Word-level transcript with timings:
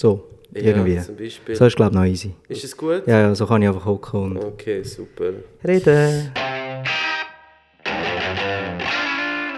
So, 0.00 0.24
irgendwie. 0.54 0.94
Ja, 0.94 1.02
zum 1.02 1.14
Beispiel. 1.16 1.54
So 1.54 1.66
ist, 1.66 1.76
glaube 1.76 1.90
ich, 1.92 1.96
noch 1.98 2.06
easy. 2.06 2.34
Ist 2.48 2.64
es 2.64 2.74
gut? 2.74 3.06
Ja, 3.06 3.20
ja, 3.20 3.34
so 3.34 3.46
kann 3.46 3.60
ich 3.60 3.68
einfach 3.68 3.84
hocken 3.84 4.34
und 4.38 4.42
Okay, 4.42 4.82
super. 4.82 5.30
reden. 5.62 6.32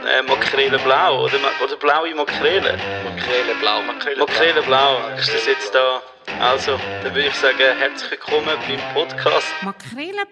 Äh, 0.05 0.23
Makrele 0.29 0.79
blau 0.81 1.27
oder, 1.27 1.39
Ma- 1.39 1.65
oder 1.65 1.77
blaue 1.77 2.13
Makrele? 2.17 2.73
Makrele 3.05 3.55
blau. 3.61 3.83
Makrele, 3.87 4.63
blau. 4.67 4.97
Ist 5.17 5.33
das 5.33 5.47
jetzt 5.47 5.73
da? 5.73 6.03
Also, 6.40 6.72
dann 7.04 7.15
würde 7.15 7.29
ich 7.29 7.35
sagen, 7.37 7.59
herzlich 7.79 8.11
willkommen 8.11 8.56
beim 8.67 8.81
Podcast. 8.95 9.47
Makrele 9.63 10.22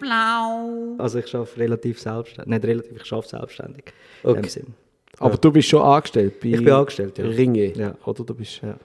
Also 0.97 1.19
ich 1.19 1.33
arbeite 1.33 1.57
relativ 1.57 2.01
selbstständig. 2.01 2.49
Nicht 2.53 2.65
relativ, 2.65 3.01
ich 3.01 3.13
arbeite 3.13 3.29
selbstständig. 3.29 3.85
In 4.23 4.29
Okay. 4.29 4.41
dem 4.41 4.49
Sinn. 4.49 4.73
Aber 5.19 5.37
du 5.37 5.51
bist 5.53 5.69
schon 5.69 5.81
angestellt 5.81 6.37
bei 6.41 6.49
Ich 6.49 6.57
bin 6.57 6.69
angestellt, 6.73 7.17
ja. 7.17 7.23
Ringe, 7.25 7.67
Ja. 7.77 7.95
oder? 8.03 8.25
Du 8.25 8.33
bist 8.33 8.59
Ja. 8.61 8.75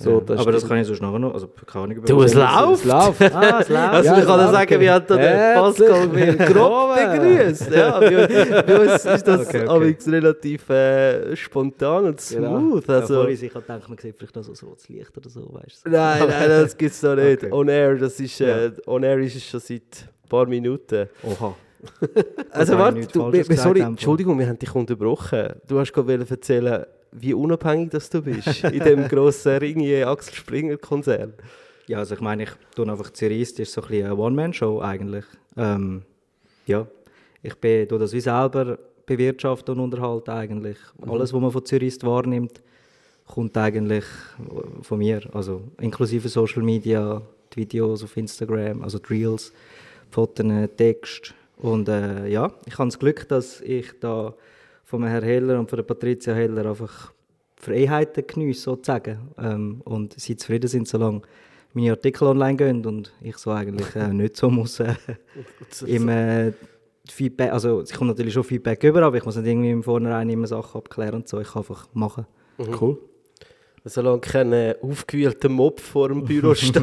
So, 0.00 0.22
ja. 0.28 0.36
Aber 0.36 0.52
das 0.52 0.66
kann 0.68 0.78
ich 0.78 0.86
sonst 0.86 1.02
nachher 1.02 1.18
noch. 1.18 1.34
Also 1.34 1.48
keine 1.66 1.84
Ahnung. 1.86 2.04
Du, 2.04 2.22
es 2.22 2.32
läuft. 2.32 2.72
Es 2.72 2.84
läuft. 2.84 3.34
Ah, 3.34 3.58
es 3.60 3.68
läuft. 3.68 3.82
Also 3.92 4.10
Ja, 4.10 4.18
ich 4.20 4.26
kann 4.26 4.52
sagen, 4.52 4.80
da 4.80 4.98
den 5.00 5.18
Herzlich 5.18 5.88
Pascal 5.88 6.06
mir 6.08 6.36
grob 6.36 6.94
begrüßt. 6.94 7.70
Ja, 7.72 7.98
bei, 7.98 8.80
uns 8.94 9.04
ist 9.04 9.26
das 9.26 9.48
Okay, 9.54 9.66
okay. 9.66 9.96
relativ 10.10 10.70
äh, 10.70 11.34
spontan 11.34 12.04
und 12.06 12.28
Genau. 12.28 12.58
smooth. 12.58 12.86
Ja, 12.86 12.94
Also, 12.94 13.14
vorhin, 13.14 13.44
ich 13.44 13.54
habe 13.54 13.60
gedacht, 13.66 13.88
man 13.88 13.98
sieht 13.98 14.16
vielleicht 14.16 14.36
noch 14.36 14.42
so 14.44 14.52
ein 14.52 14.68
rotes 14.68 14.88
Licht 14.88 15.16
oder 15.16 15.28
so, 15.30 15.40
weißt 15.52 15.86
du. 15.86 15.90
nein, 15.90 16.22
nein, 16.28 16.48
das 16.48 16.76
gibt 16.76 16.92
es 16.92 17.00
doch 17.00 17.16
nicht. 17.16 17.42
Okay. 17.42 17.52
On 17.52 17.68
Air, 17.68 17.96
das 17.96 18.20
ist, 18.20 18.40
äh, 18.40 18.70
on 18.86 19.02
Air 19.02 19.18
ist 19.18 19.34
es 19.34 19.44
schon 19.44 19.60
seit 19.60 19.80
ein 19.82 20.28
paar 20.28 20.46
Minuten. 20.46 21.08
Oha. 21.24 21.54
Also 22.50 22.72
ich 22.72 22.78
warte, 22.78 23.06
du, 23.06 23.54
sorry. 23.56 23.80
Entschuldigung, 23.80 24.38
wir 24.38 24.48
haben 24.48 24.58
dich 24.58 24.74
unterbrochen. 24.74 25.48
Du 25.66 25.78
hast 25.78 25.92
gerade 25.92 26.26
erzählen, 26.28 26.84
wie 27.12 27.34
unabhängig 27.34 27.90
das 27.90 28.10
du 28.10 28.22
bist 28.22 28.64
in 28.64 28.80
dem 28.80 29.08
grossen 29.08 29.58
Ringier 29.58 30.08
Axel 30.08 30.34
Springer 30.34 30.76
Konzern. 30.76 31.34
Ja, 31.86 31.98
also 31.98 32.14
ich 32.14 32.20
meine, 32.20 32.44
ich 32.44 32.50
tue 32.74 32.88
einfach 32.90 33.10
das 33.10 33.22
ist 33.22 33.56
so 33.56 33.80
ein 33.80 33.88
bisschen 33.88 34.06
eine 34.06 34.16
One-Man-Show 34.16 34.80
eigentlich. 34.80 35.24
Ähm, 35.56 36.02
ja, 36.66 36.86
ich 37.42 37.54
bin, 37.54 37.88
tue 37.88 37.98
das 37.98 38.12
wie 38.12 38.20
selber 38.20 38.78
bewirtschaften 39.06 39.74
und 39.74 39.80
unterhalten 39.80 40.30
eigentlich. 40.30 40.76
Alles, 41.00 41.32
was 41.32 41.40
man 41.40 41.50
von 41.50 41.64
Zürich 41.64 42.02
wahrnimmt, 42.02 42.60
kommt 43.26 43.56
eigentlich 43.56 44.04
von 44.82 44.98
mir. 44.98 45.22
Also 45.32 45.62
inklusive 45.80 46.28
Social 46.28 46.62
Media, 46.62 47.22
die 47.52 47.60
Videos 47.60 48.04
auf 48.04 48.16
Instagram, 48.16 48.82
also 48.82 48.98
die 48.98 49.14
Reels, 49.14 49.52
Fotos, 50.10 50.46
Text. 50.76 51.34
Und 51.56 51.88
äh, 51.88 52.28
ja, 52.28 52.52
ich 52.66 52.78
habe 52.78 52.88
das 52.88 52.98
Glück, 52.98 53.26
dass 53.28 53.60
ich 53.62 53.98
da 53.98 54.34
von 54.88 55.04
Herrn 55.04 55.22
Heller 55.22 55.60
und 55.60 55.68
von 55.68 55.76
der 55.76 55.82
Patricia 55.82 56.32
Heller 56.32 56.64
einfach 56.70 57.12
Freiheiten 57.56 58.26
genieße, 58.26 58.62
sozusagen. 58.62 59.18
Ähm, 59.36 59.82
und 59.84 60.18
sie 60.18 60.34
zufrieden 60.34 60.66
sind, 60.66 60.88
solange 60.88 61.20
meine 61.74 61.90
Artikel 61.90 62.26
online 62.26 62.56
gehen 62.56 62.86
und 62.86 63.12
ich 63.20 63.36
so 63.36 63.50
eigentlich 63.50 63.94
äh, 63.94 64.08
nicht 64.08 64.38
so 64.38 64.48
muss 64.48 64.80
äh, 64.80 64.94
im 65.86 66.08
äh, 66.08 66.52
Feedback, 67.06 67.52
also 67.52 67.80
es 67.82 67.92
kommt 67.92 68.08
natürlich 68.08 68.32
schon 68.32 68.44
Feedback 68.44 68.82
über, 68.82 69.02
aber 69.02 69.18
ich 69.18 69.24
muss 69.26 69.36
nicht 69.36 69.46
irgendwie 69.46 69.70
im 69.70 69.82
Vornherein 69.82 70.30
immer 70.30 70.46
Sachen 70.46 70.78
abklären 70.78 71.16
und 71.16 71.28
so, 71.28 71.38
ich 71.38 71.48
kann 71.48 71.60
einfach 71.60 71.86
machen. 71.92 72.26
Cool. 72.80 72.98
Solange 73.88 74.20
kein 74.20 74.52
äh, 74.52 74.74
aufgewühlter 74.80 75.48
Mob 75.48 75.80
vor 75.80 76.08
dem 76.08 76.24
Büro 76.24 76.54
steht, 76.54 76.82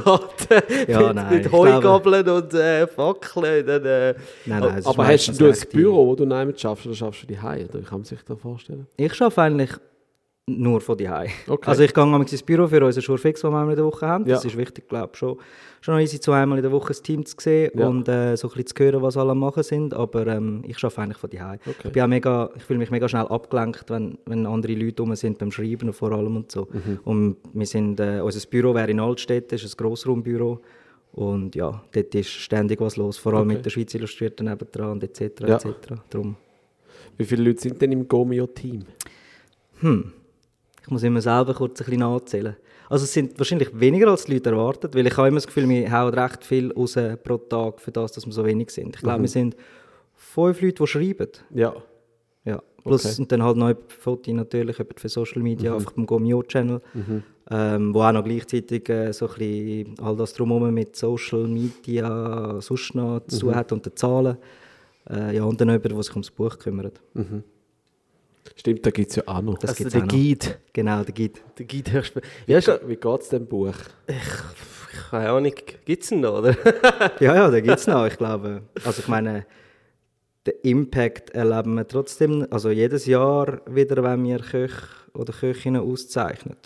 Ja, 0.88 1.00
mit, 1.08 1.16
nein, 1.16 1.34
mit 1.38 1.52
Heugabeln 1.52 2.28
und 2.30 2.54
äh, 2.54 2.88
Fackeln, 2.88 3.66
dann... 3.66 3.86
Äh, 3.86 4.14
Nein, 4.46 4.60
nein, 4.62 4.86
Aber 4.86 5.08
hast 5.08 5.40
du 5.40 5.46
ein 5.48 5.56
Büro, 5.72 6.08
wo 6.08 6.16
du 6.16 6.26
nicht 6.26 6.60
schaffst, 6.60 6.86
oder 6.86 6.96
schaffst 6.96 7.24
du 7.24 7.28
die 7.28 7.40
Hause? 7.40 7.66
Oder 7.70 7.80
wie 7.80 7.84
kann 7.84 8.00
man 8.00 8.06
sich 8.06 8.20
das 8.28 8.40
vorstellen? 8.40 8.88
Ich 8.98 9.22
arbeite 9.22 9.42
eigentlich 9.42 9.72
nur 10.48 10.80
von 10.80 10.96
die 10.96 11.08
Okay. 11.48 11.70
Also 11.70 11.82
ich 11.84 11.94
gehe 11.94 12.06
manchmal 12.06 12.22
ins 12.32 12.44
Büro 12.44 12.68
für 12.68 12.84
unseren 12.86 13.02
Schurfix, 13.02 13.42
den 13.42 13.50
wir 13.52 13.58
einmal 13.58 13.72
in 13.72 13.78
der 13.78 13.86
Woche 13.86 14.06
haben. 14.06 14.26
Das 14.26 14.44
Ja. 14.44 14.50
ist 14.50 14.56
wichtig, 14.58 14.88
glaube 14.88 15.10
ich, 15.14 15.18
schon. 15.18 15.38
Schon 15.82 16.00
easy, 16.00 16.20
zweimal 16.20 16.58
in 16.60 16.62
der 16.64 16.72
Woche 16.72 16.90
das 16.90 17.02
Team 17.02 17.26
zu 17.26 17.36
sehen 17.40 17.72
Ja. 17.76 17.88
und 17.88 18.08
äh, 18.08 18.36
so 18.36 18.48
ein 18.48 18.54
bisschen 18.54 18.68
zu 18.76 18.84
hören, 18.84 19.02
was 19.02 19.18
alle 19.18 19.32
am 19.32 19.40
machen 19.40 19.64
sind. 19.64 19.94
Aber 19.96 20.28
ähm, 20.28 20.64
ich 20.68 20.78
arbeite 20.84 21.02
eigentlich 21.02 21.18
von 21.18 21.30
die 21.32 21.40
Okay. 21.42 21.60
Ich, 21.86 21.92
bin 21.92 22.04
auch 22.04 22.08
mega, 22.08 22.50
ich 22.56 22.64
fühle 22.64 22.78
mich 22.80 22.92
mega 22.92 23.10
schnell 23.10 23.26
abgelenkt, 23.28 23.90
wenn, 23.90 24.20
wenn 24.26 24.46
andere 24.46 24.74
Leute 24.76 25.02
rum 25.02 25.16
sind 25.16 25.40
beim 25.40 25.52
Schreiben 25.52 25.88
und 25.90 25.94
vor 25.94 26.12
allem 26.12 26.36
und 26.36 26.52
so. 26.52 26.68
Mhm. 26.72 27.00
Und 27.04 27.38
wir 27.54 27.66
sind, 27.66 28.00
äh, 28.00 28.20
unser 28.24 28.48
Büro 28.48 28.76
wäre 28.76 28.92
in 28.92 29.00
Altstädt, 29.00 29.52
das 29.52 29.64
ist 29.64 29.74
ein 29.74 29.78
Grossraumbüro. 29.84 30.60
Und 31.14 31.56
ja, 31.56 31.82
dort 31.92 32.14
ist 32.16 32.30
ständig 32.30 32.80
was 32.82 32.98
los, 32.98 33.18
vor 33.18 33.34
allem 33.34 33.48
Okay. 33.48 33.56
mit 33.56 33.66
der 33.66 33.70
Schweiz 33.72 33.94
Illustrierten 33.96 34.46
nebendran 34.48 34.92
und 34.92 35.04
etc. 35.04 35.42
Ja. 35.48 35.56
etc. 35.56 35.68
Drum. 36.12 36.36
Wie 37.18 37.26
viele 37.26 37.44
Leute 37.46 37.62
sind 37.62 37.82
denn 37.82 37.92
im 37.94 38.08
Gomio-Team? 38.08 38.84
Ich 40.86 40.92
muss 40.92 41.02
immer 41.04 41.20
selber 41.22 41.56
kurz 41.56 41.82
ein 41.82 41.86
bisschen 41.86 42.00
nachzählen. 42.02 42.56
Also 42.90 43.06
es 43.06 43.14
sind 43.14 43.40
wahrscheinlich 43.40 43.70
weniger 43.80 44.08
als 44.12 44.26
die 44.26 44.34
Leute 44.34 44.52
erwartet, 44.52 44.94
weil 44.96 45.08
ich 45.08 45.18
habe 45.18 45.28
immer 45.30 45.38
das 45.38 45.48
Gefühl, 45.48 45.68
wir 45.68 45.92
hauen 45.92 46.14
recht 46.14 46.46
viel 46.46 46.72
raus 46.72 46.96
pro 47.24 47.38
Tag 47.38 47.82
für 47.82 47.92
das, 47.92 48.12
dass 48.12 48.26
wir 48.28 48.32
so 48.34 48.46
wenig 48.46 48.70
sind. 48.70 48.96
Ich 48.96 49.02
glaube, 49.02 49.22
wir 49.24 49.28
sind 49.28 49.56
fünf 50.14 50.62
Leute, 50.62 50.84
die 50.84 50.88
schreiben. 50.88 51.30
Ja. 51.54 51.74
Ja. 52.46 52.62
Plus 52.84 53.04
Okay. 53.06 53.22
und 53.24 53.32
dann 53.32 53.42
halt 53.42 53.58
noch 53.58 53.74
Fotos 53.88 54.32
natürlich 54.32 54.76
für 54.96 55.10
Social 55.10 55.42
Media, 55.42 55.74
einfach 55.74 55.94
beim 55.94 56.06
Gomio-Channel, 56.06 56.80
ähm, 57.50 57.94
wo 57.96 58.02
auch 58.04 58.12
noch 58.12 58.24
gleichzeitig 58.24 58.88
äh, 58.90 59.12
so 59.12 59.28
ein 59.28 59.34
bisschen 59.34 59.96
all 60.00 60.16
das 60.16 60.34
drumherum 60.34 60.72
mit 60.72 60.96
Social 60.96 61.48
Media 61.48 62.62
sonst 62.62 62.94
noch 62.94 63.22
zu 63.28 63.40
tun 63.40 63.56
hat 63.56 63.72
und 63.72 63.84
den 63.84 63.96
Zahlen. 63.96 64.38
Äh, 65.10 65.36
ja, 65.36 65.44
und 65.44 65.60
dann 65.60 65.70
jemand, 65.70 65.86
der 65.92 66.04
sich 66.04 66.12
ums 66.14 66.30
Buch 66.30 66.60
kümmert. 66.60 67.02
Stimmt, 68.56 68.86
da 68.86 68.92
gibt 68.92 69.10
es 69.10 69.16
ja 69.16 69.24
auch 69.26 69.42
noch. 69.42 69.58
Das 69.58 69.72
also 69.72 69.84
gibt's 69.84 69.94
der. 69.94 70.08
Guide. 70.08 70.60
Genau, 70.74 71.04
der 71.04 71.14
gibt. 71.14 71.42
Der 71.58 71.66
Guide 71.66 71.92
hörst 71.92 72.16
du... 72.16 72.22
Ja, 72.48 72.60
Wie 72.88 72.96
geht 72.96 73.22
es 73.22 73.30
dem 73.30 73.48
Buch? 73.48 73.74
keine 75.10 75.30
Ahnung, 75.30 75.52
gibt 75.86 76.04
es 76.04 76.12
ihn 76.12 76.22
noch, 76.22 76.40
oder? 76.40 76.56
Ja, 77.20 77.36
ja, 77.36 77.50
da 77.50 77.60
gibt 77.60 77.78
es 77.78 77.88
noch. 77.88 78.06
Ich 78.06 78.18
glaube, 78.18 78.64
also 78.84 79.02
ich 79.02 79.08
meine, 79.08 79.46
den 80.46 80.54
Impact 80.64 81.32
erleben 81.32 81.76
wir 81.76 81.88
trotzdem, 81.88 82.46
also 82.50 82.70
jedes 82.70 83.06
Jahr 83.06 83.62
wieder, 83.68 84.04
wenn 84.04 84.24
wir 84.24 84.40
Köche 84.40 84.88
oder 85.14 85.34
Köchinnen 85.34 85.82
auszeichnen. 85.82 86.58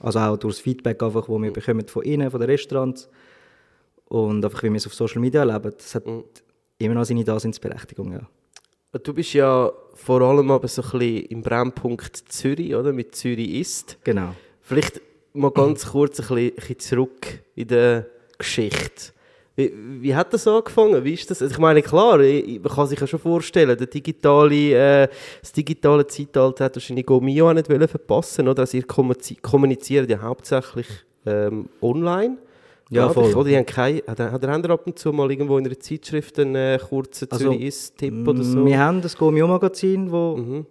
Also 0.00 0.18
auch 0.18 0.36
durch 0.36 0.56
das 0.56 0.62
Feedback, 0.62 1.02
einfach, 1.02 1.26
das 1.26 1.42
wir 1.42 1.52
bekommen 1.52 1.86
von 1.86 2.02
ihnen, 2.02 2.30
von 2.30 2.40
den 2.40 2.50
Restaurants 2.50 3.08
und 4.06 4.44
einfach, 4.44 4.62
wie 4.62 4.70
wir 4.70 4.76
es 4.76 4.86
auf 4.86 4.94
Social 4.94 5.20
Media 5.20 5.40
erleben. 5.40 5.72
Das 5.76 5.94
hat 5.94 6.04
immer 6.78 6.94
noch 6.94 7.04
seine 7.04 7.24
Daseinsberechtigung, 7.24 8.12
ja. 8.12 8.28
Du 8.98 9.14
bist 9.14 9.32
ja 9.32 9.72
vor 9.94 10.20
allem 10.22 10.50
aber 10.50 10.68
so 10.68 10.82
ein 10.82 10.90
bisschen 10.98 11.26
im 11.26 11.42
Brennpunkt 11.42 12.16
Zürich, 12.28 12.74
oder? 12.74 12.92
Mit 12.92 13.14
Zürich 13.14 13.54
ist. 13.54 13.98
Genau. 14.04 14.34
Vielleicht 14.60 15.00
mal 15.32 15.50
ganz 15.50 15.86
kurz 15.90 16.20
ein 16.20 16.52
bisschen, 16.54 16.78
zurück 16.78 17.40
in 17.54 17.68
der 17.68 18.06
Geschichte. 18.38 19.12
Wie, 19.54 19.70
wie 20.00 20.14
hat 20.14 20.32
das 20.32 20.48
angefangen? 20.48 21.04
Wie 21.04 21.12
ist 21.12 21.30
das? 21.30 21.42
Also 21.42 21.52
ich 21.52 21.58
meine, 21.58 21.82
klar, 21.82 22.16
man 22.18 22.62
kann 22.62 22.86
sich 22.86 22.98
ja 22.98 23.06
schon 23.06 23.20
vorstellen, 23.20 23.76
der 23.76 23.86
digitale, 23.86 25.02
äh, 25.04 25.08
das 25.42 25.52
digitale 25.52 26.06
Zeitalter 26.06 26.64
hat 26.64 26.76
wahrscheinlich 26.76 27.04
Gomio 27.04 27.50
auch 27.50 27.52
nicht 27.52 27.68
wollen 27.68 27.86
verpassen, 27.86 28.48
oder? 28.48 28.60
Also 28.60 28.78
ihr 28.78 28.84
kommuniz- 28.86 29.40
kommuniziert 29.42 30.08
ja 30.08 30.22
hauptsächlich 30.22 30.86
ähm, 31.26 31.68
online. 31.82 32.38
Ja, 32.92 33.06
ich, 33.06 33.12
voll. 33.12 33.34
Oder 33.34 33.48
ihr 33.50 33.58
habt 33.58 33.70
keine, 33.70 34.02
hat, 34.06 34.20
hat 34.20 34.42
ihr 34.44 34.70
ab 34.70 34.86
und 34.86 34.98
zu 34.98 35.12
mal 35.12 35.30
irgendwo 35.30 35.58
in 35.58 35.66
einer 35.66 35.78
Zeitschrift 35.78 36.38
einen 36.38 36.54
äh, 36.54 36.78
kurzen 36.78 37.28
Also, 37.30 37.44
Zürich 37.52 37.62
ist 37.62 37.96
Tipp 37.98 38.26
oder 38.26 38.42
so? 38.44 38.64
Wir 38.64 38.78
haben 38.78 39.00
das 39.00 39.16
Gomio-Magazin, 39.16 40.10
das 40.10 40.64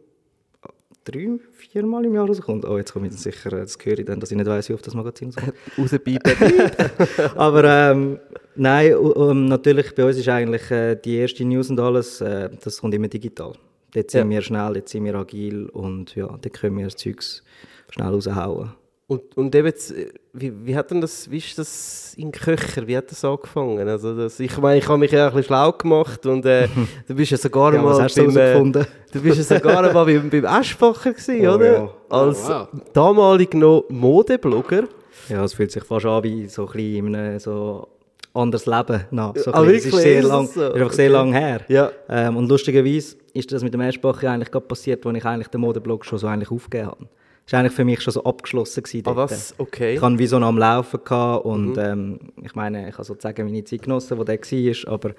drei, 1.04 1.30
viermal 1.52 2.06
im 2.06 2.14
Jahr 2.16 2.28
rauskommt. 2.28 2.66
Oh, 2.66 2.78
jetzt 2.78 2.94
komme 2.94 3.08
ich 3.08 3.14
sicher, 3.14 3.52
äh, 3.54 3.62
das 3.62 3.78
höre 3.84 4.00
ich 4.00 4.06
dann, 4.06 4.20
dass 4.20 4.32
ich 4.32 4.38
nicht 4.38 4.48
weiss, 4.48 4.70
wie 4.70 4.74
oft 4.74 4.86
das 4.86 4.94
Magazin 4.94 5.30
rauskommt. 5.36 5.54
Rauspiepen. 5.78 6.34
Aber 7.36 7.64
ähm, 7.64 8.20
nein, 8.56 8.94
ähm, 9.16 9.46
natürlich 9.46 9.96
bei 9.96 10.06
uns 10.06 10.18
ist 10.18 10.30
eigentlich 10.30 10.70
äh, 10.72 10.96
die 10.96 11.16
erste 11.18 11.44
News 11.46 11.70
und 11.70 11.80
alles, 11.80 12.22
äh, 12.22 12.50
das 12.64 12.80
kommt 12.80 12.94
immer 12.94 13.08
digital. 13.08 13.54
Dort 13.94 14.12
sind 14.12 14.22
Ja. 14.26 14.30
wir 14.30 14.42
schnell, 14.42 14.74
dort 14.74 14.90
sind 14.90 15.04
wir 15.06 15.16
agil 15.16 15.68
und 15.70 16.16
ja, 16.16 16.28
dort 16.28 16.54
können 16.54 16.78
wir 16.78 16.86
das 16.86 16.96
Zeugs 16.96 17.44
schnell 17.90 18.08
raushauen. 18.08 18.74
Und, 19.08 19.36
und 19.36 19.54
eben, 19.56 19.68
jetzt, 19.68 19.92
äh, 19.92 20.10
wie, 20.34 20.54
wie 20.66 20.76
hat 20.76 20.92
denn 20.92 21.02
das, 21.02 21.30
wie 21.30 21.38
ist 21.38 21.58
das 21.58 22.14
in 22.18 22.32
Köcher, 22.32 22.88
wie 22.88 22.96
hat 22.96 23.12
das 23.12 23.24
angefangen? 23.26 23.88
Also 23.88 24.16
das, 24.16 24.40
ich 24.40 24.58
meine, 24.58 24.78
ich 24.80 24.88
habe 24.88 24.98
mich 24.98 25.12
ja 25.12 25.26
ein 25.28 25.32
bisschen 25.34 25.48
schlau 25.48 25.72
gemacht 25.74 26.26
und 26.26 26.46
äh, 26.46 26.68
du 27.08 27.16
bist 27.16 27.32
ja 27.32 27.38
sogar 27.38 27.74
Ja, 27.74 27.84
was 27.84 28.16
mal 28.18 28.26
beim, 28.28 28.38
äh, 28.74 28.86
du 29.12 29.22
bist 29.22 29.38
ja 29.38 29.58
sogar 29.58 29.92
mal 29.94 30.06
beim, 30.06 30.30
beim 30.30 30.46
Eschbacher 30.62 31.12
gewesen, 31.14 31.48
Oh, 31.48 31.54
oder? 31.56 31.74
ja. 31.74 31.90
Als 32.10 32.48
wow. 32.48 32.68
damalig 32.94 33.54
noch 33.54 33.86
Modeblogger. 33.90 34.84
Ja, 35.30 35.44
es 35.44 35.54
fühlt 35.54 35.72
sich 35.72 35.84
fast 35.84 36.06
an 36.06 36.24
wie 36.24 36.48
so 36.48 36.66
ein 36.68 36.72
bisschen 36.74 37.08
in 37.08 37.16
einem 37.16 37.40
so 37.40 37.88
anderes 38.34 38.66
Leben 38.66 39.04
nach. 39.12 39.36
So 39.36 39.52
Ah, 39.52 39.64
es 39.66 39.86
ist 39.86 39.86
wirklich? 39.86 40.02
sehr 40.02 40.20
Ist 40.22 40.28
lang, 40.28 40.48
so? 40.48 40.62
ist 40.62 40.74
einfach 40.76 40.92
sehr 40.94 41.06
Okay. 41.10 41.14
lang 41.14 41.34
her. 41.34 41.62
Ja. 41.68 41.92
Ähm, 42.10 42.38
und 42.38 42.48
lustigerweise 42.48 43.18
ist 43.34 43.52
das 43.52 43.64
mit 43.64 43.74
dem 43.74 43.82
Eschbacher 43.82 44.32
eigentlich 44.32 44.52
gerade 44.52 44.66
passiert, 44.66 45.06
als 45.06 45.18
ich 45.18 45.26
eigentlich 45.26 45.48
den 45.50 45.62
Modeblog 45.62 46.06
schon 46.06 46.18
so 46.20 46.28
eigentlich 46.28 46.52
aufgegeben 46.52 46.88
habe. 46.92 47.08
Das 47.52 47.58
war 47.58 47.60
eigentlich 47.66 47.74
für 47.76 47.84
mich 47.84 48.00
schon 48.02 48.14
so 48.14 48.24
abgeschlossen. 48.24 48.82
Gewesen 48.82 49.08
Ah, 49.08 49.16
was? 49.18 49.54
Okay. 49.58 49.96
Ich 49.96 50.02
hatte 50.02 50.18
wie 50.18 50.26
so 50.26 50.40
noch 50.40 50.48
am 50.48 50.58
Laufen 50.58 51.02
gehabt 51.04 51.44
Mhm. 51.46 51.52
und 51.52 51.78
ähm, 51.78 52.20
ich 52.42 52.56
meine, 52.56 52.88
ich 52.88 52.96
kann 52.96 53.04
sozusagen 53.04 53.44
meine 53.46 53.62
Zeit 53.66 53.82
genossen, 53.82 54.18
die 54.18 54.24
der 54.24 54.40
war, 54.40 54.94
aber 54.94 55.12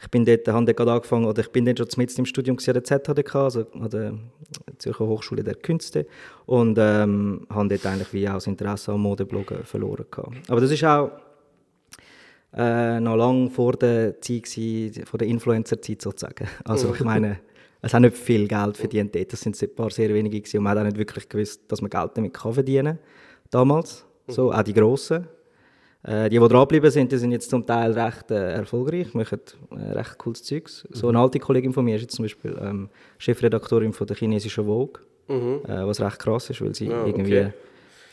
ich 0.00 0.08
bin 0.08 0.24
dort, 0.24 0.46
habe 0.46 0.66
dort 0.66 0.76
gerade 0.76 0.92
angefangen, 0.92 1.24
oder 1.24 1.40
ich 1.40 1.50
bin 1.50 1.64
dort 1.64 1.78
schon 1.78 1.88
mitten 1.96 2.20
im 2.20 2.26
Studium 2.26 2.58
an 2.64 2.74
der 2.74 2.84
ZHDK, 2.84 3.34
also 3.34 3.66
an 3.72 3.90
der 3.90 4.14
Zürcher 4.78 5.04
Hochschule 5.04 5.42
der 5.42 5.56
Künste 5.56 6.06
und 6.46 6.78
ähm, 6.78 7.44
habe 7.50 7.68
dort 7.68 7.86
eigentlich 7.86 8.12
wie 8.12 8.28
auch 8.28 8.34
das 8.34 8.46
Interesse 8.46 8.92
am 8.92 9.00
Modebloggen 9.02 9.64
verloren 9.64 10.06
gehabt. 10.08 10.36
Aber 10.48 10.60
das 10.60 10.70
ist 10.70 10.84
auch 10.84 11.10
äh, 12.56 13.00
noch 13.00 13.16
lange 13.16 13.50
vor 13.50 13.72
der 13.72 14.20
Zeit 14.20 14.44
gewesen, 14.44 15.06
vor 15.06 15.18
der 15.18 15.26
Influencer-Zeit 15.26 16.02
sozusagen. 16.02 16.46
Also 16.64 16.94
ich 16.94 17.00
meine, 17.02 17.40
es 17.84 17.94
haben 17.94 18.02
nicht 18.02 18.16
viel 18.16 18.46
Geld 18.48 18.76
verdient 18.76 19.14
dort, 19.14 19.32
das 19.32 19.40
sind 19.40 19.60
ein 19.60 19.74
paar 19.74 19.90
sehr 19.90 20.12
wenige 20.12 20.40
gewesen 20.40 20.58
und 20.58 20.64
man 20.64 20.72
hat 20.72 20.78
auch 20.78 20.84
nicht 20.84 20.98
wirklich 20.98 21.28
gewusst, 21.28 21.62
dass 21.68 21.80
man 21.80 21.90
Geld 21.90 22.10
damit 22.14 22.32
kann 22.34 22.52
verdienen 22.52 22.98
damals, 23.50 24.04
so, 24.26 24.52
auch 24.52 24.62
die 24.62 24.72
Grossen. 24.74 25.26
Äh, 26.02 26.28
die, 26.28 26.38
die 26.38 26.48
dranbleiben 26.48 26.90
sind, 26.90 27.10
die 27.12 27.16
sind 27.16 27.32
jetzt 27.32 27.48
zum 27.48 27.64
Teil 27.64 27.92
recht 27.92 28.30
äh, 28.30 28.52
erfolgreich, 28.54 29.14
machen 29.14 29.40
äh, 29.70 29.92
recht 29.92 30.18
cooles 30.18 30.42
Zeugs. 30.42 30.86
So 30.90 31.08
eine 31.08 31.18
alte 31.18 31.38
Kollegin 31.38 31.72
von 31.72 31.84
mir 31.84 31.96
ist 31.96 32.02
jetzt 32.02 32.16
zum 32.16 32.24
Beispiel 32.24 32.54
ähm, 32.60 32.90
Chefredaktorin 33.18 33.92
von 33.94 34.06
der 34.06 34.16
chinesischen 34.16 34.64
Vogue, 34.66 35.00
äh, 35.28 35.86
was 35.86 36.00
recht 36.02 36.18
krass 36.18 36.50
ist, 36.50 36.60
weil 36.60 36.74
sie 36.74 36.90
Ah, 36.92 37.06
irgendwie 37.06 37.38
okay. 37.38 37.52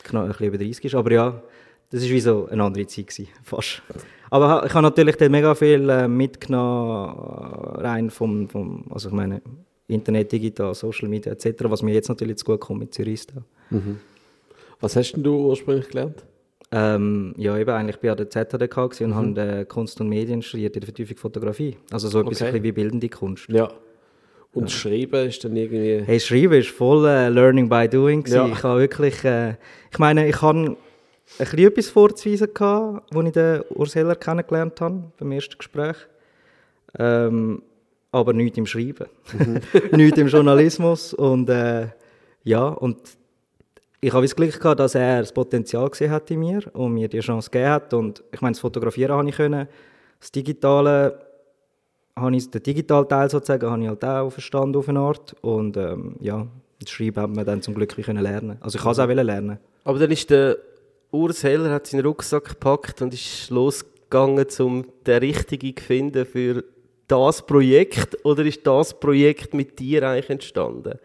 knapp 0.04 0.22
ein 0.24 0.28
bisschen 0.28 0.46
über 0.46 0.58
30 0.58 0.84
ist. 0.86 0.94
Aber 0.94 1.12
ja, 1.12 1.42
das 1.92 2.02
war 2.02 2.08
wie 2.10 2.20
so 2.20 2.48
eine 2.50 2.62
andere 2.62 2.86
Zeit, 2.86 3.06
gewesen, 3.08 3.28
fast. 3.42 3.82
Aber 4.30 4.64
ich 4.66 4.72
habe 4.72 4.82
natürlich 4.82 5.16
dort 5.16 5.30
mega 5.30 5.54
viel 5.54 5.88
äh, 5.90 6.08
mitgenommen, 6.08 7.14
äh, 7.78 7.80
rein 7.82 8.10
vom, 8.10 8.48
vom, 8.48 8.84
also 8.90 9.08
ich 9.10 9.14
meine, 9.14 9.42
Internet, 9.86 10.32
digital, 10.32 10.74
Social 10.74 11.08
Media 11.08 11.32
etc., 11.32 11.64
was 11.64 11.82
mir 11.82 11.92
jetzt 11.92 12.08
natürlich 12.08 12.38
zu 12.38 12.46
gut 12.46 12.60
kommt 12.60 12.80
mit 12.80 12.94
Zürista. 12.94 13.42
Was 14.80 14.96
hast 14.96 15.12
denn 15.12 15.22
du 15.22 15.36
ursprünglich 15.48 15.88
gelernt? 15.88 16.24
Ähm, 16.74 17.34
ja, 17.36 17.58
eben, 17.58 17.70
eigentlich 17.70 17.98
bin 17.98 18.08
ich 18.08 18.12
an 18.12 18.16
der 18.16 18.30
ZHDK 18.30 19.00
und 19.02 19.14
habe 19.14 19.40
äh, 19.40 19.64
Kunst 19.66 20.00
und 20.00 20.08
Medien 20.08 20.40
studiert 20.40 20.74
in 20.74 20.80
der 20.80 20.86
Vertiefung 20.86 21.18
Fotografie. 21.18 21.76
Also 21.90 22.08
so 22.08 22.20
etwas 22.20 22.38
Okay. 22.40 22.46
ein 22.46 22.52
bisschen 22.52 22.64
wie 22.64 22.72
bildende 22.72 23.08
Kunst. 23.10 23.48
Ja. 23.50 23.70
Und 24.54 24.70
Schreiben 24.70 25.28
ist 25.28 25.44
dann 25.44 25.54
irgendwie. 25.56 26.02
Hey, 26.04 26.18
Schreiben 26.20 26.54
ist 26.54 26.70
voll 26.70 27.06
äh, 27.06 27.28
Learning 27.28 27.68
by 27.68 27.88
Doing. 27.88 28.24
Ja. 28.26 28.46
Ja. 28.46 28.52
Ich 28.52 28.62
habe 28.62 28.80
wirklich, 28.80 29.22
äh, 29.24 29.56
ich 29.90 29.98
meine, 29.98 30.26
ich 30.26 30.40
habe 30.40 30.76
ein 31.38 31.44
bisschen 31.44 31.58
etwas 31.58 31.88
vorzuweisen 31.88 32.48
gehabt, 32.52 33.14
als 33.14 33.26
ich 33.26 33.32
den 33.32 33.62
Urs 33.70 33.94
Heller 33.94 34.16
kennengelernt 34.16 34.80
habe, 34.80 35.02
beim 35.18 35.32
ersten 35.32 35.58
Gespräch. 35.58 35.96
Ähm, 36.98 37.62
aber 38.10 38.32
nichts 38.32 38.58
im 38.58 38.66
Schreiben. 38.66 39.06
nichts 39.92 40.18
im 40.18 40.28
Journalismus. 40.28 41.14
Und 41.14 41.48
äh, 41.48 41.88
ja, 42.44 42.68
und 42.68 42.98
ich 44.00 44.12
habe 44.12 44.22
das 44.22 44.36
Glück 44.36 44.58
gehabt, 44.58 44.80
dass 44.80 44.94
er 44.94 45.20
das 45.20 45.32
Potenzial 45.32 45.88
gesehen 45.88 46.10
hat 46.10 46.30
in 46.30 46.40
mir 46.40 46.62
und 46.74 46.92
mir 46.92 47.08
die 47.08 47.20
Chance 47.20 47.50
gegeben 47.50 47.70
hat. 47.70 47.94
Und 47.94 48.22
ich 48.32 48.40
meine, 48.40 48.52
das 48.52 48.60
Fotografieren 48.60 49.12
habe 49.12 49.28
ich 49.28 49.36
können. 49.36 49.68
Das 50.20 50.30
Digitale 50.30 51.18
habe 52.14 52.36
ich, 52.36 52.50
den 52.50 52.62
digitalen 52.62 53.08
Teil 53.08 53.30
sozusagen 53.30 53.70
habe 53.70 53.82
ich 53.82 53.88
halt 53.88 54.04
auch 54.04 54.30
verstanden 54.30 54.76
auf 54.76 54.88
eine 54.88 55.00
Art. 55.00 55.34
Und 55.40 55.76
ähm, 55.76 56.16
ja, 56.20 56.46
das 56.80 56.90
Schreiben 56.90 57.22
hat 57.22 57.30
man 57.30 57.46
dann 57.46 57.62
zum 57.62 57.74
Glück 57.74 57.96
können 57.96 58.22
lernen. 58.22 58.58
Also 58.60 58.76
ich 58.76 58.82
kann 58.82 58.92
es 58.92 58.98
auch 58.98 59.08
wollen 59.08 59.26
lernen. 59.26 59.58
Aber 59.84 59.98
dann 59.98 60.10
ist 60.10 60.28
der 60.28 60.58
Urs 61.12 61.44
Heller, 61.44 61.70
hat 61.70 61.86
seinen 61.86 62.04
Rucksack 62.06 62.48
gepackt 62.50 63.02
und 63.02 63.12
ist 63.14 63.50
losgegangen, 63.50 64.46
um 64.60 64.84
den 65.06 65.18
richtigen 65.18 65.76
zu 65.76 65.82
finden 65.84 66.24
für 66.26 66.64
das 67.06 67.44
Projekt. 67.46 68.24
Oder 68.24 68.44
ist 68.44 68.66
das 68.66 68.98
Projekt 68.98 69.54
mit 69.54 69.78
dir 69.78 70.08
eigentlich 70.08 70.30
entstanden? 70.30 70.98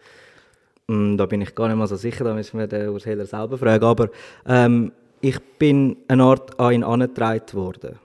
Mm, 0.86 1.16
Da 1.16 1.26
bin 1.26 1.42
ich 1.42 1.54
gar 1.54 1.68
nicht 1.68 1.76
mal 1.76 1.86
so 1.86 1.96
sicher, 1.96 2.24
da 2.24 2.34
müssen 2.34 2.58
wir 2.58 2.66
den 2.66 2.88
Urs 2.88 3.04
Heller 3.06 3.26
selber 3.26 3.58
fragen. 3.58 3.84
Aber 3.84 4.08
ähm, 4.46 4.92
ich 5.20 5.38
bin 5.58 5.96
eine 6.08 6.22
Art 6.24 6.58
an 6.58 6.72
ihn 6.72 6.84
angetragen 6.84 7.52
worden, 7.52 7.98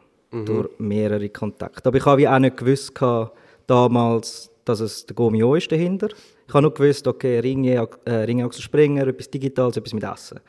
durch 0.45 0.67
mehrere 0.79 1.29
Kontakte. 1.29 1.85
Aber 1.87 1.97
ich 1.97 2.05
habe 2.05 2.17
wie 2.21 2.27
auch 2.27 2.39
nicht 2.39 2.57
gewusst 2.57 2.95
gehabt, 2.95 3.37
damals, 3.67 4.49
dass 4.65 4.79
es 4.79 5.05
der 5.05 5.15
Gomio 5.15 5.55
ist 5.55 5.71
dahinter. 5.71 6.07
Ich 6.47 6.53
habe 6.53 6.63
nur 6.63 6.73
gewusst, 6.73 7.07
okay, 7.07 7.39
Ringe, 7.39 7.87
äh, 8.05 8.11
Ringachsen 8.11 8.61
Springer, 8.63 9.07
etwas 9.07 9.29
Digitales, 9.29 9.77
etwas 9.77 9.93
mit 9.93 10.03
Essen. 10.03 10.39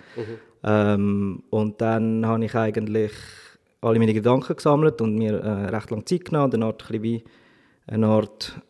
Ähm, 0.64 1.42
und 1.50 1.80
dann 1.80 2.26
habe 2.26 2.44
ich 2.44 2.54
eigentlich 2.54 3.12
alle 3.80 3.98
meine 3.98 4.14
Gedanken 4.14 4.56
gesammelt 4.56 5.00
und 5.02 5.16
mir 5.16 5.34
äh, 5.34 5.66
recht 5.66 5.90
lange 5.90 6.04
Zeit 6.04 6.24
genommen, 6.24 6.46
und 6.46 6.54
eine 6.54 6.64
Art, 6.66 6.90
ein 6.90 7.00
bisschen 7.00 7.22
eine 7.86 8.06
Art 8.06 8.60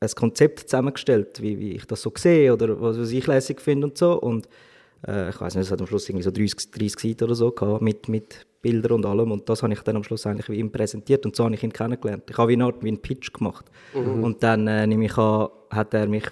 ein 0.00 0.10
Konzept 0.16 0.60
zusammengestellt, 0.68 1.40
wie, 1.40 1.58
wie 1.60 1.72
ich 1.72 1.86
das 1.86 2.02
so 2.02 2.12
sehe 2.16 2.52
oder 2.52 2.80
was, 2.80 2.98
was 2.98 3.12
ich 3.12 3.26
lässig 3.26 3.60
finde 3.60 3.86
und 3.86 3.96
so. 3.96 4.20
Und 4.20 4.48
äh, 5.06 5.30
ich 5.30 5.40
weiß 5.40 5.54
nicht, 5.54 5.66
es 5.66 5.70
hat 5.70 5.80
am 5.80 5.86
Schluss 5.86 6.08
irgendwie 6.08 6.24
so 6.24 6.32
30, 6.32 6.72
30 6.72 6.98
Seiten 6.98 7.24
oder 7.24 7.34
so 7.36 7.52
gehabt, 7.52 7.82
mit, 7.82 8.08
mit 8.08 8.46
Bildern 8.60 8.92
und 8.92 9.06
allem. 9.06 9.30
Und 9.30 9.48
das 9.48 9.62
habe 9.62 9.72
ich 9.72 9.80
dann 9.82 9.96
am 9.96 10.02
Schluss 10.02 10.26
eigentlich 10.26 10.48
wie 10.48 10.58
ihm 10.58 10.72
präsentiert 10.72 11.24
und 11.24 11.36
so 11.36 11.44
habe 11.44 11.54
ich 11.54 11.62
ihn 11.62 11.72
kennengelernt. 11.72 12.24
Ich 12.28 12.36
habe 12.36 12.48
wie 12.48 12.54
eine 12.54 12.64
Art 12.64 12.82
wie 12.82 12.88
einen 12.88 13.00
Pitch 13.00 13.32
gemacht. 13.32 13.66
Und 14.22 14.42
dann 14.42 14.66
äh, 14.66 14.86
nehme 14.88 15.04
ich 15.04 15.16
an, 15.16 15.48
hat 15.70 15.94
er 15.94 16.08
mich 16.08 16.24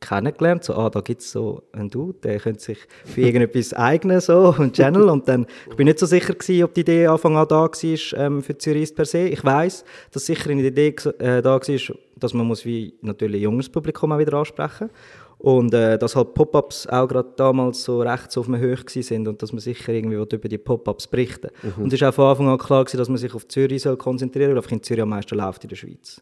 kennengelernt, 0.00 0.64
so, 0.64 0.74
ah, 0.74 0.90
da 0.90 1.00
gibt 1.00 1.20
es 1.22 1.30
so 1.30 1.62
einen 1.72 1.90
Dude, 1.90 2.18
der 2.22 2.38
könnte 2.38 2.60
sich 2.60 2.78
für 3.04 3.20
irgendetwas 3.22 3.72
eignen, 3.74 4.20
so, 4.20 4.54
ein 4.58 4.72
Channel, 4.72 5.08
und 5.08 5.28
dann, 5.28 5.46
ich 5.68 5.76
bin 5.76 5.86
nicht 5.86 5.98
so 5.98 6.06
sicher 6.06 6.34
gewesen, 6.34 6.64
ob 6.64 6.74
die 6.74 6.80
Idee 6.82 7.06
Anfang 7.06 7.36
an 7.36 7.48
da 7.48 7.62
war, 7.62 7.72
ähm, 8.16 8.42
für 8.42 8.56
Zürich 8.56 8.94
per 8.94 9.04
se. 9.04 9.28
Ich 9.28 9.44
weiß, 9.44 9.84
dass 10.12 10.26
sicher 10.26 10.50
eine 10.50 10.62
Idee 10.62 10.94
äh, 11.18 11.42
da 11.42 11.60
war, 11.60 11.96
dass 12.16 12.34
man 12.34 12.46
muss 12.46 12.64
wie 12.64 12.94
natürlich 13.02 13.40
ein 13.40 13.44
junges 13.44 13.68
Publikum 13.68 14.12
auch 14.12 14.18
wieder 14.18 14.34
ansprechen 14.34 14.90
und 15.38 15.72
äh, 15.72 15.98
dass 15.98 16.16
halt 16.16 16.34
Pop-Ups 16.34 16.86
auch 16.88 17.06
gerade 17.06 17.32
damals 17.36 17.84
so 17.84 18.00
recht 18.02 18.30
so 18.30 18.40
auf 18.40 18.48
einem 18.48 18.60
Höch 18.60 18.84
sind 18.88 19.28
und 19.28 19.40
dass 19.40 19.52
man 19.52 19.60
sicher 19.60 19.92
irgendwie 19.92 20.16
über 20.16 20.48
die 20.48 20.58
Pop-Ups 20.58 21.06
berichten 21.06 21.50
Und 21.76 21.92
es 21.92 22.00
war 22.00 22.10
auch 22.10 22.14
von 22.14 22.26
Anfang 22.26 22.48
an 22.48 22.58
klar 22.58 22.84
gewesen, 22.84 22.98
dass 22.98 23.08
man 23.08 23.18
sich 23.18 23.34
auf 23.34 23.46
Zürich 23.46 23.82
soll 23.82 23.96
konzentrieren 23.96 24.48
soll, 24.48 24.56
weil 24.56 24.58
einfach 24.58 24.72
in 24.72 24.82
Zürich 24.82 25.02
am 25.02 25.10
meisten 25.10 25.36
läuft 25.36 25.62
in 25.62 25.68
der 25.68 25.76
Schweiz. 25.76 26.20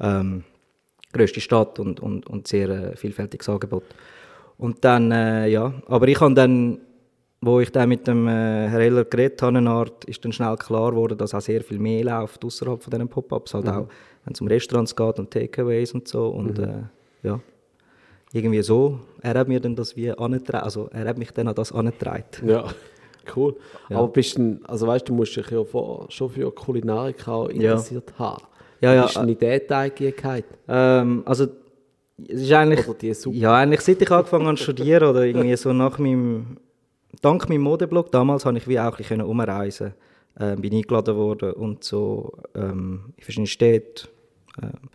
Ähm, 0.00 0.44
grösste 1.14 1.40
Stadt 1.40 1.78
und, 1.78 2.00
und, 2.00 2.26
und 2.26 2.46
sehr 2.46 2.68
äh, 2.68 2.96
vielfältiges 2.96 3.48
Angebot. 3.48 3.84
Und 4.58 4.84
dann, 4.84 5.10
äh, 5.10 5.48
ja, 5.48 5.72
aber 5.86 6.08
ich 6.08 6.20
habe 6.20 6.34
dann, 6.34 6.78
wo 7.40 7.60
ich 7.60 7.70
dann 7.72 7.88
mit 7.88 8.06
dem 8.06 8.28
äh, 8.28 8.68
Herr 8.68 8.80
Eller 8.80 9.04
geredet 9.04 9.42
habe, 9.42 9.58
eine 9.58 9.70
Art, 9.70 10.04
ist 10.04 10.24
dann 10.24 10.32
schnell 10.32 10.56
klar 10.56 10.90
geworden, 10.90 11.16
dass 11.18 11.34
auch 11.34 11.40
sehr 11.40 11.62
viel 11.62 11.78
mehr 11.78 12.04
läuft 12.04 12.44
außerhalb 12.44 12.82
von 12.82 12.90
diesen 12.90 13.08
Pop-Ups, 13.08 13.54
halt 13.54 13.68
auch, 13.68 13.88
wenn 14.24 14.34
es 14.34 14.40
um 14.40 14.46
Restaurants 14.46 14.94
geht 14.94 15.18
und 15.18 15.30
Takeaways 15.30 15.92
und 15.92 16.06
so 16.08 16.28
und 16.28 16.58
äh, 16.58 16.82
ja, 17.22 17.40
irgendwie 18.32 18.62
so. 18.62 19.00
Er 19.20 19.34
hat 19.34 19.48
mir 19.48 19.60
dann 19.60 19.76
das 19.76 19.96
wie 19.96 20.10
angetragen, 20.10 20.64
also 20.64 20.88
er 20.92 21.08
hat 21.08 21.18
mich 21.18 21.30
dann 21.32 21.48
an 21.48 21.54
das 21.54 21.72
angetragen. 21.72 22.24
Ja, 22.46 22.64
cool. 23.36 23.56
Ja. 23.88 23.98
Aber 23.98 24.08
bist 24.08 24.38
du, 24.38 24.60
also 24.64 24.86
weißt 24.86 25.08
du, 25.08 25.14
musst 25.14 25.36
dich 25.36 25.50
ja 25.50 25.64
vor, 25.64 26.06
schon 26.10 26.30
für 26.30 26.50
Kulinarik 26.52 27.26
auch 27.28 27.48
interessiert 27.48 28.12
haben. 28.18 28.42
Ja, 28.80 28.94
ja, 28.94 29.02
Bist 29.02 29.16
du 29.16 29.20
in 29.20 29.26
die 29.28 29.34
gehabt? 30.12 30.44
Ähm, 30.68 31.22
also, 31.24 31.46
es 32.28 32.42
ist 32.42 32.52
eigentlich, 32.52 32.86
Oder 32.86 32.98
die 32.98 33.14
Suppe? 33.14 33.36
ja, 33.36 33.54
eigentlich 33.54 33.80
seit 33.80 34.00
ich 34.00 34.10
angefangen 34.10 34.46
habe 34.46 34.56
zu 34.56 34.64
studieren 34.64 35.04
oder 35.08 35.24
irgendwie 35.24 35.56
so 35.56 35.72
nach 35.72 35.98
meinem, 35.98 36.58
dank 37.20 37.48
meinem 37.48 37.62
Modeblog, 37.62 38.12
damals 38.12 38.44
habe 38.44 38.58
ich 38.58 38.68
wie 38.68 38.78
auch 38.78 38.92
ein 38.92 38.96
bisschen 38.96 39.22
umreisen 39.22 39.94
ähm, 40.38 40.60
bin 40.60 40.74
eingeladen 40.74 41.16
worden 41.16 41.52
und 41.52 41.84
so 41.84 42.32
ähm, 42.54 43.12
in 43.16 43.22
verschiedene 43.22 43.46
Städte. 43.46 44.08
Ähm, 44.62 44.90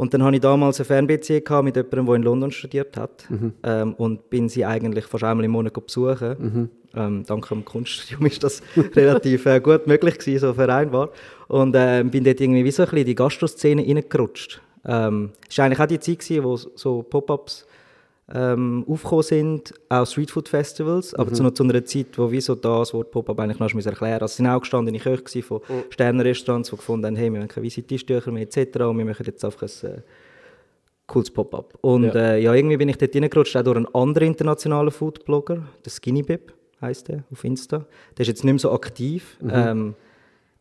und 0.00 0.14
dann 0.14 0.24
hatte 0.24 0.36
ich 0.36 0.40
damals 0.40 0.80
eine 0.80 0.86
Fernbeziehung 0.86 1.44
gehabt 1.44 1.62
mit 1.62 1.76
jemandem, 1.76 2.06
der 2.06 2.14
in 2.14 2.22
London 2.22 2.50
studiert 2.50 2.96
hat 2.96 3.28
ähm, 3.62 3.92
und 3.92 4.30
bin 4.30 4.48
sie 4.48 4.64
eigentlich 4.64 5.04
fast 5.04 5.24
einmal 5.24 5.44
im 5.44 5.50
Monat 5.50 5.74
besuchen. 5.74 6.70
Ähm, 6.96 7.24
dank 7.26 7.46
dem 7.50 7.66
Kunststudium 7.66 8.24
ist 8.26 8.42
das 8.42 8.62
relativ 8.96 9.44
äh, 9.44 9.60
gut 9.60 9.86
möglich 9.86 10.18
gewesen, 10.18 10.38
so 10.38 10.54
vereinbar. 10.54 11.10
Und 11.48 11.76
ähm, 11.76 12.10
bin 12.10 12.24
dort 12.24 12.40
irgendwie 12.40 12.64
wie 12.64 12.70
so 12.70 12.82
ein 12.82 12.86
bisschen 12.86 12.98
in 13.00 13.04
die 13.04 13.14
Gastroszene 13.14 13.82
reingerutscht. 13.82 14.62
Ähm, 14.86 15.32
es 15.46 15.58
war 15.58 15.66
eigentlich 15.66 15.80
auch 15.80 15.86
die 15.86 16.00
Zeit, 16.00 16.20
gewesen, 16.20 16.44
wo 16.44 16.56
so 16.56 17.02
Pop-Ups 17.02 17.66
ähm, 18.34 18.84
aufgekommen 18.88 19.22
sind, 19.22 19.74
auch 19.88 20.06
Streetfood-Festivals, 20.06 21.14
aber 21.14 21.32
zu, 21.32 21.42
noch 21.42 21.52
zu 21.52 21.64
einer 21.64 21.84
Zeit, 21.84 22.16
wo 22.16 22.30
wie 22.30 22.40
so 22.40 22.54
das 22.54 22.94
Wort 22.94 23.10
Pop-Up 23.10 23.38
eigentlich 23.40 23.58
noch 23.58 23.68
erklären 23.68 23.94
musste. 23.94 24.06
Also 24.06 24.24
es 24.24 24.36
sind 24.36 24.46
auch 24.46 24.60
gestandene 24.60 24.98
Köche 24.98 25.42
von 25.42 25.60
Sternenrestaurants, 25.90 26.70
die 26.70 26.76
gefunden 26.76 27.06
haben, 27.06 27.16
hey, 27.16 27.32
wir 27.32 27.40
haben 27.40 27.48
keine 27.48 27.66
weiße 27.66 27.82
Tischtücher 27.82 28.30
mehr 28.30 28.42
etc. 28.42 28.80
und 28.80 28.98
wir 28.98 29.04
machen 29.04 29.26
jetzt 29.26 29.44
einfach 29.44 29.62
ein 29.62 29.90
äh, 29.90 30.02
cooles 31.06 31.30
Pop-Up. 31.30 31.78
Und 31.80 32.04
Ja. 32.04 32.14
Äh, 32.14 32.42
ja, 32.42 32.54
irgendwie 32.54 32.76
bin 32.76 32.88
ich 32.88 32.98
dort 32.98 33.14
reingerutscht, 33.14 33.56
auch 33.56 33.62
durch 33.62 33.76
einen 33.76 33.94
anderen 33.94 34.28
internationalen 34.28 34.90
Food-Blogger, 34.90 35.62
der 35.84 35.90
Skinny 35.90 36.22
Bib 36.22 36.52
heisst 36.80 37.08
der, 37.08 37.24
auf 37.30 37.44
Insta. 37.44 37.86
Der 38.16 38.22
ist 38.22 38.28
jetzt 38.28 38.44
nicht 38.44 38.52
mehr 38.52 38.58
so 38.58 38.72
aktiv, 38.72 39.36
ähm, 39.42 39.94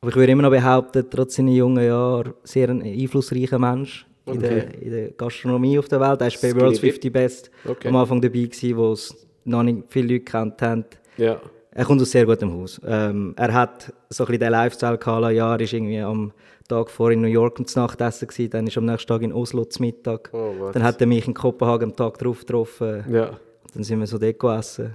aber 0.02 0.12
ich 0.12 0.16
würde 0.16 0.32
immer 0.32 0.44
noch 0.44 0.52
behaupten, 0.52 1.06
trotz 1.10 1.36
seiner 1.36 1.52
jungen 1.52 1.86
Jahren, 1.86 2.34
sehr 2.44 2.70
ein 2.70 2.82
einflussreicher 2.82 3.60
Mensch 3.60 4.06
in, 4.34 4.40
der, 4.40 4.82
in 4.82 4.92
der 4.92 5.10
Gastronomie 5.12 5.78
auf 5.80 5.88
der 5.88 6.00
Welt. 6.00 6.22
Er 6.22 6.28
war 6.32 6.42
bei 6.42 6.62
World's 6.62 6.80
Bib. 6.80 6.92
50 6.94 7.14
Best 7.14 7.52
Okay. 7.68 7.88
am 7.88 7.96
Anfang 7.96 8.22
dabei 8.22 8.40
gewesen, 8.44 8.78
wo 8.78 8.92
es 8.94 9.16
noch 9.46 9.64
nicht 9.64 9.84
viele 9.90 10.14
Leute 10.14 10.26
kennt 10.26 10.62
haben. 10.62 10.86
Ja. 11.18 11.40
Er 11.72 11.86
kommt 11.86 12.02
aus 12.02 12.12
sehr 12.12 12.26
gutem 12.26 12.52
Haus. 12.54 12.82
Ähm, 12.86 13.34
er 13.38 13.54
hat 13.54 13.94
so 14.10 14.24
ein 14.24 14.28
bisschen 14.28 14.40
den 14.42 14.52
Lifestyle 14.52 14.98
gehabt, 14.98 15.32
ja, 15.34 15.54
er 15.54 15.60
ist 15.62 15.72
irgendwie 15.74 16.00
am 16.00 16.32
Tag 16.68 16.90
vor 16.90 17.12
in 17.12 17.22
New 17.22 17.28
York 17.28 17.58
zum 17.68 17.84
Nachtessen 17.84 18.28
gewesen, 18.28 18.50
dann 18.52 18.68
ist 18.68 18.76
er 18.76 18.80
am 18.80 18.86
nächsten 18.86 19.08
Tag 19.08 19.22
in 19.22 19.32
Oslo 19.34 19.66
zum 19.66 19.86
Mittag. 19.86 20.30
Oh, 20.34 20.70
dann 20.72 20.84
hat 20.84 21.00
er 21.02 21.08
mich 21.08 21.28
in 21.28 21.34
Kopenhagen 21.34 21.92
am 21.92 21.96
Tag 21.96 22.18
drauf 22.18 22.40
getroffen. 22.42 23.06
Ja. 23.12 23.32
Dann 23.74 23.84
sind 23.84 24.00
wir 24.00 24.08
so 24.08 24.18
dort 24.18 24.40
gegessen. 24.40 24.94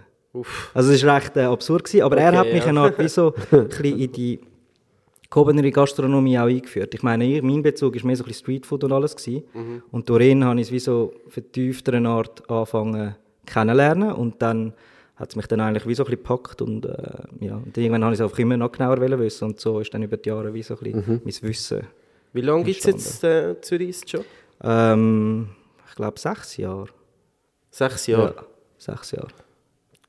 Also 0.75 0.93
es 0.93 1.05
war 1.07 1.17
recht 1.17 1.37
äh, 1.37 1.43
absurd, 1.43 1.85
gewesen, 1.85 2.03
aber 2.03 2.17
er 2.19 2.29
Okay, 2.31 2.37
hat 2.39 2.47
mich 2.53 2.63
ja. 2.65 2.69
eine 2.71 2.81
Art 2.81 2.99
wie 2.99 3.09
so 3.09 3.35
ein 3.53 3.69
bisschen 3.69 3.99
in 4.01 4.13
die 4.13 4.41
gehobene 5.35 5.69
Gastronomie 5.71 6.39
auch 6.39 6.47
eingeführt. 6.47 6.95
Ich 6.95 7.03
meine, 7.03 7.25
ich, 7.25 7.43
mein 7.43 7.63
Bezug 7.63 7.97
war 7.97 8.07
mehr 8.07 8.17
so 8.17 8.23
ein 8.23 8.29
bisschen 8.29 8.45
Streetfood 8.45 8.85
und 8.85 8.93
alles. 8.93 9.17
Gewesen. 9.17 9.83
Und 9.91 10.09
durch 10.09 10.27
ihn 10.27 10.45
habe 10.45 10.61
ich 10.61 10.69
es 10.69 10.73
wie 10.73 10.79
so 10.79 11.13
vertiefter 11.29 11.95
eine 11.95 12.09
Art 12.09 12.49
angefangen 12.49 13.17
kennenlernen 13.45 14.13
und 14.13 14.41
dann 14.41 14.73
hat 15.17 15.31
es 15.31 15.37
mich 15.37 15.47
dann 15.47 15.61
eigentlich 15.61 15.87
wie 15.87 15.95
so 15.95 16.05
ein 16.05 16.11
bisschen 16.11 16.23
gepackt 16.23 16.63
und, 16.63 16.87
äh, 16.87 17.47
ja, 17.47 17.57
und 17.57 17.77
irgendwann 17.77 18.05
habe 18.05 18.15
ich 18.15 18.21
es 18.21 18.25
einfach 18.25 18.39
immer 18.39 18.57
noch 18.57 18.73
genauer 18.73 18.99
wissen 19.19 19.45
und 19.45 19.61
so 19.61 19.81
ist 19.81 19.93
dann 19.93 20.03
über 20.03 20.17
die 20.17 20.29
Jahre 20.29 20.55
wie 20.55 20.63
so 20.63 20.75
ein 20.75 20.93
bisschen 20.93 21.21
mein 21.25 21.43
Wissen. 21.43 21.87
Wie 22.33 22.41
lange 22.41 22.65
gibt 22.65 22.79
es 22.79 22.85
jetzt 22.85 23.23
äh, 23.23 23.61
Zürich 23.61 24.01
schon? 24.07 24.25
Ähm, 24.63 25.51
ich 25.89 25.95
glaube 25.95 26.19
sechs 26.19 26.57
Jahre. 26.57 26.89
Sechs 27.71 28.07
Jahre. 28.07 28.35
Ja, 28.35 28.47
sechs 28.79 29.11
Jahre. 29.11 29.29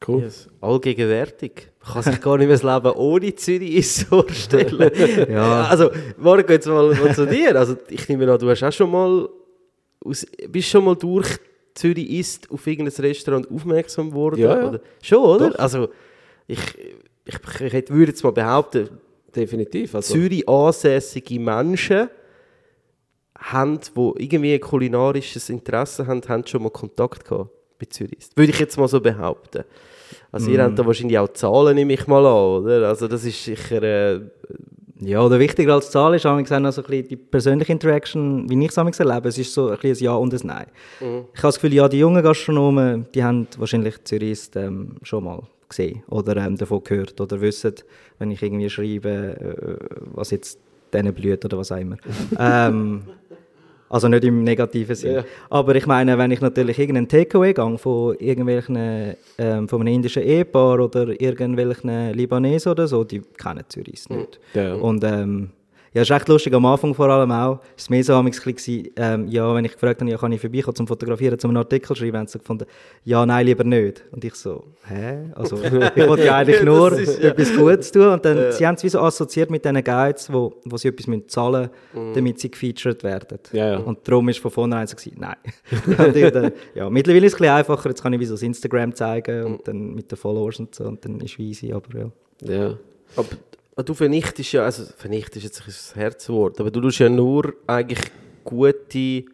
Cool. 0.08 0.22
Yes. 0.22 0.48
Allgegenwärtig. 0.62 1.70
Kann 1.92 2.02
sich 2.04 2.20
gar 2.22 2.38
nicht 2.38 2.48
mehr 2.48 2.58
das 2.58 2.64
Leben 2.64 2.96
ohne 2.98 3.36
Zürich 3.36 3.96
vorstellen. 4.10 5.30
Ja. 5.32 5.66
Also, 5.66 5.92
Marco, 6.18 6.52
jetzt 6.52 6.68
mal, 6.68 6.96
mal 6.96 7.14
zu 7.14 7.28
dir. 7.28 7.56
Also, 7.56 7.76
ich 7.90 8.10
nehme 8.10 8.32
an, 8.32 8.40
du 8.40 8.50
hast 8.50 8.64
auch 8.64 8.72
schon 8.72 8.90
mal, 8.92 9.30
aus, 10.04 10.26
bist 10.50 10.70
schon 10.70 10.84
mal 10.86 10.96
durch 10.96 11.28
Zürich 11.76 12.10
Ist 12.10 12.50
auf 12.52 12.66
irgendein 12.68 12.96
Restaurant 13.06 13.52
aufmerksam 13.52 14.10
geworden? 14.10 14.40
Ja, 14.40 14.60
ja. 14.62 14.70
Oder? 14.70 14.80
Schon, 15.02 15.20
oder? 15.24 15.50
Doch. 15.52 15.60
Also, 15.60 15.90
ich, 16.48 16.60
ich, 17.26 17.36
ich 17.60 17.74
hätte- 17.74 17.94
würde 17.94 18.12
jetzt 18.12 18.24
mal 18.24 18.32
behaupten, 18.32 18.90
Definitiv. 19.36 19.94
Also, 19.94 20.14
Zürich 20.14 20.48
ansässige 20.48 21.38
Menschen 21.40 22.10
haben, 23.38 23.80
die 23.96 24.24
irgendwie 24.24 24.54
ein 24.54 24.62
kulinarisches 24.62 25.50
Interesse 25.50 26.08
haben, 26.08 26.22
haben 26.28 26.48
schon 26.48 26.64
mal 26.64 26.70
Kontakt 26.70 27.26
gehabt 27.28 27.50
mit 27.80 27.92
Zürich. 27.94 28.30
Würde 28.36 28.52
ich 28.52 28.60
jetzt 28.60 28.78
mal 28.78 28.88
so 28.88 29.02
behaupten. 29.02 29.64
Also 30.36 30.52
ihr 30.52 30.62
habt 30.64 30.78
da 30.78 30.86
wahrscheinlich 30.86 31.18
auch 31.18 31.30
Zahlen, 31.30 31.76
nehme 31.76 31.94
ich 31.94 32.08
mal 32.08 32.26
an, 32.26 32.64
oder? 32.64 32.88
Also 32.88 33.08
das 33.08 33.26
ist 33.26 33.44
sicher... 33.44 33.82
Äh, 33.82 34.20
Ja, 35.02 35.22
oder 35.22 35.40
wichtiger 35.40 35.74
als 35.74 35.92
Zahl 35.92 36.16
ist 36.16 36.24
noch 36.24 36.72
so 36.72 36.82
bisschen 36.82 37.08
die 37.10 37.18
persönliche 37.18 37.72
Interaction, 37.72 38.50
wie 38.50 38.66
ich 38.66 38.72
es 38.78 39.00
erlebe. 39.00 39.28
Es 39.28 39.38
ist 39.38 39.54
so 39.54 39.68
ein, 39.70 39.78
bisschen 39.78 39.98
ein 39.98 40.04
Ja 40.04 40.14
und 40.16 40.34
ein 40.34 40.40
Nein. 40.44 40.68
Ich 41.02 41.06
habe 41.40 41.48
das 41.50 41.56
Gefühl, 41.56 41.74
ja, 41.74 41.88
die 41.90 42.00
jungen 42.00 42.24
Gastronomen, 42.24 43.06
die 43.14 43.22
haben 43.22 43.46
wahrscheinlich 43.58 44.02
Zürich 44.06 44.40
ähm, 44.56 44.96
schon 45.04 45.26
mal 45.26 45.44
gesehen 45.68 46.04
oder 46.08 46.38
ähm, 46.38 46.56
davon 46.58 46.82
gehört 46.84 47.20
oder 47.20 47.42
wissen, 47.42 47.76
wenn 48.20 48.32
ich 48.32 48.42
irgendwie 48.42 48.70
schreibe, 48.70 49.10
äh, 49.10 49.86
was 50.14 50.32
jetzt 50.32 50.60
denen 50.94 51.14
blüht 51.14 51.44
oder 51.44 51.58
was 51.58 51.72
auch 51.72 51.78
immer. 51.78 51.98
ähm, 52.40 53.04
also 53.96 54.10
nicht 54.10 54.26
im 54.26 54.44
negativen 54.44 54.94
Sinn. 54.94 55.16
Ja. 55.16 55.24
Aber 55.50 55.74
ich 55.74 55.88
meine, 55.88 56.18
wenn 56.18 56.30
ich 56.30 56.42
natürlich 56.42 56.78
irgendeinen 56.78 57.08
Takeaway 57.08 57.54
gehe 57.54 57.78
von 57.78 58.14
irgendwelchen, 58.20 59.16
ähm, 59.38 59.70
von 59.70 59.80
einem 59.80 59.94
indischen 59.94 60.22
Ehepaar 60.22 60.82
oder 60.82 61.20
irgendwelchen 61.20 62.12
Libanesen 62.12 62.74
oder 62.74 62.88
so, 62.88 63.06
die 63.06 63.22
kennen 63.22 63.64
Zürich 63.70 64.10
nicht. 64.10 64.40
Ja. 64.54 64.74
Und 64.74 65.02
ähm, 65.06 65.52
ja, 65.96 66.02
es 66.02 66.10
ist 66.10 66.16
echt 66.16 66.28
lustig, 66.28 66.54
am 66.54 66.66
Anfang 66.66 66.94
vor 66.94 67.08
allem 67.08 67.32
auch, 67.32 67.62
es 67.78 67.90
war 67.90 67.96
mehr 67.96 68.04
so 68.04 68.22
gewesen, 68.22 68.90
ähm, 68.98 69.30
ja, 69.30 69.56
wenn 69.56 69.64
ich 69.64 69.72
gefragt 69.72 70.02
habe, 70.02 70.12
ja, 70.12 70.18
kann 70.18 70.30
ich 70.34 70.42
vorbeikommen 70.42 70.76
zum 70.76 70.88
Fotografieren, 70.88 71.40
zum 71.40 71.52
einen 71.52 71.58
Artikel 71.58 71.96
schreiben, 71.96 72.18
haben 72.18 72.28
sie 72.28 72.38
gefunden, 72.38 72.66
ja, 73.06 73.26
nein, 73.26 73.46
lieber 73.46 73.64
nicht. 73.64 74.04
Und 74.12 74.26
ich 74.26 74.36
so, 74.36 74.66
hä? 74.90 75.32
Also, 75.36 75.56
ich 75.64 75.72
wollte 76.06 76.26
ja 76.26 76.36
eigentlich 76.36 76.62
nur 76.64 76.92
ist 77.00 77.24
ja- 77.24 77.30
etwas 77.30 77.56
Gutes 77.56 77.94
tun. 77.94 78.10
Und 78.10 78.26
dann, 78.26 78.52
sie 78.52 78.68
haben 78.68 78.76
es 78.76 78.84
wie 78.84 78.90
so 78.90 79.00
assoziiert 79.00 79.50
mit 79.50 79.64
diesen 79.64 79.82
Guides, 79.82 80.34
wo, 80.34 80.56
wo 80.66 80.76
sie 80.76 80.90
etwas 80.90 81.08
müssen 81.08 81.30
zahlen 81.30 81.70
müssen, 81.94 82.14
damit 82.14 82.42
sie 82.42 82.52
gefeatured 82.52 83.02
werden. 83.02 83.40
Ja, 83.54 83.72
ja. 83.72 83.78
Und 83.78 84.06
darum 84.06 84.28
ist 84.28 84.40
von 84.40 84.52
vornherein 84.52 84.88
so 84.88 84.98
gewesen, 84.98 85.16
nein. 85.18 85.38
dann, 86.34 86.52
ja, 86.74 86.90
mittlerweile 86.90 87.26
ist 87.26 87.36
es 87.36 87.40
ein 87.40 87.44
bisschen 87.44 87.56
einfacher, 87.56 87.88
jetzt 87.88 88.04
kann 88.04 88.12
ich 88.12 88.20
wie 88.20 88.26
so 88.26 88.34
das 88.34 88.42
Instagram 88.42 88.94
zeigen 88.94 89.46
und 89.46 89.66
dann 89.66 89.96
mit 89.96 90.12
den 90.12 90.18
Followers 90.18 90.60
und 90.60 90.76
so, 90.76 90.84
und 90.84 91.06
dann 91.06 91.22
ist 91.22 91.32
es 91.32 91.40
easy, 91.40 91.72
aber 91.72 92.12
ja. 92.42 92.54
ja. 92.54 92.78
aber 93.16 93.30
du 93.84 93.94
vernichtest 93.94 94.54
ja, 94.54 94.64
also 94.64 94.84
vernichtest 94.98 95.44
jetzt 95.44 95.62
ein 95.62 95.66
das 95.68 95.96
Herzwort, 95.96 96.60
aber 96.60 96.72
du 96.72 96.82
tust 96.82 97.00
ja 97.00 97.10
nur 97.10 97.54
eigentlich 97.68 98.00
gute 98.44 99.26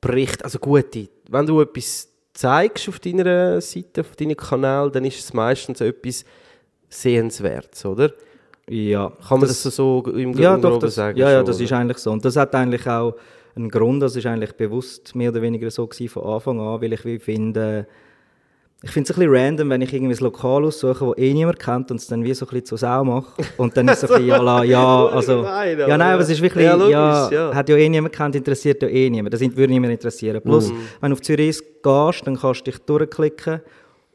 Berichte, 0.00 0.44
also 0.44 0.58
gute, 0.58 1.08
wenn 1.28 1.46
du 1.46 1.60
etwas 1.60 2.08
zeigst 2.32 2.88
auf 2.88 3.00
deiner 3.00 3.60
Seite, 3.60 4.02
auf 4.02 4.14
deinem 4.14 4.36
Kanal, 4.36 4.90
dann 4.90 5.04
ist 5.04 5.18
es 5.18 5.32
meistens 5.34 5.80
etwas 5.80 6.24
Sehenswertes, 6.88 7.84
oder? 7.84 8.12
Ja, 8.68 9.10
Kann 9.26 9.40
man 9.40 9.48
das, 9.48 9.62
so 9.62 10.04
im 10.14 10.34
Ja, 10.34 10.54
im 10.54 10.60
doch, 10.62 10.78
das, 10.78 10.94
sagen? 10.94 11.18
ja, 11.18 11.30
ja, 11.30 11.38
schon, 11.38 11.46
das 11.46 11.56
oder? 11.56 11.64
ist 11.64 11.72
eigentlich 11.72 11.98
so. 11.98 12.12
Und 12.12 12.24
das 12.24 12.36
hat 12.36 12.54
eigentlich 12.54 12.86
auch 12.86 13.14
einen 13.56 13.70
Grund, 13.70 14.02
das 14.02 14.14
ist 14.14 14.26
eigentlich 14.26 14.52
bewusst 14.52 15.14
mehr 15.14 15.30
oder 15.30 15.42
weniger 15.42 15.70
so 15.70 15.86
gewesen 15.86 16.08
von 16.10 16.22
Anfang 16.24 16.60
an, 16.60 16.80
weil 16.80 16.92
ich 16.92 17.04
wie 17.04 17.18
finde, 17.18 17.88
ich 18.80 18.90
finde 18.92 19.10
es 19.10 19.16
ein 19.16 19.20
bisschen 19.20 19.34
random, 19.34 19.70
wenn 19.70 19.80
ich 19.80 19.92
irgendwie 19.92 20.14
ein 20.14 20.20
Lokal 20.22 20.64
aussuche, 20.64 21.04
wo 21.04 21.14
eh 21.14 21.32
niemand 21.34 21.58
kennt 21.58 21.90
und 21.90 21.96
es 21.96 22.06
dann 22.06 22.22
wie 22.22 22.32
so 22.32 22.46
ein 22.46 22.48
bisschen 22.48 22.66
zur 22.66 22.78
Sau 22.78 23.02
mache. 23.02 23.26
Und 23.56 23.76
dann 23.76 23.88
ist 23.88 24.04
es 24.04 24.10
ein 24.10 24.18
bisschen, 24.18 24.26
ja, 24.26 24.36
la, 24.40 24.62
ja, 24.62 25.06
also, 25.12 25.42
ja, 25.42 25.96
nein, 25.96 26.00
aber 26.14 26.22
es 26.22 26.30
ist 26.30 26.40
wirklich, 26.40 26.64
Ja, 26.64 26.74
logisch, 26.74 27.36
ja. 27.36 27.52
hat 27.52 27.68
ja 27.68 27.76
eh 27.76 27.88
niemand 27.88 28.14
kennt, 28.14 28.36
interessiert 28.36 28.80
ja 28.82 28.88
eh 28.88 29.10
niemand. 29.10 29.34
Das 29.34 29.40
würde 29.40 29.72
niemand 29.72 29.92
interessieren. 29.92 30.40
Plus, 30.40 30.70
wenn 31.00 31.10
du 31.10 31.14
auf 31.14 31.22
Zürich 31.22 31.60
gehst, 31.82 32.24
dann 32.26 32.36
kannst 32.36 32.60
du 32.60 32.70
dich 32.70 32.78
durchklicken 32.78 33.62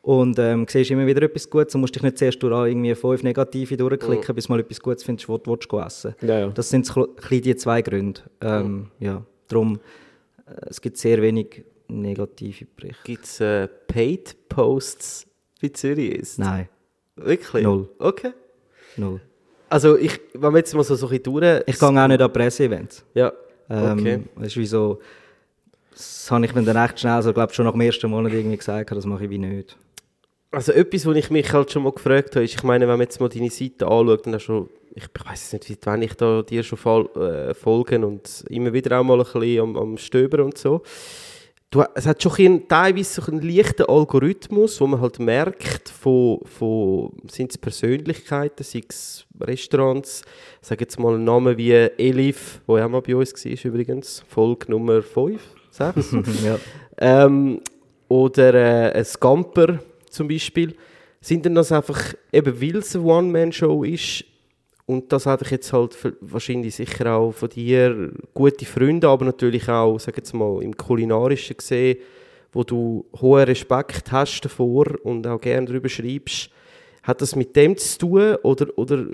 und 0.01 0.39
ähm, 0.39 0.65
siehst 0.70 0.91
immer 0.91 1.05
wieder 1.05 1.24
etwas 1.24 1.50
Gutes 1.50 1.75
und 1.75 1.82
musst 1.82 1.96
dich 1.96 2.03
nicht 2.03 2.17
zuerst 2.17 2.41
durch 2.41 2.67
irgendwie 2.67 2.96
fünf 2.96 3.22
Negative 3.22 3.75
durchklicken, 3.75 4.34
bis 4.34 4.48
du 4.48 4.53
mal 4.53 4.60
etwas 4.62 4.79
Gutes 4.79 5.03
findest, 5.03 5.27
was 5.27 5.41
du 5.43 5.55
gehen 5.58 5.84
essen 5.86 6.15
Ja, 6.22 6.39
ja. 6.39 6.48
Das 6.48 6.70
sind 6.70 6.86
so 6.86 7.05
ein 7.05 7.15
bisschen 7.15 7.41
die 7.41 7.55
zwei 7.58 7.82
Gründe. 7.82 8.22
Ähm, 8.39 8.91
ja, 9.00 9.24
darum, 9.50 9.79
äh, 10.46 10.67
es 10.70 10.79
gibt 10.79 10.98
sehr 10.98 11.22
wenig 11.22 11.65
negative 11.87 12.65
Berichte. 12.75 13.03
Gibt 13.03 13.25
es 13.25 13.39
äh, 13.39 13.67
Paid-Posts 13.67 15.27
bei 15.61 15.69
Zürich 15.69 16.11
ist? 16.15 16.39
Nein, 16.39 16.67
Wirklich? 17.15 17.63
Null. 17.63 17.89
Okay. 17.99 18.31
null. 18.97 19.21
Also 19.69 19.97
ich, 19.97 20.19
wenn 20.33 20.51
wir 20.51 20.59
jetzt 20.59 20.73
mal 20.73 20.83
so, 20.83 20.95
so 20.95 21.07
ein 21.07 21.09
bisschen 21.09 21.23
durch... 21.23 21.63
Ich 21.65 21.79
gehe 21.79 21.87
auch 21.87 22.07
nicht 22.07 22.21
an 22.21 22.33
Presseevents. 22.33 23.05
Ja, 23.13 23.31
Ähm, 23.69 23.99
okay. 23.99 24.19
Das 24.35 24.47
ist 24.47 24.57
wie 24.57 24.65
so, 24.65 24.99
das 25.91 26.29
habe 26.29 26.45
ich 26.45 26.53
mir 26.53 26.63
dann 26.63 26.77
recht 26.77 26.99
schnell, 26.99 27.21
so, 27.21 27.33
glaube 27.33 27.53
schon 27.53 27.65
nach 27.65 27.71
dem 27.71 27.81
ersten 27.81 28.09
Monat 28.09 28.33
irgendwie 28.33 28.57
gesagt, 28.57 28.91
das 28.91 29.05
mache 29.05 29.25
ich 29.25 29.29
wie 29.29 29.37
nicht. 29.37 29.77
Also 30.51 30.71
etwas, 30.71 31.05
was 31.05 31.15
ich 31.15 31.31
mich 31.31 31.51
halt 31.51 31.71
schon 31.71 31.83
mal 31.83 31.91
gefragt 31.91 32.35
habe, 32.35 32.45
ist, 32.45 32.55
ich 32.55 32.63
meine, 32.63 32.87
wenn 32.87 32.97
man 32.97 33.01
jetzt 33.01 33.19
mal 33.19 33.29
deine 33.29 33.49
Seite 33.49 33.87
anschaut, 33.87 34.25
dann 34.25 34.35
hast 34.35 34.47
du, 34.47 34.69
ich, 34.93 35.03
ich 35.05 35.25
weiß 35.25 35.53
nicht, 35.53 35.69
wie 35.69 35.77
wann 35.83 36.01
ich 36.01 36.13
da 36.13 36.43
dir 36.43 36.61
schon 36.61 36.77
fol 36.77 37.09
äh, 37.15 37.53
folgen 37.55 38.03
und 38.03 38.45
immer 38.49 38.73
wieder 38.73 38.99
auch 38.99 39.03
mal 39.03 39.19
ein 39.19 39.25
bisschen 39.25 39.61
am, 39.61 39.77
am 39.77 39.97
Stöbern 39.97 40.41
und 40.41 40.57
so. 40.57 40.83
Du, 41.74 41.84
es 41.96 42.06
hat 42.06 42.22
schon 42.22 42.34
ein, 42.38 42.68
teilweise 42.68 43.20
so 43.20 43.32
einen 43.32 43.42
leichten 43.42 43.88
Algorithmus, 43.88 44.80
wo 44.80 44.86
man 44.86 45.01
halt 45.01 45.18
merkt, 45.18 45.89
von, 45.89 46.39
von 46.46 47.12
sind 47.27 47.50
es 47.50 47.58
Persönlichkeiten, 47.58 48.63
sei 48.63 48.84
es 48.88 49.25
Restaurants, 49.42 50.22
ich 50.62 50.68
sage 50.68 50.84
jetzt 50.84 51.00
mal 51.00 51.15
einen 51.15 51.24
Namen 51.24 51.58
wie 51.58 51.72
Elif, 51.72 52.62
wo 52.68 52.77
ja 52.77 52.86
auch 52.86 52.89
mal 52.89 53.01
bei 53.01 53.15
uns 53.15 53.34
war 53.34 53.65
übrigens, 53.65 54.24
Folge 54.27 54.70
Nummer 54.70 55.01
5, 55.01 55.42
6. 55.72 56.12
ja. 56.46 56.60
ähm, 57.00 57.60
oder 58.08 58.53
äh, 58.53 58.92
ein 58.92 59.03
Scamper 59.06 59.80
zum 60.12 60.27
Beispiel, 60.27 60.75
sind 61.22 61.44
dann 61.44 61.56
das 61.56 61.72
einfach, 61.72 62.13
eben 62.32 62.62
weil 62.62 62.77
es 62.77 62.96
eine 62.96 63.03
One-Man-Show 63.03 63.84
ist 63.84 64.25
und 64.85 65.11
das 65.11 65.25
hatte 65.25 65.45
ich 65.45 65.51
jetzt 65.51 65.71
halt 65.73 65.93
für- 65.93 66.15
wahrscheinlich 66.21 66.75
sicher 66.75 67.13
auch 67.15 67.31
von 67.31 67.49
dir 67.49 68.11
gute 68.33 68.65
Freunde, 68.65 69.07
aber 69.07 69.25
natürlich 69.25 69.67
auch, 69.69 69.97
sag 69.99 70.17
jetzt 70.17 70.33
mal, 70.33 70.61
im 70.61 70.75
Kulinarischen 70.75 71.55
gesehen, 71.57 71.97
wo 72.51 72.63
du 72.63 73.05
hohen 73.19 73.43
Respekt 73.45 74.11
hast 74.11 74.41
davor 74.41 74.85
und 75.03 75.25
auch 75.25 75.39
gerne 75.41 75.65
darüber 75.67 75.89
schreibst, 75.89 76.49
hat 77.03 77.21
das 77.21 77.35
mit 77.35 77.55
dem 77.55 77.75
zu 77.77 77.97
tun 77.97 78.35
oder, 78.43 78.67
oder 78.77 79.05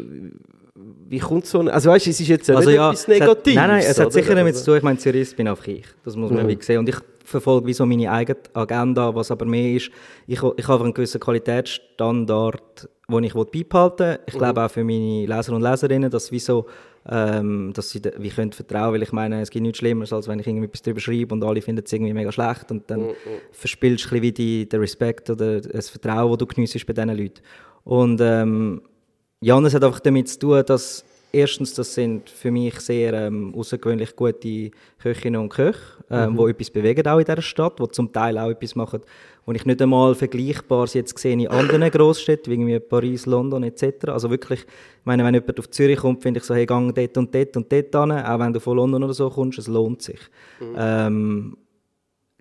wie 1.08 1.20
kommt 1.20 1.46
so 1.46 1.60
ein, 1.60 1.68
also 1.70 1.90
weißt 1.90 2.06
du, 2.06 2.10
es 2.12 2.20
ist 2.20 2.28
jetzt 2.28 2.50
Also 2.50 2.70
ja, 2.70 2.90
etwas 2.90 3.02
es 3.02 3.08
hat- 3.08 3.20
Negatives. 3.20 3.56
Nein, 3.56 3.70
nein, 3.70 3.80
es 3.86 4.00
hat 4.00 4.06
oder? 4.08 4.12
sicher 4.12 4.36
damit 4.36 4.54
Also- 4.54 4.60
zu 4.64 4.72
tun. 4.72 4.78
Ich 4.78 4.84
meine, 4.84 4.98
Zürich 5.00 5.36
bin 5.36 5.48
einfach 5.48 5.68
ich. 5.68 5.86
Das 6.06 6.16
muss 6.16 6.32
man 6.32 6.46
Mhm. 6.46 6.50
wie 6.50 6.58
sehen. 6.62 6.80
Und 6.80 6.90
ich 6.90 6.96
verfolge 7.26 7.68
wie 7.68 7.74
so 7.74 7.86
meine 7.86 8.12
eigene 8.12 8.38
Agenda, 8.54 9.14
was 9.14 9.30
aber 9.32 9.46
mehr 9.46 9.74
ist. 9.76 9.90
Ich, 10.28 10.40
ich 10.58 10.68
habe 10.68 10.84
einen 10.84 10.94
gewissen 10.94 11.20
Qualitätsstandard, 11.20 12.90
den 13.10 13.24
ich 13.26 13.34
beibehalten 13.34 14.00
will. 14.06 14.20
Ich 14.28 14.34
Mhm. 14.36 14.38
glaube 14.40 14.64
auch 14.64 14.72
für 14.72 14.84
meine 14.84 15.26
Leser 15.26 15.54
und 15.54 15.62
Leserinnen, 15.62 16.10
dass, 16.10 16.32
wie 16.32 16.40
so, 16.40 16.66
ähm, 17.10 17.72
dass 17.74 17.90
sie 17.90 18.02
wie 18.18 18.30
können 18.30 18.52
vertrauen 18.52 18.94
weil 18.94 19.04
ich 19.04 19.12
meine, 19.12 19.42
es 19.42 19.50
gibt 19.50 19.64
nichts 19.64 19.80
Schlimmeres, 19.80 20.14
als 20.14 20.28
wenn 20.28 20.40
ich 20.40 20.48
etwas 20.48 20.82
darüber 20.82 21.00
schreibe 21.00 21.34
und 21.34 21.44
alle 21.44 21.62
finden 21.62 21.84
es 21.86 21.92
irgendwie 21.94 22.14
mega 22.14 22.32
schlecht 22.32 22.70
und 22.72 22.82
Mhm, 22.82 22.84
dann 22.88 23.10
verspielst 23.52 24.06
du 24.12 24.16
ein 24.16 24.22
bisschen 24.22 24.38
wie 24.38 24.66
den 24.66 24.80
Respekt 24.80 25.30
oder 25.30 25.62
das 25.62 25.90
Vertrauen, 25.90 26.30
das 26.32 26.38
du 26.40 26.46
geniessest 26.46 26.86
bei 26.86 26.94
diesen 26.94 27.18
Leuten. 27.18 27.42
Und 27.84 28.20
ähm, 28.22 28.82
ja, 29.42 29.56
und 29.56 29.66
es 29.66 29.74
hat 29.74 29.84
einfach 29.84 30.02
damit 30.02 30.28
zu 30.28 30.40
tun, 30.40 30.64
dass 30.66 31.06
erstens, 31.32 31.74
das 31.74 31.94
sind 31.94 32.30
für 32.30 32.52
mich 32.52 32.80
sehr 32.80 33.14
ähm, 33.14 33.54
außergewöhnlich 33.56 34.16
gute 34.16 34.72
Köchinnen 35.00 35.42
und 35.42 35.50
Köche, 35.50 35.80
ähm, 36.10 36.38
die 36.38 36.44
etwas 36.50 36.70
bewegen 36.70 37.08
auch 37.08 37.20
in 37.20 37.26
dieser 37.26 37.42
Stadt, 37.42 37.80
die 37.80 37.88
zum 37.90 38.12
Teil 38.12 38.38
auch 38.38 38.50
etwas 38.50 38.76
machen, 38.76 39.02
wo 39.46 39.52
ich 39.52 39.66
nicht 39.66 39.82
einmal 39.82 40.16
Vergleichbares 40.16 40.94
jetzt 40.94 41.18
sehe 41.18 41.34
in 41.34 41.48
anderen 41.48 41.90
Großstädten, 41.92 42.68
wie 42.68 42.80
Paris, 42.80 43.26
London 43.26 43.64
etc. 43.64 44.08
Also 44.08 44.30
wirklich, 44.30 44.62
ich 44.62 45.06
meine, 45.06 45.24
wenn 45.24 45.34
jemand 45.34 45.60
auf 45.60 45.70
Zürich 45.70 46.00
kommt, 46.00 46.22
finde 46.22 46.40
ich 46.40 46.46
so, 46.46 46.56
hey, 46.56 46.66
gang 46.66 46.94
dort 46.94 47.18
und 47.18 47.34
dort 47.34 47.58
und 47.58 47.72
dort 47.72 47.96
hin, 47.96 48.12
auch 48.12 48.40
wenn 48.40 48.54
du 48.54 48.60
von 48.60 48.78
London 48.78 49.04
oder 49.04 49.14
so 49.14 49.30
kommst, 49.30 49.60
es 49.60 49.68
lohnt 49.68 50.02
sich. 50.02 50.20
Ähm, 50.78 51.58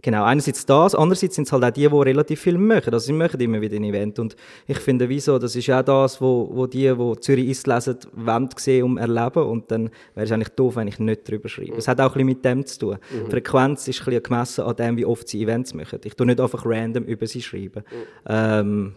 Genau, 0.01 0.23
einerseits 0.23 0.65
das, 0.65 0.95
andererseits 0.95 1.35
sind 1.35 1.49
es 1.49 1.53
halt 1.53 1.65
auch 1.65 1.71
die, 1.71 1.89
die 1.89 1.95
relativ 1.97 2.41
viel 2.41 2.57
machen. 2.57 2.93
Also 2.93 3.07
sie 3.07 3.13
machen 3.13 3.41
immer 3.41 3.61
wieder 3.61 3.75
ein 3.77 3.83
Event 3.83 4.21
und 4.21 4.37
ich 4.69 4.79
finde, 4.79 5.09
wieso, 5.09 5.41
das 5.41 5.57
ist 5.57 5.67
ja 5.67 5.81
auch 5.81 5.85
das, 5.85 6.21
wo, 6.21 6.49
wo 6.53 6.67
die, 6.69 6.95
die 6.95 7.21
Zürich 7.21 7.49
ist 7.49 7.67
lesen, 7.67 7.99
wollen 8.13 8.49
sehen, 8.57 8.85
um 8.85 8.97
erleben 8.97 9.43
und 9.43 9.71
dann 9.73 9.91
wäre 10.15 10.27
es 10.27 10.31
eigentlich 10.31 10.51
doof, 10.51 10.77
wenn 10.77 10.87
ich 10.87 11.01
nicht 11.01 11.29
drüber 11.29 11.49
schreibe. 11.49 11.77
Es 11.77 11.89
hat 11.89 12.01
auch 12.01 12.07
ein 12.07 12.13
bisschen 12.13 12.27
mit 12.27 12.45
dem 12.45 12.65
zu 12.65 12.79
tun. 12.79 12.99
Die 13.27 13.31
Frequenz 13.31 13.89
ist 13.89 14.01
ein 14.01 14.05
bisschen 14.05 14.23
gemessen 14.23 14.65
an 14.65 14.77
dem, 14.77 14.97
wie 14.97 15.05
oft 15.05 15.29
sie 15.29 15.43
Events 15.43 15.75
machen. 15.75 15.99
Ich 16.05 16.15
tue 16.15 16.27
nicht 16.27 16.41
einfach 16.41 16.65
random 16.65 17.03
über 17.03 17.27
sie 17.27 17.43
schreiben. 17.43 17.83
Ähm, 18.29 18.95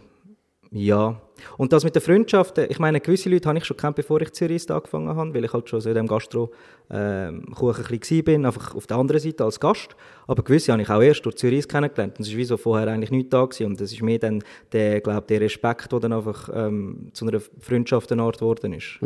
ja. 0.72 1.20
Und 1.58 1.74
das 1.74 1.84
mit 1.84 1.96
den 1.96 2.02
Freundschaften, 2.02 2.68
ich 2.70 2.80
meine, 2.80 3.00
gewisse 3.00 3.30
Leute 3.30 3.48
habe 3.50 3.58
ich 3.58 3.66
schon 3.66 3.78
kennt, 3.78 3.96
bevor 3.96 4.22
ich 4.22 4.32
Zürich 4.34 4.70
angefangen 4.70 5.16
habe, 5.16 5.34
weil 5.34 5.46
ich 5.46 5.54
halt 5.54 5.70
schon 5.70 5.82
so 5.82 5.90
in 5.90 5.96
dem 5.96 6.08
Gastro 6.08 6.52
ähm, 6.90 7.46
ein 7.60 8.00
bisschen 8.00 8.24
bin, 8.24 8.46
einfach 8.46 8.76
auf 8.76 8.88
der 8.88 8.98
anderen 8.98 9.22
Seite 9.22 9.44
als 9.44 9.60
Gast. 9.60 9.96
Aber 10.28 10.44
gewisse 10.44 10.72
habe 10.72 10.82
ich 10.82 10.90
auch 10.90 11.02
erst 11.02 11.26
durch 11.26 11.36
Zürich 11.36 11.68
kennengelernt. 11.68 12.18
Und 12.18 12.22
es 12.22 12.30
ist 12.30 12.38
wie 12.38 12.46
so 12.46 12.58
vorher 12.58 12.88
eigentlich 12.88 13.12
nicht 13.12 13.32
da 13.32 13.46
gewesen. 13.46 13.68
Und 13.68 13.82
das 13.82 13.92
ist 13.92 14.02
mehr 14.02 14.20
dann 14.20 14.44
der, 14.72 15.02
glaub, 15.02 15.28
der 15.28 15.42
Respekt, 15.42 15.92
der 15.92 16.00
dann 16.00 16.14
einfach 16.14 16.50
ähm, 16.54 17.10
zu 17.14 17.28
einer 17.28 17.40
Freundschaft 17.60 18.12
eine 18.12 18.24
Art 18.24 18.40
geworden 18.40 18.74
ist. 18.74 19.00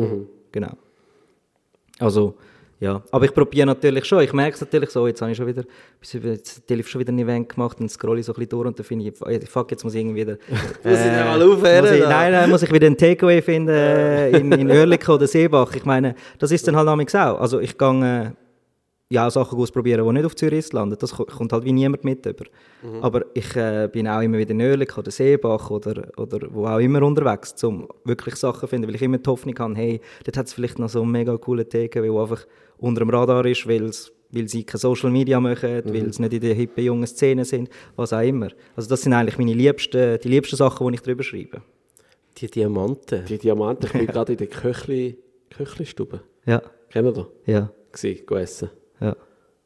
Genau. 0.52 0.72
Also, 1.98 2.36
ja. 2.78 3.02
Aber 3.10 3.24
ich 3.24 3.32
probiere 3.32 3.66
natürlich 3.66 4.04
schon. 4.04 4.20
Ich 4.22 4.32
merke 4.32 4.54
es 4.54 4.60
natürlich 4.60 4.90
so, 4.90 5.06
jetzt 5.06 5.22
habe 5.22 5.30
ich 5.30 5.36
schon 5.36 5.46
wieder, 5.46 5.64
jetzt 6.00 6.14
habe 6.70 6.80
ich 6.80 6.88
schon 6.88 7.00
wieder 7.00 7.12
ein 7.12 7.18
Event 7.18 7.48
gemacht 7.48 7.80
und 7.80 7.90
scrolle 7.90 8.20
ich 8.20 8.26
so 8.26 8.32
ein 8.32 8.34
bisschen 8.34 8.50
durch 8.50 8.66
und 8.66 8.78
dann 8.78 8.84
finde 8.84 9.06
ich, 9.06 9.48
fuck, 9.48 9.70
jetzt 9.70 9.84
muss 9.84 9.94
ich 9.94 10.00
irgendwie 10.00 10.20
wieder... 10.20 10.32
Muss 10.84 10.98
ich 10.98 11.04
den 11.04 11.24
mal 11.24 11.42
aufhören, 11.42 11.94
ich? 11.94 12.00
Nein, 12.00 12.32
nein, 12.32 12.50
muss 12.50 12.62
ich 12.62 12.72
wieder 12.72 12.86
einen 12.86 12.96
Takeaway 12.96 13.40
finden 13.42 13.68
äh, 13.74 14.30
in, 14.30 14.52
in 14.52 14.70
Oerlikon 14.70 15.16
oder 15.16 15.26
Seebach. 15.26 15.74
Ich 15.74 15.84
meine, 15.84 16.14
das 16.38 16.50
ist 16.50 16.66
dann 16.68 16.76
halt 16.76 16.88
amigs 16.88 17.14
auch. 17.14 17.40
Also 17.40 17.60
ich 17.60 17.76
gehe 17.76 18.36
ja, 19.08 19.30
Sachen 19.30 19.58
ausprobieren, 19.58 20.04
die 20.04 20.12
nicht 20.14 20.24
auf 20.24 20.34
Zürich 20.34 20.72
landen. 20.72 20.96
Das 20.98 21.12
ko- 21.14 21.24
kommt 21.26 21.52
halt 21.52 21.64
wie 21.64 21.72
niemand 21.72 22.02
mit 22.04 22.26
über. 22.26 22.44
Aber 23.02 23.24
ich 23.34 23.54
äh, 23.54 23.88
bin 23.92 24.08
auch 24.08 24.20
immer 24.20 24.38
wieder 24.38 24.50
in 24.50 24.60
Oerlikon 24.60 25.02
oder 25.02 25.10
Seebach 25.12 25.70
oder, 25.70 26.08
oder 26.16 26.48
wo 26.50 26.66
auch 26.66 26.78
immer 26.78 27.02
unterwegs, 27.02 27.62
um 27.62 27.86
wirklich 28.04 28.34
Sachen 28.36 28.60
zu 28.60 28.66
finden, 28.66 28.88
weil 28.88 28.96
ich 28.96 29.02
immer 29.02 29.18
die 29.18 29.30
Hoffnung 29.30 29.56
habe, 29.58 29.74
hey, 29.76 30.00
dort 30.24 30.36
hat 30.36 30.46
es 30.46 30.54
vielleicht 30.54 30.78
noch 30.80 30.88
so 30.88 31.02
einen 31.02 31.12
mega 31.12 31.36
coolen 31.36 31.68
TKW, 31.68 32.08
der 32.10 32.20
einfach 32.20 32.46
unter 32.78 32.98
dem 33.00 33.10
Radar 33.10 33.46
ist, 33.46 33.68
weil's, 33.68 34.12
weil 34.32 34.48
sie 34.48 34.64
keine 34.64 34.80
Social 34.80 35.10
Media 35.10 35.38
machen, 35.38 35.82
weil 35.84 36.12
sie 36.12 36.22
nicht 36.22 36.34
in 36.34 36.40
der 36.40 36.54
hippen 36.54 36.82
jungen 36.84 37.06
Szene 37.06 37.44
sind, 37.44 37.68
was 37.94 38.12
auch 38.12 38.20
immer. 38.22 38.48
Also 38.74 38.88
das 38.88 39.02
sind 39.02 39.12
eigentlich 39.12 39.38
meine 39.38 39.54
liebsten, 39.54 40.18
die 40.20 40.28
liebsten 40.28 40.56
Sachen, 40.56 40.84
die 40.88 40.94
ich 40.94 41.00
darüber 41.02 41.22
schreibe. 41.22 41.62
Die 42.38 42.50
Diamanten. 42.50 43.24
Die 43.26 43.38
Diamanten, 43.38 43.86
ich 43.86 43.92
bin 43.92 44.06
gerade 44.08 44.32
in 44.32 44.38
der 44.38 44.48
Köchli, 44.48 45.16
Köchli-Stube. 45.50 46.20
Ja, 46.44 46.60
Kennt 46.90 47.16
ihr? 47.16 47.26
ja, 47.46 47.70
Gewesen, 47.92 48.26
go 48.26 48.34
essen. 48.34 48.70
Ja. 49.00 49.16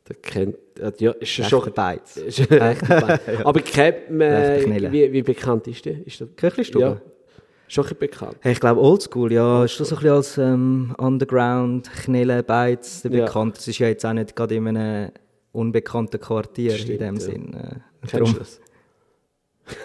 Der 0.09 0.17
kennt, 0.17 0.57
äh, 0.81 0.93
ja, 0.99 1.13
ist 1.13 1.29
schon 1.29 1.45
Echte 1.45 1.61
schon... 1.61 1.73
Beiz. 1.73 2.17
Ist. 2.27 2.41
Aber 3.45 3.61
kennt 3.61 4.11
man, 4.11 4.61
Knille. 4.61 4.91
wie, 4.91 5.13
wie 5.13 5.23
bekannt 5.23 5.67
ist 5.69 5.85
der? 5.85 6.05
Ist 6.07 6.19
der 6.21 6.27
Köchli-Stube? 6.29 6.85
Ja, 6.85 7.01
schon 7.69 7.87
ein 7.87 7.97
bekannt. 7.99 8.37
Hey, 8.41 8.53
ich 8.53 8.61
glaube 8.61 8.81
Oldschool, 8.81 9.33
ja, 9.33 9.65
ist 9.65 9.73
schon 9.73 9.87
so 9.87 9.95
ein 9.97 10.01
bisschen 10.03 10.17
als 10.17 10.39
ähm, 10.39 10.95
Underground, 10.99 11.91
Knelle, 11.93 12.43
Beiz 12.43 13.03
Ja. 13.05 13.11
bekannt. 13.11 13.57
Das 13.59 13.69
ist 13.69 13.79
ja 13.79 13.87
jetzt 13.89 14.05
auch 14.05 14.13
nicht 14.13 14.35
gerade 14.35 14.57
in 14.57 14.67
einem 14.69 15.11
unbekannten 15.53 16.21
Quartier 16.21 16.77
in 16.77 16.99
dem 16.99 17.15
ja. 17.15 17.21
Sinn. 17.21 17.55
Äh, 17.55 17.77
Kennst 18.01 18.15
darum- 18.15 18.33
du 18.33 18.39
das? 18.41 18.61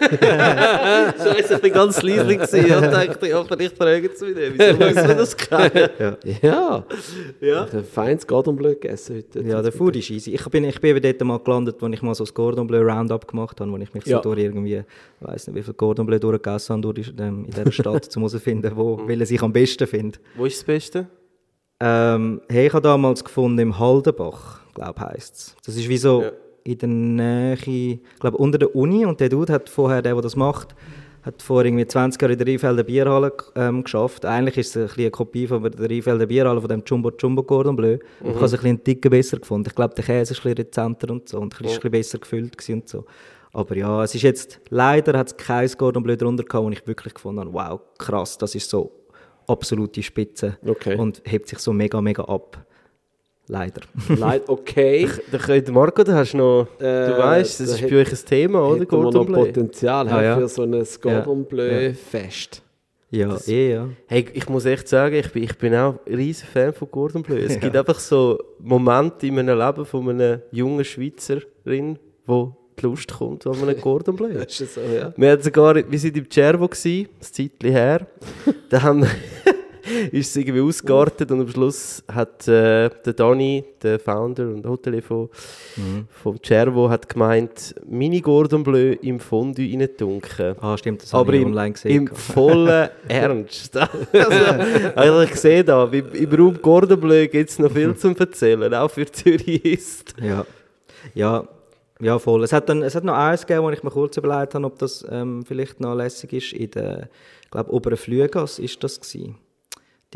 Scheiße, 0.00 1.54
ich 1.54 1.60
bin 1.60 1.72
ganz 1.72 2.02
leise 2.02 2.36
gewesen 2.36 2.74
und 2.76 2.82
dachte, 2.92 3.28
ja, 3.28 3.44
vielleicht 3.44 3.76
fragen 3.76 4.08
sie 4.14 4.24
mich 4.26 4.34
nicht. 4.36 4.52
Wieso 4.58 4.72
muss 4.84 4.94
man 4.94 5.16
das 5.16 5.36
kennen? 5.36 5.88
Ja. 6.42 6.84
Ja. 7.40 7.66
Ich 7.66 7.72
habe 7.74 7.82
feines 7.84 8.26
Gordon 8.26 8.56
Bleu 8.56 8.70
gegessen 8.74 9.16
heute. 9.16 9.40
Ja, 9.46 9.62
der 9.62 9.72
Food 9.72 9.96
ist 9.96 10.10
easy. 10.10 10.32
Ich 10.34 10.44
bin, 10.48 10.64
ich 10.64 10.80
bin 10.80 10.96
eben 10.96 11.02
dort 11.02 11.20
mal 11.24 11.38
gelandet, 11.38 11.76
wo 11.80 11.86
ich 11.86 12.02
mal 12.02 12.14
so 12.14 12.24
das 12.24 12.34
Cordon 12.34 12.66
Bleu 12.66 12.82
Roundup 12.82 13.26
gemacht 13.28 13.60
habe, 13.60 13.70
wo 13.70 13.76
ich 13.78 13.92
mich 13.94 14.04
Ja. 14.06 14.18
so 14.18 14.22
durch 14.22 14.40
irgendwie, 14.40 14.76
ich 15.20 15.26
weiß 15.26 15.48
nicht, 15.48 15.56
wie 15.56 15.62
viel 15.62 15.74
Cordon 15.74 16.06
Bleu 16.06 16.18
durchgegessen 16.18 16.74
habe 16.84 16.92
durch 16.94 17.12
die- 17.12 17.22
ähm, 17.22 17.44
in 17.46 17.50
dieser 17.50 17.72
Stadt, 17.72 18.08
um 18.16 18.22
herauszufinden, 18.22 18.72
wo 18.74 19.00
welches 19.06 19.30
ich 19.30 19.42
am 19.42 19.52
besten 19.52 19.86
finde. 19.86 20.18
Wo 20.36 20.44
ist 20.46 20.58
das 20.58 20.64
Beste? 20.64 21.06
Ähm, 21.80 22.40
hey, 22.48 22.68
ich 22.68 22.72
habe 22.72 22.82
damals 22.82 23.22
gefunden 23.22 23.58
im 23.58 23.78
Haldenbach, 23.78 24.60
glaube 24.74 25.00
heisst 25.00 25.34
es. 25.34 25.56
Das 25.66 25.76
ist 25.76 25.88
wie 25.88 25.98
so 25.98 26.22
Ja. 26.22 26.30
In 26.66 26.78
der 26.78 26.88
Nähe, 26.88 27.54
ich 27.54 28.00
glaube 28.20 28.36
unter 28.38 28.58
der 28.58 28.74
Uni 28.74 29.06
und 29.06 29.20
der 29.20 29.28
Dude 29.28 29.52
hat 29.52 29.68
vorher, 29.68 30.02
der, 30.02 30.14
der 30.14 30.22
das 30.22 30.36
macht, 30.36 30.74
hat 31.22 31.42
vor 31.42 31.64
irgendwie 31.64 31.86
20 31.86 32.20
Jahren 32.20 32.32
in 32.32 32.38
der 32.38 32.46
Rheinfelder 32.46 32.82
Bierhalle 32.84 33.32
ähm, 33.56 33.82
geschafft. 33.84 34.24
Eigentlich 34.24 34.58
ist 34.58 34.70
es 34.70 34.76
ein 34.76 34.82
bisschen 34.86 35.02
eine 35.02 35.10
Kopie 35.10 35.46
von 35.46 35.62
der 35.62 35.90
Rheinfelder 35.90 36.26
Bierhalle, 36.26 36.60
von 36.60 36.68
dem 36.68 36.82
Jumbo 36.86 37.10
Jumbo 37.18 37.42
Cordon 37.42 37.76
Bleu. 37.76 37.98
Ich 38.20 38.26
habe 38.34 38.44
es 38.44 38.52
ein 38.52 38.60
bisschen 38.60 38.84
Ticken 38.84 39.10
besser 39.10 39.38
gefunden. 39.38 39.68
Ich 39.68 39.74
glaube, 39.74 39.94
der 39.94 40.04
Käse 40.04 40.32
ist 40.32 40.38
ein 40.40 40.54
bisschen 40.54 40.66
rezenter 40.66 41.10
und 41.10 41.28
so 41.28 41.38
und 41.38 41.54
ein 41.54 41.62
bisschen, 41.62 41.66
ist 41.66 41.72
ein 41.84 41.90
bisschen 41.90 41.90
besser 41.90 42.18
gefüllt 42.18 42.68
und 42.68 42.88
so. 42.88 43.04
Aber 43.52 43.76
ja, 43.76 44.04
es 44.04 44.14
ist 44.14 44.22
jetzt, 44.22 44.60
leider 44.68 45.18
hat 45.18 45.28
es 45.28 45.36
kein 45.36 45.68
Cordon 45.70 46.02
Bleu 46.02 46.16
drunter 46.16 46.44
gehabt, 46.44 46.64
wo 46.64 46.70
ich 46.70 46.86
wirklich 46.86 47.14
gefunden 47.14 47.40
habe, 47.40 47.52
wow, 47.52 47.80
krass, 47.98 48.36
das 48.38 48.54
ist 48.54 48.68
so 48.68 48.92
absolute 49.48 50.02
Spitze 50.02 50.58
Okay. 50.66 50.96
und 50.96 51.22
hebt 51.24 51.48
sich 51.48 51.58
so 51.58 51.72
mega, 51.72 52.00
mega 52.00 52.24
ab. 52.24 52.65
Leider. 53.48 53.82
Leid, 54.08 54.42
okay. 54.48 55.08
Da 55.30 55.38
könnte 55.38 55.70
Marco, 55.72 56.02
da 56.02 56.14
hast 56.14 56.32
du 56.32 56.38
noch, 56.38 56.66
du 56.78 56.84
Äh, 56.84 57.16
weißt, 57.16 57.60
das 57.60 57.68
da 57.68 57.74
ist 57.76 57.88
bei 57.90 57.96
euch 57.96 58.10
ein 58.12 58.18
Thema, 58.26 58.62
oder? 58.68 58.84
Gordon 58.86 59.26
Bleu. 59.26 59.44
Potenzial 59.46 60.08
Ah, 60.08 60.22
ja. 60.22 60.36
für 60.38 60.48
so 60.48 60.62
ein 60.62 60.84
Gordon 61.00 61.44
Bleu 61.44 61.86
Ja. 61.88 61.92
Fest. 61.94 62.62
Ja, 63.08 63.36
eh, 63.46 63.72
ja. 63.74 63.88
Hey, 64.08 64.26
ich 64.34 64.48
muss 64.48 64.64
echt 64.64 64.88
sagen, 64.88 65.14
ich 65.14 65.30
bin, 65.30 65.44
ich 65.44 65.56
bin 65.56 65.74
auch 65.76 65.94
ein 66.06 66.14
riesen 66.14 66.48
Fan 66.48 66.72
von 66.72 66.90
Gordon 66.90 67.22
Bleu. 67.22 67.36
Es 67.36 67.58
gibt 67.60 67.76
einfach 67.76 68.00
so 68.00 68.36
Momente 68.58 69.28
in 69.28 69.36
meinem 69.36 69.56
Leben 69.56 69.84
von 69.86 70.08
einer 70.10 70.40
jungen 70.50 70.84
Schweizerin, 70.84 72.00
wo 72.26 72.56
die 72.78 72.82
Lust 72.82 73.12
kommt 73.12 73.46
an 73.46 73.54
einem 73.62 73.80
Gordon 73.80 74.16
Bleu. 74.16 74.30
Das 74.34 74.58
so, 74.58 74.80
ja? 74.80 75.12
Wir, 75.16 75.30
hatten 75.30 75.42
sogar, 75.44 75.76
wir 75.76 75.98
sind 75.98 76.16
im 76.16 76.28
Cervo, 76.28 76.64
ein 76.64 77.06
Zeitchen 77.20 77.70
her. 77.70 78.06
da 78.70 78.82
haben, 78.82 79.06
ist 80.12 80.30
es 80.30 80.36
irgendwie 80.36 80.60
ausgeartet 80.60 81.30
und 81.30 81.40
am 81.40 81.48
Schluss 81.48 82.02
hat 82.12 82.46
äh, 82.48 82.90
der 83.04 83.12
Dani, 83.12 83.64
der 83.82 83.98
Founder 83.98 84.48
und 84.48 84.66
Hotelier 84.66 85.02
von, 85.02 85.28
vom 86.10 86.38
Cervo, 86.42 86.88
hat 86.90 87.08
gemeint, 87.08 87.74
Mini 87.86 88.20
Gordon 88.20 88.62
Bleu 88.62 88.96
im 89.02 89.20
Fondue 89.20 89.78
reintunken. 89.78 90.56
Ah, 90.60 90.76
stimmt, 90.76 91.02
das 91.02 91.14
Aber 91.14 91.26
habe 91.26 91.36
ich 91.36 91.42
im, 91.42 91.48
online 91.48 91.72
gesehen. 91.72 91.96
im 91.96 92.06
vollen 92.14 92.88
Ernst. 93.08 93.76
also, 94.12 94.94
also 94.94 95.20
ich 95.22 95.34
sehe 95.36 95.64
da, 95.64 95.84
im, 95.84 96.12
im 96.12 96.34
Raum 96.34 96.58
Gordon 96.60 97.00
Bleu 97.00 97.28
gibt 97.28 97.50
es 97.50 97.58
noch 97.58 97.72
viel 97.72 97.94
zum 97.96 98.16
Erzählen, 98.16 98.72
auch 98.74 98.90
für 98.90 99.06
Zürich. 99.06 100.04
Ja. 100.20 100.46
ja, 101.14 101.48
ja, 102.00 102.18
voll. 102.18 102.44
Es 102.44 102.52
hat, 102.52 102.68
dann, 102.68 102.82
es 102.82 102.94
hat 102.94 103.04
noch 103.04 103.14
eins 103.14 103.46
gegeben, 103.46 103.64
wo 103.64 103.70
ich 103.70 103.82
mir 103.82 103.90
kurz 103.90 104.16
überlegt 104.16 104.54
habe, 104.54 104.66
ob 104.66 104.78
das 104.78 105.04
ähm, 105.10 105.44
vielleicht 105.46 105.80
noch 105.80 105.94
lässig 105.94 106.32
ist. 106.32 106.52
In 106.52 106.70
der, 106.72 107.08
ich 107.42 107.50
glaube, 107.50 107.72
oberen 107.72 107.96
Flügas 107.96 108.58
ist 108.58 108.82
das 108.84 109.00
gewesen. 109.00 109.36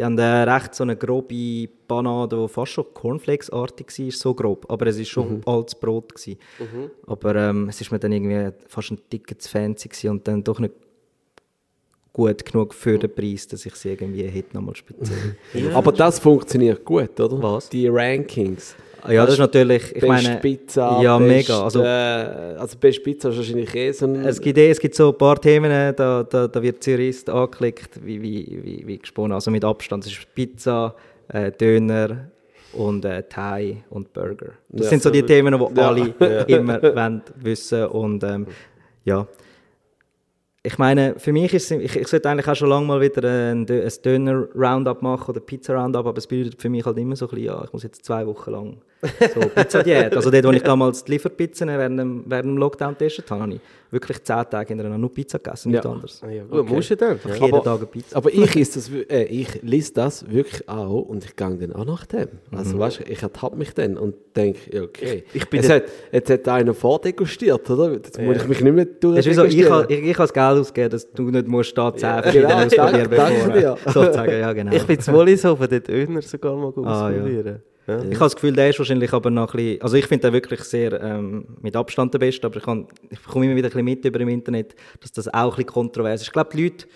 Die 0.01 0.05
haben 0.07 0.17
äh, 0.17 0.23
recht 0.23 0.75
so 0.75 0.83
eine 0.83 0.97
grobe 0.97 1.69
Panade, 1.87 2.35
die 2.35 2.49
fast 2.49 2.73
schon 2.73 2.87
Cornflakes-artig 2.95 3.99
war, 3.99 4.11
so 4.11 4.33
grob. 4.33 4.65
Aber 4.71 4.87
es 4.87 4.97
war 4.97 5.05
schon 5.05 5.43
altes 5.45 5.75
Brot. 5.75 6.15
Gewesen. 6.15 6.39
Aber 7.07 7.37
ähm, 7.37 7.69
es 7.69 7.83
ist 7.83 7.93
mir 7.93 7.99
dann 7.99 8.13
irgendwie 8.13 8.49
fast 8.67 8.93
ein 8.93 8.99
Ticken 9.11 9.39
zu 9.39 9.51
fancy 9.51 9.91
gewesen 9.91 10.09
und 10.09 10.27
dann 10.27 10.43
doch 10.43 10.59
nicht 10.59 10.73
gut 12.15 12.47
genug 12.47 12.73
für 12.73 12.99
den 12.99 13.15
Preis, 13.15 13.47
dass 13.47 13.67
ich 13.67 13.75
sie 13.75 13.91
irgendwie 13.91 14.23
hätte 14.23 14.57
nochmal 14.57 14.75
speziell. 14.75 15.37
Aber 15.75 15.93
das 15.93 16.19
funktioniert 16.19 16.83
gut, 16.83 17.21
oder? 17.21 17.43
Was? 17.43 17.69
Die 17.69 17.87
Rankings. 17.87 18.75
Ja, 19.09 19.25
das 19.25 19.35
ist 19.35 19.39
natürlich, 19.41 19.97
ich 19.97 20.03
meine, 20.03 20.37
Pizza, 20.37 21.01
ja, 21.03 21.17
best, 21.19 21.29
mega. 21.29 21.63
Also, 21.65 21.83
äh, 21.83 21.87
also 22.59 22.77
Best 22.79 23.03
Pizza 23.03 23.31
ist 23.31 23.37
wahrscheinlich 23.39 23.75
eh 23.75 23.93
so 23.93 24.07
ein... 24.07 24.25
Es 24.25 24.41
gibt, 24.41 24.59
eh, 24.59 24.71
es 24.71 24.79
gibt 24.79 24.95
so 24.95 25.09
ein 25.11 25.19
paar 25.19 25.41
Themen, 25.41 25.71
äh, 25.71 25.95
da, 25.95 26.23
da, 26.23 26.47
da 26.49 26.63
wird 26.63 26.83
Zürist 26.83 27.31
angeklickt, 27.31 28.05
wie, 28.05 28.21
wie, 28.21 28.61
wie, 28.63 28.87
wie 28.87 28.99
gesponnen. 28.99 29.33
Also 29.33 29.51
mit 29.51 29.65
Abstand. 29.65 30.05
Es 30.07 30.13
ist 30.13 30.35
Pizza, 30.35 30.95
äh, 31.29 31.51
Döner 31.53 32.31
und 32.73 33.05
äh, 33.05 33.23
Thai 33.29 33.79
und 33.91 34.13
Burger. 34.13 34.53
Das 34.69 34.87
Ja, 34.87 34.91
sind 34.91 35.03
so 35.03 35.11
die 35.11 35.23
Themen, 35.23 35.59
die 35.59 35.81
Ja. 35.81 35.89
alle 35.89 36.15
immer 36.47 36.83
wollen 36.83 37.23
wissen 37.37 37.87
Und 37.87 38.23
ähm, 38.25 38.47
ja. 39.05 39.27
Ich 40.63 40.77
meine, 40.77 41.19
für 41.19 41.33
mich 41.33 41.55
ist 41.55 41.71
es, 41.71 41.79
ich, 41.79 41.97
ich 41.97 42.09
sollte 42.09 42.29
eigentlich 42.29 42.47
auch 42.47 42.55
schon 42.55 42.69
lange 42.69 42.87
mal 42.87 43.01
wieder 43.01 43.27
ein, 43.27 43.67
ein 43.67 43.93
Döner-Roundup 44.05 45.01
machen 45.01 45.31
oder 45.31 45.41
Pizza-Roundup, 45.41 46.05
aber 46.05 46.19
es 46.19 46.27
bedeutet 46.27 46.61
für 46.61 46.69
mich 46.69 46.85
halt 46.85 46.99
immer 46.99 47.17
so 47.17 47.27
ein 47.27 47.31
bisschen, 47.31 47.45
ja, 47.47 47.65
ich 47.65 47.73
muss 47.73 47.83
jetzt 47.83 48.05
zwei 48.05 48.27
Wochen 48.27 48.51
lang 48.51 48.77
so 49.03 49.41
Pizza-Diät. 49.55 50.15
also 50.15 50.31
dort, 50.31 50.45
wo 50.45 50.51
ich 50.51 50.63
damals 50.63 51.03
die 51.05 51.13
Lieferpizzen 51.13 51.69
während 51.69 51.99
dem, 51.99 52.25
während 52.27 52.45
dem 52.45 52.59
Lockdown 52.59 52.91
getestet 52.91 53.31
habe, 53.31 53.41
habe 53.41 53.55
ich 53.55 53.61
wirklich 53.91 54.23
zehn 54.23 54.45
Tage 54.51 54.69
hintereinander 54.69 54.99
nur 54.99 55.13
Pizza 55.13 55.39
gegessen, 55.39 55.71
nichts 55.71 55.85
Ja. 55.85 55.91
anderes. 55.93 56.23
Ja, 56.31 56.45
gut, 56.45 56.69
musst 56.71 56.91
du 56.91 56.97
dann. 56.97 57.19
Ja. 57.27 57.35
jeden 57.35 57.55
Aber- 57.55 57.63
Tag 57.65 57.77
eine 57.79 57.87
Pizza. 57.87 58.17
Aber 58.17 58.33
ich, 58.33 58.57
ist 58.57 58.77
das, 58.77 58.91
äh, 58.91 59.25
ich 59.25 59.63
lese 59.63 59.93
das 59.95 60.31
wirklich 60.31 60.69
auch 60.69 61.03
und 61.03 61.25
ich 61.25 61.35
gehe 61.37 61.57
dann 61.57 61.73
auch 61.75 61.85
nach 61.85 62.07
dem. 62.07 62.29
Also 62.53 62.79
weißt 62.79 63.01
du, 63.01 63.05
ich 63.11 63.23
ertappe 63.23 63.57
mich 63.57 63.75
dann 63.75 63.97
und 63.99 64.15
denke, 64.37 64.59
ja, 64.75 64.83
okay. 64.83 65.25
Ich- 65.33 65.43
ich 65.43 65.51
bin 65.51 65.61
jetzt, 65.63 65.71
hat, 65.73 65.83
jetzt 66.13 66.31
hat 66.31 66.49
einer 66.49 66.75
vordegustiert, 66.75 67.69
oder? 67.71 67.93
Jetzt 67.95 68.21
muss 68.21 68.37
ich 68.37 68.49
mich 68.49 68.61
nicht 68.61 68.73
mehr 68.75 68.85
ist 68.85 69.03
wie 69.03 69.35
so, 69.35 69.45
ich, 69.45 69.57
durchdegustieren. 69.57 69.73
habe- 69.73 69.93
ich, 69.93 70.01
ich 70.03 70.15
habe 70.19 70.23
das 70.29 70.33
Geld 70.33 70.61
ausgegeben, 70.61 70.91
dass 70.91 71.11
du 71.13 71.23
nicht 71.31 71.49
musst 71.49 71.77
da 71.77 71.95
10 71.95 72.01
genau, 72.01 72.23
verschiedene 72.23 72.55
ausprobieren 72.57 73.11
danke- 73.11 73.17
danke 73.17 73.59
äh, 73.59 73.61
dir. 73.61 73.77
Sozusagen, 73.87 74.33
ja 74.33 74.53
genau. 74.53 74.73
Ich 74.73 74.85
bin 74.87 75.01
zu 75.01 75.13
Wollishofen, 75.13 75.69
den 75.69 75.83
Döner 75.83 76.23
sogar 76.23 76.57
mal 76.57 76.73
Ah, 76.85 77.70
ja. 77.87 77.99
Ich 78.03 78.15
habe 78.17 78.19
das 78.27 78.35
Gefühl, 78.37 78.53
der 78.53 78.71
ist 78.71 78.79
wahrscheinlich 78.79 79.13
aber 79.13 79.31
noch 79.31 79.53
ein 79.55 79.57
bisschen, 79.57 79.83
also 79.83 79.97
ich 79.97 80.07
finde 80.07 80.27
den 80.29 80.33
wirklich 80.35 80.61
sehr 80.65 81.01
ähm, 81.03 81.47
mit 81.61 81.75
Abstand 81.77 82.13
der 82.15 82.19
Beste, 82.19 82.47
aber 82.47 82.57
ich, 82.59 82.63
kann, 82.63 82.87
ich 83.11 83.21
bekomme 83.21 83.47
immer 83.47 83.57
wieder 83.57 83.69
ein 83.69 83.71
bisschen 83.71 83.85
mit 83.85 84.05
über 84.05 84.21
im 84.21 84.29
Internet, 84.29 84.75
dass 85.01 85.13
das 85.13 85.29
auch 85.29 85.51
ein 85.53 85.57
bisschen 85.57 85.67
kontrovers 85.67 86.21
ist. 86.21 86.29
Ich 86.29 86.33
glaube, 86.33 86.51
die 86.55 86.63
Leute 86.65 86.87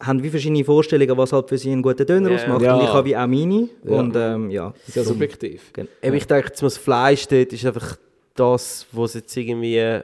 haben 0.00 0.22
wie 0.22 0.28
verschiedene 0.30 0.64
Vorstellungen, 0.64 1.16
was 1.16 1.32
halt 1.32 1.48
für 1.48 1.56
sie 1.56 1.70
einen 1.70 1.82
guten 1.82 2.04
Döner 2.06 2.30
Ja. 2.30 2.36
ausmacht. 2.36 2.62
Ja. 2.62 2.74
Und 2.76 2.82
ich 2.82 2.88
habe 2.92 3.04
wie 3.08 3.16
auch 3.16 3.26
meine. 3.26 3.68
Ja. 3.84 3.92
Und 3.92 4.16
ähm, 4.16 4.50
ja, 4.50 4.74
Sehr 4.86 5.04
subjektiv. 5.04 5.72
Gen- 5.72 5.88
Eben, 6.02 6.16
ich 6.16 6.26
denke, 6.26 6.50
das 6.58 6.76
Fleisch 6.76 7.26
dort 7.28 7.52
ist 7.52 7.64
einfach 7.64 7.96
das, 8.34 8.86
was 8.92 9.10
es 9.10 9.20
jetzt 9.20 9.36
irgendwie 9.36 10.00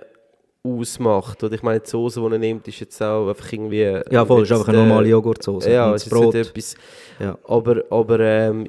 ausmacht. 0.63 1.43
Oder 1.43 1.55
ich 1.55 1.63
meine, 1.63 1.81
die 1.81 1.89
Soße, 1.91 2.21
die 2.21 2.27
er 2.33 2.39
nimmt, 2.39 2.69
ist 2.69 2.81
jetzt 2.81 3.03
auch 3.03 3.29
einfach 3.29 3.53
irgendwie... 3.53 4.01
Ja, 4.11 4.25
voll, 4.25 4.43
ist 4.43 4.53
einfach 4.53 4.69
eine 4.69 4.79
äh, 4.79 4.87
normale 4.87 5.09
Joghurtsoße. 5.09 5.71
Ja, 5.71 5.89
Und 5.89 5.95
es 5.97 6.05
das 6.05 6.13
ist 6.13 6.19
Brot. 6.19 6.35
etwas... 6.35 6.75
Ja. 7.19 7.39
Aber, 7.49 7.83
aber 7.91 8.21
ähm, 8.21 8.67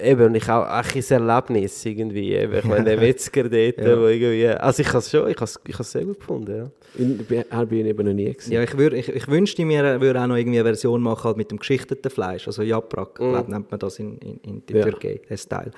eben, 0.00 0.22
und 0.26 0.34
ich 0.34 0.44
auch 0.48 0.66
auch 0.66 0.94
ein 0.94 1.02
Erlebnis 1.10 1.84
irgendwie. 1.84 2.34
Eben. 2.34 2.54
Ich 2.54 2.64
meine, 2.64 2.84
der 2.84 2.96
Metzger 3.00 3.44
dort, 3.44 3.78
Ja. 3.78 3.98
wo 4.00 4.06
irgendwie... 4.06 4.46
Also 4.48 4.80
ich 4.82 4.88
habe 4.88 4.98
es 4.98 5.10
schon, 5.10 5.28
ich 5.30 5.36
habe 5.36 5.44
es 5.44 5.60
ich 5.66 5.74
habe 5.74 5.82
es 5.82 5.92
sehr 5.92 6.04
gut 6.04 6.18
gefunden, 6.20 6.56
ja. 6.56 7.44
Habe 7.50 7.76
ich 7.76 7.86
eben 7.86 8.06
noch 8.06 8.12
nie 8.12 8.32
gesehen. 8.32 8.52
Ja, 8.52 8.62
ich, 8.62 8.76
würd, 8.76 8.92
ich, 8.94 9.08
ich 9.08 9.28
wünschte 9.28 9.64
mir, 9.64 9.82
er 9.84 10.00
würde 10.00 10.20
auch 10.20 10.26
noch 10.26 10.36
irgendwie 10.36 10.58
eine 10.60 10.68
Version 10.68 11.00
machen 11.02 11.24
halt 11.24 11.36
mit 11.38 11.50
dem 11.50 11.58
geschichteten 11.58 12.10
Fleisch, 12.10 12.46
also 12.46 12.62
Japrak, 12.62 13.18
Mhm. 13.20 13.30
glaub, 13.32 13.48
nennt 13.48 13.70
man 13.70 13.80
das 13.80 13.98
in, 13.98 14.18
in, 14.18 14.36
in 14.42 14.66
der 14.66 14.76
Ja. 14.78 14.82
Türkei, 14.84 15.20
der 15.28 15.36
Style. 15.36 15.70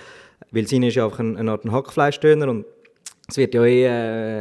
Weil 0.50 0.66
seine 0.66 0.88
ist 0.88 0.94
ja 0.96 1.04
einfach 1.04 1.20
ein, 1.20 1.36
eine 1.36 1.50
Art 1.52 1.64
ein 1.64 1.72
Hackfleischdöner 1.72 2.48
und 2.48 2.64
es 3.28 3.36
wird 3.36 3.54
ja 3.54 3.64
eh 3.64 3.84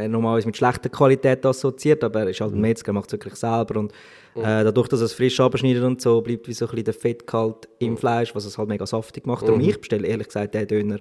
äh, 0.06 0.08
normalerweise 0.08 0.48
mit 0.48 0.58
schlechter 0.58 0.90
Qualität 0.90 1.46
assoziiert, 1.46 2.04
aber 2.04 2.22
er 2.22 2.30
ist 2.30 2.40
Mhm. 2.40 2.44
halt 2.46 2.54
ein 2.56 2.62
Metzger, 2.62 2.94
macht 2.94 3.08
es 3.08 3.14
wirklich 3.14 3.36
selber 3.36 3.80
und 3.80 3.92
äh, 4.36 4.64
dadurch, 4.64 4.88
dass 4.88 5.00
es 5.02 5.14
frisch 5.14 5.40
abschneidet 5.40 5.84
und 5.84 6.02
so, 6.02 6.20
bleibt 6.22 6.48
wie 6.48 6.54
so 6.54 6.66
ein 6.66 6.70
bisschen 6.72 6.86
der 6.86 6.94
Fettgehalt 6.96 7.68
Mhm. 7.80 7.88
im 7.88 7.98
Fleisch, 7.98 8.34
was 8.36 8.46
es 8.46 8.58
halt 8.58 8.68
mega 8.68 8.86
saftig 8.86 9.26
macht. 9.28 9.48
Darum 9.48 9.62
ich 9.62 9.80
bestelle 9.80 10.08
ehrlich 10.08 10.28
gesagt 10.28 10.54
den 10.56 10.68
Döner 10.68 10.98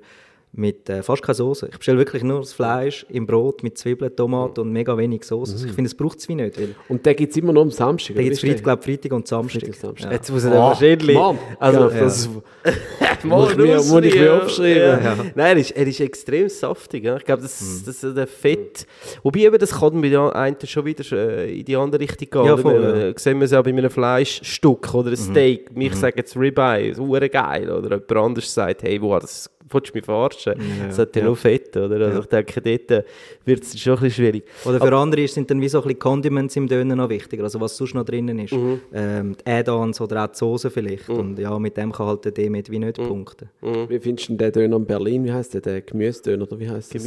mit 0.54 0.88
äh, 0.90 1.02
fast 1.02 1.22
keine 1.22 1.34
Soße. 1.34 1.68
Ich 1.72 1.78
bestelle 1.78 1.96
wirklich 1.98 2.22
nur 2.22 2.40
das 2.40 2.52
Fleisch 2.52 3.06
im 3.08 3.26
Brot 3.26 3.62
mit 3.62 3.78
Zwiebeln, 3.78 4.14
Tomaten 4.14 4.60
und 4.60 4.70
mega 4.72 4.96
wenig 4.98 5.24
Soße. 5.24 5.66
Ich 5.66 5.72
finde, 5.72 5.88
es 5.88 5.94
braucht 5.94 6.18
es 6.18 6.28
wie 6.28 6.34
nicht, 6.34 6.58
weil 6.60 6.74
Und 6.88 7.06
den 7.06 7.16
gibt 7.16 7.30
es 7.30 7.36
immer 7.38 7.52
noch 7.54 7.62
am 7.62 7.70
Samstag. 7.70 8.14
da 8.14 8.20
oder 8.20 8.24
gibt 8.24 8.34
es 8.36 8.40
Freitag, 8.40 8.62
glaub, 8.64 8.84
Freitag 8.84 9.12
und 9.12 9.26
Samstag. 9.26 9.60
Freitag, 9.62 9.76
Samstag. 9.76 10.06
Ja. 10.10 10.12
Jetzt 10.12 10.30
muss 10.30 10.44
er 10.44 10.50
dann 10.50 10.58
wahrscheinlich... 10.60 11.16
Mann, 11.16 11.38
also, 11.58 11.80
ja, 11.88 12.00
das, 12.00 12.28
Muss 13.24 13.52
ich 13.52 13.56
mir- 13.56 13.76
muss 13.76 14.04
ich 14.04 14.14
mir 14.14 14.42
aufschreiben. 14.42 15.04
Ja. 15.04 15.16
Nein, 15.34 15.56
er 15.56 15.56
ist, 15.56 15.70
er 15.72 15.86
ist 15.86 16.00
extrem 16.00 16.48
saftig. 16.48 17.04
Ja. 17.04 17.16
Ich 17.16 17.24
glaube, 17.24 17.42
das, 17.42 17.82
das 17.86 18.02
ist 18.02 18.16
der 18.16 18.26
Fett. 18.26 18.86
Wobei 19.22 19.40
eben, 19.40 19.58
das 19.58 19.70
kann 19.72 20.00
bei 20.00 20.08
der 20.08 20.34
einen 20.34 20.56
schon 20.64 20.84
wieder 20.84 21.04
äh, 21.12 21.60
in 21.60 21.64
die 21.64 21.76
andere 21.76 22.00
Richtung 22.02 22.28
gehen. 22.30 22.44
Ja, 22.44 22.54
oder? 22.54 22.62
voll, 22.62 22.82
Wir, 22.82 22.96
ja. 22.96 23.08
äh, 23.10 23.14
Sehen 23.16 23.38
wir 23.38 23.44
es 23.44 23.50
ja 23.52 23.62
bei 23.62 23.70
einem 23.70 23.90
Fleischstück 23.90 24.92
oder 24.94 25.10
ein 25.10 25.16
Steak. 25.16 25.70
Ich 25.74 25.94
sage 25.94 26.14
jetzt 26.18 26.36
Ribeye, 26.36 26.90
ist 26.90 27.32
geil. 27.32 27.70
Oder 27.70 27.90
jemand 27.96 28.12
anderes 28.12 28.52
sagt, 28.52 28.82
hey, 28.82 29.00
wow, 29.00 29.20
das 29.20 29.48
willst 29.74 29.90
du 29.90 29.98
mich 29.98 30.04
verarschen? 30.04 30.54
Das 30.86 30.98
hat 30.98 31.14
ja 31.16 31.24
nur 31.24 31.36
Fett, 31.36 31.76
oder? 31.76 32.06
Also 32.06 32.20
ich 32.20 32.26
denke, 32.26 32.60
dort 32.60 33.04
wird 33.44 33.62
es 33.62 33.78
schon 33.80 33.94
ein 33.94 34.00
bisschen 34.00 34.24
schwierig. 34.24 34.44
Oder 34.64 34.80
für 34.80 34.96
andere 34.96 35.26
sind 35.28 35.50
dann 35.50 35.60
wie 35.60 35.68
so 35.68 35.78
ein 35.78 35.84
bisschen 35.84 35.98
Condiments 35.98 36.56
im 36.56 36.66
Döner 36.68 36.96
noch 36.96 37.08
wichtiger, 37.08 37.44
also 37.44 37.60
was 37.60 37.76
sonst 37.76 37.94
noch 37.94 38.04
drinnen 38.04 38.38
ist. 38.38 38.52
Ähm, 38.92 39.36
die 39.36 39.50
Add-ons 39.50 40.00
oder 40.00 40.24
auch 40.24 40.28
die 40.28 40.36
Soße 40.38 40.70
vielleicht. 40.70 41.08
Und 41.08 41.38
ja, 41.38 41.58
mit 41.58 41.76
dem 41.76 41.92
kann 41.92 42.06
halt 42.06 42.24
der 42.24 42.32
Demet 42.32 42.70
wie 42.70 42.78
nicht 42.78 42.98
punkten. 43.08 43.48
Wie 43.88 43.98
findest 43.98 44.28
du 44.28 44.34
denn 44.34 44.52
den 44.52 44.52
Döner 44.52 44.76
in 44.76 44.86
Berlin? 44.86 45.24
Wie 45.24 45.32
heißt 45.32 45.54
der? 45.54 45.60
Der 45.60 45.80
Gemüsedöner 45.82 46.44
oder 46.44 46.58
wie 46.58 46.68
heißt 46.68 46.94
das? 46.94 47.02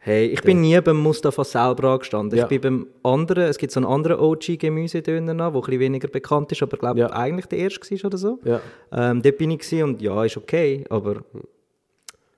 Hey, 0.00 0.26
ich 0.26 0.42
bin 0.42 0.60
nie 0.60 0.80
beim 0.80 0.96
Mustafa 0.96 1.42
selber 1.44 1.88
angestanden. 1.90 2.38
Ja. 2.38 2.44
Ich 2.44 2.60
bin 2.60 2.60
beim 3.02 3.12
anderen, 3.12 3.44
es 3.44 3.58
gibt 3.58 3.72
so 3.72 3.80
einen 3.80 3.86
anderen 3.86 4.18
OG-Gemüsedöner 4.20 5.34
noch, 5.34 5.52
der 5.52 5.74
ein 5.74 5.80
weniger 5.80 6.08
bekannt 6.08 6.52
ist, 6.52 6.62
aber 6.62 6.74
ich 6.74 6.78
glaube 6.80 7.00
Ja. 7.00 7.10
eigentlich 7.12 7.46
der 7.46 7.58
erste 7.58 7.90
war 7.90 8.04
oder 8.06 8.18
so. 8.18 8.38
Ja. 8.44 8.60
Ähm, 8.92 9.22
dort 9.22 9.38
bin 9.38 9.50
ich 9.50 9.82
und 9.82 10.00
ja, 10.00 10.24
ist 10.24 10.36
okay, 10.36 10.84
aber 10.88 11.16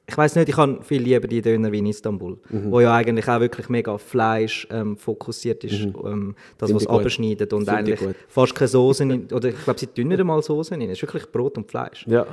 ich 0.09 0.16
weiß 0.18 0.35
nicht, 0.37 0.49
ich 0.49 0.57
habe 0.57 0.83
viel 0.83 1.03
lieber 1.03 1.29
die 1.29 1.42
Döner 1.42 1.70
wie 1.70 1.79
in 1.79 1.87
Istanbul, 1.87 2.38
Mhm. 2.49 2.73
wo 2.73 2.81
ja 2.81 2.94
eigentlich 2.94 3.29
auch 3.29 3.38
wirklich 3.40 3.68
mega 3.68 3.96
Fleisch 3.99 4.66
ähm, 4.70 4.96
fokussiert 4.96 5.62
ist, 5.62 5.75
ähm, 6.05 6.35
das 6.59 6.75
was 6.75 6.87
abschneidet 6.87 7.53
und 7.53 7.68
Finde 7.68 7.92
ich 7.92 8.01
eigentlich 8.01 8.16
fast 8.27 8.55
keine 8.55 8.68
Soße, 8.68 9.03
in, 9.05 9.27
oder 9.33 9.51
ich 9.51 9.62
glaube, 9.62 9.79
sie 9.79 9.87
tun 9.87 10.09
nicht 10.09 10.18
einmal 10.18 10.42
Soße 10.42 10.73
rein, 10.73 10.81
es 10.83 10.92
ist 10.92 11.03
wirklich 11.03 11.31
Brot 11.31 11.59
und 11.59 11.70
Fleisch. 11.70 12.07
Ja. 12.09 12.27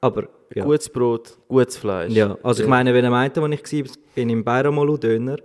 Aber 0.00 0.28
ja. 0.54 0.64
Gutes 0.64 0.88
Brot, 0.88 1.36
gutes 1.48 1.76
Fleisch. 1.76 2.12
Ja, 2.12 2.36
also 2.42 2.62
ich 2.62 2.68
meine, 2.68 2.94
wenn 2.94 3.04
ihr 3.04 3.10
meint, 3.10 3.36
wo 3.36 3.46
ich 3.46 3.72
war, 3.72 3.92
bin 4.14 4.30
im 4.30 4.42
Bayramolu 4.42 4.96
Döner, 4.96 5.36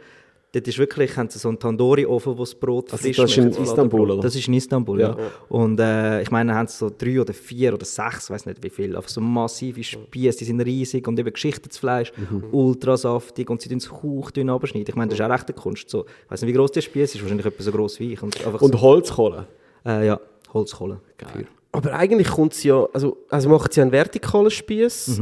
dort 0.53 0.67
ist 0.69 0.77
wirklich, 0.77 1.15
haben 1.17 1.29
sie 1.29 1.37
so 1.37 1.49
einen 1.49 1.59
Tandoori-Ofen, 1.59 2.37
wo 2.37 2.41
das 2.43 2.55
Brot 2.55 2.89
Also 2.93 3.03
frisch 3.03 3.17
das 3.17 3.31
ist 3.31 3.37
in. 3.37 3.49
Istanbul, 3.63 4.11
oder? 4.11 4.21
Das 4.21 4.33
ist 4.33 4.47
in 4.47 4.53
Istanbul, 4.53 5.01
ja. 5.01 5.17
Und 5.49 5.77
äh, 5.81 6.21
ich 6.21 6.31
meine, 6.31 6.55
haben 6.55 6.67
sie 6.67 6.77
so 6.77 6.89
drei 6.97 7.19
oder 7.19 7.33
vier 7.33 7.73
oder 7.73 7.83
sechs, 7.85 8.29
weiß 8.29 8.45
nicht 8.45 8.63
wie 8.63 8.69
viel, 8.69 8.95
einfach 8.95 9.09
so 9.09 9.19
massive 9.19 9.83
Spieße, 9.83 10.37
die 10.39 10.45
sind 10.45 10.61
riesig 10.61 11.05
und 11.07 11.19
eben 11.19 11.33
geschichtetes 11.33 11.77
Fleisch, 11.77 12.13
Mhm. 12.15 12.45
ultra 12.53 12.95
saftig 12.95 13.49
und 13.49 13.61
sie 13.61 13.67
tun 13.67 13.79
es 13.79 13.91
hauchdünn 13.91 14.49
abschneiden. 14.49 14.87
Ich 14.87 14.95
meine, 14.95 15.09
das 15.09 15.19
ist 15.19 15.25
auch 15.25 15.29
recht 15.29 15.49
eine 15.49 15.57
Kunst. 15.57 15.89
So, 15.89 16.05
ich 16.25 16.31
weiß 16.31 16.41
nicht, 16.43 16.53
wie 16.53 16.57
groß 16.57 16.71
der 16.71 16.81
Spieß 16.81 17.13
ist, 17.15 17.21
wahrscheinlich 17.21 17.45
etwa 17.45 17.61
so 17.61 17.71
groß 17.73 17.99
wie 17.99 18.13
ich. 18.13 18.23
Und, 18.23 18.37
Und 18.61 18.81
Holzkohle. 18.81 19.47
so, 19.83 19.89
äh, 19.91 20.07
ja, 20.07 20.19
Holzkohle. 20.53 21.01
Geil. 21.17 21.45
Aber 21.75 21.93
eigentlich 21.93 22.27
kommt 22.29 22.53
sie 22.53 22.69
ja, 22.69 22.85
also, 22.93 23.17
also 23.29 23.49
macht 23.49 23.73
sie 23.73 23.81
einen 23.81 23.91
vertikalen 23.91 24.49
Spieß. 24.51 25.19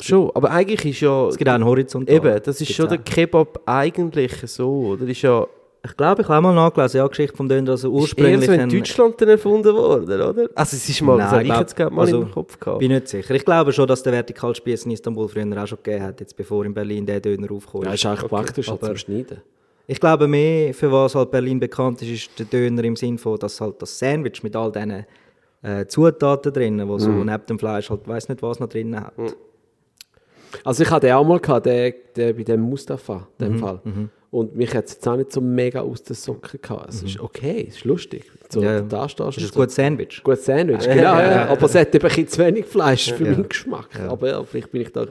Schon, 0.00 0.30
aber 0.34 0.50
eigentlich 0.50 0.84
ist 0.86 1.00
ja, 1.00 1.22
Mhm. 1.24 1.28
Es 1.28 1.36
gibt 1.36 1.50
auch 1.50 1.54
einen 1.54 1.64
Horizont. 1.64 2.08
eben, 2.08 2.40
das 2.42 2.60
ist 2.60 2.72
schon 2.72 2.88
der 2.88 2.98
Kebab 2.98 3.60
eigentlich 3.66 4.32
so, 4.46 4.70
oder? 4.92 5.06
Ist 5.06 5.20
ja 5.22 5.46
Ich 5.84 5.96
glaube, 5.96 6.22
ich 6.22 6.28
habe 6.28 6.38
auch 6.38 6.42
mal 6.52 6.54
nachgelesen, 6.54 6.98
ja, 6.98 7.06
Geschichte 7.08 7.36
vom 7.36 7.48
Döner, 7.48 7.72
also 7.72 7.88
ist 7.88 7.92
eher 7.94 8.00
ursprünglich... 8.00 8.46
so 8.46 8.52
in 8.52 8.60
ein- 8.60 8.68
Deutschland 8.68 9.20
dann 9.20 9.28
erfunden 9.30 9.74
worden, 9.74 10.04
oder? 10.22 10.48
Also 10.54 10.76
es 10.76 10.88
ist 10.88 11.02
mal, 11.02 11.18
das 11.18 11.32
Nein, 11.32 11.40
habe 11.40 11.54
ich 11.54 11.60
jetzt 11.60 11.76
gerade 11.76 11.92
mal 11.94 12.02
also, 12.02 12.22
im 12.22 12.30
Kopf 12.30 12.58
gehabt. 12.60 12.78
Bin 12.78 12.92
nicht 12.92 13.08
sicher. 13.08 13.34
Ich 13.34 13.44
glaube 13.44 13.72
schon, 13.72 13.86
dass 13.88 14.00
der 14.02 14.12
Vertikalspieß 14.12 14.84
in 14.86 14.92
Istanbul 14.92 15.28
früher 15.28 15.60
auch 15.62 15.66
schon 15.66 15.78
gegeben 15.82 16.04
hat, 16.04 16.20
jetzt 16.20 16.36
bevor 16.36 16.64
in 16.64 16.72
Berlin 16.72 17.04
der 17.04 17.20
Döner 17.20 17.50
aufgekommen 17.50 17.86
Ja, 17.88 17.94
ist. 17.94 18.06
eigentlich 18.06 18.30
praktisch 18.30 18.68
halt 18.68 18.78
Aber- 18.80 18.86
zum 18.88 18.96
Schneiden. 18.96 19.42
Ich 19.88 19.98
glaube 19.98 20.28
mehr, 20.28 20.72
für 20.72 20.90
was 20.92 21.16
halt 21.16 21.32
Berlin 21.32 21.58
bekannt 21.58 22.00
ist, 22.02 22.10
ist 22.10 22.30
der 22.38 22.46
Döner 22.46 22.84
im 22.84 22.94
Sinn 22.94 23.18
von, 23.18 23.36
dass 23.40 23.60
halt 23.60 23.82
das 23.82 23.98
Sandwich 23.98 24.40
mit 24.44 24.54
all 24.54 24.70
diesen 24.70 25.04
äh, 25.62 25.86
Zutaten 25.86 26.52
drin, 26.52 26.88
wo 26.88 26.98
so 26.98 27.10
Mhm. 27.10 27.26
neben 27.26 27.46
dem 27.46 27.58
Fleisch 27.58 27.88
halt 27.90 28.06
weiß 28.06 28.28
nicht 28.28 28.42
was 28.42 28.58
noch 28.60 28.68
drin 28.68 28.98
hat. 28.98 29.12
Also 30.64 30.82
ich 30.82 30.90
hatte 30.90 31.06
den 31.06 31.14
auch 31.14 31.24
mal 31.24 31.40
gehabt, 31.40 31.66
den, 31.66 31.94
den, 32.16 32.36
bei 32.36 32.42
dem 32.42 32.60
Mustafa, 32.60 33.26
in 33.38 33.46
Mhm, 33.46 33.52
dem 33.52 33.58
Fall. 33.58 33.80
Und 34.30 34.56
mich 34.56 34.74
hat 34.74 34.86
es 34.86 34.94
jetzt 34.94 35.06
auch 35.08 35.16
nicht 35.16 35.30
so 35.30 35.40
mega 35.42 35.80
aus 35.82 36.02
den 36.02 36.14
Socken 36.14 36.58
gehabt. 36.60 36.88
Es 36.88 37.02
ist 37.02 37.20
okay, 37.20 37.66
es 37.68 37.76
ist 37.76 37.84
lustig. 37.84 38.30
So, 38.48 38.60
Mhm. 38.60 38.66
Ja, 38.66 38.72
ja. 38.76 38.80
da 38.82 39.08
stehst 39.08 39.20
du 39.20 39.24
Das 39.24 39.36
ist 39.36 39.42
ein 39.44 39.52
so. 39.52 39.60
gutes 39.60 39.74
Sandwich. 39.74 40.22
Gutes 40.24 40.44
Sandwich, 40.46 40.78
genau. 40.88 41.18
ja. 41.18 41.48
Aber 41.48 41.66
es 41.66 41.74
hat 41.74 41.94
eben 41.94 42.02
ein 42.04 42.08
bisschen 42.08 42.28
zu 42.28 42.38
wenig 42.38 42.64
Fleisch 42.66 43.12
für 43.12 43.24
meinen 43.24 43.48
Geschmack. 43.48 43.88
Aber 44.08 44.28
ja, 44.28 44.42
vielleicht 44.44 44.70
bin 44.72 44.82
ich 44.82 44.92
da 44.92 45.06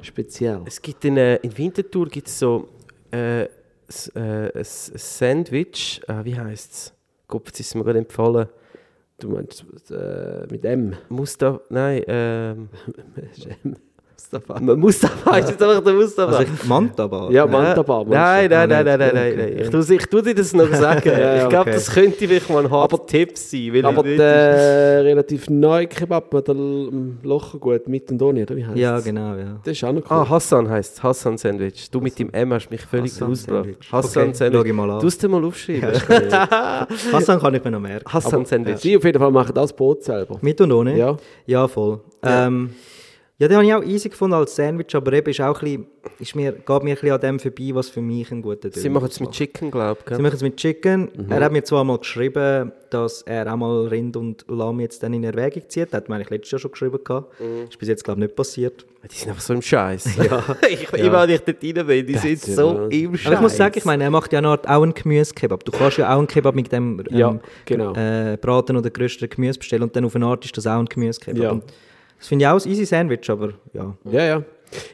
speziell. 0.00 0.60
Es 0.66 0.80
gibt 0.80 1.04
in, 1.04 1.16
äh, 1.16 1.36
in 1.36 1.56
Winterthur 1.56 2.06
gibt 2.08 2.28
es 2.28 2.38
so 2.38 2.68
äh, 3.10 3.44
s, 3.88 4.08
äh, 4.14 4.20
ein 4.54 4.64
Sandwich, 4.64 6.00
äh, 6.08 6.24
wie 6.24 6.38
heisst 6.38 6.72
es? 6.72 6.92
Gott, 7.28 7.46
jetzt 7.46 7.60
ist 7.60 7.68
es 7.68 7.74
mir 7.74 7.84
gerade 7.84 7.98
empfohlen. 8.00 8.48
Du 9.22 9.28
meinst 9.28 9.64
äh, 9.92 10.48
mit 10.50 10.64
M? 10.64 10.96
Mustafa, 11.08 11.60
nein, 11.68 12.02
ähm, 12.08 12.68
Mustafa. 14.30 14.60
Mustafa, 14.76 15.36
ist 15.38 15.50
jetzt 15.50 15.62
einfach 15.62 15.82
der 15.84 15.94
Mustafa. 15.94 16.36
Also 16.38 16.52
ich, 16.52 16.64
Mantabar. 16.68 17.30
Ja, 17.30 17.46
Mantabar. 17.46 18.04
Nein, 18.06 18.48
nein, 18.50 18.68
nein, 18.68 18.84
nein, 18.84 18.98
nein, 18.98 19.12
nein. 19.36 19.58
Ich, 19.60 19.68
tu's- 19.70 19.90
ich 19.90 20.06
tue 20.06 20.22
dir 20.22 20.34
das 20.34 20.52
noch 20.54 20.72
sagen. 20.72 21.02
Ich 21.42 21.48
glaube, 21.48 21.70
das 21.70 21.90
könnte 21.90 22.16
vielleicht 22.18 22.48
mal 22.48 22.64
ein 22.64 22.70
harter 22.70 23.04
Tipp 23.06 23.36
sein. 23.36 23.84
Aber 23.84 24.04
ich 24.06 24.16
der 24.16 25.04
relativ 25.04 25.50
neue 25.50 25.86
Kebab 25.86 26.32
mit 26.32 26.48
dem 26.48 27.18
Lochergut 27.22 27.88
mit 27.88 28.10
und 28.10 28.22
ohne, 28.22 28.42
oder 28.42 28.56
wie 28.56 28.64
heißt 28.64 28.76
Ja, 28.76 29.00
genau, 29.00 29.34
ja. 29.34 29.60
Das 29.64 29.72
ist 29.76 29.84
auch 29.84 29.92
noch 29.92 30.02
cool. 30.02 30.16
Ah, 30.16 30.28
Hassan 30.28 30.68
heisst 30.70 30.96
es. 30.96 31.02
Hassan 31.02 31.36
Sandwich. 31.38 31.90
Du 31.90 32.00
mit 32.00 32.18
dem 32.18 32.30
M 32.32 32.52
hast 32.52 32.70
mich 32.70 32.82
völlig 32.82 33.20
rausgebracht. 33.20 33.68
Hassan 33.90 34.34
Sandwich. 34.34 34.60
schau 34.60 34.64
ich 34.64 34.72
mal 34.72 34.90
an. 34.90 34.98
Du 35.00 35.04
musst 35.06 35.22
dir 35.22 35.28
mal 35.28 35.44
aufschreiben. 35.44 35.90
Hassan 37.12 37.40
kann 37.40 37.54
ich 37.54 37.64
mir 37.64 37.70
noch 37.70 37.80
merken. 37.80 38.12
Hassan 38.12 38.44
Sandwich. 38.46 38.78
Sie 38.78 38.96
auf 38.96 39.04
jeden 39.04 39.18
Fall 39.18 39.30
machen 39.30 39.52
das 39.54 39.72
Brot 39.72 40.02
selber. 40.04 40.38
Mit 40.40 40.60
und 40.60 40.72
ohne? 40.72 40.96
Ja. 40.96 41.16
Ja, 41.46 41.68
voll. 41.68 42.00
Ähm, 42.22 42.70
ja 43.42 43.48
den 43.48 43.56
habe 43.56 43.66
ich 43.66 43.74
auch 43.74 43.82
easy 43.82 44.08
gefunden 44.08 44.34
als 44.34 44.54
Sandwich, 44.54 44.94
aber 44.94 45.12
eben 45.12 45.28
ist 45.30 45.40
auch 45.40 45.60
ein 45.62 45.64
bisschen, 45.64 45.86
ist 46.20 46.34
mir, 46.36 46.52
geht 46.52 46.68
mir 46.68 46.76
ein 46.76 46.84
bisschen 46.94 47.10
an 47.12 47.20
dem 47.20 47.38
vorbei, 47.40 47.70
was 47.72 47.88
für 47.88 48.00
mich 48.00 48.30
ein 48.30 48.40
guter 48.40 48.70
Döner 48.70 48.80
Sie 48.82 48.88
machen 48.88 49.08
es 49.08 49.18
mit. 49.20 49.32
Chicken, 49.32 49.70
glaube 49.70 50.00
ich. 50.08 50.16
Sie 50.16 50.22
machen 50.22 50.34
es 50.36 50.42
mit 50.42 50.56
Chicken. 50.56 51.10
Mhm. 51.16 51.30
Er 51.30 51.44
hat 51.44 51.52
mir 51.52 51.64
zwar 51.64 51.82
mal 51.82 51.98
geschrieben, 51.98 52.70
dass 52.90 53.22
er 53.22 53.52
auch 53.52 53.56
mal 53.56 53.86
Rind 53.88 54.16
und 54.16 54.44
Lamm 54.48 54.78
jetzt 54.80 55.02
dann 55.02 55.12
in 55.14 55.24
Erwägung 55.24 55.62
zieht. 55.68 55.88
Das 55.92 55.94
hat 56.02 56.08
mir 56.08 56.14
eigentlich 56.16 56.30
letztes 56.30 56.52
Jahr 56.52 56.58
schon 56.60 56.70
geschrieben. 56.70 56.98
gehabt. 57.02 57.40
Mhm. 57.40 57.64
Ist 57.68 57.78
bis 57.78 57.88
jetzt, 57.88 58.04
glaube 58.04 58.20
ich, 58.20 58.26
nicht 58.26 58.36
passiert. 58.36 58.86
Die 59.10 59.16
sind 59.16 59.30
einfach 59.30 59.42
so 59.42 59.54
im 59.54 59.62
Scheiß. 59.62 60.06
ich, 60.70 60.92
Immer 60.92 61.22
wenn 61.22 61.30
ich 61.30 61.40
dort 61.40 61.64
rein 61.64 61.86
bin, 61.86 62.06
die 62.06 62.16
sind 62.18 62.32
ist 62.34 62.46
so 62.54 62.74
ja- 62.74 62.86
im 62.86 63.16
Scheiß. 63.16 63.26
Aber 63.26 63.34
ich 63.34 63.40
muss 63.40 63.56
sagen, 63.56 63.74
ich 63.76 63.84
meine, 63.84 64.04
er 64.04 64.10
macht 64.10 64.32
ja 64.32 64.38
eine 64.38 64.48
Art, 64.48 64.68
auch 64.68 64.82
einen 64.82 64.94
Gemüsekebab. 64.94 65.64
Du 65.64 65.72
kannst 65.72 65.98
ja 65.98 66.14
auch 66.14 66.18
einen 66.18 66.28
Kebab 66.28 66.54
mit 66.54 66.70
dem 66.70 67.00
ähm, 67.10 67.16
Ja, 67.18 67.38
genau. 67.64 67.92
äh, 67.94 68.36
Braten 68.40 68.76
oder 68.76 68.90
gerösteten 68.90 69.34
Gemüse 69.34 69.58
bestellen 69.58 69.82
und 69.82 69.96
dann 69.96 70.04
auf 70.04 70.14
eine 70.14 70.26
Art 70.26 70.44
ist 70.44 70.56
das 70.56 70.66
auch 70.68 70.78
ein 70.78 70.84
Gemüsekebab. 70.86 71.42
Ja. 71.42 71.50
Und 71.50 71.64
Das 72.22 72.28
finde 72.28 72.44
ich 72.44 72.48
auch 72.48 72.64
ein 72.64 72.70
easy 72.70 72.84
Sandwich, 72.84 73.28
aber 73.28 73.52
ja. 73.72 73.96
Ja, 74.08 74.24
ja. 74.24 74.44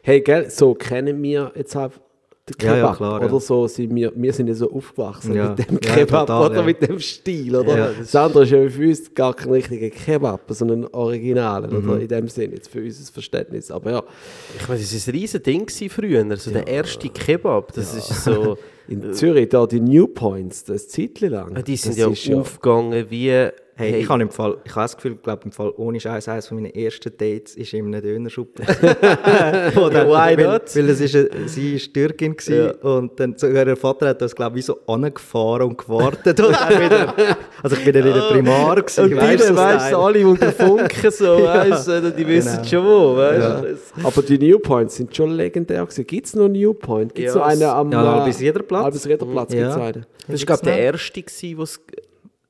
Hey, 0.03 0.23
gell, 0.23 0.49
so 0.49 0.73
kennen 0.73 1.23
wir 1.23 1.53
jetzt 1.55 1.77
auch 1.77 1.91
der 2.49 2.67
Ja, 2.67 2.75
ja, 2.75 2.81
Kebab. 2.81 2.97
klar, 2.97 3.21
ja. 3.21 3.27
Oder 3.29 3.38
so 3.41 3.67
sind 3.69 3.95
wir, 3.95 4.11
wir 4.17 4.33
sind 4.33 4.47
ja 4.49 4.55
so 4.55 4.73
aufgewachsen 4.73 5.35
Ja. 5.35 5.51
mit 5.51 5.59
dem 5.69 5.79
Ja, 5.83 5.95
Kebab 5.95 6.27
total, 6.29 6.47
oder 6.47 6.57
ja. 6.61 6.62
mit 6.62 6.81
dem 6.88 6.99
Stil, 6.99 7.55
oder? 7.55 7.77
Ja, 7.77 7.91
das, 7.99 8.17
andere 8.17 8.45
ist 8.45 8.51
ja 8.51 8.67
für 8.71 8.88
uns 8.88 9.12
gar 9.14 9.35
kein 9.35 9.51
richtiger 9.53 9.91
Kebab, 9.91 10.41
sondern 10.49 10.85
ein 10.85 10.95
Original, 10.95 11.69
Mhm. 11.69 11.91
oder? 11.91 12.01
In 12.01 12.09
dem 12.09 12.29
Sinne, 12.29 12.55
jetzt 12.55 12.71
für 12.71 12.81
unser 12.83 13.12
Verständnis. 13.12 13.71
Aber 13.71 13.91
ja, 13.91 14.03
Ich 14.59 14.67
meine, 14.67 14.81
das 14.81 15.07
war 15.07 15.12
ein 15.14 15.19
riesen 15.21 15.43
Ding 15.43 15.69
früher, 15.91 16.37
so 16.38 16.51
der 16.51 16.67
erste 16.67 17.11
Kebab, 17.11 17.75
das 17.75 17.95
ist 17.95 18.25
so... 18.25 18.57
in 18.88 19.12
Zürich, 19.12 19.51
da 19.51 19.67
die 19.67 19.81
New 19.81 20.07
Points, 20.07 20.64
das 20.64 20.88
Zeitchen 20.88 21.29
lang. 21.33 21.62
Die 21.62 21.77
sind 21.77 21.99
das 21.99 22.25
ja 22.25 22.38
aufgegangen 22.38 23.05
wie... 23.11 23.49
Hey, 23.81 24.01
ich 24.01 24.09
habe 24.09 24.21
im 24.23 24.31
Fall, 24.31 24.57
ich 24.64 24.73
habe 24.73 24.83
das 24.83 24.97
Gefühl, 24.97 25.14
glaube 25.23 25.45
im 25.45 25.53
Fall 25.53 25.73
ohne 25.77 26.01
Scheiß 26.01 26.27
eines 26.27 26.49
von 26.49 26.61
meinen 26.61 26.75
ersten 26.75 27.17
Dates 27.17 27.55
ist 27.55 27.73
in 27.73 27.87
einem 27.87 28.03
Dönerschuppen. 28.03 28.67
Wo 29.75 29.88
dann, 29.88 30.09
Why 30.09 30.37
weil, 30.37 30.45
not? 30.45 30.75
weil 30.75 30.88
es 30.91 31.01
ist 31.01 31.14
eine, 31.14 31.49
sie 31.49 31.77
ist 31.77 31.95
Türkin 31.95 32.37
gsi 32.37 32.71
und 32.83 33.21
dann 33.21 33.38
sogar 33.38 33.69
ihr 33.69 33.77
Vater 33.77 34.09
hat 34.09 34.21
das 34.21 34.35
glaube 34.35 34.59
ich 34.59 34.64
wie 34.64 34.67
so 34.67 34.81
angefahren 34.88 35.69
und 35.69 35.79
gewartet 35.79 36.41
und 36.41 36.51
dann 36.53 36.71
wieder, 36.71 37.14
also 37.62 37.77
ich 37.77 37.85
bin 37.85 37.93
dann 37.93 38.07
in 38.09 38.14
der 38.14 38.21
Primar 38.23 38.83
gsi, 38.83 39.01
Und 39.01 39.11
die, 39.11 39.17
weißt 39.17 39.55
weißt 39.55 39.95
alle 39.95 40.27
unter 40.27 40.51
Funken 40.51 41.11
so, 41.12 41.38
weißt 41.45 41.87
du, 41.87 42.11
die 42.11 42.27
wissen 42.27 42.57
genau. 42.57 42.69
schon 42.69 42.85
wo, 42.85 43.17
weißt 43.17 43.38
Ja. 43.97 44.05
Aber 44.09 44.23
die 44.23 44.38
New 44.38 44.59
Points 44.59 44.97
sind 44.97 45.14
schon 45.14 45.31
legendär 45.37 45.85
gewesen. 45.85 46.05
Gibt 46.05 46.27
es 46.27 46.35
noch 46.35 46.49
New 46.49 46.75
Point? 46.75 47.14
Gibt 47.14 47.29
es 47.29 47.35
Ja, 47.37 47.41
noch 47.41 47.47
einen 47.47 47.62
am 47.62 47.93
ja, 47.93 48.03
äh, 48.03 48.19
Albis 48.19 48.41
Riederplatz. 48.41 48.85
Albis 48.87 49.07
Riederplatz 49.07 49.53
Ja. 49.55 49.61
gibt's 49.61 49.77
einen. 49.77 50.07
Das 50.27 50.41
war, 50.41 50.47
glaube 50.47 50.64
der 50.64 50.79
erste, 50.81 51.23
gewesen, 51.23 51.59
wo's, 51.59 51.81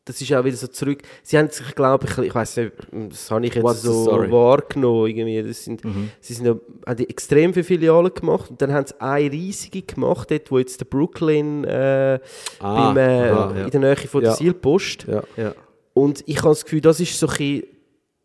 das 0.09 0.21
ist 0.21 0.33
auch 0.33 0.44
wieder 0.44 0.57
so 0.57 0.66
zurück. 0.66 0.99
Sie 1.23 1.37
haben 1.38 1.51
sich, 1.51 1.75
glaube 1.75 2.07
ich, 2.09 2.18
ich 2.18 2.35
weiß 2.35 2.57
nicht, 2.57 2.73
das 3.11 3.31
habe 3.31 3.47
ich 3.47 3.55
jetzt 3.55 3.62
What's 3.62 3.83
so 3.83 4.07
wahrgenommen. 4.31 5.07
Irgendwie. 5.07 5.42
Das 5.42 5.64
sind, 5.64 5.83
Sie 6.21 6.33
sind 6.35 6.47
haben 6.87 6.97
die 6.97 7.09
extrem 7.09 7.53
viele 7.53 7.64
Filialen 7.64 8.12
gemacht 8.14 8.51
und 8.51 8.61
dann 8.62 8.73
haben 8.73 8.87
sie 8.87 9.01
eine 9.01 9.31
riesige 9.31 9.83
gemacht, 9.83 10.31
dort, 10.31 10.51
wo 10.51 10.59
jetzt 10.59 10.81
der 10.81 10.87
Brooklyn 10.87 11.64
äh, 11.64 12.18
Ah, 12.61 12.92
beim, 12.92 12.97
äh, 12.97 13.31
aha, 13.31 13.55
ja. 13.57 13.64
in 13.66 13.71
der 13.71 13.81
Nähe 13.81 13.97
von 13.97 14.21
der 14.23 14.31
Ja. 14.31 14.37
Seilpost. 14.37 15.05
Ja. 15.07 15.23
Ja. 15.37 15.55
Und 15.94 16.23
ich 16.27 16.38
habe 16.38 16.49
das 16.51 16.64
Gefühl, 16.64 16.81
das 16.81 17.01
ist 17.01 17.18
so 17.18 17.27
ein 17.27 17.31
bisschen, 17.37 17.62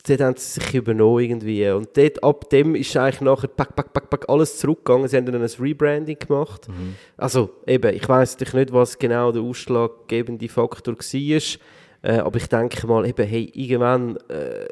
dort 0.08 0.22
haben 0.22 0.36
sie 0.38 0.60
sich 0.60 0.74
übernommen 0.74 1.20
irgendwie. 1.24 1.70
Und 1.70 1.96
dort, 1.96 2.24
ab 2.24 2.50
dem 2.50 2.76
ist 2.76 2.96
eigentlich 2.98 3.22
nachher 3.22 3.48
pack, 3.48 3.76
pack, 3.76 3.94
pack, 3.94 4.10
pack, 4.10 4.30
alles 4.30 4.58
zurückgegangen. 4.58 5.08
Sie 5.08 5.18
haben 5.18 5.26
dann 5.26 5.42
ein 5.42 5.50
Rebranding 5.60 6.20
gemacht. 6.20 6.68
Also 7.18 7.50
eben, 7.66 7.94
ich 7.94 8.08
weiß 8.08 8.34
natürlich 8.34 8.54
nicht, 8.54 8.74
was 8.74 8.98
genau 9.00 9.32
der 9.32 9.42
ausschlaggebende 9.42 10.50
Faktor 10.50 10.96
war. 10.96 11.42
Äh, 12.06 12.18
aber 12.18 12.38
ich 12.38 12.48
denke 12.48 12.86
mal, 12.86 13.08
eben, 13.08 13.26
hey, 13.26 13.50
irgendwann 13.54 14.18
äh, 14.28 14.68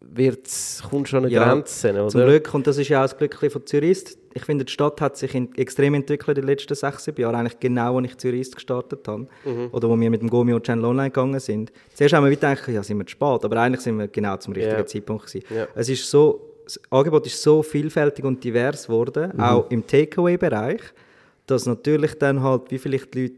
wird's, 0.00 0.82
kommt 0.90 1.08
schon 1.08 1.24
eine 1.24 1.32
Ja, 1.32 1.44
Grenze, 1.44 1.92
oder? 1.92 2.08
Zum 2.08 2.24
Glück, 2.24 2.52
und 2.52 2.66
das 2.66 2.76
ist 2.76 2.88
ja 2.88 3.00
auch 3.00 3.04
das 3.04 3.16
Glück 3.16 3.34
von 3.50 3.66
Zürich. 3.66 4.04
Ich 4.32 4.44
finde, 4.44 4.64
die 4.64 4.72
Stadt 4.72 5.00
hat 5.00 5.16
sich 5.16 5.34
in, 5.34 5.52
extrem 5.56 5.94
entwickelt 5.94 6.38
in 6.38 6.42
den 6.42 6.48
letzten 6.48 6.74
sechs, 6.74 7.04
sieben 7.04 7.20
Jahren. 7.20 7.34
Eigentlich 7.34 7.58
genau, 7.58 7.96
als 7.98 8.06
ich 8.06 8.16
Zürich 8.18 8.50
gestartet 8.52 9.06
habe. 9.08 9.26
Oder 9.72 9.88
wo 9.88 9.98
wir 9.98 10.10
mit 10.10 10.22
dem 10.22 10.30
Gomio 10.30 10.60
Channel 10.60 10.84
online 10.84 11.10
gegangen 11.10 11.40
sind. 11.40 11.72
Zuerst 11.94 12.14
haben 12.14 12.24
wir 12.24 12.30
gedacht, 12.30 12.68
ja, 12.68 12.82
sind 12.82 12.98
wir 12.98 13.06
zu 13.06 13.12
spät. 13.12 13.44
Aber 13.44 13.56
eigentlich 13.56 13.80
sind 13.80 13.98
wir 13.98 14.06
genau 14.06 14.36
zum 14.36 14.52
richtigen 14.54 14.78
Ja. 14.78 14.86
Zeitpunkt 14.86 15.26
gewesen. 15.26 15.44
Ja. 15.52 15.66
Es 15.74 15.88
ist 15.88 16.08
so, 16.08 16.40
das 16.64 16.80
Angebot 16.90 17.26
ist 17.26 17.42
so 17.42 17.62
vielfältig 17.64 18.24
und 18.24 18.44
divers 18.44 18.86
geworden, 18.86 19.40
auch 19.40 19.68
im 19.70 19.84
Takeaway-Bereich, 19.84 20.82
dass 21.46 21.66
natürlich 21.66 22.14
dann 22.14 22.42
halt, 22.44 22.70
wie 22.70 22.78
vielleicht 22.78 23.12
die 23.14 23.22
Leute 23.22 23.34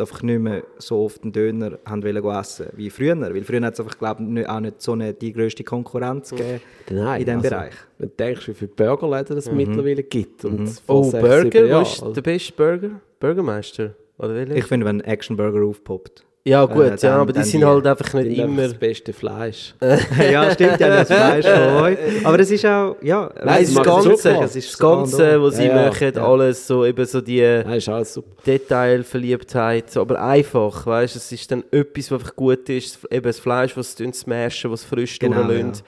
einfach 0.00 0.22
nicht 0.22 0.40
mehr 0.40 0.62
so 0.78 1.04
oft 1.04 1.22
einen 1.22 1.32
Döner 1.32 1.78
haben 1.86 2.02
wollen 2.02 2.24
essen 2.38 2.66
wie 2.74 2.90
früher. 2.90 3.18
Weil 3.20 3.42
früher 3.44 3.62
hat 3.62 3.74
es 3.74 3.80
einfach, 3.80 3.98
glaube 3.98 4.40
ich, 4.40 4.48
auch 4.48 4.60
nicht 4.60 4.82
so 4.82 4.92
eine, 4.92 5.14
die 5.14 5.32
grösste 5.32 5.64
Konkurrenz 5.64 6.30
gegeben 6.30 6.60
Nein, 6.90 7.20
in 7.20 7.24
diesem 7.26 7.38
also, 7.38 7.50
Bereich. 7.50 7.74
Wenn 7.98 8.08
du 8.08 8.14
denkst, 8.16 8.48
wie 8.48 8.54
viele 8.54 8.70
Burgerläden 8.72 9.38
es 9.38 9.50
mittlerweile 9.50 10.02
gibt. 10.02 10.44
Und 10.44 10.68
vor 10.68 11.06
Oh, 11.06 11.10
Burger? 11.10 11.78
Wo 11.78 11.80
ist 11.80 12.16
der 12.16 12.22
beste 12.22 12.52
Burger? 12.52 13.00
Burgermeister? 13.20 13.94
Oder? 14.18 14.48
Ich 14.50 14.64
finde, 14.64 14.86
wenn 14.86 15.00
ein 15.00 15.04
Action 15.04 15.36
Burger 15.36 15.64
aufpoppt. 15.64 16.25
Ja, 16.48 16.64
gut, 16.64 16.76
äh, 16.84 16.88
ja, 16.90 16.96
dann- 16.96 17.20
aber 17.20 17.32
die 17.32 17.42
sind 17.42 17.60
die- 17.60 17.66
halt 17.66 17.86
einfach 17.86 18.14
nicht 18.14 18.38
immer. 18.38 18.62
das 18.62 18.74
beste 18.74 19.12
Fleisch. 19.12 19.74
ja, 20.30 20.50
stimmt, 20.52 20.78
ja, 20.80 20.88
das 21.04 21.08
Fleisch 21.08 21.46
von 21.46 21.74
euch. 21.82 21.98
Aber 22.24 22.38
es 22.40 22.50
ist 22.50 22.64
auch, 22.66 22.96
ja, 23.02 23.30
Nein, 23.44 23.62
es 23.64 23.74
das 23.74 23.84
sie 23.84 23.90
Ganze, 23.90 24.32
das, 24.40 24.56
ist 24.56 24.78
Ganze, 24.78 25.42
was 25.42 25.56
sie 25.56 25.64
Ja, 25.66 25.76
ja, 25.82 25.88
machen, 25.88 26.12
ja. 26.14 26.26
alles 26.26 26.66
so, 26.66 26.84
eben 26.84 27.04
so 27.04 27.20
die 27.20 27.40
Nein, 27.42 27.78
ist 27.78 27.88
alles 27.88 28.14
super. 28.14 28.30
Detailverliebtheit, 28.46 29.90
so, 29.90 30.00
aber 30.00 30.20
einfach, 30.22 30.86
weißt 30.86 31.14
du, 31.14 31.18
es 31.18 31.32
ist 31.32 31.50
dann 31.50 31.64
etwas, 31.70 32.10
was 32.10 32.20
einfach 32.20 32.36
gut 32.36 32.68
ist, 32.68 32.98
eben 33.10 33.24
das 33.24 33.38
Fleisch, 33.38 33.76
was 33.76 33.96
sie 33.96 34.12
smashen, 34.12 34.70
was 34.70 34.84
frisch 34.84 35.18
Genau, 35.18 35.42
durchlassen. 35.44 35.82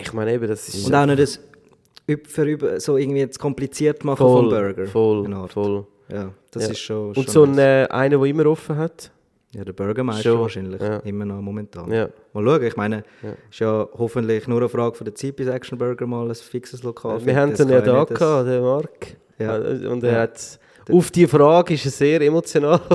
Ich 0.00 0.12
meine 0.12 0.32
eben, 0.32 0.48
das 0.48 0.68
ist 0.68 0.86
Und 0.86 0.94
auch 0.94 1.06
nicht 1.06 1.18
das 1.20 1.38
für 2.26 2.80
so 2.80 2.96
irgendwie 2.96 3.28
zu 3.30 3.38
kompliziert 3.38 4.04
machen 4.04 4.16
voll, 4.18 4.40
vom 4.42 4.48
Burger. 4.50 4.86
voll, 4.86 5.48
voll. 5.48 5.86
Ja, 6.12 6.30
das 6.50 6.64
Ja. 6.64 6.70
ist 6.72 6.78
schon, 6.80 7.08
Und 7.08 7.14
schon 7.14 7.26
so 7.28 7.42
ein, 7.44 7.50
nice. 7.52 7.88
äh, 7.88 7.92
einer, 7.92 8.18
der 8.18 8.24
immer 8.26 8.46
offen 8.46 8.76
hat. 8.76 9.10
Ja, 9.54 9.64
der 9.64 9.72
Bürgermeister 9.74 10.22
Schon, 10.30 10.40
wahrscheinlich. 10.40 10.80
ja. 10.80 10.96
Immer 10.98 11.26
noch 11.26 11.40
momentan. 11.42 11.90
Ja. 11.92 12.08
Mal 12.32 12.44
schauen, 12.44 12.62
ich 12.62 12.76
meine, 12.76 13.04
ist 13.50 13.58
ja 13.60 13.86
hoffentlich 13.98 14.48
nur 14.48 14.58
eine 14.60 14.68
Frage 14.70 14.94
von 14.94 15.04
der 15.04 15.14
Zeit, 15.14 15.36
bis 15.36 15.46
Action 15.48 15.76
Burger 15.76 16.06
mal 16.06 16.26
ein 16.28 16.34
fixes 16.34 16.82
Lokal 16.82 17.24
Wir 17.26 17.36
haben 17.36 17.50
ihn 17.54 17.68
ja 17.68 17.80
da 17.82 18.04
gehabt, 18.04 18.46
den 18.48 18.62
Marc. 18.62 19.16
Ja. 19.38 19.56
Und 19.56 20.04
er 20.04 20.12
Ja. 20.12 20.20
hat, 20.20 20.58
auf 20.90 21.10
die 21.10 21.26
Frage 21.26 21.74
ist 21.74 21.84
er 21.84 21.90
sehr 21.90 22.20
emotional. 22.22 22.80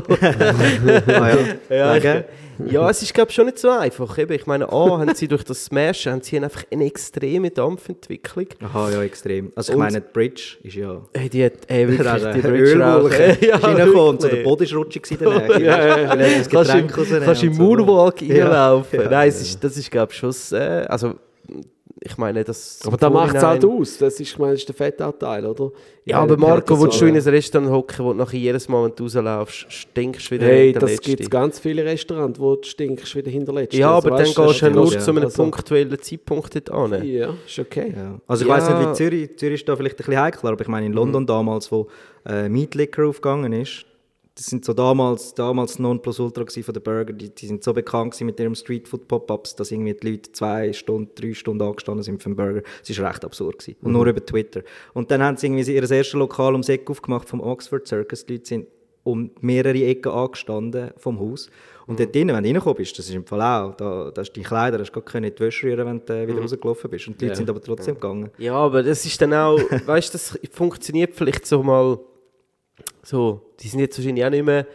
Ah, 1.08 1.30
ja. 1.70 1.96
Ja, 1.98 2.24
ja, 2.66 2.90
es 2.90 3.04
ist 3.04 3.14
glaube 3.14 3.30
ich 3.30 3.36
schon 3.36 3.46
nicht 3.46 3.60
so 3.60 3.70
einfach. 3.70 4.18
Eben, 4.18 4.34
ich 4.34 4.48
meine, 4.48 4.68
A, 4.72 4.98
haben 5.00 5.14
sie 5.14 5.28
durch 5.28 5.44
das 5.44 5.66
Smashen 5.66 6.12
haben 6.14 6.22
sie 6.24 6.38
einfach 6.40 6.64
eine 6.72 6.86
extreme 6.86 7.52
Dampfentwicklung. 7.52 8.48
Aha, 8.64 8.90
ja, 8.92 9.04
extrem. 9.04 9.52
Also 9.56 9.74
ich 9.74 9.78
Und- 9.78 9.84
meine, 9.84 10.02
die 10.02 10.08
Bridge 10.12 10.58
ist 10.64 10.76
ja... 10.76 11.00
Hey, 11.14 11.30
die 11.30 11.46
hat 11.46 11.54
ey, 11.68 11.88
wirklich 11.88 12.34
die 12.34 12.42
Bridge 12.42 12.80
rauchen. 12.80 13.38
Ja, 13.48 13.56
reingekommen 13.62 14.08
und 14.10 14.22
so 14.22 14.28
der. 14.28 14.44
Boden 14.44 14.64
ist 14.64 14.74
rutschig 14.74 15.12
in 15.12 15.18
der 15.20 15.30
Nähe. 15.30 15.64
Ja, 15.64 16.16
Kannst 16.16 16.54
rausnehmen 16.54 16.88
kannst 17.26 17.44
im 17.44 17.54
so. 17.54 17.62
Moonwalk 17.62 18.22
Ja. 18.24 18.46
reinlaufen. 18.46 19.02
Nein, 19.10 19.30
ist, 19.30 19.64
das 19.64 19.78
ist 19.78 19.92
glaube 19.92 20.12
ich 20.12 20.18
schon... 20.18 20.34
Äh, 20.54 20.86
also, 20.88 21.14
ich 22.10 22.18
meine, 22.18 22.44
das... 22.44 22.80
Aber 22.86 22.98
da 22.98 23.10
macht 23.10 23.36
es 23.36 23.44
halt 23.44 23.64
aus. 23.66 23.98
Das 23.98 24.14
ist, 24.16 24.22
ich 24.22 24.40
meine, 24.40 24.54
das 24.54 24.62
ist 24.62 24.70
der 24.70 24.76
Fettanteil, 24.76 25.46
oder? 25.46 25.72
Ja, 26.06 26.20
aber 26.22 26.38
Marco, 26.38 26.76
so, 26.76 26.88
du 26.88 27.06
in 27.06 27.16
ein 27.16 27.22
Restaurant 27.22 27.70
hocken, 27.70 28.06
wo 28.06 28.14
du 28.14 28.18
nachher 28.20 28.38
jedes 28.40 28.70
Mal, 28.70 28.86
wenn 28.86 28.96
du 28.96 29.04
rauslaufst, 29.04 29.66
stinkst 29.70 30.32
wieder 30.32 30.46
Hey, 30.46 30.72
das 30.72 31.02
gibt 31.02 31.20
es 31.20 31.30
ganz 31.30 31.60
viele 31.60 31.84
Restaurants, 31.84 32.40
wo 32.40 32.56
du 32.56 32.64
stinkst 32.64 33.14
wie 33.16 33.24
der 33.24 33.34
Hinterletzte. 33.34 33.78
Ja, 33.78 33.94
Also, 33.96 34.08
aber 34.08 34.18
dann 34.18 34.26
weißt 34.26 34.38
du, 34.38 34.46
gehst 34.46 34.62
du 34.62 34.66
ja 34.66 34.72
nur 34.72 34.94
ja. 34.94 35.00
zu 35.00 35.12
einem 35.12 35.24
also- 35.26 35.44
punktuellen 35.44 36.02
Zeitpunkt 36.02 36.70
dort 36.70 36.94
hin. 36.94 37.04
Ja, 37.14 37.34
ist 37.46 37.60
okay. 37.60 37.94
Ja. 37.96 38.20
Also 38.26 38.44
ich 38.44 38.50
Ja. 38.50 38.56
weiß 38.56 38.70
nicht, 38.70 38.90
wie 38.90 38.94
Zürich, 38.94 39.38
Zürich 39.38 39.60
ist 39.62 39.68
da 39.70 39.76
vielleicht 39.76 39.96
ein 39.96 39.98
bisschen 39.98 40.20
heikler, 40.22 40.52
aber 40.52 40.62
ich 40.62 40.68
meine 40.70 40.86
in 40.86 40.94
London 40.94 41.26
damals, 41.26 41.72
wo 41.72 41.88
äh, 42.26 42.48
Meat 42.48 42.76
Liquor 42.76 43.08
aufgegangen 43.10 43.52
ist, 43.54 43.86
das 44.38 44.46
sind 44.46 44.64
so 44.64 44.74
damals, 44.74 45.34
damals 45.34 45.80
Nonplusultra 45.80 46.46
von 46.46 46.74
den 46.74 46.84
Burger, 46.84 47.12
die, 47.12 47.30
die 47.34 47.48
sind 47.48 47.64
so 47.64 47.74
bekannt 47.74 48.20
mit 48.22 48.40
ihrem 48.40 48.54
Streetfood 48.54 49.08
Pop-Ups, 49.08 49.56
dass 49.56 49.72
irgendwie 49.72 49.96
die 49.96 50.12
Leute 50.12 50.32
zwei 50.32 50.74
Stunden, 50.74 51.10
drei 51.16 51.34
Stunden 51.34 51.64
angestanden 51.64 52.04
sind 52.04 52.22
für 52.22 52.28
einen 52.28 52.36
Burger. 52.36 52.62
Das 52.80 52.90
ist 52.90 53.00
recht 53.00 53.26
absurd 53.26 53.58
gewesen. 53.58 53.78
Und 53.82 53.94
nur 53.94 54.06
über 54.06 54.24
Twitter. 54.24 54.62
Und 54.94 55.10
dann 55.10 55.24
haben 55.24 55.38
sie 55.38 55.48
irgendwie 55.48 55.74
ihr 55.74 55.82
erstes 55.82 56.14
Lokal 56.14 56.52
ums 56.52 56.70
Eck 56.70 56.88
aufgemacht 56.88 57.28
vom 57.28 57.42
Oxford 57.42 57.88
Circus. 57.88 58.28
Die 58.28 58.34
Leute 58.34 58.46
sind 58.46 58.68
um 59.04 59.32
mehrere 59.42 59.84
Ecken 59.84 60.12
angestanden 60.12 60.92
vom 60.98 61.20
Haus. 61.20 61.50
Und 61.88 62.00
dort 62.00 62.14
drinnen, 62.14 62.36
wenn 62.36 62.44
du 62.44 62.50
reingekommen 62.50 62.78
bist, 62.78 63.00
das 63.00 63.08
ist 63.08 63.16
im 63.16 63.26
Fall 63.26 63.42
auch, 63.42 63.74
da, 63.76 64.12
da 64.12 64.22
hast 64.22 64.34
du 64.34 64.42
die 64.42 64.46
Kleider, 64.46 64.78
hast 64.78 64.92
du 64.92 65.02
gar 65.02 65.16
in 65.16 65.34
die 65.34 65.40
Wäsche 65.40 65.68
rühren, 65.68 65.88
wenn 65.88 66.06
du 66.06 66.28
wieder 66.28 66.42
rausgelaufen 66.42 66.92
bist. 66.92 67.08
Und 67.08 67.20
die 67.20 67.26
Leute 67.26 67.38
sind 67.38 67.50
aber 67.50 67.62
trotzdem 67.62 67.96
gegangen. 67.96 68.30
Ja, 68.38 68.54
aber 68.54 68.84
das 68.84 69.04
ist 69.04 69.20
dann 69.20 69.34
auch, 69.34 69.58
weißt 69.86 70.10
du, 70.10 70.12
das 70.12 70.38
funktioniert 70.52 71.16
vielleicht 71.16 71.46
so 71.48 71.64
mal 71.64 71.98
so. 73.04 73.42
Die 73.60 73.68
sind 73.68 73.80
jetzt 73.80 73.98
wahrscheinlich 73.98 74.26
auch 74.26 74.30
nicht 74.30 74.46
mehr 74.46 74.66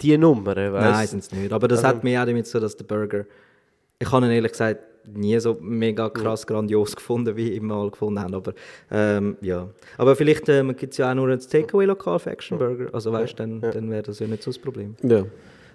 die 0.00 0.16
Nummern, 0.16 0.72
weißt 0.72 0.90
Nein, 0.92 1.06
sind 1.06 1.18
es 1.20 1.32
nicht. 1.32 1.52
Aber 1.52 1.68
das 1.68 1.80
Also- 1.84 1.88
hat 1.96 2.04
mich 2.04 2.18
auch 2.18 2.24
damit 2.24 2.46
so, 2.46 2.58
dass 2.60 2.76
der 2.76 2.84
Burger. 2.84 3.24
Ich 3.98 4.10
habe 4.10 4.24
ihn 4.26 4.32
ehrlich 4.32 4.52
gesagt 4.52 4.80
nie 5.14 5.38
so 5.40 5.56
mega 5.60 6.08
krass 6.10 6.46
grandios 6.46 6.94
gefunden, 6.94 7.34
wie 7.36 7.52
ich 7.52 7.60
mal 7.60 7.90
gefunden 7.90 8.20
habe. 8.20 8.36
Aber 8.36 8.52
ähm, 8.90 9.36
ja. 9.40 9.68
Aber 9.96 10.14
vielleicht 10.14 10.48
ähm, 10.48 10.74
gibt 10.76 10.92
es 10.92 10.98
ja 10.98 11.10
auch 11.10 11.14
nur 11.14 11.28
ein 11.28 11.40
Takeaway-Lokal 11.40 12.18
für 12.18 12.30
Action 12.30 12.58
Burger. 12.58 12.88
Also 12.94 13.10
weißt 13.12 13.32
du, 13.32 13.36
dann, 13.36 13.60
dann 13.60 13.90
wäre 13.90 14.02
das 14.02 14.18
ja 14.18 14.26
nicht 14.26 14.42
so 14.42 14.50
das 14.50 14.58
Problem. 14.58 14.94
Ja. 15.02 15.24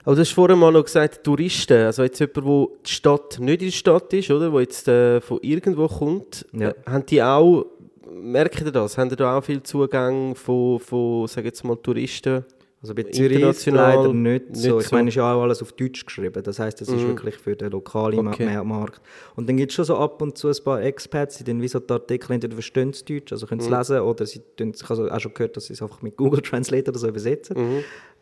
Aber 0.03 0.15
du 0.15 0.21
hast 0.21 0.31
vorhin 0.33 0.59
mal 0.59 0.71
noch 0.71 0.85
gesagt, 0.85 1.23
Touristen, 1.23 1.85
also 1.85 2.03
jetzt 2.03 2.19
jemand, 2.19 2.37
der 2.45 2.67
die 2.85 2.91
Stadt 2.91 3.39
nicht 3.39 3.61
in 3.63 3.67
der 3.69 3.71
Stadt 3.71 4.13
ist, 4.13 4.29
oder, 4.29 4.51
wo 4.53 4.59
jetzt 4.59 4.87
äh, 4.87 5.19
von 5.19 5.39
irgendwo 5.41 5.87
kommt, 5.87 6.45
Ja. 6.53 6.69
äh, 6.69 6.73
haben 6.85 7.05
die 7.07 7.23
auch, 7.23 7.65
merkt 8.09 8.61
ihr 8.61 8.71
das, 8.71 8.97
haben 8.97 9.09
die 9.09 9.15
da 9.15 9.37
auch 9.37 9.43
viel 9.43 9.61
Zugang 9.63 10.35
von, 10.35 10.79
von 10.79 11.27
sag 11.27 11.45
jetzt 11.45 11.63
mal, 11.63 11.75
Touristen? 11.77 12.45
Also 12.81 12.93
bei 12.93 13.01
Zürich 13.03 13.31
ist 13.31 13.35
International 13.37 13.95
leider 13.97 14.13
nicht, 14.13 14.49
nicht 14.51 14.61
so. 14.61 14.79
Ich 14.79 14.91
meine, 14.91 15.09
es 15.09 15.13
ist 15.13 15.17
ja 15.17 15.33
auch 15.33 15.41
alles 15.41 15.59
auf 15.63 15.71
Deutsch 15.73 16.05
geschrieben. 16.05 16.43
Das 16.43 16.59
heißt, 16.59 16.79
das 16.81 16.87
ist 16.89 17.07
wirklich 17.07 17.35
für 17.35 17.55
den 17.55 17.71
lokalen 17.71 18.27
Okay. 18.27 18.45
Ma- 18.45 18.63
Markt. 18.63 19.01
Und 19.35 19.49
dann 19.49 19.57
gibt 19.57 19.71
es 19.71 19.75
schon 19.75 19.85
so 19.85 19.97
ab 19.97 20.21
und 20.21 20.37
zu 20.37 20.49
ein 20.49 20.55
paar 20.63 20.83
Expats, 20.83 21.37
die 21.39 21.43
dann 21.45 21.59
wie 21.63 21.67
so 21.67 21.79
die 21.79 21.91
Artikel 21.91 22.33
entweder 22.33 22.53
verstehen 22.53 22.93
sie 22.93 23.03
Deutsch, 23.05 23.31
also 23.31 23.47
können 23.47 23.61
sie 23.61 23.71
lesen, 23.77 24.01
oder 24.01 24.27
sie 24.27 24.41
tun, 24.55 24.73
ich 24.75 24.87
habe 24.87 25.11
auch 25.11 25.19
schon 25.19 25.33
gehört, 25.33 25.57
dass 25.57 25.65
sie 25.65 25.73
es 25.73 25.81
einfach 25.81 26.03
mit 26.03 26.15
Google 26.15 26.41
Translate 26.43 26.91
oder 26.91 26.99
so 26.99 27.07
übersetzen. 27.07 27.55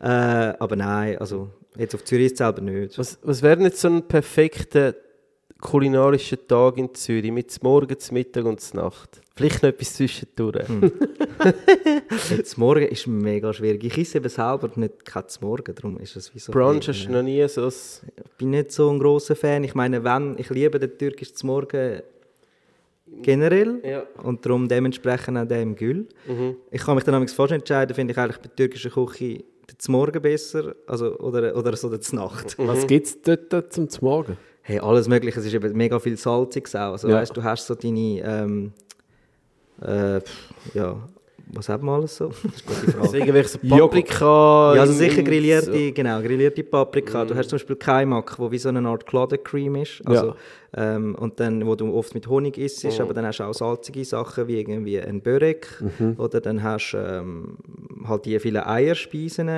Äh, 0.00 0.06
aber 0.06 0.76
nein, 0.76 1.18
also 1.18 1.50
jetzt 1.76 1.94
auf 1.94 2.04
Zürich 2.04 2.32
es 2.32 2.38
selber 2.38 2.62
nicht. 2.62 2.96
Was, 2.98 3.18
was 3.22 3.42
wäre 3.42 3.60
jetzt 3.64 3.80
so 3.82 3.88
ein 3.88 4.02
perfekter 4.08 4.94
kulinarischen 5.60 6.38
Tag 6.46 6.78
in 6.78 6.94
Zürich 6.94 7.32
mit 7.32 7.50
zum 7.50 7.60
Morgen, 7.64 7.98
zum 7.98 8.14
Mittag 8.14 8.44
und 8.44 8.60
zur 8.60 8.82
Nacht? 8.82 9.20
Vielleicht 9.36 9.62
noch 9.62 9.70
etwas 9.70 9.94
zwischendurch. 9.94 10.68
Hm. 10.68 10.92
Morgen 12.56 12.86
ist 12.86 13.06
mega 13.06 13.52
schwierig. 13.52 13.82
Ich 13.84 13.98
esse 13.98 14.18
eben 14.18 14.28
selber 14.28 14.70
nicht 14.76 15.04
kein 15.04 15.24
Morgen, 15.40 15.74
darum 15.74 15.98
ist 15.98 16.14
es 16.16 16.34
wie 16.34 16.38
so. 16.38 16.52
Brunch 16.52 16.88
hast 16.88 17.06
du 17.06 17.12
noch 17.12 17.22
nie 17.22 17.46
so 17.48 17.64
ein... 17.64 17.68
Ich 17.68 18.30
bin 18.38 18.50
nicht 18.50 18.70
so 18.72 18.90
ein 18.90 18.98
grosser 18.98 19.34
Fan. 19.34 19.64
Ich 19.64 19.74
meine, 19.74 20.04
wenn, 20.04 20.36
ich 20.38 20.50
liebe 20.50 20.78
den 20.78 20.96
türkischen 20.96 21.46
Morgen 21.46 22.02
generell 23.22 23.80
Ja. 23.84 24.04
und 24.22 24.44
darum 24.44 24.68
dementsprechend 24.68 25.36
auch 25.38 25.46
den 25.46 25.62
im 25.62 25.76
Gül. 25.76 26.06
Mhm. 26.26 26.56
Ich 26.70 26.82
kann 26.82 26.94
mich 26.94 27.04
dann 27.04 27.26
fast 27.26 27.52
entscheiden, 27.52 27.94
finde 27.94 28.12
ich 28.12 28.18
eigentlich 28.18 28.38
bei 28.38 28.48
der 28.48 28.56
türkischen 28.56 28.92
Küche 28.92 29.44
den 29.70 29.92
Morgen 29.92 30.20
besser 30.22 30.74
also, 30.86 31.18
oder, 31.18 31.56
oder 31.56 31.76
so 31.76 31.88
den 31.88 32.00
Nacht. 32.12 32.56
Was 32.58 32.86
gibt 32.86 33.06
es 33.06 33.20
dort 33.22 33.72
zum 33.72 33.88
Morgen? 34.00 34.36
Hey, 34.66 34.78
alles 34.78 35.08
Mögliche. 35.08 35.38
Es 35.38 35.44
ist 35.44 35.52
eben 35.52 35.76
mega 35.76 35.98
viel 35.98 36.16
Salziges 36.16 36.74
auch. 36.74 36.92
Also, 36.92 37.08
Ja. 37.08 37.16
weißt, 37.16 37.36
du 37.36 37.42
hast 37.44 37.66
so 37.66 37.74
deine, 37.74 38.20
ähm, 38.22 38.72
äh, 39.82 40.20
ja, 40.72 40.96
was 41.52 41.68
hat 41.68 41.82
man 41.82 41.96
alles 41.96 42.16
so? 42.16 42.28
Das 42.28 42.44
ist 42.44 42.68
eine 42.68 42.76
gute 42.80 42.90
Frage. 42.92 42.98
Also 43.02 43.16
irgendwelche. 43.16 43.58
Paprika... 43.58 44.74
Ja, 44.74 44.80
also 44.80 44.92
sicher 44.92 45.22
grillierte, 45.22 45.72
so. 45.72 45.92
genau, 45.94 46.20
grillierte 46.20 46.62
Paprika. 46.64 47.24
Du 47.24 47.34
hast 47.34 47.50
zum 47.50 47.56
Beispiel 47.58 47.76
Kaimak, 47.76 48.38
wo 48.38 48.50
wie 48.50 48.58
so 48.58 48.68
eine 48.68 48.86
Art 48.88 49.06
Claudecreme 49.06 49.76
ist. 49.82 50.02
Also, 50.06 50.34
ähm, 50.76 51.14
und 51.14 51.38
dann, 51.38 51.64
wo 51.66 51.74
du 51.76 51.92
oft 51.94 52.14
mit 52.14 52.26
Honig 52.26 52.58
isst, 52.58 52.84
aber 53.00 53.14
dann 53.14 53.26
hast 53.26 53.38
du 53.38 53.44
auch 53.44 53.54
salzige 53.54 54.04
Sachen, 54.04 54.48
wie 54.48 54.58
irgendwie 54.58 55.00
ein 55.00 55.20
Börek. 55.20 55.68
Oder 56.18 56.40
dann 56.40 56.62
hast 56.62 56.92
du 56.92 56.98
ähm, 56.98 57.56
halt 58.06 58.24
die 58.24 58.38
vielen 58.40 58.62
Eierspeisen. 58.64 59.48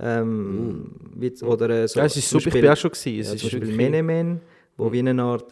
Ähm, 0.00 0.90
wie, 1.14 1.32
oder 1.44 1.88
so, 1.88 1.98
Ja, 1.98 2.06
es 2.06 2.16
ist 2.16 2.28
super, 2.30 2.38
ich 2.40 2.44
Beispiel- 2.46 2.62
bin 2.62 2.70
auch 2.70 2.76
schon 2.76 2.90
gewesen. 2.90 3.20
Es 3.20 3.28
ja, 3.28 3.34
ist 3.34 3.40
zum 3.50 3.60
Beispiel 3.60 3.76
Menemen, 3.76 4.40
wo 4.76 4.92
wie 4.92 4.98
eine 5.00 5.20
Art 5.22 5.44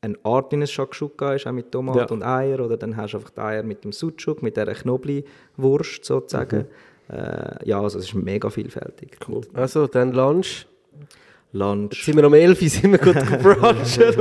eine 0.00 0.16
Art 0.22 0.52
in 0.52 0.60
ein 0.62 0.66
Shakshuka 0.66 1.34
ist, 1.34 1.46
auch 1.46 1.52
mit 1.52 1.72
Tomaten 1.72 1.98
Ja. 1.98 2.06
und 2.06 2.22
Eier. 2.22 2.60
Oder 2.64 2.76
dann 2.76 2.96
hast 2.96 3.12
du 3.12 3.18
einfach 3.18 3.30
die 3.30 3.40
Eier 3.40 3.62
mit 3.62 3.84
dem 3.84 3.92
Sucuk, 3.92 4.42
mit 4.42 4.56
dieser 4.56 4.74
Knoblauchwurst 4.74 6.04
sozusagen. 6.04 6.66
Äh, 7.10 7.68
ja, 7.68 7.80
also 7.80 7.98
es 7.98 8.06
ist 8.06 8.14
mega 8.14 8.50
vielfältig. 8.50 9.16
Cool. 9.26 9.40
Also, 9.54 9.86
dann 9.86 10.12
Lunch. 10.12 10.66
Lunch. 11.52 12.04
Sind 12.04 12.16
wir 12.16 12.26
um 12.26 12.34
11 12.34 12.60
Uhr 12.62 12.68
sind 12.68 12.92
wir 12.92 12.98
gut 12.98 13.14
brunchen, 13.42 13.64
um 13.70 13.84
12 13.84 14.18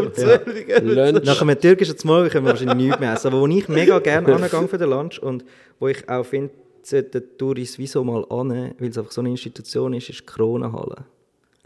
Uhr. 0.48 0.82
Lunch. 0.82 1.26
Nach 1.26 1.42
einem 1.42 1.60
türkischen 1.60 1.96
Morgen 2.06 2.30
können 2.30 2.46
wir 2.46 2.52
wahrscheinlich 2.52 2.78
nichts 2.88 3.00
mehr 3.00 3.14
essen. 3.14 3.28
Aber 3.28 3.42
wo 3.42 3.48
ich 3.48 3.68
mega 3.68 4.00
gerne 4.00 4.34
angehe 4.34 4.68
für 4.68 4.78
den 4.78 4.90
Lunch 4.90 5.20
und 5.22 5.44
wo 5.80 5.90
ich 5.90 6.08
auch 6.10 6.26
finde, 6.26 6.52
sollten 6.82 7.22
Touris 7.38 7.78
wieso 7.78 8.04
mal 8.06 8.26
an, 8.30 8.74
weil 8.80 8.90
es 8.90 8.98
einfach 8.98 9.12
so 9.12 9.20
eine 9.20 9.30
Institution 9.32 9.94
ist, 9.94 10.10
ist 10.10 10.22
die 10.22 10.26
Kronenhalle. 10.26 11.04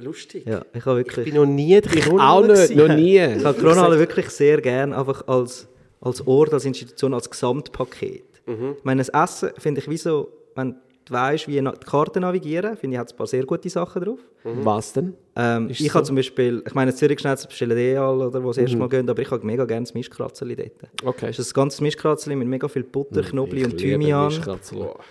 Lustig. 0.01 0.45
Ja, 0.47 0.65
ich 0.73 0.85
habe 0.85 1.01
Ich 1.01 1.07
wirklich... 1.07 1.25
bin 1.25 1.35
noch 1.35 1.45
nie 1.45 1.75
in 1.75 1.81
der 1.81 1.93
Ich 1.93 2.07
auch 2.09 2.45
nicht, 2.45 2.75
noch 2.75 2.87
nie. 2.87 3.19
Ich 3.37 3.45
habe 3.45 3.57
die 3.57 3.65
Kronhalle 3.65 3.99
wirklich 3.99 4.29
sehr 4.29 4.61
gern, 4.61 4.93
einfach 4.93 5.27
als, 5.27 5.67
als 5.99 6.25
Ort, 6.25 6.53
als 6.53 6.65
Institution, 6.65 7.13
als 7.13 7.29
Gesamtpaket. 7.29 8.23
Ich 8.47 8.83
meine, 8.83 9.01
das 9.01 9.09
Essen 9.09 9.51
finde 9.57 9.79
ich 9.79 9.89
wie 9.89 9.97
so, 9.97 10.27
wenn 10.55 10.75
du 11.05 11.13
weißt, 11.13 11.47
wie 11.47 11.59
die 11.59 11.85
Karte 11.85 12.19
navigieren, 12.19 12.77
finde 12.77 12.95
ich, 12.95 12.99
hat 12.99 13.07
es 13.07 13.13
ein 13.13 13.17
paar 13.17 13.27
sehr 13.27 13.45
gute 13.45 13.69
Sachen 13.69 14.03
drauf. 14.03 14.19
Was 14.43 14.93
denn? 14.93 15.13
Ähm, 15.35 15.69
ich 15.69 15.79
so? 15.79 15.93
habe 15.93 16.03
zum 16.03 16.15
Beispiel, 16.15 16.63
ich 16.65 16.73
meine, 16.73 16.93
Zürich 16.93 17.19
Schnitzel 17.19 17.47
bestellen 17.47 17.77
eh 17.77 17.95
alle, 17.95 18.27
oder, 18.27 18.43
wo 18.43 18.47
das 18.47 18.57
erste 18.57 18.75
Mal 18.77 18.89
gehen, 18.89 19.07
aber 19.09 19.21
ich 19.21 19.29
habe 19.29 19.45
mega 19.45 19.65
gerne 19.65 19.85
das 19.85 19.93
Mischkratzeli 19.93 20.55
dort. 20.55 20.71
Okay. 21.03 21.27
Das 21.27 21.39
ist 21.39 21.51
ein 21.51 21.53
ganzes 21.53 21.81
Mischkratzeli 21.81 22.35
mit 22.35 22.47
mega 22.47 22.67
viel 22.67 22.83
Butter, 22.83 23.21
Knoblauch 23.21 23.65
und 23.65 23.77
Thymian. 23.77 24.33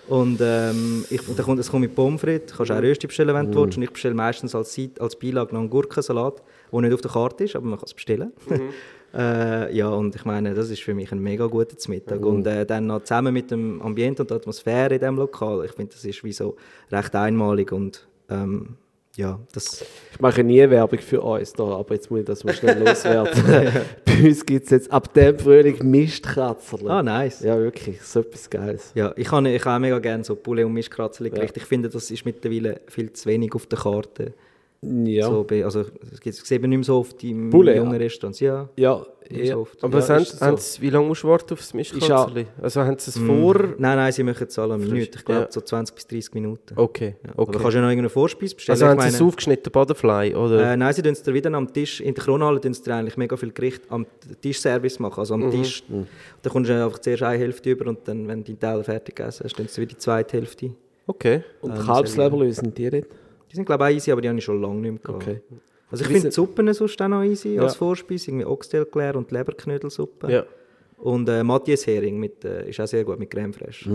Und 0.07 0.39
ähm, 0.41 1.05
ich, 1.09 1.27
und 1.27 1.39
dann 1.39 1.45
kommt, 1.45 1.59
es 1.59 1.71
kommt 1.71 1.81
mit 1.81 1.95
Pommes 1.95 2.19
frites, 2.19 2.51
du 2.51 2.57
kannst 2.57 2.71
auch 2.71 2.81
Rösti 2.81 3.07
bestellen, 3.07 3.33
wenn 3.33 3.51
du 3.51 3.61
willst. 3.61 3.77
Und 3.77 3.83
ich 3.83 3.91
bestelle 3.91 4.15
meistens 4.15 4.53
als, 4.53 4.77
als 4.99 5.15
Beilage 5.17 5.53
noch 5.53 5.61
einen 5.61 5.69
Gurkensalat, 5.69 6.43
der 6.71 6.81
nicht 6.81 6.93
auf 6.93 7.01
der 7.01 7.11
Karte 7.11 7.43
ist, 7.45 7.55
aber 7.55 7.67
man 7.67 7.79
kann 7.79 7.85
es 7.87 7.93
bestellen. 7.93 8.33
äh, 9.13 9.75
ja, 9.75 9.89
und 9.89 10.15
ich 10.15 10.25
meine, 10.25 10.53
das 10.53 10.69
ist 10.69 10.81
für 10.81 10.93
mich 10.93 11.11
ein 11.11 11.19
mega 11.19 11.47
guter 11.47 11.75
Mittag. 11.89 12.25
Und 12.25 12.47
äh, 12.47 12.65
dann 12.65 12.87
noch 12.87 13.03
zusammen 13.03 13.33
mit 13.33 13.51
dem 13.51 13.81
Ambiente 13.81 14.23
und 14.23 14.29
der 14.29 14.37
Atmosphäre 14.37 14.95
in 14.95 14.99
diesem 14.99 15.17
Lokal, 15.17 15.65
ich 15.65 15.71
finde, 15.71 15.93
das 15.93 16.05
ist 16.05 16.23
wie 16.23 16.33
so 16.33 16.55
recht 16.91 17.15
einmalig 17.15 17.71
und 17.71 18.07
ähm, 18.29 18.77
ja, 19.17 19.39
das... 19.53 19.83
Ich 20.13 20.19
mache 20.21 20.43
nie 20.43 20.69
Werbung 20.69 20.99
für 20.99 21.21
uns 21.21 21.51
da, 21.51 21.63
aber 21.63 21.95
jetzt 21.95 22.09
muss 22.09 22.21
ich 22.21 22.25
das 22.25 22.43
mal 22.45 22.53
schnell 22.53 22.79
loswerden. 22.85 23.43
Bei 24.05 24.27
uns 24.27 24.45
gibt 24.45 24.65
es 24.65 24.71
jetzt 24.71 24.91
ab 24.91 25.13
dem 25.13 25.37
Frühling 25.37 25.77
Mistkratzel. 25.89 26.89
Ah, 26.89 27.03
nice. 27.03 27.41
Ja, 27.41 27.59
wirklich, 27.59 28.01
so 28.01 28.21
etwas 28.21 28.49
Geiles. 28.49 28.91
Ja, 28.95 29.13
ich 29.17 29.29
habe 29.29 29.49
ich 29.49 29.65
auch 29.65 29.79
mega 29.79 29.99
gerne 29.99 30.23
so 30.23 30.35
Poulet 30.35 30.65
und 30.65 30.73
Mischkratzeli 30.73 31.29
gericht. 31.29 31.57
Ich 31.57 31.65
finde, 31.65 31.89
das 31.89 32.09
ist 32.09 32.25
mittlerweile 32.25 32.79
viel 32.87 33.11
zu 33.11 33.27
wenig 33.27 33.53
auf 33.53 33.65
der 33.65 33.79
Karte. 33.79 34.33
Ja, 34.83 35.27
So, 35.27 35.45
also, 35.63 35.81
es 36.11 36.19
gibt- 36.19 36.39
das 36.39 36.47
sieht 36.47 36.59
man 36.59 36.71
nicht 36.71 36.79
mehr 36.79 36.83
so 36.85 36.97
oft 36.97 37.23
im 37.23 37.51
Poulet, 37.51 37.77
jungen 37.77 37.91
ja. 37.93 37.97
Restaurants. 37.99 38.39
Ja, 38.39 38.67
ja, 38.75 39.05
ja. 39.29 39.53
so 39.53 39.59
oft. 39.61 39.83
Aber 39.83 39.99
Ja, 39.99 40.07
haben, 40.09 40.25
so. 40.25 40.55
Sie, 40.57 40.81
wie 40.81 40.89
lange 40.89 41.05
musst 41.05 41.21
du 41.21 41.27
warten 41.27 41.53
auf 41.53 41.59
das 41.59 41.71
Mischkatzeli? 41.75 42.47
Also 42.59 42.81
haben 42.81 42.97
Sie 42.97 43.11
es 43.11 43.17
vor... 43.19 43.55
Nein, 43.77 43.97
nein, 43.97 44.11
sie 44.11 44.23
machen 44.23 44.47
es 44.49 44.57
alle 44.57 44.73
eine 44.73 44.83
Minute. 44.83 45.19
Ich 45.19 45.23
glaube, 45.23 45.41
ja. 45.41 45.51
so 45.51 45.61
20 45.61 45.93
bis 45.93 46.07
30 46.07 46.33
Minuten. 46.33 46.73
Okay, 46.75 47.15
Ja. 47.23 47.29
Aber 47.33 47.41
okay. 47.43 47.51
kannst 47.59 47.65
du 47.73 47.77
ja 47.77 47.81
noch 47.81 47.89
irgendeine 47.89 48.09
Vorspeise 48.09 48.55
bestellen. 48.55 48.73
Also 48.73 48.85
Ich 48.85 48.89
haben 48.89 49.01
Sie 49.01 49.07
es 49.09 49.13
meine- 49.19 49.27
aufgeschnitten, 49.27 49.71
Butterfly, 49.71 50.33
oder? 50.35 50.71
Äh, 50.73 50.77
nein, 50.77 50.93
sie 50.95 51.03
tun 51.03 51.11
es 51.11 51.21
dir 51.21 51.33
wieder 51.35 51.53
am 51.53 51.71
Tisch, 51.71 52.01
in 52.01 52.15
der 52.15 52.23
Kronhalle 52.23 52.59
tun 52.59 52.73
sie 52.73 52.81
dir 52.81 52.95
eigentlich 52.95 53.17
mega 53.17 53.37
viel 53.37 53.51
Gericht 53.51 53.83
am 53.89 54.07
Tischservice 54.41 54.97
machen, 54.97 55.19
also 55.19 55.37
Mhm. 55.37 55.43
am 55.43 55.51
Tisch. 55.51 55.83
Da 56.41 56.49
kommst 56.49 56.71
du 56.71 56.83
einfach 56.83 56.97
zuerst 56.97 57.21
eine 57.21 57.37
Hälfte 57.37 57.69
über 57.69 57.85
und 57.87 57.99
dann, 58.07 58.27
wenn 58.27 58.43
du 58.43 58.53
deinen 58.55 58.59
Teil 58.59 58.83
fertig 58.83 59.15
gegessen 59.15 59.43
hast, 59.43 59.55
tun 59.55 59.67
sie 59.67 59.79
wieder 59.81 59.89
die 59.91 59.97
zweite 59.97 60.37
Hälfte. 60.37 60.71
Okay. 61.05 61.43
Und 61.61 61.71
Ähm, 61.77 61.85
Kalbsleberlöse 61.85 62.61
sind 62.61 62.75
die 62.75 62.89
nicht? 62.89 63.07
Die 63.51 63.55
sind 63.55 63.65
glaube 63.65 63.83
ich 63.83 63.89
auch 63.89 63.95
easy, 63.97 64.11
aber 64.11 64.21
die 64.21 64.29
habe 64.29 64.37
ich 64.39 64.45
schon 64.45 64.61
lange 64.61 64.75
nicht 64.81 64.91
mehr 64.91 65.01
gehabt. 65.01 65.23
Okay. 65.23 65.41
Also 65.91 66.03
ich 66.05 66.09
finde 66.09 66.29
die 66.29 66.33
Suppen 66.33 66.73
sonst 66.73 67.01
auch 67.01 67.07
noch 67.09 67.23
easy 67.23 67.55
Ja. 67.55 67.63
als 67.63 67.75
Vorspeise, 67.75 68.31
irgendwie 68.31 68.45
Oxtailclair 68.45 69.15
und 69.17 69.29
Leberknödelsuppe. 69.31 70.31
Ja. 70.31 70.45
Und 70.97 71.27
äh, 71.29 71.43
Matthias 71.43 71.87
Hering 71.87 72.19
mit, 72.19 72.45
äh, 72.45 72.69
ist 72.69 72.79
auch 72.79 72.85
sehr 72.85 73.03
gut 73.03 73.17
mit 73.17 73.31
Creme 73.31 73.51
fraiche. 73.51 73.89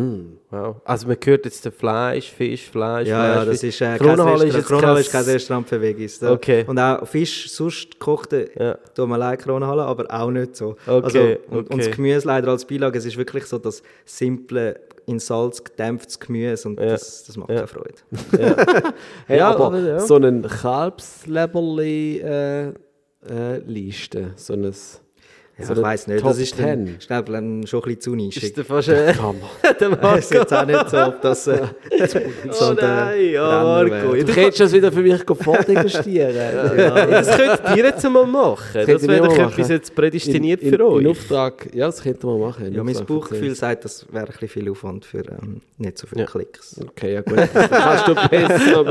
Wow. 0.51 0.77
Also 0.85 1.07
man 1.07 1.17
hört 1.25 1.45
jetzt 1.45 1.65
Fleisch, 1.69 2.33
Fisch, 2.33 2.69
Fleisch, 2.69 3.07
Ja, 3.09 3.29
ja, 3.29 3.33
Fleisch. 3.35 3.47
das 3.47 3.63
ist, 3.63 3.81
äh, 3.81 3.97
Kronhalle 3.97 4.45
ist 4.47 4.55
Restaurant, 4.55 4.55
jetzt 4.57 4.67
Kronhalle 4.67 5.01
ist 5.01 5.13
kein- 5.13 5.25
Restaurant 5.25 5.69
für 5.69 5.81
Veggies. 5.81 6.19
Da. 6.19 6.33
Okay. 6.33 6.65
Und 6.67 6.81
auch 6.81 7.07
Fisch, 7.07 7.49
sonst 7.49 7.93
gekochte, 7.93 8.51
Ja. 8.59 8.75
tun 8.95 9.09
wir 9.11 9.15
allein 9.15 9.39
Kronhalle, 9.39 9.85
aber 9.85 10.05
auch 10.13 10.33
nicht 10.33 10.57
so. 10.57 10.77
Okay, 10.85 11.05
also, 11.05 11.19
und, 11.57 11.71
und 11.71 11.79
das 11.79 11.87
okay. 11.87 11.97
Gemüse 11.97 12.27
leider 12.27 12.49
als 12.49 12.65
Beilage, 12.67 12.99
es 12.99 13.07
ist 13.07 13.17
wirklich 13.17 13.47
so 13.47 13.59
das 13.59 13.85
simple, 14.05 14.81
in 15.07 15.19
Salz 15.19 15.63
gedämpftes 15.65 16.19
Gemüse 16.21 16.69
und 16.69 16.81
Ja. 16.81 16.87
das, 16.87 17.25
das 17.25 17.37
macht 17.37 17.51
Ja. 17.51 17.65
auch 17.65 17.69
Freude. 17.69 17.95
Hey, 19.27 19.39
Ja, 19.39 19.51
aber 19.51 19.67
aber 19.67 19.79
ja. 19.81 20.01
so 20.01 20.17
einen 20.17 20.43
Kalbsleberli 20.43 22.19
äh, 22.21 22.69
äh, 23.29 23.59
Liste, 23.67 24.33
so 24.37 24.53
ein 24.55 24.73
Ja, 25.59 25.65
so 25.65 25.73
ich 25.73 25.81
weiß 25.81 26.07
nicht, 26.09 26.21
Top 26.21 26.29
das 26.29 26.39
ist, 26.39 26.59
dann, 26.59 26.87
10. 26.87 26.97
ist 26.99 27.07
glaube 27.07 27.31
ich, 27.63 27.69
schon 27.71 27.81
ein 27.81 27.85
bisschen 27.87 28.01
zu 28.03 28.15
nischig. 28.15 28.43
Ist 28.43 28.57
der 28.59 28.65
fast 28.67 28.89
äh, 28.91 29.07
der 29.63 29.73
Ich 29.73 29.81
Marco? 29.81 30.03
weiß 30.03 30.31
jetzt 30.31 30.53
auch 30.53 30.67
nicht 30.67 30.91
so, 30.91 30.99
ob 30.99 31.23
das 31.23 31.47
äh, 31.47 31.63
Oh 32.61 32.73
nein, 32.79 33.31
ja, 33.33 33.63
Marco. 33.65 34.15
Du 34.15 34.25
könntest 34.27 34.61
das 34.61 34.73
wieder 34.73 34.93
für 34.93 35.01
mich 35.01 35.23
fortinvestieren. 35.25 36.35
Das 37.11 37.37
könntet 37.37 37.77
ihr 37.77 37.85
jetzt 37.85 38.05
mal 38.11 38.27
machen. 38.27 38.65
Das, 38.75 38.85
könnten 38.87 39.09
wäre 39.09 39.23
wir 39.23 39.29
doch 39.29 39.39
etwas 39.39 39.59
machen. 39.59 39.71
jetzt 39.73 39.95
prädestiniert 39.95 40.61
in, 40.61 40.69
für 40.69 40.75
in, 40.77 40.83
euch. 40.83 41.01
In 41.05 41.07
Auftrag, 41.11 41.75
ja, 41.75 41.87
das 41.87 42.03
könnten 42.03 42.27
wir 42.29 42.37
machen. 42.39 42.75
Ja, 42.75 42.85
mein 42.85 43.07
Bauchgefühl 43.07 43.49
für 43.51 43.55
sagt, 43.55 43.85
das 43.87 44.07
wäre 44.13 44.27
ein 44.27 44.33
bisschen 44.33 44.49
viel 44.49 44.71
Aufwand 44.71 45.05
für 45.07 45.21
ähm, 45.21 45.63
nicht 45.79 45.97
so 45.97 46.07
viele 46.07 46.23
Ja. 46.23 46.27
Klicks. 46.27 46.79
Okay, 46.87 47.15
ja 47.15 47.23
gut. 47.23 47.39
Das 47.39 47.71
kannst 47.71 48.09
du 48.09 48.15
besser 48.29 48.79
Ah, 48.81 48.83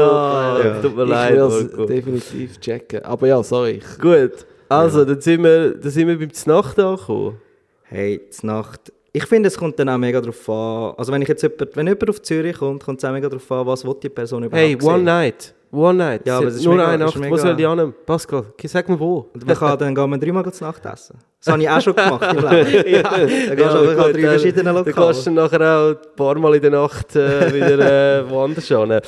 beurteilen. 0.57 0.81
Tut 0.81 0.95
mir 0.95 1.03
Ich 1.03 1.09
leid, 1.09 1.33
will 1.35 1.41
es 1.41 1.63
Marco. 1.63 1.85
definitiv 1.85 2.59
checken. 2.59 3.05
Aber 3.05 3.27
ja, 3.27 3.43
sorry. 3.43 3.81
Ich, 3.83 3.99
Gut. 4.01 4.31
Also, 4.69 5.05
dann, 5.05 5.21
sind 5.21 5.43
wir, 5.43 5.75
dann 5.75 5.91
sind 5.91 6.07
wir 6.07 6.17
beim 6.19 6.33
Znacht 6.33 6.79
angekommen. 6.79 7.37
Hey, 7.83 8.21
die 8.41 8.45
Nacht. 8.45 8.91
Ich 9.13 9.25
finde, 9.27 9.47
es 9.47 9.57
kommt 9.57 9.79
dann 9.79 9.87
auch 9.89 9.97
mega 9.97 10.19
darauf 10.19 10.49
an. 10.49 10.93
Also, 10.97 11.11
wenn, 11.13 11.21
ich 11.21 11.27
jetzt 11.27 11.41
jemand, 11.43 11.75
wenn 11.75 11.87
jemand 11.87 12.09
auf 12.09 12.21
Zürich 12.21 12.57
kommt, 12.57 12.83
kommt 12.83 12.99
es 13.01 13.05
auch 13.07 13.13
mega 13.13 13.29
darauf 13.29 13.51
an, 13.51 13.65
was 13.65 13.85
will 13.85 13.95
die 14.01 14.09
Person 14.09 14.43
überhaupt 14.43 14.61
Hey, 14.61 14.75
One 14.81 14.95
sehen. 14.97 15.03
Night. 15.05 15.53
One 15.71 15.93
Night. 15.97 16.21
Ja, 16.25 16.37
aber 16.37 16.47
es 16.47 16.55
ist 16.55 16.63
Nur 16.65 16.75
mega- 16.75 16.87
eine 16.87 17.03
Nacht. 17.05 17.29
Wo 17.29 17.37
soll 17.37 17.55
die 17.55 17.65
an? 17.65 17.93
Pascal, 18.05 18.45
sag 18.63 18.87
mir 18.89 18.99
wo. 18.99 19.29
Und 19.33 19.45
man 19.45 19.55
kann, 19.57 19.77
dann 19.77 19.93
gehen 19.93 20.09
wir 20.09 20.17
dreimal 20.17 20.51
zu 20.53 20.63
Nacht 20.63 20.85
essen. 20.85 21.17
Das 21.43 21.51
habe 21.53 21.61
ich 21.63 21.69
auch 21.69 21.81
schon 21.81 21.95
gemacht 21.95 22.33
im 22.33 22.49
Leben. 22.49 22.89
ja, 22.93 23.01
Dann 23.03 23.27
gehst 23.27 23.59
du 23.73 23.79
einfach 23.79 24.05
an 24.05 24.13
drei 24.13 24.21
verschiedenen 24.21 24.65
Dann 24.65 24.75
Lokalen. 24.75 24.95
kannst 24.95 25.27
du 25.27 25.31
nachher 25.31 25.61
auch 25.61 25.89
ein 25.91 25.97
paar 26.15 26.39
Mal 26.39 26.55
in 26.55 26.61
der 26.61 26.71
Nacht 26.71 27.15
äh, 27.15 27.53
wieder 27.53 28.19
äh, 28.19 28.29
woanders 28.29 28.67
hin. 28.67 28.89
Ja. 28.89 28.99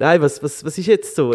Nein, 0.00 0.22
was, 0.22 0.42
was, 0.42 0.64
was 0.64 0.78
ist 0.78 0.86
jetzt 0.86 1.14
so? 1.14 1.34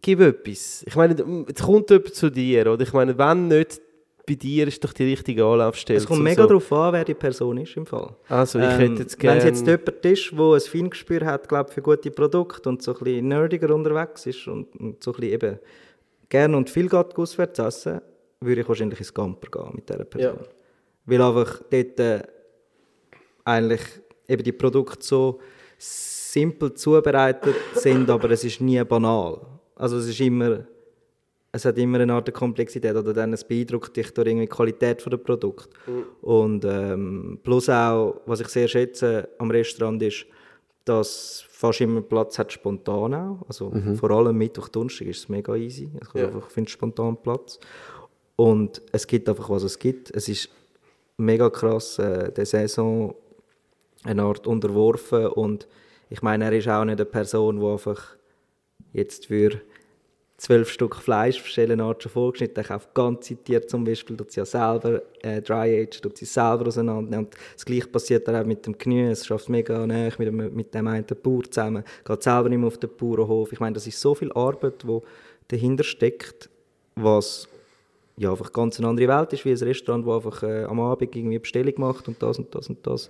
Gib 0.00 0.20
etwas. 0.20 0.82
Ich 0.86 0.96
meine, 0.96 1.14
jetzt 1.46 1.62
kommt 1.62 1.90
jemand 1.90 2.14
zu 2.14 2.30
dir, 2.30 2.72
oder? 2.72 2.82
Ich 2.82 2.92
meine, 2.94 3.18
wenn 3.18 3.48
nicht 3.48 3.82
bei 4.26 4.34
dir, 4.34 4.66
ist 4.66 4.82
doch 4.82 4.94
die 4.94 5.04
richtige 5.04 5.44
Anlaufstelle. 5.44 5.98
Es 5.98 6.06
kommt 6.06 6.22
mega 6.22 6.44
so. 6.44 6.48
darauf 6.48 6.72
an, 6.72 6.94
wer 6.94 7.04
die 7.04 7.12
Person 7.12 7.58
ist 7.58 7.76
im 7.76 7.84
Fall. 7.84 8.16
Also, 8.30 8.60
ich 8.60 8.64
Ähm, 8.64 8.70
hätte 8.78 9.02
jetzt 9.02 9.18
Wenn 9.18 9.20
gerne... 9.20 9.38
es 9.40 9.44
jetzt 9.44 9.66
jemand 9.66 10.06
ist, 10.06 10.32
der 10.32 10.54
ein 10.54 10.60
Feingespür 10.60 11.26
hat, 11.26 11.46
glaub, 11.50 11.70
für 11.70 11.82
gute 11.82 12.10
Produkte 12.10 12.66
und 12.70 12.80
so 12.80 12.94
ein 12.94 13.04
bisschen 13.04 13.28
nerdiger 13.28 13.74
unterwegs 13.74 14.24
ist 14.24 14.48
und, 14.48 14.74
und 14.76 15.04
so 15.04 15.12
ein 15.12 15.20
bisschen 15.20 15.34
eben 15.34 15.58
gerne 16.30 16.56
und 16.56 16.70
viel 16.70 16.88
geht 16.88 17.14
auswärts 17.14 17.58
essen, 17.58 18.00
würde 18.40 18.62
ich 18.62 18.68
wahrscheinlich 18.68 19.00
ins 19.00 19.12
Camper 19.12 19.48
gehen 19.50 19.72
mit 19.74 19.86
dieser 19.86 20.04
Person. 20.06 20.38
Ja. 20.40 20.48
Weil 21.04 21.20
einfach 21.20 21.60
dort 21.68 22.00
äh, 22.00 22.22
eigentlich 23.44 23.82
eben 24.28 24.42
die 24.44 24.52
Produkte 24.52 25.04
so 25.04 25.40
simpel 26.32 26.72
zubereitet 26.74 27.54
sind, 27.74 28.08
aber 28.08 28.30
es 28.30 28.44
ist 28.44 28.60
nie 28.60 28.82
banal. 28.84 29.40
Also 29.76 29.98
es 29.98 30.08
ist 30.08 30.20
immer 30.20 30.64
es 31.54 31.66
hat 31.66 31.76
immer 31.76 32.00
eine 32.00 32.14
Art 32.14 32.32
Komplexität 32.32 32.96
oder 32.96 33.12
dann 33.12 33.34
es 33.34 33.44
beeindruckt 33.44 33.94
dich 33.94 34.10
durch 34.14 34.26
irgendwie 34.26 34.46
die 34.46 34.52
Qualität 34.56 35.04
des 35.04 35.22
Produkt. 35.22 35.68
Und 36.22 36.64
ähm, 36.64 37.38
plus 37.42 37.68
auch, 37.68 38.22
was 38.24 38.40
ich 38.40 38.48
sehr 38.48 38.66
schätze 38.68 39.28
am 39.38 39.50
Restaurant 39.50 40.02
ist, 40.02 40.24
dass 40.86 41.44
fast 41.50 41.82
immer 41.82 42.00
Platz 42.00 42.38
hat 42.38 42.52
spontan 42.52 43.14
auch. 43.14 43.38
Also 43.46 43.70
vor 43.96 44.10
allem 44.12 44.38
Mittwoch, 44.38 44.68
Donnerstag 44.68 45.08
ist 45.08 45.18
es 45.18 45.28
mega 45.28 45.54
easy. 45.54 45.90
Also 46.00 46.18
Ja. 46.18 46.26
einfach 46.28 46.50
findest 46.50 46.72
spontan 46.72 47.18
Platz. 47.22 47.60
Und 48.36 48.80
es 48.90 49.06
gibt 49.06 49.28
einfach, 49.28 49.50
was 49.50 49.62
es 49.62 49.78
gibt. 49.78 50.10
Es 50.10 50.28
ist 50.28 50.48
mega 51.18 51.50
krass, 51.50 51.98
äh, 51.98 52.32
der 52.32 52.46
Saison 52.46 53.14
eine 54.04 54.22
Art 54.22 54.46
unterworfen 54.46 55.26
und 55.26 55.68
ich 56.12 56.20
meine, 56.20 56.44
er 56.44 56.52
ist 56.52 56.68
auch 56.68 56.84
nicht 56.84 57.00
eine 57.00 57.06
Person, 57.06 57.58
die 57.58 57.66
einfach 57.66 58.16
jetzt 58.92 59.26
für 59.26 59.60
zwölf 60.36 60.68
Stück 60.68 60.96
Fleisch 60.96 61.58
eine 61.58 61.82
Art 61.82 62.02
schon 62.02 62.12
vorgeschnitten, 62.12 62.56
er 62.58 62.64
kauft 62.64 62.92
ganze 62.92 63.36
Tiere 63.36 63.66
zum 63.66 63.84
Beispiel, 63.84 64.16
tut 64.16 64.30
sie 64.30 64.40
ja 64.40 64.44
selber, 64.44 65.00
äh, 65.22 65.40
Dry 65.40 65.82
Age, 65.82 66.02
tut 66.02 66.18
sie 66.18 66.26
selber 66.26 66.66
auseinandernehmen. 66.66 67.26
Und 67.26 67.36
das 67.54 67.64
gleiche 67.64 67.86
passiert 67.86 68.28
auch 68.28 68.44
mit 68.44 68.66
dem 68.66 68.76
Gemüse, 68.76 69.24
schafft 69.24 69.48
mega 69.48 69.86
näher 69.86 70.12
mit 70.18 70.28
dem, 70.28 70.54
mit 70.54 70.74
dem 70.74 70.86
einen 70.86 71.06
Bauer 71.22 71.44
zusammen, 71.44 71.82
geht 72.04 72.22
selber 72.22 72.48
nicht 72.50 72.58
mehr 72.58 72.66
auf 72.66 72.78
den 72.78 72.90
Bauernhof, 72.94 73.52
ich 73.52 73.60
meine, 73.60 73.74
das 73.74 73.86
ist 73.86 73.98
so 73.98 74.14
viel 74.14 74.32
Arbeit, 74.32 74.82
die 74.82 74.98
dahinter 75.48 75.84
steckt, 75.84 76.50
was 76.94 77.48
ja, 78.18 78.32
einfach 78.32 78.52
ganz 78.52 78.78
eine 78.78 78.88
andere 78.88 79.08
Welt 79.08 79.32
ist, 79.32 79.46
wie 79.46 79.52
ein 79.52 79.56
Restaurant, 79.56 80.06
das 80.06 80.14
einfach 80.14 80.42
äh, 80.42 80.64
am 80.64 80.80
Abend 80.80 81.16
irgendwie 81.16 81.38
Bestellung 81.38 81.74
macht 81.78 82.06
und 82.08 82.22
das 82.22 82.38
und 82.38 82.54
das 82.54 82.68
und 82.68 82.86
das 82.86 83.08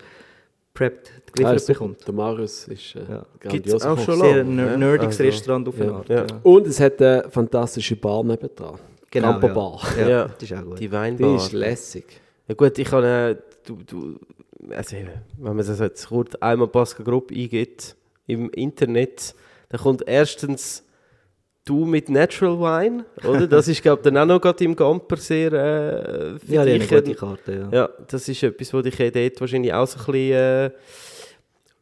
prepped 0.74 1.10
geliefert 1.32 1.52
Also, 1.54 1.72
bekommt. 1.72 2.06
Der 2.06 2.14
Marius 2.14 2.68
ist 2.68 2.94
äh, 2.96 3.00
Ja. 3.08 3.86
Auch 3.90 3.98
schon 3.98 4.20
Sehr 4.20 4.44
ner 4.44 4.66
ja. 4.72 4.76
nerdiges 4.76 5.14
Also, 5.20 5.22
Restaurant 5.24 5.68
auf 5.68 5.78
ja, 5.78 5.92
Art. 5.92 6.08
ja. 6.08 6.16
Ja. 6.20 6.26
Und 6.42 6.66
es 6.66 6.80
hat 6.80 7.00
eine 7.00 7.26
fantastische 7.30 7.96
Bar 7.96 8.24
nebendran. 8.24 8.78
Genau, 9.10 9.32
Camper 9.32 9.48
ja. 9.48 9.54
Bar. 9.54 9.80
Ja, 9.98 10.08
Ja. 10.08 10.24
das 10.28 10.42
ist 10.50 10.52
auch 10.56 10.64
gut. 10.64 10.78
Die 10.78 10.84
Die 10.88 10.92
Weinbar. 10.92 11.36
ist 11.36 11.52
lässig. 11.52 12.04
Ja 12.48 12.54
gut, 12.54 12.78
ich 12.78 12.88
kann, 12.88 13.04
äh, 13.04 13.36
du, 13.64 13.76
du, 13.86 14.18
also 14.70 14.96
wenn 14.96 15.56
man 15.56 15.58
das 15.66 15.78
jetzt 15.78 16.08
kurz 16.08 16.34
einmal 16.36 16.68
Pascal 16.68 17.04
Gruppe 17.04 17.34
eingibt 17.34 17.94
im 18.26 18.50
Internet, 18.50 19.34
dann 19.68 19.80
kommt 19.80 20.02
erstens 20.06 20.84
du 21.64 21.84
mit 21.84 22.08
Natural 22.08 22.58
Wine, 22.58 23.04
oder? 23.24 23.46
Das 23.46 23.68
ist, 23.68 23.82
glaube 23.82 24.00
ich, 24.00 24.04
dann 24.04 24.16
auch 24.18 24.26
noch 24.26 24.40
gerade 24.40 24.64
im 24.64 24.74
Gamper 24.74 25.16
sehr 25.16 25.52
äh, 25.52 26.38
für 26.38 26.52
Ja, 26.54 26.64
dich 26.64 26.74
eine 26.74 26.86
gute 27.00 27.10
ein- 27.10 27.16
Karte, 27.16 27.52
ja. 27.52 27.78
Ja, 27.78 27.90
das 28.08 28.28
ist 28.28 28.42
etwas, 28.42 28.72
was 28.74 28.82
dich 28.82 28.98
ja 28.98 29.10
dort 29.10 29.40
wahrscheinlich 29.40 29.72
auch 29.72 29.86
so 29.86 29.98
ein 29.98 30.04
bisschen, 30.06 30.32
äh, 30.32 30.70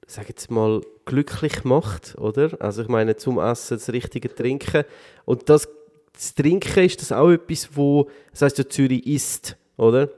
sag 0.06 0.28
jetzt 0.28 0.50
mal, 0.50 0.80
glücklich 1.06 1.64
macht, 1.64 2.16
oder? 2.18 2.50
Also 2.60 2.82
ich 2.82 2.88
meine, 2.88 3.16
zum 3.16 3.38
Essen 3.38 3.76
das 3.78 3.88
richtige 3.92 4.32
Trinken. 4.34 4.84
Und 5.24 5.48
das, 5.48 5.68
das 6.12 6.34
Trinken 6.34 6.84
ist 6.84 7.00
das 7.00 7.12
auch 7.12 7.30
etwas, 7.30 7.68
wo, 7.74 8.08
das 8.32 8.42
heisst 8.42 8.58
ja 8.58 8.68
Zürich 8.68 9.06
isst, 9.06 9.56
oder? 9.76 10.08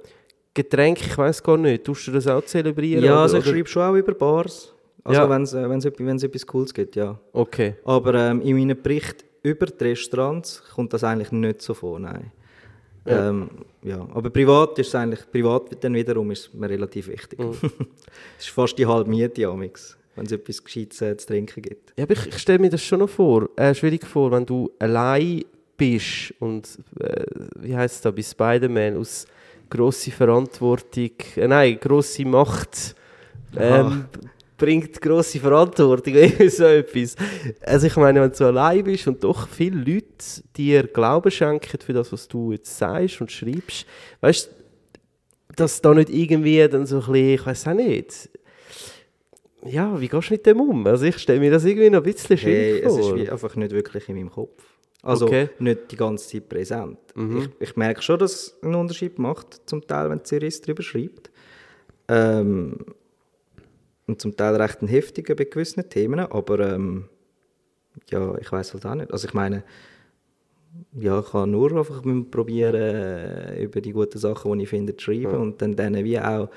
Getränk, 0.55 1.01
ich 1.01 1.17
weiß 1.17 1.43
gar 1.43 1.57
nicht, 1.57 1.85
tust 1.85 2.07
du 2.09 2.13
das 2.13 2.27
auch 2.27 2.45
zelebrieren? 2.45 3.03
Ja, 3.05 3.13
oder, 3.13 3.21
also 3.23 3.39
ich 3.39 3.45
schreibe 3.47 3.69
schon 3.69 3.83
auch 3.83 3.95
über 3.95 4.13
Bars. 4.13 4.75
Also 5.05 5.21
Ja. 5.21 5.31
wenn 5.31 5.43
es 5.43 5.55
äh, 5.55 5.69
wenn's, 5.69 5.85
etwas- 6.25 6.47
Cooles 6.47 6.75
gibt, 6.75 6.95
ja. 6.97 7.19
Okay. 7.33 7.75
Aber 7.85 8.15
ähm, 8.15 8.41
in 8.43 8.57
meinen 8.57 8.81
Berichten 8.81 9.25
über 9.43 9.67
die 9.67 9.85
Restaurants 9.85 10.63
kommt 10.75 10.93
das 10.93 11.05
eigentlich 11.05 11.33
nicht 11.33 11.63
so 11.63 11.75
vor, 11.75 11.99
nein. 11.99 12.31
Ja. 13.05 13.31
Ähm, 13.31 13.51
ja. 13.83 14.07
Aber 14.15 14.31
privat 14.31 14.79
ist 14.79 14.89
es 14.89 14.95
eigentlich, 14.95 15.29
privat 15.31 15.83
dann 15.83 15.95
wiederum 15.95 16.31
ist 16.31 16.55
mir 16.55 16.71
relativ 16.71 17.09
wichtig. 17.09 17.39
Mhm. 17.39 17.57
Es 18.39 18.45
ist 18.45 18.51
fast 18.51 18.79
die 18.79 18.87
halbe 18.87 19.11
Miete, 19.11 19.47
amix, 19.47 19.97
wenn 20.15 20.27
es 20.27 20.33
etwas 20.33 20.63
Gescheites 20.63 21.01
äh, 21.01 21.17
zu 21.17 21.27
trinken 21.27 21.63
gibt. 21.63 21.93
Ja, 21.97 22.05
aber 22.05 22.13
ich, 22.13 22.27
ich 22.27 22.39
stelle 22.39 22.59
mir 22.59 22.71
das 22.71 22.83
schon 22.83 23.01
noch 23.01 23.09
vor, 23.09 23.49
äh, 23.57 23.75
schwierig 23.75 24.07
vor, 24.07 24.31
wenn 24.31 24.47
du 24.47 24.71
allein 24.79 25.45
bist 25.77 26.35
und, 26.39 26.79
äh, 27.01 27.25
wie 27.59 27.75
heißt 27.75 27.97
es 27.97 28.01
da, 28.03 28.11
bei 28.11 28.23
Spider-Man, 28.23 28.97
aus 28.99 29.27
grosse 29.69 30.11
Verantwortung, 30.11 31.11
äh, 31.37 31.49
nein, 31.49 31.79
grosse 31.81 32.25
Macht 32.25 32.95
ähm, 33.57 34.05
bringt 34.63 35.01
grosse 35.01 35.41
Verantwortung, 35.41 36.15
so 36.49 36.65
etwas. 36.65 37.17
Also 37.63 37.87
ich 37.89 37.97
meine, 37.97 38.21
wenn 38.23 38.33
du 38.33 38.45
allein 38.45 38.85
bist 38.85 39.07
und 39.09 39.23
doch 39.25 39.49
viele 39.49 39.79
Leute 39.79 40.07
dir 40.57 40.87
Glauben 40.87 41.31
schenken 41.31 41.81
für 41.81 41.93
das, 41.93 42.13
was 42.13 42.29
du 42.29 42.53
jetzt 42.53 42.79
sagst 42.79 43.21
und 43.21 43.31
schreibst, 43.33 43.87
weißt 44.21 44.47
du, 44.51 45.55
dass 45.57 45.81
da 45.83 45.93
nicht 45.95 46.11
irgendwie 46.11 46.67
dann 46.69 46.87
so 46.87 46.97
ein 46.97 47.01
bisschen, 47.13 47.29
ich 47.35 47.47
weiß 47.47 47.67
auch 47.69 47.75
nicht, 47.75 48.31
ja, 49.65 50.01
wie 50.01 50.09
gehst 50.09 50.29
du 50.31 50.35
mit 50.35 50.47
dem 50.47 50.61
um? 50.61 50.87
Also 50.87 51.05
ich 51.07 51.19
stelle 51.19 51.41
mir 51.41 51.51
das 51.51 51.65
irgendwie 51.65 51.91
noch 51.91 51.99
ein 52.01 52.05
bisschen 52.05 52.37
Hey, 52.37 52.81
schwierig 52.81 52.85
es 52.85 52.97
ist 52.97 53.07
vor. 53.09 53.19
einfach 53.19 53.57
nicht 53.57 53.73
wirklich 53.73 54.09
in 54.09 54.17
meinem 54.17 54.31
Kopf. 54.31 54.63
Also 55.03 55.27
Okay. 55.27 55.49
nicht 55.59 55.91
die 55.91 55.97
ganze 55.97 56.29
Zeit 56.29 56.49
präsent. 56.49 56.99
Mhm. 57.15 57.39
Ich, 57.61 57.69
ich 57.71 57.77
merke 57.77 58.03
schon, 58.03 58.19
dass 58.19 58.33
es 58.33 58.57
einen 58.63 58.75
Unterschied 58.77 59.19
macht, 59.19 59.61
zum 59.67 59.85
Teil, 59.87 60.11
wenn 60.11 60.25
Zürich 60.25 60.61
darüber 60.61 60.83
schreibt. 60.83 61.31
Ähm, 62.09 62.77
und 64.13 64.21
zum 64.21 64.37
Teil 64.37 64.57
recht 64.57 64.83
ein 64.83 64.89
heftiger 64.89 65.35
bei 65.35 65.45
gewissen 65.45 65.89
Themen, 65.89 66.21
aber 66.21 66.61
ähm, 66.61 67.09
ja, 68.11 68.37
ich 68.39 68.51
weiß 68.53 68.75
halt 68.75 68.87
auch 68.87 68.95
nicht. 68.95 69.13
Also 69.13 69.27
ich 69.27 69.35
meine, 69.35 69.65
ja, 70.93 71.21
ich 71.21 71.31
kann 71.31 71.51
nur 71.51 71.77
einfach 71.77 72.03
probieren, 72.31 72.75
äh, 72.75 73.63
über 73.63 73.81
die 73.81 73.93
guten 73.93 74.19
Sachen, 74.19 74.59
die 74.59 74.65
ich 74.65 74.71
finde, 74.71 74.97
zu 74.97 75.05
schreiben 75.05 75.37
und 75.37 75.61
dann 75.63 75.77
denen 75.77 76.05
wie 76.05 76.19
auch 76.19 76.49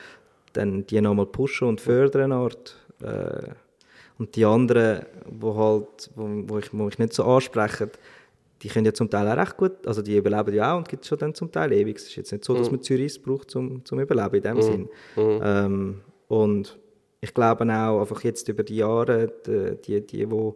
dann 0.53 0.85
die 0.85 1.01
nochmal 1.01 1.25
pushen 1.25 1.67
und 1.67 1.81
fördern 1.81 2.31
Art. 2.31 2.75
Äh, 3.01 3.49
und 4.17 4.35
die 4.35 4.45
anderen, 4.45 5.05
wo 5.25 5.55
halt, 5.55 6.09
wo, 6.15 6.27
wo, 6.47 6.59
ich, 6.59 6.69
wo 6.71 6.87
ich 6.87 6.97
nicht 6.99 7.13
so 7.13 7.25
anspreche, 7.25 7.89
die 8.61 8.69
können 8.69 8.85
ja 8.85 8.93
zum 8.93 9.09
Teil 9.09 9.27
auch 9.27 9.37
recht 9.37 9.57
gut, 9.57 9.85
also 9.85 10.01
die 10.01 10.15
überleben 10.15 10.53
ja 10.55 10.73
auch 10.73 10.77
und 10.77 10.87
gibt 10.87 11.03
es 11.03 11.09
schon 11.09 11.17
dann 11.19 11.33
zum 11.33 11.51
Teil 11.51 11.73
ewig. 11.73 11.97
Es 11.97 12.03
ist 12.03 12.15
jetzt 12.15 12.31
nicht 12.31 12.45
so, 12.45 12.53
dass 12.53 12.71
man 12.71 12.81
Zürich 12.81 13.21
braucht 13.21 13.51
zum, 13.51 13.83
zum 13.83 13.99
Überleben 13.99 14.35
in 14.35 14.41
dem 14.41 14.61
Sinn. 14.61 14.89
Ähm, 15.17 16.01
und 16.29 16.77
ich 17.21 17.33
glaube 17.33 17.63
auch, 17.63 17.99
einfach 18.01 18.23
jetzt 18.23 18.47
über 18.49 18.63
die 18.63 18.77
Jahre, 18.77 19.31
die, 19.45 19.75
die, 19.85 20.05
die, 20.05 20.25
die 20.25 20.53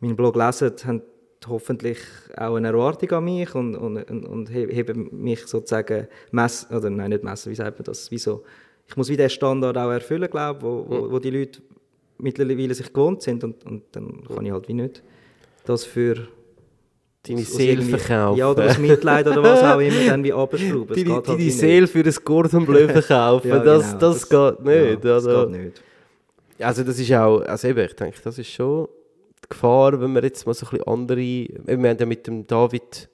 meinen 0.00 0.16
Blog 0.16 0.36
lesen, 0.36 0.72
haben 0.84 1.02
hoffentlich 1.48 1.98
auch 2.36 2.54
eine 2.54 2.68
Erwartung 2.68 3.10
an 3.12 3.24
mich 3.24 3.54
und, 3.54 3.74
und, 3.74 3.96
und, 4.10 4.24
und 4.24 4.50
he- 4.50 4.68
heben 4.70 5.08
mich 5.22 5.46
sozusagen 5.46 6.06
messen, 6.30 6.76
oder 6.76 6.90
nein, 6.90 7.10
nicht 7.10 7.24
messen, 7.24 7.50
wie 7.50 7.56
sagt 7.56 7.78
man 7.78 7.84
das, 7.84 8.10
wie 8.10 8.18
so, 8.18 8.44
ich 8.86 8.96
muss 8.96 9.08
wie 9.08 9.16
den 9.16 9.30
Standard 9.30 9.76
auch 9.76 9.90
erfüllen, 9.90 10.30
glaube 10.30 10.58
ich, 10.58 10.64
wo, 10.64 10.86
wo, 10.88 11.10
wo 11.12 11.18
die 11.18 11.30
Leute 11.30 11.60
mittlerweile 12.18 12.74
sich 12.74 12.92
gewohnt 12.92 13.22
sind 13.22 13.42
und, 13.42 13.64
und 13.66 13.82
dann 13.92 14.22
kann 14.24 14.46
ich 14.46 14.52
halt 14.52 14.68
wie 14.68 14.74
nicht 14.74 15.02
das 15.64 15.84
für 15.84 16.28
Deine 17.24 17.42
Seele 17.42 17.82
verkaufen. 17.82 18.36
Ja, 18.36 18.50
oder 18.50 18.66
aus 18.66 18.78
Mitleid 18.78 19.26
oder 19.28 19.42
was 19.44 19.62
auch 19.62 19.78
immer, 19.78 20.04
dann 20.04 20.24
wie 20.24 20.32
abschrauben. 20.32 20.88
Deine, 20.96 21.14
halt 21.14 21.28
deine. 21.28 21.50
Seele 21.52 21.86
für 21.86 22.00
ein 22.00 22.14
Gordon 22.24 22.66
Bleu 22.66 22.88
verkaufen, 22.88 23.48
Ja, 23.48 23.58
das, 23.60 23.86
genau, 23.86 23.98
das, 24.00 24.28
geht 24.28 24.60
nicht. 24.64 24.74
Ja, 24.74 24.96
das 24.96 25.26
also, 25.26 25.46
geht 25.46 25.64
nicht. 25.64 25.82
Also 26.62 26.84
das 26.84 26.98
ist 26.98 27.12
auch, 27.12 27.40
also 27.40 27.68
eben, 27.68 27.84
ich 27.84 27.94
denke, 27.94 28.18
das 28.22 28.38
ist 28.38 28.50
schon 28.50 28.88
die 29.44 29.48
Gefahr, 29.48 30.00
wenn 30.00 30.12
wir 30.12 30.22
jetzt 30.22 30.46
mal 30.46 30.54
so 30.54 30.66
ein 30.66 30.70
bisschen 30.70 30.86
andere, 30.86 31.18
wir 31.18 31.88
haben 31.90 31.98
ja 31.98 32.06
mit 32.06 32.26
dem 32.26 32.46
David 32.46 33.08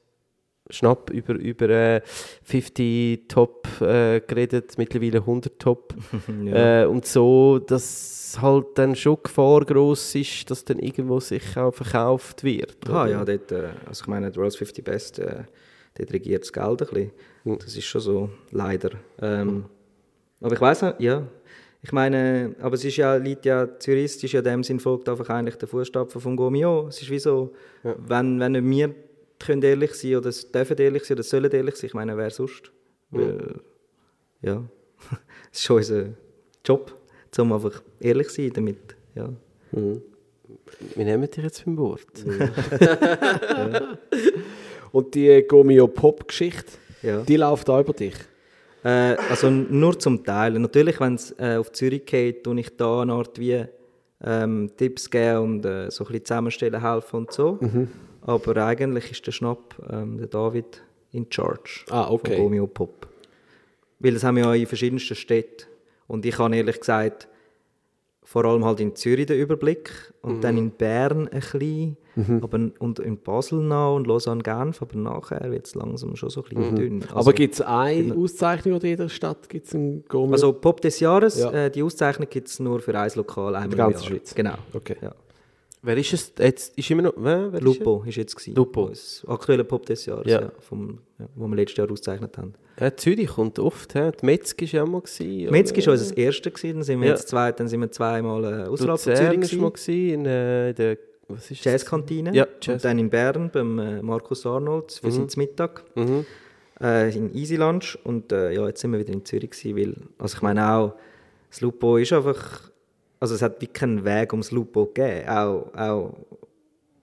Schnapp 0.70 1.10
über, 1.10 1.34
über 1.34 1.68
äh, 1.70 2.02
50 2.44 3.28
Top 3.28 3.66
äh, 3.80 4.20
geredet, 4.20 4.76
mittlerweile 4.76 5.18
100 5.18 5.58
Top. 5.58 5.94
Ja. 6.44 6.82
Äh, 6.82 6.86
und 6.86 7.06
so, 7.06 7.58
dass 7.58 8.38
halt 8.40 8.66
dann 8.76 8.94
schon 8.94 9.18
Gefahr 9.22 9.64
gross 9.64 10.14
ist, 10.14 10.50
dass 10.50 10.64
dann 10.64 10.78
irgendwo 10.78 11.20
sich 11.20 11.56
auch 11.56 11.72
verkauft 11.72 12.44
wird. 12.44 12.76
Ah, 12.88 13.06
ja, 13.06 13.24
dort, 13.24 13.50
äh, 13.52 13.70
also 13.86 14.02
ich 14.02 14.06
meine, 14.06 14.30
die 14.30 14.38
World's 14.38 14.56
50 14.56 14.84
Best, 14.84 15.18
äh, 15.18 15.44
dort 15.96 16.12
regiert 16.12 16.42
das 16.42 16.52
Geld 16.52 16.82
ein 16.82 16.88
bisschen. 16.88 17.10
Hm. 17.44 17.58
Das 17.58 17.76
ist 17.76 17.84
schon 17.84 18.00
so, 18.00 18.30
leider. 18.50 18.90
Ähm, 19.20 19.64
aber 20.40 20.54
ich 20.54 20.60
weiß 20.60 20.84
ja. 20.98 21.26
Ich 21.82 21.92
meine, 21.92 22.56
aber 22.60 22.74
es 22.74 22.84
ist 22.84 22.96
ja, 22.96 23.14
liegt 23.16 23.44
ja, 23.44 23.78
Zürich 23.78 24.22
ist 24.22 24.32
ja 24.32 24.40
in 24.40 24.44
dem 24.44 24.64
Sinn 24.64 24.80
folgt 24.80 25.08
einfach 25.08 25.28
eigentlich 25.30 25.56
der 25.56 25.68
Fußstapfen 25.68 26.20
von 26.20 26.36
Gomio. 26.36 26.88
Es 26.88 27.00
ist 27.00 27.10
wie 27.10 27.18
so, 27.20 27.52
wenn, 27.82 28.40
wenn 28.40 28.52
nicht 28.52 28.64
wir 28.68 28.94
können 29.38 29.62
ehrlich 29.62 29.94
sein 29.94 30.16
oder 30.16 30.30
es 30.30 30.50
dürfen 30.50 30.76
ehrlich 30.78 31.04
sein 31.04 31.16
oder 31.16 31.22
sollen 31.22 31.50
ehrlich 31.52 31.76
sein, 31.76 31.86
ich 31.86 31.94
meine, 31.94 32.16
wer 32.16 32.30
sonst? 32.30 32.72
Weil, 33.10 33.60
ja, 34.42 34.64
es 35.52 35.58
ist 35.60 35.64
schon 35.64 35.76
unser 35.76 36.04
Job, 36.64 36.92
um 37.38 37.52
einfach 37.52 37.80
ehrlich 38.00 38.28
zu 38.28 38.42
sein 38.42 38.52
damit, 38.54 38.96
ja. 39.14 39.32
Wir 39.70 41.04
nehmen 41.04 41.30
dich 41.30 41.44
jetzt 41.44 41.64
beim 41.64 41.76
Wort. 41.78 42.02
Und 44.92 45.14
die 45.14 45.44
Gomio 45.46 45.86
Pop-Geschichte, 45.86 46.72
Ja. 47.02 47.20
die 47.22 47.36
läuft 47.36 47.68
auch 47.70 47.80
über 47.80 47.92
dich. 47.92 48.14
Äh, 48.84 49.16
also 49.30 49.50
nur 49.50 49.98
zum 49.98 50.24
Teil. 50.24 50.52
Natürlich, 50.58 51.00
wenn 51.00 51.14
es 51.14 51.34
äh, 51.38 51.56
auf 51.56 51.72
Zürich 51.72 52.04
geht, 52.06 52.44
tue 52.44 52.60
ich 52.60 52.76
da 52.76 53.02
eine 53.02 53.12
Art 53.14 53.38
wie 53.38 53.64
ähm, 54.24 54.70
Tipps 54.76 55.10
geben 55.10 55.38
und 55.38 55.64
äh, 55.66 55.90
so 55.90 56.04
ein 56.04 56.08
bisschen 56.08 56.24
zusammenstellen 56.24 56.80
helfen 56.80 57.16
und 57.16 57.32
so. 57.32 57.58
Aber 58.22 58.56
eigentlich 58.66 59.10
ist 59.10 59.26
der 59.26 59.32
Schnapp, 59.32 59.74
ähm, 59.90 60.18
der 60.18 60.26
David, 60.26 60.82
in 61.12 61.26
charge 61.30 61.84
Ah, 61.90 62.08
okay. 62.10 62.34
von 62.36 62.44
Gomeo 62.44 62.66
Pop. 62.66 63.08
Weil 64.00 64.12
das 64.14 64.22
haben 64.24 64.36
wir 64.36 64.44
ja 64.44 64.54
in 64.54 64.66
verschiedensten 64.66 65.14
Städten. 65.14 65.66
Und 66.06 66.24
ich 66.26 66.38
habe 66.38 66.54
ehrlich 66.56 66.78
gesagt 66.80 67.28
vor 68.22 68.44
allem 68.44 68.64
halt 68.64 68.80
in 68.80 68.94
Zürich 68.94 69.26
den 69.26 69.38
Überblick 69.40 69.90
und 70.20 70.42
dann 70.44 70.58
in 70.58 70.70
Bern 70.70 71.28
ein 71.28 71.40
bisschen. 71.40 71.96
Aber, 72.42 72.70
und 72.78 72.98
in 72.98 73.18
Basel 73.18 73.60
noch 73.60 73.96
und 73.96 74.06
Lausanne 74.06 74.42
Genf, 74.42 74.82
aber 74.82 74.96
nachher 74.98 75.50
wird 75.50 75.66
es 75.66 75.74
langsam 75.74 76.16
schon 76.16 76.30
so 76.30 76.42
ein 76.42 76.48
bisschen 76.54 76.76
dünn. 76.76 77.02
Also, 77.02 77.16
Aber 77.16 77.32
gibt 77.32 77.54
es 77.54 77.60
eine 77.60 78.14
Auszeichnung 78.14 78.74
oder 78.76 78.84
in 78.84 78.90
jeder 78.90 79.08
Stadt 79.08 79.48
gibt 79.48 79.66
es 79.66 79.74
einen 79.74 80.04
Gourmet? 80.08 80.32
also 80.34 80.52
Pop 80.52 80.80
des 80.80 81.00
Jahres, 81.00 81.38
Ja. 81.38 81.50
äh, 81.52 81.70
die 81.70 81.82
Auszeichnung 81.82 82.28
gibt 82.30 82.48
es 82.48 82.58
nur 82.60 82.80
für 82.80 82.98
ein 82.98 83.10
Lokal 83.14 83.54
einmal 83.56 83.76
der 83.76 83.86
im 83.86 83.92
ganzen. 83.92 84.06
Schweiz. 84.08 84.34
Genau. 84.34 84.54
Okay. 84.72 84.96
Ja. 85.00 85.14
Wer 85.80 85.96
ist 85.96 86.12
es? 86.12 86.32
Jetzt 86.40 86.76
ist 86.76 86.90
immer 86.90 87.02
noch. 87.02 87.12
Wer, 87.16 87.52
wer 87.52 87.60
Lupo 87.60 88.02
ist 88.04 88.16
jetzt 88.16 88.34
gewesen. 88.34 88.56
Lupo. 88.56 88.88
Das 88.88 89.24
aktuelle 89.28 89.62
Pop 89.62 89.86
des 89.86 90.06
Jahres, 90.06 90.26
Ja. 90.26 90.40
ja. 90.40 90.52
vom, 90.58 90.98
ja, 91.20 91.26
wo 91.36 91.46
wir 91.46 91.54
letztes 91.54 91.76
Jahr 91.76 91.86
ausgezeichnet 91.90 92.36
haben. 92.36 92.54
Ist 92.74 92.80
ja, 92.82 92.96
Zürich 92.96 93.28
kommt 93.28 93.60
oft. 93.60 93.92
He? 93.92 94.10
Die 94.20 94.26
Metzg 94.26 94.60
war 94.60 94.68
ja 94.68 94.82
auch 94.82 94.88
mal. 94.88 95.00
Gewesen, 95.02 95.50
Metzg 95.52 95.76
war 95.86 95.92
unser 95.92 96.16
erster, 96.16 96.50
gewesen, 96.50 96.74
dann 96.78 96.82
sind 96.82 97.00
wir 97.00 97.06
Ja. 97.08 97.14
jetzt 97.14 97.28
zwei, 97.28 97.52
dann 97.52 97.68
sind 97.68 97.80
wir 97.80 97.92
zweimal 97.92 98.42
äh, 98.44 98.66
außerhalb 98.66 98.98
von 99.00 99.14
Zürich 99.14 99.20
war 99.22 99.60
mal 99.60 99.70
gewesen. 99.70 99.72
gewesen, 99.72 100.14
in 100.14 100.26
äh, 100.26 100.74
der. 100.74 100.98
Was 101.28 101.50
ist 101.50 101.64
das? 101.64 101.72
Jazzkantine. 101.72 102.34
Ja, 102.34 102.44
Und 102.44 102.66
Jazz. 102.66 102.82
dann 102.82 102.98
in 102.98 103.10
Bern 103.10 103.50
beim 103.50 103.78
äh, 103.78 104.02
Markus 104.02 104.46
Arnold. 104.46 104.98
Wir 105.02 105.12
sind 105.12 105.30
zum 105.30 105.42
Mittag. 105.42 105.84
Mhm. 105.94 106.24
Äh, 106.80 107.14
in 107.14 107.34
Easy 107.34 107.56
Lunch. 107.56 107.98
Und 108.04 108.32
äh, 108.32 108.52
ja, 108.52 108.66
jetzt 108.66 108.80
sind 108.80 108.92
wir 108.92 108.98
wieder 108.98 109.12
in 109.12 109.24
Zürich 109.24 109.50
gewesen, 109.50 109.76
weil, 109.76 109.94
also 110.18 110.36
ich 110.36 110.42
meine 110.42 110.70
auch, 110.72 110.94
das 111.50 111.60
Lupo 111.60 111.96
ist 111.98 112.12
einfach, 112.12 112.70
also 113.20 113.34
es 113.34 113.42
hat 113.42 113.60
wie 113.60 113.66
keinen 113.66 114.04
Weg 114.04 114.32
ums 114.32 114.50
Lupo 114.50 114.86
gegeben. 114.86 115.28
Auch, 115.28 115.72
auch 115.74 116.14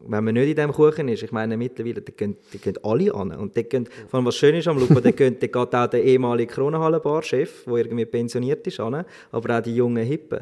wenn 0.07 0.23
man 0.23 0.33
nicht 0.33 0.49
in 0.49 0.55
diesem 0.55 0.71
Kuchen 0.71 1.07
ist, 1.07 1.23
ich 1.23 1.31
meine 1.31 1.57
mittlerweile, 1.57 2.01
da 2.01 2.11
gehen, 2.15 2.37
da 2.51 2.57
gehen 2.57 2.77
alle 2.83 3.13
an. 3.13 3.31
Und 3.31 3.55
dort 3.55 3.69
gehen, 3.69 3.87
vor 4.07 4.17
allem 4.17 4.25
was 4.25 4.35
schön 4.35 4.55
ist 4.55 4.67
am 4.67 4.77
Lupo, 4.79 4.99
da 4.99 5.11
geht, 5.11 5.41
da 5.41 5.47
geht 5.47 5.75
auch 5.75 5.87
der 5.87 6.03
ehemalige 6.03 6.53
Kronenhallenbar-Chef, 6.53 7.65
der 7.65 7.75
irgendwie 7.75 8.05
pensioniert 8.05 8.65
ist, 8.67 8.79
an, 8.79 9.05
aber 9.31 9.57
auch 9.57 9.61
die 9.61 9.75
jungen 9.75 10.05
Hippen. 10.05 10.39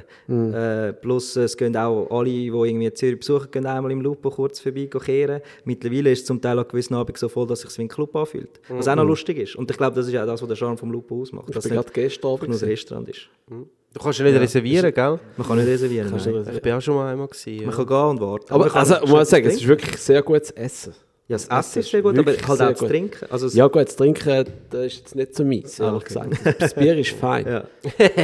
Äh, 0.54 0.94
plus 0.94 1.36
es 1.36 1.56
gehen 1.58 1.76
auch 1.78 2.08
alle, 2.10 2.30
die 2.30 2.48
irgendwie 2.48 2.94
Zürich 2.94 3.20
besuchen, 3.20 3.50
gehen 3.52 3.66
einmal 3.66 3.92
im 3.92 4.02
Lupo 4.02 4.30
kurz 4.30 4.60
vorbei 4.60 4.88
kehren. 4.88 5.42
Mittlerweile 5.66 6.12
ist 6.12 6.20
es 6.20 6.26
zum 6.26 6.42
Teil 6.42 6.60
an 6.60 6.68
gewissen 6.68 6.96
Abend 6.96 7.18
so 7.18 7.30
voll, 7.30 7.48
dass 7.48 7.64
es 7.64 7.70
sich 7.70 7.78
wie 7.78 7.84
ein 7.84 7.88
Club 7.88 8.16
anfühlt. 8.16 8.60
Was 8.70 8.88
auch 8.88 8.96
noch 8.96 9.06
lustig 9.06 9.38
ist. 9.38 9.56
Und 9.56 9.70
ich 9.72 9.78
glaube, 9.78 9.96
das 9.96 10.08
ist 10.08 10.16
auch 10.16 10.26
das, 10.26 10.42
was 10.42 10.48
der 10.48 10.56
Charme 10.56 10.78
vom 10.78 10.92
Lupo 10.92 11.22
ausmacht. 11.22 11.50
Ich 11.50 11.56
dass 11.56 11.64
bin 11.64 11.74
gerade 11.74 11.92
gestern 11.92 12.34
Abend 12.34 12.50
nur 12.50 12.62
ein. 12.62 12.68
Restaurant 12.68 13.10
ist. 13.10 13.30
Du 13.94 14.00
kannst 14.02 14.20
ja 14.20 14.26
nicht 14.26 14.40
reservieren, 14.40 14.94
gell? 14.94 15.20
Man 15.38 15.48
kann 15.48 15.58
nicht 15.58 15.68
reservieren. 15.68 16.12
nein. 16.12 16.56
Ich 16.56 16.62
bin 16.62 16.74
auch 16.74 16.82
schon 16.82 16.96
mal 16.96 17.12
einmal. 17.12 17.28
Gewesen, 17.28 17.60
ja. 17.60 17.66
Man 17.68 17.76
kann 17.76 17.86
gehen 17.88 17.96
und 18.10 18.22
warten. 18.22 18.46
Aber 18.54 18.68
kann 18.68 18.80
also, 18.80 18.96
ich 19.04 19.10
muss 19.10 19.30
sagen, 19.30 19.46
es 19.48 19.54
ist 19.56 19.68
wirklich 19.68 19.98
sehr 19.98 20.22
gutes 20.24 20.50
Essen. 20.52 20.94
Ja, 21.28 21.38
das 21.38 21.46
Essen 21.48 21.80
ist 21.80 21.86
ist 21.86 21.92
sehr 21.92 22.02
gut, 22.02 22.18
aber 22.20 22.32
halt 22.34 22.62
auch 22.62 22.70
das. 22.72 22.80
Trinken. 22.80 23.26
Also 23.30 23.46
es- 23.48 23.54
Ja 23.54 23.68
gut, 23.68 23.84
das 23.88 23.96
Trinken, 23.96 24.46
das 24.70 24.86
ist 24.88 24.98
jetzt 24.98 25.16
nicht 25.16 25.36
so 25.36 25.46
meins, 25.46 25.80
ehrlich 25.80 25.96
okay. 25.96 26.30
gesagt. 26.30 26.62
Das 26.62 26.74
Bier 26.74 26.98
ist 26.98 27.12
fein. 27.12 27.46
Ja. 27.48 27.64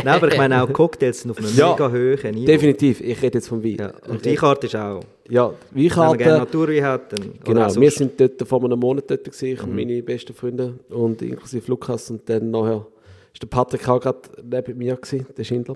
Nein, 0.03 0.07
aber 0.07 0.27
ich 0.27 0.37
meine 0.37 0.61
auch 0.61 0.73
Cocktails 0.73 1.21
sind 1.21 1.31
auf 1.31 1.37
einem 1.37 1.47
Ja, 1.55 1.71
mega 1.71 1.89
hohen 1.89 2.35
Niveau. 2.35 2.45
Definitiv, 2.45 2.99
ich 2.99 3.21
rede 3.21 3.37
jetzt 3.37 3.47
vom 3.47 3.63
Wein. 3.63 3.77
Ja. 3.79 3.93
Und 4.07 4.25
die 4.25 4.35
Karte 4.35 4.67
ist 4.67 4.75
auch, 4.75 4.99
Ja, 5.29 5.53
wenn 5.71 5.83
man 5.83 5.87
gerne 5.87 6.09
Weinkarte, 6.11 6.37
Naturwein 6.39 6.83
hat, 6.83 7.13
dann... 7.13 7.31
genau, 7.45 7.75
wir 7.75 7.91
sind 7.91 8.19
dort 8.19 8.45
vor 8.47 8.63
einem 8.65 8.79
Monat 8.79 9.05
dort 9.09 9.23
gewesen, 9.23 9.45
ich 9.45 9.61
Mhm. 9.63 9.69
und 9.69 9.75
meine 9.75 10.03
besten 10.03 10.33
Freunde 10.33 10.73
und 10.89 11.21
inklusive 11.21 11.63
Lukas 11.67 12.09
und 12.11 12.27
dann 12.29 12.51
nachher 12.51 12.85
ist 13.33 13.41
der 13.41 13.47
Patrick 13.47 13.87
auch 13.87 13.99
gerade 13.99 14.19
neben 14.43 14.77
mir 14.77 14.95
gewesen, 14.95 15.25
der 15.35 15.43
Schindler. 15.43 15.75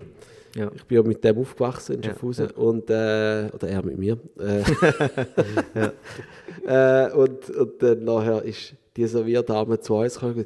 Ja. 0.56 0.72
Ich 0.76 0.84
bin 0.86 0.98
ja 0.98 1.04
mit 1.04 1.24
dem 1.24 1.38
aufgewachsen 1.40 1.96
in 1.96 2.02
Ja, 2.04 2.12
Schaffhausen 2.12 2.52
und, 2.52 2.90
äh, 2.90 3.50
oder 3.54 3.68
er 3.68 3.84
mit 3.84 3.98
mir. 3.98 4.18
Äh, 4.40 4.62
äh, 7.08 7.12
und, 7.12 7.50
und 7.50 7.82
dann 7.82 8.04
nachher 8.04 8.44
ist 8.44 8.76
die 8.96 9.08
Servierdame 9.08 9.80
zu 9.80 9.96
uns 9.96 10.14
gekommen 10.14 10.46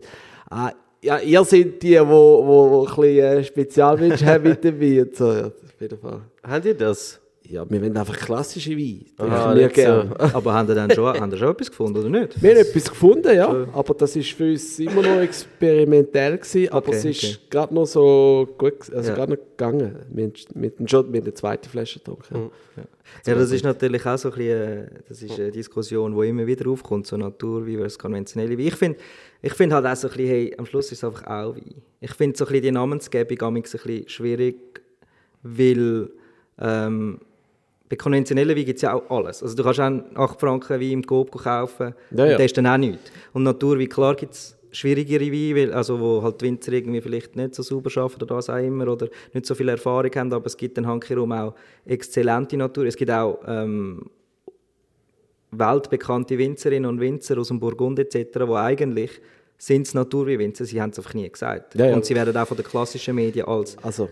ah, 0.50 0.72
ja, 1.02 1.20
ihr 1.20 1.44
seid 1.44 1.82
die, 1.84 2.00
wo 2.00 2.86
ein 2.88 2.96
bisschen 2.96 3.04
äh, 3.20 3.44
Spezialmensch 3.44 4.24
haben 4.26 4.44
mit 4.44 4.64
dem. 4.64 5.02
Und 5.02 5.16
so, 5.16 5.32
ja, 5.32 5.48
auf 5.48 5.82
jeden 5.82 6.00
Fall. 6.00 6.22
Habt 6.44 6.66
ihr 6.66 6.74
das? 6.74 7.20
Ja, 7.50 7.70
wir 7.70 7.82
wollen 7.82 7.96
einfach 7.96 8.18
klassische 8.18 8.72
Wein. 8.78 9.06
Ah, 9.18 9.56
wir 9.56 9.70
gerne. 9.70 10.10
Aber 10.34 10.54
haben 10.54 10.68
ihr 10.70 10.76
dann 10.76 10.92
schon, 10.92 11.06
haben 11.20 11.32
ihr 11.32 11.38
schon 11.38 11.50
etwas 11.52 11.70
gefunden, 11.70 12.00
oder 12.00 12.10
nicht? 12.10 12.42
Wir 12.42 12.52
haben 12.52 12.58
etwas 12.58 12.90
gefunden, 12.90 13.36
ja, 13.36 13.68
aber 13.74 13.94
das 13.94 14.16
war 14.16 14.24
für 14.24 14.52
uns 14.52 14.80
immer 14.80 15.02
noch 15.02 15.22
experimentell, 15.22 16.38
gewesen, 16.38 16.70
aber 16.72 16.88
Okay, 16.90 16.98
es 16.98 17.06
ist 17.06 17.24
okay. 17.24 17.38
gerade 17.50 17.74
noch 17.74 17.86
so 17.86 18.48
gut, 18.58 18.94
also 18.94 19.10
Ja. 19.10 19.16
gerade 19.16 19.32
noch 19.34 19.40
gegangen. 19.40 19.96
Wir 20.10 20.26
haben 20.26 20.88
schon 20.88 21.10
mit 21.12 21.26
der 21.26 21.36
zweiten 21.36 21.70
Flasche 21.70 22.00
getrunken. 22.00 22.52
Ja, 23.26 23.36
das 23.36 23.52
ist 23.52 23.64
natürlich 23.64 24.06
auch 24.06 24.18
so 24.18 24.30
ein 24.30 24.36
bisschen, 24.38 24.62
äh, 24.62 24.88
das 25.08 25.22
ist 25.22 25.40
eine 25.40 25.52
Diskussion, 25.52 26.20
die 26.20 26.28
immer 26.28 26.46
wieder 26.46 26.70
aufkommt, 26.70 27.08
so 27.08 27.16
Naturwein 27.16 27.78
versus 27.78 27.98
konventionelle 27.98 28.58
Wein. 28.58 28.68
Ich 28.68 28.76
finde 28.76 28.98
ich 29.42 29.54
find 29.54 29.72
halt 29.72 29.86
auch 29.86 29.96
so 29.96 30.08
ein 30.10 30.14
bisschen, 30.14 30.28
hey, 30.30 30.56
am 30.58 30.66
Schluss 30.66 30.92
ist 30.92 30.98
es 31.00 31.04
einfach 31.04 31.26
auch 31.28 31.56
Wein. 31.56 31.82
Ich 32.02 32.12
finde 32.14 32.38
so 32.38 32.44
ein 32.46 32.50
bisschen 32.50 32.64
die 32.64 32.72
Namensgebung 32.72 33.56
ein 33.56 33.62
bisschen 33.62 34.08
schwierig, 34.10 34.82
weil 35.44 36.10
ähm, 36.60 37.20
bei 37.90 37.96
konventionellen 37.96 38.56
Wein 38.56 38.66
gibt 38.66 38.78
es 38.78 38.82
ja 38.82 38.94
auch 38.94 39.10
alles. 39.10 39.42
Also 39.42 39.56
du 39.56 39.64
kannst 39.64 39.80
auch 39.80 39.86
einen 39.86 40.04
8 40.16 40.40
Franken 40.40 40.80
Wein 40.80 40.92
im 40.92 41.06
Coop 41.06 41.32
kaufen 41.32 41.94
Ja, 42.12 42.24
und 42.24 42.30
ja. 42.32 42.38
der 42.38 42.46
ist 42.46 42.58
dann 42.58 42.68
auch 42.68 42.78
nichts. 42.78 43.12
Und 43.34 43.44
Naturwein, 43.44 43.88
klar 43.88 44.16
gibt 44.16 44.34
es 44.34 44.58
schwierigere 44.72 45.32
Weine, 45.32 45.74
also 45.74 46.00
wo 46.00 46.22
halt 46.22 46.42
die 46.42 46.46
Winzer 46.46 46.74
irgendwie 46.74 47.02
vielleicht 47.02 47.36
nicht 47.36 47.56
so 47.56 47.64
sauber 47.64 47.90
arbeiten 48.02 48.24
oder 48.24 48.36
was 48.36 48.50
auch 48.50 48.58
immer 48.58 48.88
oder 48.88 49.08
nicht 49.34 49.46
so 49.46 49.56
viel 49.56 49.70
Erfahrung 49.70 50.12
haben, 50.16 50.34
aber 50.34 50.46
es 50.46 50.58
gibt 50.58 50.78
dann 50.78 50.88
handkehrum 50.88 51.32
auch 51.32 51.56
exzellente 51.86 52.58
Natur. 52.58 52.86
Es 52.86 52.96
gibt 52.96 53.12
auch 53.12 53.40
ähm, 53.48 54.10
weltbekannte 55.52 56.38
Winzerinnen 56.38 56.90
und 56.90 57.00
Winzer 57.00 57.38
aus 57.38 57.48
dem 57.48 57.60
Burgund 57.60 58.00
etc., 58.00 58.28
die 58.34 58.54
eigentlich 58.54 59.22
sind 59.58 59.88
es 59.88 59.94
Naturweinwinzer, 59.94 60.66
sie 60.66 60.80
haben 60.80 60.92
es 60.92 61.00
einfach 61.00 61.14
nie 61.16 61.30
gesagt. 61.30 61.74
Ja, 61.76 61.88
ja. 61.88 61.96
Und 61.96 62.06
sie 62.06 62.14
werden 62.14 62.36
auch 62.38 62.48
von 62.48 62.58
den 62.58 62.66
klassischen 62.66 63.16
Medien 63.16 63.48
als 63.48 63.76
Also, 63.82 64.10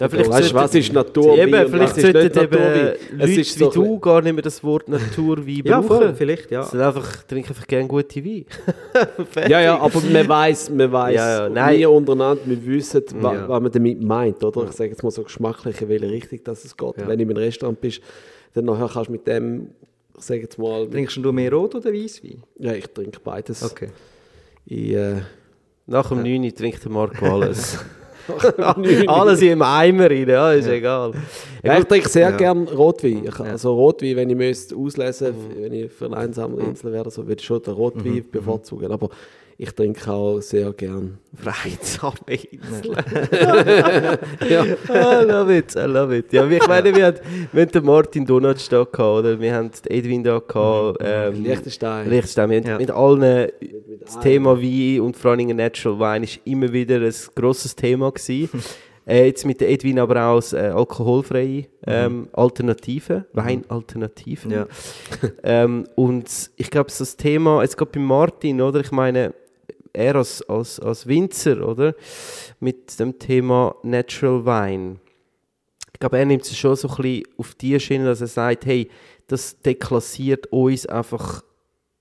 Ja, 0.00 0.08
vielleicht 0.08 0.30
weißt, 0.30 0.54
was 0.54 0.74
ist 0.76 0.92
Naturwein 0.92 1.48
Eben, 1.48 1.68
vielleicht 1.70 1.96
sollten 2.00 2.38
eben 2.38 3.18
Leute 3.18 3.40
ist 3.40 3.58
so 3.58 3.60
wie 3.60 3.64
bisschen- 3.68 3.84
du 3.84 3.98
gar 3.98 4.22
nicht 4.22 4.32
mehr 4.32 4.42
das 4.42 4.62
Wort 4.62 4.88
Naturwein 4.88 5.62
Ja, 5.64 5.80
brauchen. 5.80 5.88
voll, 5.88 6.14
vielleicht, 6.14 6.50
ja. 6.52 6.62
Sie 6.62 6.80
einfach, 6.86 7.24
trinken 7.24 7.48
einfach 7.48 7.66
gerne 7.66 7.88
gute 7.88 8.24
Wein. 8.24 8.44
Ja, 9.48 9.60
ja, 9.60 9.76
aber 9.78 10.00
man 10.00 10.28
weiß, 10.28 10.70
man 10.70 10.92
weiß, 10.92 11.16
Ja, 11.16 11.42
ja, 11.44 11.48
nein. 11.48 11.78
wir 11.78 11.90
untereinander, 11.90 12.42
wir 12.46 12.64
wissen, 12.66 13.02
wa, 13.14 13.34
Ja. 13.34 13.48
was 13.48 13.60
man 13.62 13.72
damit 13.72 14.00
meint, 14.02 14.44
oder? 14.44 14.64
Ich 14.66 14.72
sage 14.76 14.90
jetzt 14.90 15.02
mal 15.02 15.10
so 15.10 15.24
geschmacklich, 15.24 15.80
in 15.82 15.88
welche 15.88 16.08
Richtung 16.10 16.40
das 16.44 16.64
es 16.64 16.76
geht. 16.76 16.96
Ja. 16.98 17.08
Wenn 17.08 17.18
du 17.18 17.24
in 17.24 17.30
einem 17.30 17.38
Restaurant 17.38 17.80
bist, 17.80 18.00
dann 18.54 18.66
nachher 18.66 18.88
kannst 18.92 19.08
du 19.08 19.12
mit 19.12 19.26
dem, 19.26 19.70
ich 20.16 20.22
sage 20.24 20.42
jetzt 20.42 20.58
mal, 20.58 20.86
Trinkst 20.88 21.16
du 21.16 21.32
mehr 21.32 21.52
Rot 21.52 21.74
oder 21.74 21.92
Weißwein? 21.92 22.42
ja, 22.60 22.72
ich 22.72 22.86
trinke 22.86 23.18
beides. 23.24 23.64
Okay. 23.64 23.88
Ich, 24.64 24.92
äh, 24.92 25.22
Nach 25.86 26.08
dem 26.08 26.22
9 26.22 26.54
trinkt 26.54 26.84
der 26.84 26.92
Marco 26.92 27.26
alles. 27.26 27.78
alles 29.08 29.42
einem 29.42 29.62
Eimer 29.62 30.10
rein, 30.10 30.28
ja, 30.28 30.52
ist 30.52 30.68
egal. 30.68 31.12
ja, 31.62 31.78
ich 31.78 31.84
trinke 31.84 32.08
sehr 32.08 32.30
Ja. 32.30 32.36
gern 32.36 32.68
Rotwein. 32.68 33.24
Ich, 33.24 33.38
Ja. 33.38 33.44
Also 33.44 33.74
Rotwein, 33.74 34.16
wenn 34.16 34.30
ich 34.30 34.36
müsste 34.36 34.76
auslesen 34.76 35.34
wenn 35.60 35.72
ich 35.72 35.90
für 35.92 36.06
eine 36.06 36.16
einsame 36.16 36.60
Insel 36.62 36.92
wäre, 36.92 37.10
so, 37.10 37.26
würde 37.26 37.40
ich 37.40 37.46
schon 37.46 37.62
den 37.62 37.74
Rotwein 37.74 38.24
bevorzugen. 38.30 38.90
Aber 38.92 39.08
ich 39.60 39.72
trinke 39.72 40.08
auch 40.10 40.40
sehr 40.40 40.72
gern. 40.72 41.18
Freizame 41.34 42.14
Insel. 42.50 42.92
ja. 44.48 44.64
I 44.64 45.24
love 45.24 45.56
it, 45.56 45.74
I 45.74 45.80
love 45.80 46.16
it. 46.16 46.32
Ja, 46.32 46.46
ich 46.48 46.66
meine, 46.68 46.94
wir 46.94 47.06
hatten, 47.06 47.48
wir 47.52 47.62
hatten 47.62 47.72
den 47.72 47.84
Martin 47.84 48.24
Donatsch 48.24 48.68
da 48.70 48.84
gehabt, 48.84 49.00
oder? 49.00 49.40
Wir 49.40 49.54
haben 49.54 49.70
den 49.70 49.90
Edwin 49.98 50.22
da 50.22 50.38
gehabt. 50.38 50.98
Ähm, 51.02 51.42
Liechtenstein. 51.42 52.08
Liechtenstein. 52.08 52.50
Wir 52.50 52.58
haben 52.60 52.66
Ja. 52.68 52.78
mit 52.78 52.90
allen 52.90 53.48
das 54.04 54.20
Thema 54.20 54.56
Wein 54.62 55.00
und 55.00 55.16
vor 55.16 55.32
allem 55.32 55.48
Natural 55.56 55.98
Wine 55.98 56.24
ist 56.24 56.40
immer 56.44 56.72
wieder 56.72 57.00
ein 57.00 57.14
grosses 57.34 57.74
Thema 57.74 58.12
gewesen. 58.12 58.48
äh, 59.08 59.26
jetzt 59.26 59.44
mit 59.44 59.60
Edwin 59.60 59.98
aber 59.98 60.16
auch 60.22 60.36
als 60.36 60.52
äh, 60.52 60.58
alkoholfreie 60.74 61.64
ähm, 61.84 62.28
Alternative, 62.32 63.24
Weinalternativen. 63.32 64.50
Ja. 64.52 64.66
ähm, 65.42 65.84
und 65.96 66.50
ich 66.56 66.70
glaube, 66.70 66.92
so 66.92 67.02
das 67.02 67.16
Thema, 67.16 67.62
jetzt 67.62 67.76
gerade 67.76 67.90
bei 67.92 68.00
Martin, 68.00 68.60
oder? 68.60 68.80
Ich 68.80 68.92
meine, 68.92 69.34
er 69.98 70.16
als, 70.16 70.42
als, 70.48 70.80
als 70.80 71.06
Winzer, 71.06 71.66
oder? 71.66 71.94
Mit 72.60 72.98
dem 72.98 73.18
Thema 73.18 73.74
Natural 73.82 74.44
Wine. 74.44 74.96
Ich 75.92 76.00
glaube, 76.00 76.18
er 76.18 76.26
nimmt 76.26 76.42
es 76.42 76.56
schon 76.56 76.76
so 76.76 76.88
ein 76.88 76.96
bisschen 76.96 77.24
auf 77.36 77.54
die 77.54 77.78
Schiene, 77.80 78.04
dass 78.04 78.20
er 78.20 78.28
sagt, 78.28 78.66
hey, 78.66 78.88
das 79.26 79.60
deklassiert 79.60 80.46
uns 80.46 80.86
einfach 80.86 81.42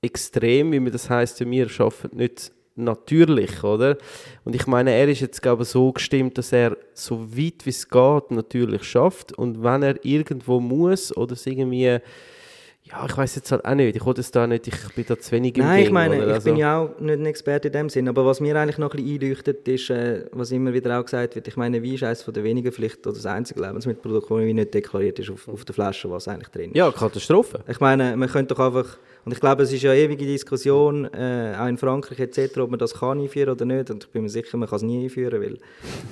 extrem, 0.01 0.71
wie 0.71 0.79
man 0.79 0.91
das 0.91 1.09
heißt, 1.09 1.39
wir 1.39 1.67
arbeiten 1.79 2.17
nicht 2.17 2.51
natürlich, 2.75 3.63
oder? 3.63 3.97
Und 4.45 4.55
ich 4.55 4.67
meine, 4.67 4.91
er 4.91 5.07
ist 5.07 5.21
jetzt 5.21 5.41
glaube 5.41 5.63
ich 5.63 5.69
so 5.69 5.91
gestimmt, 5.91 6.37
dass 6.37 6.51
er 6.51 6.77
so 6.93 7.35
weit 7.35 7.65
wie 7.65 7.71
es 7.71 7.89
geht 7.89 8.31
natürlich 8.31 8.83
schafft 8.83 9.33
und 9.33 9.63
wenn 9.63 9.81
er 9.81 10.05
irgendwo 10.05 10.59
muss 10.59 11.15
oder 11.17 11.33
es 11.33 11.47
irgendwie 11.47 11.99
ja, 12.89 13.05
ich 13.05 13.17
weiß 13.17 13.35
jetzt 13.35 13.51
halt 13.51 13.65
auch 13.65 13.75
nicht. 13.75 13.95
Ich 13.95 14.05
es 14.05 14.31
da 14.31 14.47
nicht, 14.47 14.67
ich 14.67 14.93
bin 14.95 15.05
da 15.07 15.19
zu 15.19 15.31
wenig 15.31 15.57
im 15.57 15.63
Nein, 15.63 15.79
ich 15.79 15.85
Game, 15.85 15.93
meine, 15.93 16.15
ich 16.17 16.21
Also- 16.31 16.45
bin 16.49 16.57
ja 16.57 16.79
auch 16.79 16.99
nicht 16.99 17.19
ein 17.19 17.25
Experte 17.25 17.67
in 17.67 17.73
dem 17.73 17.89
Sinn, 17.89 18.07
aber 18.07 18.25
was 18.25 18.39
mir 18.39 18.55
eigentlich 18.55 18.77
noch 18.77 18.93
ein 18.93 19.03
bisschen 19.03 19.21
einleuchtet, 19.21 19.67
ist, 19.67 19.89
äh, 19.89 20.25
was 20.31 20.51
immer 20.51 20.73
wieder 20.73 20.99
auch 20.99 21.03
gesagt 21.03 21.35
wird, 21.35 21.47
ich 21.47 21.55
meine, 21.57 21.83
Wein 21.83 21.93
ist 21.93 22.03
eines 22.03 22.21
von 22.21 22.33
der 22.33 22.43
wenigen 22.43 22.71
vielleicht, 22.71 23.05
oder 23.05 23.15
das 23.15 23.25
einzige 23.25 23.61
Lebensmittelprodukt, 23.61 24.29
das 24.31 24.37
nicht 24.39 24.73
deklariert 24.73 25.19
ist 25.19 25.29
auf, 25.29 25.47
auf 25.47 25.65
der 25.65 25.75
Flasche, 25.75 26.09
was 26.09 26.27
eigentlich 26.27 26.49
drin 26.49 26.71
ist. 26.71 26.77
Ja, 26.77 26.91
Katastrophe. 26.91 27.59
Ich 27.67 27.79
meine, 27.79 28.15
man 28.15 28.29
könnte 28.29 28.53
doch 28.55 28.65
einfach, 28.65 28.97
und 29.25 29.33
ich 29.33 29.39
glaube, 29.39 29.63
es 29.63 29.73
ist 29.73 29.81
ja 29.81 29.91
eine 29.91 29.99
ewige 29.99 30.25
Diskussion, 30.25 31.05
äh, 31.13 31.55
auch 31.59 31.67
in 31.67 31.77
Frankreich 31.77 32.19
etc., 32.19 32.57
ob 32.59 32.69
man 32.69 32.79
das 32.79 32.93
kann 32.93 33.19
einführen 33.19 33.49
oder 33.49 33.65
nicht. 33.65 33.89
Und 33.89 34.05
ich 34.05 34.09
bin 34.11 34.23
mir 34.23 34.29
sicher, 34.29 34.55
man 34.57 34.69
kann 34.69 34.77
es 34.77 34.83
nie 34.83 35.03
einführen, 35.03 35.41
weil 35.41 35.57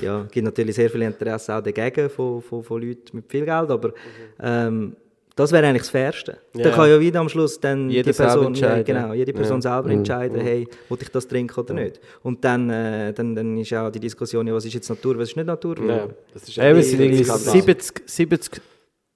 ja, 0.01 0.23
es 0.23 0.31
gibt 0.31 0.43
natürlich 0.45 0.75
sehr 0.75 0.89
viel 0.89 1.03
Interesse 1.03 1.55
auch 1.55 1.61
dagegen 1.61 2.09
von, 2.09 2.41
von, 2.41 2.63
von 2.63 2.81
Leuten 2.81 3.15
mit 3.17 3.25
viel 3.31 3.45
Geld, 3.45 3.69
aber 3.69 3.93
ähm, 4.41 4.95
Das 5.37 5.51
wäre 5.51 5.67
eigentlich 5.67 5.81
das 5.81 5.89
Fairste. 5.89 6.37
Ja. 6.53 6.63
Dann 6.63 6.73
kann 6.73 6.89
ja 6.89 6.97
wieder 6.99 7.19
am 7.19 7.27
Schluss 7.27 7.59
dann 7.59 7.89
Jeder 7.89 8.11
die 8.11 8.17
Person, 8.17 8.55
selber 8.55 8.67
ja, 8.67 8.75
entscheiden. 8.77 8.85
genau, 8.85 9.13
jede 9.13 9.33
Person 9.33 9.57
Ja. 9.57 9.61
selber 9.61 9.89
entscheiden, 9.91 10.39
hey, 10.39 10.67
will 10.87 10.97
ich 11.01 11.09
das 11.09 11.27
trinken 11.27 11.59
oder 11.59 11.73
nicht. 11.73 11.99
Und 12.23 12.43
dann, 12.45 12.69
äh, 12.69 13.11
dann, 13.13 13.35
dann 13.35 13.57
ist 13.57 13.73
auch 13.73 13.89
die 13.89 13.99
Diskussion, 13.99 14.47
ja, 14.47 14.53
was 14.53 14.63
ist 14.65 14.73
jetzt 14.75 14.89
Natur, 14.89 15.17
was 15.17 15.29
ist 15.29 15.35
nicht 15.35 15.45
Natur. 15.45 15.77
Ja, 15.85 16.07
das 16.33 16.47
ist 16.47 16.57
Eben, 16.57 16.79
es 16.79 16.89
sind 16.89 17.01
irgendwie 17.01 17.23
Skandal. 17.25 17.51
70, 17.53 18.01
70 18.09 18.61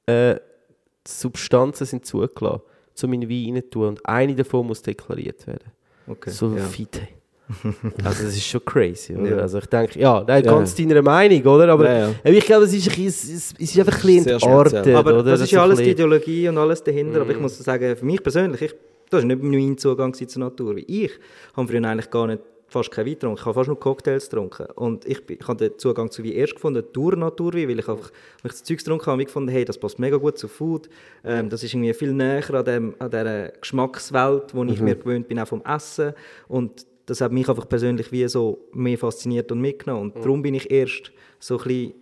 äh, 0.07 0.35
Substanzen 1.07 1.85
sind 1.85 2.05
zugelassen, 2.05 2.61
um 3.03 3.13
in 3.13 3.21
den 3.21 3.29
Wein 3.29 3.53
rein 3.55 3.63
zu 3.63 3.69
tun. 3.69 3.87
Und 3.87 4.05
eine 4.05 4.35
davon 4.35 4.67
muss 4.67 4.81
deklariert 4.81 5.47
werden. 5.47 5.71
Okay, 6.07 6.31
So 6.31 6.53
ja. 6.55 6.63
Fite. 6.65 7.07
Also 8.03 8.23
das 8.25 8.35
ist 8.35 8.45
schon 8.45 8.63
crazy, 8.63 9.15
oder? 9.15 9.29
Ja. 9.29 9.37
Also 9.37 9.57
ich 9.59 9.65
denke, 9.65 9.99
ja, 9.99 10.23
nein, 10.27 10.43
Ja. 10.43 10.51
ganz 10.53 10.75
deiner 10.75 11.01
Meinung, 11.01 11.41
oder? 11.45 11.69
Aber 11.69 11.85
Ja, 11.89 12.09
ja. 12.09 12.31
ich 12.31 12.45
glaube, 12.45 12.65
es 12.65 12.73
ist, 12.73 12.89
ein 12.89 13.03
bisschen- 13.03 13.35
es 13.35 13.51
ist, 13.57 13.79
einfach 13.79 13.93
ein 13.95 14.01
bisschen 14.01 14.23
Sehr 14.23 14.33
entartet. 14.35 14.95
Aber 14.95 15.13
oder? 15.13 15.23
das 15.23 15.41
ist 15.41 15.51
ja 15.51 15.61
alles 15.63 15.79
die 15.79 15.89
Ideologie 15.91 16.47
und 16.49 16.57
alles 16.57 16.83
dahinter. 16.83 17.15
Mhm. 17.17 17.21
Aber 17.21 17.31
ich 17.31 17.39
muss 17.39 17.57
sagen, 17.57 17.95
für 17.95 18.05
mich 18.05 18.21
persönlich, 18.21 18.61
ich, 18.61 18.75
das 19.09 19.21
war 19.23 19.27
nicht 19.27 19.41
mein 19.41 19.77
Zugang 19.77 20.13
zur 20.13 20.27
Natur. 20.39 20.75
Ich 20.85 21.11
habe 21.55 21.67
früher 21.67 21.83
eigentlich 21.83 22.09
gar 22.11 22.27
nicht 22.27 22.41
fast 22.71 22.91
kein 22.91 23.07
Wein 23.07 23.13
getrunken. 23.13 23.39
Ich 23.39 23.45
habe 23.47 23.55
fast 23.55 23.67
nur 23.67 23.79
Cocktails 23.79 24.29
getrunken. 24.29 24.67
Und 24.75 25.03
ich, 25.07 25.19
ich 25.27 25.47
habe 25.47 25.57
den 25.69 25.79
Zugang 25.79 26.11
zu 26.11 26.23
Wein 26.23 26.33
erst 26.33 26.53
gefunden 26.53 26.83
durch 26.93 27.15
Naturwein, 27.17 27.67
weil 27.67 27.79
ich 27.79 27.87
einfach, 27.89 28.11
wenn 28.43 28.51
ich 28.51 28.51
das 28.51 28.63
Zeug 28.63 28.77
getrunken 28.77 29.01
habe, 29.07 29.11
habe 29.13 29.21
ich 29.23 29.27
gefunden, 29.27 29.49
hey, 29.49 29.65
das 29.65 29.79
passt 29.79 29.97
mega 29.97 30.17
gut 30.17 30.37
zu 30.37 30.47
Food. 30.47 30.87
Ähm, 31.23 31.49
das 31.49 31.63
ist 31.63 31.73
irgendwie 31.73 31.91
viel 31.95 32.13
näher 32.13 32.43
an, 32.53 32.63
dem, 32.65 32.93
an 32.99 33.09
dieser 33.09 33.47
Geschmackswelt, 33.59 34.53
wo 34.53 34.63
ich 34.65 34.79
mir 34.81 34.93
gewöhnt 34.95 35.27
bin, 35.27 35.39
auch 35.39 35.47
vom 35.47 35.63
Essen. 35.65 36.13
Und 36.47 36.85
das 37.09 37.21
hat 37.21 37.31
mich 37.31 37.47
einfach 37.49 37.67
persönlich 37.67 38.11
wie 38.11 38.27
so 38.27 38.59
mehr 38.73 38.97
fasziniert 38.97 39.51
und 39.51 39.59
mitgenommen. 39.61 40.11
Und 40.11 40.23
darum 40.23 40.41
bin 40.41 40.53
ich 40.53 40.69
erst 40.69 41.11
so 41.39 41.57
ein 41.57 41.63
bisschen 41.63 41.93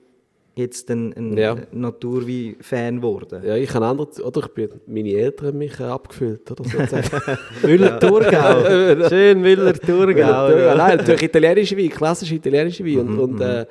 jetzt 0.56 0.90
ein, 0.90 1.14
ein 1.14 1.38
Ja. 1.38 1.56
Naturwein-Fan 1.72 2.98
geworden. 2.98 3.44
Ja, 3.46 3.56
ich 3.56 3.74
habe 3.74 3.86
anders, 3.86 4.20
oder 4.22 4.42
ich 4.42 4.48
bin, 4.48 4.70
meine 4.88 5.12
Eltern 5.14 5.48
haben 5.48 5.58
mich 5.60 5.80
abgefüllt, 5.80 6.50
oder 6.52 6.64
sozusagen. 6.64 7.38
Müller 7.64 8.00
Thurgau. 8.00 9.08
Schön 9.10 9.42
Müller 9.42 9.74
Thurgau. 9.74 10.18
ja, 10.20 10.58
ja. 10.58 10.76
nein, 10.76 10.98
natürlich 10.98 11.24
italienische 11.24 11.78
Wein, 11.78 11.90
klassische 11.90 12.36
italienische 12.36 12.84
Wein. 12.84 13.06
Mhm, 13.06 13.20
Und, 13.20 13.34
und 13.36 13.42
äh, 13.42 13.66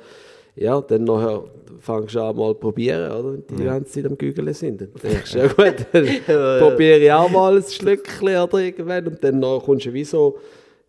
ja, 0.55 0.79
dann 0.81 1.03
nachher 1.03 1.43
fängst 1.79 2.15
du 2.15 2.21
an 2.21 2.35
mal 2.35 2.53
zu 2.53 2.59
probieren, 2.59 3.11
oder? 3.11 3.33
Wenn 3.33 3.57
die 3.57 3.63
ganze 3.65 3.91
Zeit 3.91 4.05
am 4.09 4.17
Gügeln 4.17 4.53
sind. 4.53 4.81
Dann 4.81 4.89
denkst 5.03 5.31
du, 5.33 5.37
ja 5.39 5.47
gut, 5.47 5.85
dann 5.91 6.59
probiere 6.59 6.99
ich 6.99 7.11
auch 7.11 7.29
mal 7.29 7.57
ein 7.57 7.63
Schlückchen 7.63 8.29
oder 8.37 8.57
irgendwann. 8.59 9.07
Und 9.07 9.23
dann 9.23 9.41
kommst 9.41 9.85
du 9.85 9.93
wie 9.93 10.03
so, 10.05 10.37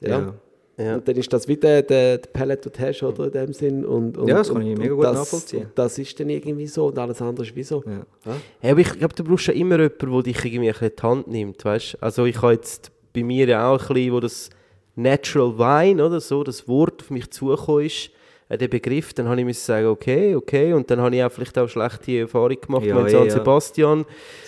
ja. 0.01 0.09
Ja. 0.09 0.35
Ja. 0.81 0.95
Und 0.95 1.09
dann 1.09 1.17
ist 1.17 1.33
das 1.33 1.49
wieder 1.49 1.83
der, 1.83 2.19
der 2.19 2.29
Palette, 2.33 2.71
den 2.71 2.81
du 2.81 2.87
hast, 2.89 3.03
oder? 3.03 3.25
In 3.25 3.33
dem 3.33 3.53
Sinn. 3.53 3.85
Und, 3.85 4.17
und, 4.17 4.29
Ja, 4.29 4.37
das 4.37 4.49
kann 4.49 4.59
und, 4.59 4.67
ich 4.69 4.79
mega 4.79 4.95
gut 4.95 5.03
das, 5.05 5.17
nachvollziehen. 5.17 5.65
und 5.65 5.73
Das 5.75 5.99
ist 5.99 6.21
dann 6.21 6.31
irgendwie 6.31 6.69
so 6.69 6.87
und 6.87 6.99
alles 6.99 7.21
andere 7.21 7.45
ist 7.45 7.57
wie 7.57 7.65
so. 7.65 7.83
Ja. 7.85 8.33
Ja, 8.63 8.71
aber 8.71 8.81
ich 8.81 8.93
glaube, 8.93 9.13
du 9.13 9.25
brauchst 9.25 9.49
ja 9.49 9.55
immer 9.55 9.77
jemanden, 9.81 10.13
der 10.13 10.23
dich 10.23 10.45
irgendwie 10.45 10.69
ein 10.69 10.73
bisschen 10.73 10.89
in 10.91 10.97
die 10.97 11.03
Hand 11.03 11.27
nimmt, 11.29 11.65
weißt? 11.65 12.01
Also 12.01 12.27
ich 12.27 12.41
habe 12.41 12.53
jetzt 12.53 12.93
bei 13.13 13.25
mir 13.25 13.49
ja 13.49 13.69
auch 13.69 13.81
ein 13.81 13.95
bisschen, 13.95 14.13
wo 14.13 14.21
das 14.21 14.51
Natural 14.95 15.59
Wine, 15.59 16.07
oder 16.07 16.21
so, 16.21 16.45
das 16.45 16.69
Wort 16.69 17.03
auf 17.03 17.11
mich 17.11 17.29
zugekommen 17.33 17.87
ist, 17.87 18.11
der 18.57 18.69
Begriff, 18.69 19.13
dann 19.13 19.29
habe 19.29 19.41
ich 19.41 19.47
müssen 19.47 19.65
sagen, 19.65 19.87
okay, 19.89 20.35
okay, 20.35 20.73
und 20.73 20.91
dann 20.91 21.01
habe 21.01 21.15
ich 21.15 21.23
auch 21.23 21.31
vielleicht 21.31 21.59
auch 21.59 21.69
schlechte 21.69 22.21
Erfahrungen 22.21 22.61
gemacht 22.61 22.85
Ja, 22.87 22.95
mit 22.95 23.11
San 23.11 23.27
ja. 23.27 23.31
Sebastian. 23.31 24.07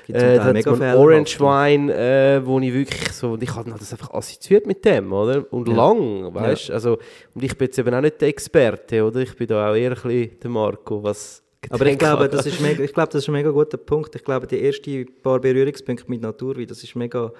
Äh, 0.09 0.37
da 0.37 0.45
mal 0.53 0.63
Fehler 0.63 0.99
Orange. 0.99 1.39
Wine, 1.39 1.95
äh, 1.95 2.45
wo 2.45 2.59
ich 2.61 2.73
wirklich 2.73 3.13
so, 3.13 3.33
und 3.33 3.43
ich 3.43 3.55
habe 3.55 3.71
das 3.71 3.93
einfach 3.93 4.11
assoziiert 4.13 4.67
mit 4.67 4.85
dem, 4.85 5.13
oder? 5.13 5.45
Und 5.53 5.69
Ja. 5.69 5.75
lang, 5.75 6.35
weißt? 6.35 6.71
Also, 6.71 6.99
und 7.35 7.45
ich 7.45 7.57
bin 7.57 7.67
jetzt 7.67 7.79
eben 7.79 7.95
auch 7.95 8.01
nicht 8.01 8.21
der 8.21 8.29
Experte, 8.29 9.05
oder? 9.05 9.21
Ich 9.21 9.37
bin 9.37 9.47
da 9.47 9.71
auch 9.71 9.75
eher 9.75 9.91
ein 9.91 9.95
bisschen 10.03 10.41
der 10.43 10.51
Marco, 10.51 11.03
was 11.03 11.43
Aber 11.69 11.75
ich 11.87 11.99
Getränke 11.99 11.99
glaube, 11.99 12.29
das 12.29 12.47
ist 12.47 12.61
mega, 12.61 12.83
ich 12.83 12.93
glaube, 12.95 13.13
das 13.13 13.23
ist 13.23 13.29
ein 13.29 13.33
mega 13.33 13.51
guter 13.51 13.77
Punkt. 13.77 14.15
Ich 14.17 14.25
glaube, 14.25 14.47
die 14.47 14.65
ersten 14.65 15.07
paar 15.23 15.39
Berührungspunkte 15.39 16.05
mit 16.09 16.23
Naturwein, 16.23 16.67
das 16.67 16.83
ist 16.83 16.97
mega 16.97 17.31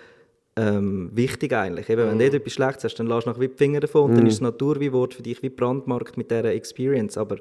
ähm, 0.57 1.11
wichtig 1.15 1.53
eigentlich. 1.53 1.89
Eben, 1.89 2.09
wenn 2.09 2.19
du 2.19 2.27
etwas 2.27 2.53
Schlechtes 2.53 2.85
hast, 2.85 2.95
dann 2.97 3.07
lass 3.07 3.27
nach 3.27 3.39
wie 3.39 3.49
die 3.49 3.57
Finger 3.57 3.81
davon 3.81 4.11
und 4.11 4.17
dann 4.17 4.27
ist 4.27 4.37
das 4.37 4.41
Naturweinwort 4.43 5.15
für 5.15 5.23
dich 5.23 5.43
wie 5.43 5.49
brandmarkt 5.49 6.17
mit 6.17 6.31
dieser 6.31 6.53
Experience. 6.53 7.17
Aber 7.17 7.37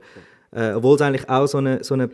äh, 0.51 0.73
obwohl 0.73 0.95
es 0.95 1.01
eigentlich 1.01 1.29
auch 1.29 1.47
so 1.47 1.57
eine, 1.57 1.83
so 1.83 1.95
eine 1.95 2.09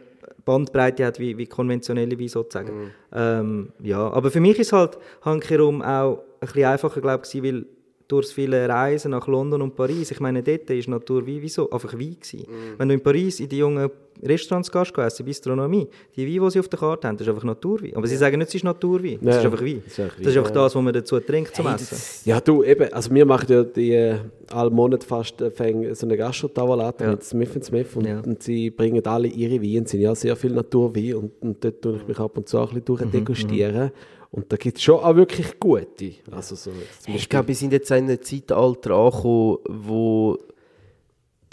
Bandbreite 0.45 1.05
hat 1.05 1.19
wie, 1.19 1.37
wie 1.37 1.47
konventionelle 1.47 2.19
Wein 2.19 2.27
sozusagen. 2.27 2.91
Ähm, 3.13 3.69
ja, 3.81 4.09
aber 4.11 4.31
für 4.31 4.39
mich 4.39 4.59
ist 4.59 4.71
halt 4.73 4.97
handkehrum 5.21 5.81
auch 5.81 6.19
ein 6.39 6.47
bisschen 6.47 6.65
einfacher, 6.65 7.01
glaube 7.01 7.23
ich, 7.25 7.43
weil 7.43 7.65
durch 8.07 8.27
viele 8.27 8.69
Reisen 8.69 9.11
nach 9.11 9.27
London 9.27 9.61
und 9.63 9.75
Paris, 9.75 10.11
ich 10.11 10.19
meine, 10.19 10.43
dort 10.43 10.69
ist 10.69 10.87
Naturwein 10.87 11.41
wie 11.41 11.49
so, 11.49 11.69
einfach 11.71 11.93
Wein 11.93 12.15
gewesen. 12.21 12.45
Wenn 12.77 12.87
du 12.89 12.93
in 12.93 13.01
Paris 13.01 13.39
in 13.39 13.49
die 13.49 13.57
jungen 13.57 13.89
Restaurants 14.23 14.71
gehst, 14.71 14.97
essen, 14.97 15.25
Bistronomie, 15.25 15.87
die 16.15 16.25
Wein, 16.25 16.45
die 16.45 16.51
sie 16.51 16.59
auf 16.59 16.69
der 16.69 16.79
Karte 16.79 17.07
haben, 17.07 17.17
das 17.17 17.25
ist 17.27 17.33
einfach 17.33 17.43
Naturwein. 17.43 17.95
Aber 17.95 18.07
sie 18.07 18.15
sagen 18.15 18.37
nicht, 18.37 18.47
es 18.49 18.55
ist 18.55 18.63
Naturwein, 18.63 19.17
das 19.21 19.35
Ja, 19.35 19.39
ist 19.41 19.45
einfach 19.45 19.65
Wein. 19.65 19.81
das 19.83 19.93
ist 19.93 19.99
einfach 19.99 20.17
Das 20.19 20.27
ist 20.27 20.37
einfach 20.37 20.51
das, 20.51 20.75
was 20.75 20.81
man 20.83 20.93
dazu 20.93 21.19
trinkt 21.19 21.55
zum 21.55 21.65
Hey, 21.65 21.75
Essen. 21.75 22.29
Ja, 22.29 22.39
du, 22.39 22.63
eben, 22.63 22.93
also 22.93 23.11
wir 23.11 23.25
machen 23.25 23.47
ja 23.51 23.63
die 23.63 23.91
äh, 23.91 24.15
alle 24.49 24.69
Monate 24.69 25.05
fast 25.05 25.41
äh, 25.41 25.51
so 25.93 26.05
eine 26.05 26.15
Gastro-Tavolatte 26.15 27.03
Ja. 27.03 27.11
mit 27.11 27.23
Smith 27.23 27.51
Smith 27.63 27.95
und, 27.95 28.05
Ja. 28.07 28.19
und 28.19 28.41
sie 28.43 28.69
bringen 28.69 29.05
alle 29.05 29.27
ihre 29.27 29.61
Weine, 29.61 29.83
es 29.83 29.91
sind 29.91 30.01
ja 30.01 30.13
sehr 30.15 30.35
viel 30.35 30.51
Naturwein 30.51 31.15
und, 31.15 31.31
und 31.41 31.63
dort 31.63 31.81
tue 31.81 31.97
ich 31.97 32.07
mich 32.07 32.19
ab 32.19 32.37
und 32.37 32.47
zu 32.47 32.57
auch 32.59 32.71
ein 32.71 32.79
bisschen 32.81 32.95
Mhm, 33.07 33.11
durchdegustieren. 33.11 33.91
Und 34.35 34.51
da 34.51 34.57
gibt 34.57 34.77
es 34.77 34.83
schon 34.83 34.99
auch 34.99 35.15
wirklich 35.15 35.57
gute. 35.61 36.11
Also 36.29 36.55
so, 36.55 36.69
Ich 37.07 37.29
glaube, 37.29 37.47
wir 37.47 37.55
sind 37.55 37.71
jetzt 37.71 37.89
in 37.91 37.97
einem 38.09 38.21
Zeitalter 38.21 38.91
angekommen, 38.93 39.59
wo 39.69 40.37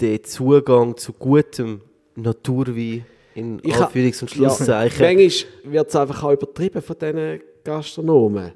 der 0.00 0.20
Zugang 0.24 0.96
zu 0.96 1.12
gutem 1.12 1.80
Naturwein 2.16 3.06
in 3.36 3.60
Anführungs- 3.60 4.22
und 4.22 4.30
Ja, 4.32 4.50
Schlusszeichen. 4.50 5.00
manchmal 5.00 5.72
wird 5.72 5.88
es 5.90 5.94
einfach 5.96 6.24
auch 6.24 6.32
übertrieben 6.32 6.82
von 6.82 6.96
diesen 7.00 7.40
Gastronomen, 7.62 8.50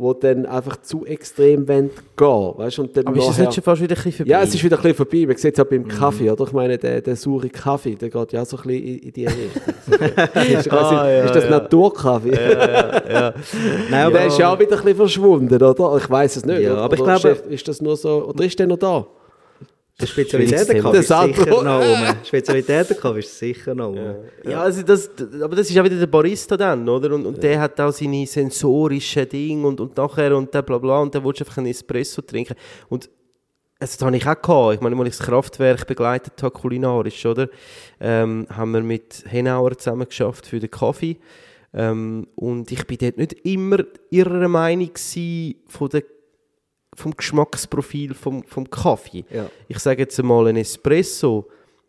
die 0.00 0.20
dann 0.20 0.46
einfach 0.46 0.80
zu 0.82 1.04
extrem 1.04 1.68
wollen 1.68 1.90
gehen 2.16 2.52
weißt, 2.56 2.78
und 2.78 2.96
dann 2.96 3.06
aber 3.06 3.16
ist 3.18 3.22
das 3.28 3.30
nachher- 3.36 3.44
nicht 3.46 3.54
schon 3.54 3.64
fast 3.64 3.82
wieder 3.82 3.92
ein 3.94 4.02
bisschen 4.02 4.12
vorbei? 4.12 4.30
Ja, 4.30 4.42
es 4.42 4.54
ist 4.54 4.64
wieder 4.64 4.76
ein 4.76 4.82
bisschen 4.82 4.96
vorbei. 4.96 5.26
Man 5.26 5.36
sieht 5.36 5.54
es 5.58 5.60
auch 5.64 5.68
beim 5.68 5.82
Mhm. 5.82 5.88
Kaffee, 5.88 6.30
oder? 6.30 6.44
Ich 6.44 6.52
meine, 6.52 6.78
der, 6.78 7.00
der 7.00 7.16
saure 7.16 7.48
Kaffee, 7.48 7.94
der 7.94 8.08
geht 8.10 8.32
ja 8.32 8.42
auch 8.42 8.46
so 8.46 8.56
ein 8.56 8.62
bisschen 8.62 8.84
in, 8.86 8.98
in 8.98 9.12
die 9.12 9.26
Richtung. 9.26 9.62
ist, 10.58 10.72
Ah, 10.72 11.08
ja, 11.10 11.24
ist 11.24 11.34
das 11.34 11.44
ja. 11.44 11.50
Naturkaffee? 11.50 12.30
Nein, 13.90 14.06
Aber 14.06 14.10
der 14.18 14.26
ist 14.26 14.38
ja 14.38 14.52
auch 14.52 14.58
wieder 14.58 14.72
ein 14.76 14.82
bisschen 14.82 14.96
verschwunden, 14.96 15.62
oder? 15.62 15.96
Ich 15.96 16.08
weiß 16.10 16.36
es 16.36 16.44
nicht. 16.44 16.60
Ja, 16.60 16.72
oder? 16.72 16.82
aber 16.82 16.94
ich 16.96 17.02
glaube- 17.02 17.28
ist 17.48 17.68
das 17.68 17.80
nur 17.80 17.96
so, 17.96 18.24
oder 18.26 18.44
ist 18.44 18.58
der 18.58 18.66
noch 18.66 18.78
da? 18.78 19.06
Der 20.00 20.66
Thema. 20.66 20.94
ist 20.94 21.08
sicher 21.08 21.62
noch 21.62 21.80
rum. 21.80 22.16
Spezialitätenkaffee 22.24 23.18
ist 23.18 23.38
sicher 23.38 23.74
noch 23.74 23.88
rum. 23.88 24.16
Ja, 24.44 24.62
also 24.62 24.82
das, 24.82 25.10
aber 25.42 25.56
das 25.56 25.70
ist 25.70 25.78
auch 25.78 25.84
wieder 25.84 25.98
der 25.98 26.06
Barista 26.06 26.56
dann, 26.56 26.88
oder? 26.88 27.14
Und, 27.14 27.26
und 27.26 27.42
der 27.42 27.60
hat 27.60 27.80
auch 27.80 27.92
seine 27.92 28.26
sensorischen 28.26 29.28
Dinge 29.28 29.66
und, 29.66 29.80
und 29.80 29.96
nachher 29.96 30.36
und 30.36 30.54
dann 30.54 30.64
bla 30.64 30.78
bla 30.78 31.00
und 31.00 31.14
dann 31.14 31.24
willst 31.24 31.40
einfach 31.42 31.58
einen 31.58 31.66
Espresso 31.66 32.22
trinken. 32.22 32.54
Und 32.88 33.10
also, 33.78 33.96
das 33.96 34.06
habe 34.06 34.16
ich 34.16 34.26
auch 34.26 34.42
gehabt. 34.42 34.74
Ich 34.74 34.80
meine, 34.82 34.96
als 34.96 35.08
ich 35.08 35.16
das 35.16 35.26
Kraftwerk 35.26 35.86
begleitet 35.86 36.42
habe, 36.42 36.52
kulinarisch, 36.52 37.24
oder? 37.24 37.48
Ähm, 37.98 38.46
haben 38.50 38.72
wir 38.72 38.82
mit 38.82 39.24
Henauer 39.26 39.76
zusammen 39.78 40.06
geschafft 40.06 40.46
für 40.46 40.60
den 40.60 40.70
Kaffee. 40.70 41.16
Ähm, 41.72 42.26
und 42.34 42.70
ich 42.72 42.86
bin 42.86 42.98
dort 42.98 43.16
nicht 43.16 43.32
immer 43.44 43.78
ihrer 44.10 44.48
Meinung 44.48 44.90
von 45.66 45.88
der 45.88 46.02
vom 46.94 47.16
Geschmacksprofil 47.16 48.14
vom, 48.14 48.42
vom 48.44 48.68
Kaffee. 48.68 49.24
Ja. 49.30 49.46
Ich 49.68 49.78
sage 49.78 50.02
jetzt 50.02 50.18
einmal 50.18 50.48
ein 50.48 50.56
Espresso, 50.56 51.48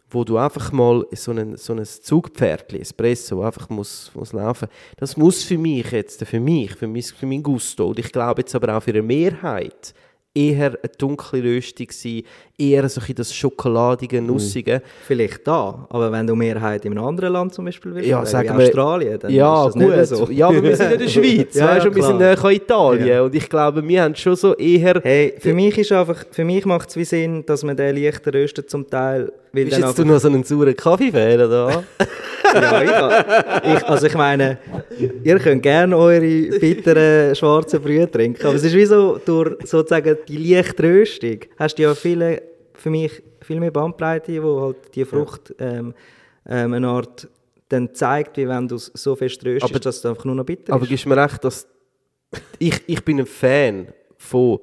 wo 0.10 0.24
du 0.24 0.38
einfach 0.38 0.72
mal 0.72 1.06
so 1.12 1.32
ein, 1.32 1.58
so 1.58 1.74
ein 1.74 1.84
Zugpferdchen, 1.86 2.82
Espresso, 2.82 3.42
einfach 3.42 3.70
muss, 3.70 4.12
muss 4.14 4.34
laufen. 4.34 4.68
Das 4.98 5.18
muss 5.18 5.44
für 5.44 5.58
mich 5.58 5.92
jetzt, 5.92 6.24
für 6.26 6.40
mich, 6.40 6.76
für 6.76 6.88
mein, 6.88 7.02
für 7.02 7.26
mein 7.26 7.42
Gusto, 7.42 7.88
und 7.88 8.00
ich 8.00 8.12
glaube 8.12 8.42
jetzt 8.42 8.54
aber 8.54 8.76
auch 8.78 8.84
für 8.84 8.92
eine 8.92 9.02
Mehrheit, 9.02 9.94
eher 10.34 10.68
eine 10.68 10.92
dunkle 10.98 11.44
Röstung 11.44 11.88
sein, 11.92 12.24
eher 12.58 12.88
so 12.88 13.02
ein 13.06 13.16
das 13.16 13.34
schokoladige, 13.36 14.22
nussige. 14.22 14.82
Vielleicht 15.06 15.46
da, 15.46 15.86
aber 15.90 16.12
wenn 16.12 16.26
du 16.26 16.36
Mehrheit 16.36 16.86
in 16.86 16.92
einem 16.94 17.04
anderen 17.06 17.34
Land 17.34 17.54
zum 17.54 17.66
Beispiel 17.66 17.94
willst, 17.96 18.08
Ja, 18.10 18.26
sagen 18.26 18.58
wir- 18.58 18.66
Australien, 18.66 19.20
dann 19.20 19.32
ja, 19.32 19.68
ist 19.68 19.76
das 19.76 19.84
gut. 19.84 19.96
nicht 19.98 20.08
so. 20.08 20.28
Ja, 20.32 20.48
aber 20.48 20.64
wir 20.64 20.76
sind 20.78 20.92
in 20.94 21.00
der 21.00 21.08
Schweiz, 21.10 21.56
Ja, 21.56 21.68
weißt, 21.68 21.84
ja, 21.84 21.90
und 21.90 21.96
wir 21.96 22.04
sind 22.04 22.18
näher 22.20 22.46
an 22.46 22.52
Italien. 22.54 23.08
Ja. 23.08 23.22
Und 23.24 23.36
ich 23.36 23.50
glaube, 23.50 23.86
wir 23.86 24.04
haben 24.04 24.16
schon 24.16 24.36
so 24.38 24.56
eher... 24.56 25.02
Hey, 25.04 25.34
für 25.38 25.54
mich 25.54 25.78
ist 25.78 25.92
einfach, 25.92 26.24
für 26.32 26.46
mich 26.46 26.66
macht 26.66 26.90
es 26.90 26.96
wie 26.96 27.04
Sinn, 27.06 27.46
dass 27.46 27.64
man 27.64 27.76
den 27.76 27.96
leichter 27.98 28.34
röstet 28.34 28.70
zum 28.70 28.90
Teil, 28.90 29.34
weil 29.52 29.66
Bist 29.66 29.80
jetzt 29.80 30.00
du 30.00 30.06
noch 30.06 30.20
so 30.20 30.30
einen 30.30 30.44
sauren 30.46 30.76
Kaffee-Fan, 30.76 31.42
oder? 31.42 31.84
ja, 32.44 32.82
ich, 33.64 33.74
ich, 33.78 33.84
also 33.88 34.08
ich 34.08 34.16
meine, 34.16 34.58
ihr 35.24 35.40
könnt 35.40 35.64
gerne 35.64 35.98
eure 35.98 36.20
bitteren 36.60 37.36
schwarzen 37.36 37.82
Brühe 37.82 38.10
trinken, 38.10 38.46
aber 38.46 38.56
es 38.56 38.64
ist 38.64 38.76
wie 38.76 38.86
so, 38.86 39.20
durch 39.24 39.56
sozusagen 39.68 40.18
die 40.28 40.38
leichte 40.38 40.84
Röstung 40.84 41.40
hast 41.58 41.76
du 41.78 41.84
ja 41.84 41.96
viele, 41.96 42.42
für 42.74 42.90
mich 42.90 43.22
viel 43.42 43.60
mehr 43.60 43.72
Bandbreite, 43.72 44.42
wo 44.44 44.62
halt 44.62 44.78
die 44.96 45.06
Frucht 45.06 45.54
ähm, 45.60 45.94
ähm, 46.48 46.74
eine 46.74 46.88
Art 46.88 47.28
dann 47.70 47.94
zeigt, 47.94 48.38
wie 48.38 48.48
wenn 48.48 48.68
du 48.68 48.76
es 48.76 48.92
so 48.94 49.16
fest 49.16 49.44
röstest, 49.46 49.72
Aber- 49.72 49.80
dass 49.80 49.98
es 49.98 50.06
einfach 50.06 50.26
nur 50.26 50.36
noch 50.36 50.46
bitter 50.46 50.74
Aber 50.74 50.84
ist. 50.84 50.90
gibst 50.90 51.06
du 51.06 51.10
mir 51.10 51.18
recht, 51.18 51.44
dass 51.44 51.68
ich, 52.60 52.82
ich 52.88 53.04
bin 53.04 53.20
ein 53.20 53.26
Fan 53.26 53.88
von 54.18 54.60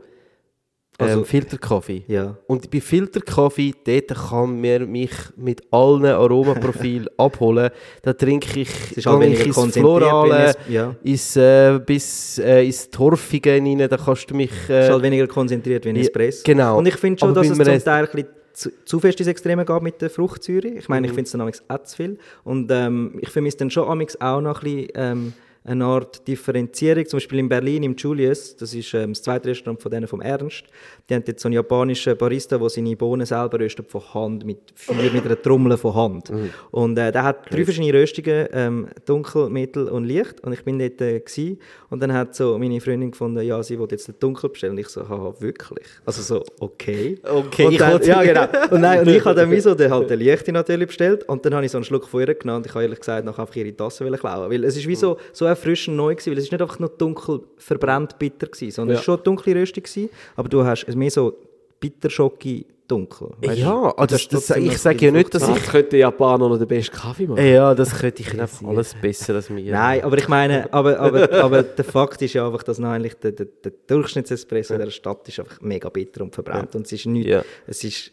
ähm, 1.06 1.24
Filterkaffee. 1.24 2.02
Ja. 2.08 2.36
Und 2.46 2.70
bei 2.70 2.80
Filterkaffee, 2.80 3.72
dort 3.84 4.08
kann 4.30 4.60
man 4.60 4.90
mich 4.90 5.10
mit 5.36 5.62
allen 5.70 6.04
Aromaprofilen 6.06 7.08
abholen. 7.16 7.70
Da 8.02 8.12
trinke 8.12 8.60
ich, 8.60 8.96
ist 8.96 9.04
gehe 9.04 9.20
weniger 9.20 9.46
ich 9.46 9.56
ins 9.56 9.74
Florale, 9.74 10.54
ja. 10.68 10.94
ins, 11.02 11.36
äh, 11.36 11.78
bis 11.84 12.38
äh, 12.38 12.64
ins 12.66 12.90
Torfige 12.90 13.52
rein, 13.52 13.78
da 13.78 13.96
kannst 13.96 14.30
du 14.30 14.34
mich... 14.34 14.50
Äh, 14.68 14.86
ist 14.86 14.90
halt 14.90 15.02
weniger 15.02 15.26
konzentriert 15.26 15.84
wie 15.84 15.90
ein 15.90 15.96
ja, 15.96 16.02
Espresso. 16.02 16.42
genau. 16.44 16.78
Und 16.78 16.88
ich 16.88 16.96
finde 16.96 17.18
schon, 17.20 17.30
Aber 17.30 17.42
dass 17.42 17.50
es 17.50 17.56
zum 17.56 17.84
Teil 17.84 18.04
ein 18.04 18.10
bisschen 18.12 18.28
zu, 18.52 18.70
zu 18.84 18.98
fest 18.98 19.20
ins 19.20 19.28
Extreme 19.28 19.64
geht 19.64 19.82
mit 19.82 20.02
der 20.02 20.10
Fruchtsäure. 20.10 20.66
Ich 20.66 20.88
Mhm. 20.88 20.94
meine, 20.94 21.06
ich 21.06 21.12
finde 21.12 21.24
es 21.26 21.30
dann 21.32 21.42
auch 21.42 21.82
zu 21.84 21.96
viel. 21.96 22.18
Und 22.42 22.70
ähm, 22.72 23.18
ich 23.20 23.28
vermisse 23.28 23.58
dann 23.58 23.70
schon 23.70 23.84
auch 23.84 23.94
noch 23.94 24.62
ein 24.62 24.64
bisschen 24.64 24.88
ähm, 24.94 25.32
eine 25.68 25.84
Art 25.84 26.26
Differenzierung. 26.26 27.06
Zum 27.06 27.18
Beispiel 27.18 27.38
in 27.38 27.48
Berlin, 27.48 27.82
im 27.82 27.94
Julius, 27.96 28.56
das 28.56 28.74
ist 28.74 28.92
ähm, 28.94 29.12
das 29.12 29.22
zweite 29.22 29.48
Restaurant 29.48 29.80
von 29.80 29.90
denen 29.90 30.06
vom 30.06 30.20
Ernst. 30.20 30.64
Die 31.08 31.14
haben 31.14 31.24
jetzt 31.26 31.42
so 31.42 31.48
einen 31.48 31.54
japanischen 31.54 32.16
Barista, 32.16 32.58
der 32.58 32.68
seine 32.68 32.96
Bohnen 32.96 33.26
selber 33.26 33.60
röstet 33.60 33.90
von 33.90 34.02
Hand, 34.14 34.44
mit 34.44 34.58
Feuer, 34.74 35.10
mit 35.12 35.24
einer 35.24 35.40
Trommel 35.40 35.76
von 35.76 35.94
Hand. 35.94 36.30
Mhm. 36.30 36.50
Und 36.70 36.98
äh, 36.98 37.12
der 37.12 37.22
hat 37.22 37.52
drei 37.52 37.64
verschiedene 37.64 37.92
Röstungen, 37.92 38.48
ähm, 38.52 38.88
dunkel, 39.04 39.48
mittel 39.50 39.88
und 39.88 40.04
licht. 40.04 40.40
Und 40.40 40.52
ich 40.52 40.64
bin 40.64 40.78
dort 40.78 41.00
äh, 41.00 41.20
gsi. 41.20 41.58
und 41.90 42.02
dann 42.02 42.12
hat 42.12 42.34
so 42.34 42.58
meine 42.58 42.80
Freundin 42.80 43.10
gefunden, 43.10 43.42
ja, 43.42 43.62
sie 43.62 43.78
will 43.78 43.88
jetzt 43.90 44.08
den 44.08 44.14
dunkel 44.18 44.50
bestellen. 44.50 44.72
Und 44.72 44.78
ich 44.78 44.88
so, 44.88 45.08
haha, 45.08 45.34
wirklich? 45.38 45.86
Also 46.04 46.22
so, 46.22 46.44
okay. 46.60 47.18
Okay, 47.22 47.66
und 47.66 47.80
dann, 47.80 48.02
ja, 48.02 48.22
genau. 48.22 48.46
Und, 48.70 48.80
nein, 48.80 49.00
und 49.00 49.08
ich 49.08 49.24
habe 49.24 49.34
dann 49.34 49.50
wie 49.52 49.60
so 49.60 49.74
den, 49.74 49.90
halt 49.90 50.10
den 50.10 50.18
Lichte 50.18 50.52
natürlich 50.52 50.88
bestellt 50.88 51.24
und 51.28 51.44
dann 51.44 51.54
habe 51.54 51.64
ich 51.64 51.72
so 51.72 51.78
einen 51.78 51.84
Schluck 51.84 52.08
von 52.08 52.20
ihr 52.20 52.34
genommen 52.34 52.58
und 52.58 52.66
ich 52.66 52.74
habe 52.74 52.84
ehrlich 52.84 53.00
gesagt 53.00 53.24
nachher 53.24 53.40
einfach 53.40 53.56
ihre 53.56 53.74
Tasse 53.74 54.04
klauen. 54.10 54.50
Weil 54.50 54.64
es 54.64 54.76
ist 54.76 54.86
wie 54.86 54.94
so, 54.94 55.18
so 55.32 55.46
erfrischend 55.58 55.96
neu 55.96 56.14
gewesen, 56.14 56.30
weil 56.32 56.38
es 56.38 56.44
ist 56.44 56.52
nicht 56.52 56.62
einfach 56.62 56.78
nur 56.78 56.88
dunkel 56.90 57.40
verbrannt 57.58 58.18
bitter 58.18 58.46
gewesen, 58.46 58.70
sondern 58.70 58.94
Ja. 58.96 59.00
es 59.00 59.08
war 59.08 59.16
schon 59.16 59.24
dunkle 59.24 59.54
Röstung 59.54 59.82
gewesen, 59.82 60.08
aber 60.36 60.48
du 60.48 60.64
hast 60.64 60.84
es 60.88 60.94
mehr 60.96 61.10
so 61.10 61.34
bitterschocki 61.80 62.66
dunkel. 62.86 63.28
weisst 63.42 63.58
ja, 63.58 63.92
also 63.96 64.14
Das 64.16 64.28
das, 64.28 64.46
das, 64.46 64.56
ich 64.56 64.78
sage 64.78 65.04
ja 65.06 65.12
nicht, 65.12 65.34
dass 65.34 65.44
Frucht 65.44 65.56
Das 65.58 65.64
ich... 65.66 65.70
könnte 65.70 65.96
Japaner 65.98 66.48
noch 66.48 66.58
den 66.58 66.66
besten 66.66 66.96
Kaffee 66.96 67.26
machen. 67.26 67.44
Ja, 67.46 67.74
das 67.74 67.98
könnte 67.98 68.22
ich 68.22 68.40
einfach 68.40 68.66
alles 68.66 68.94
besser 68.94 69.34
als 69.34 69.50
mir. 69.50 69.70
Nein, 69.72 70.02
aber 70.02 70.16
ich 70.16 70.26
meine, 70.28 70.72
aber, 70.72 70.98
aber, 70.98 71.30
aber 71.32 71.62
der 71.62 71.84
Fakt 71.84 72.22
ist 72.22 72.32
ja 72.32 72.46
einfach, 72.46 72.62
dass 72.62 72.80
eigentlich 72.80 73.14
der, 73.14 73.32
der, 73.32 73.46
der 73.46 73.72
Durchschnittsespresso 73.88 74.74
in 74.74 74.80
der 74.80 74.90
Stadt 74.90 75.28
ist 75.28 75.38
einfach 75.38 75.60
mega 75.60 75.88
bitter 75.90 76.22
und 76.22 76.34
verbrannt. 76.34 76.74
Und 76.76 76.86
es 76.86 76.92
ist 76.92 77.04
nichts, 77.06 77.30
Ja. 77.30 77.44
es 77.66 77.84
ist, 77.84 78.10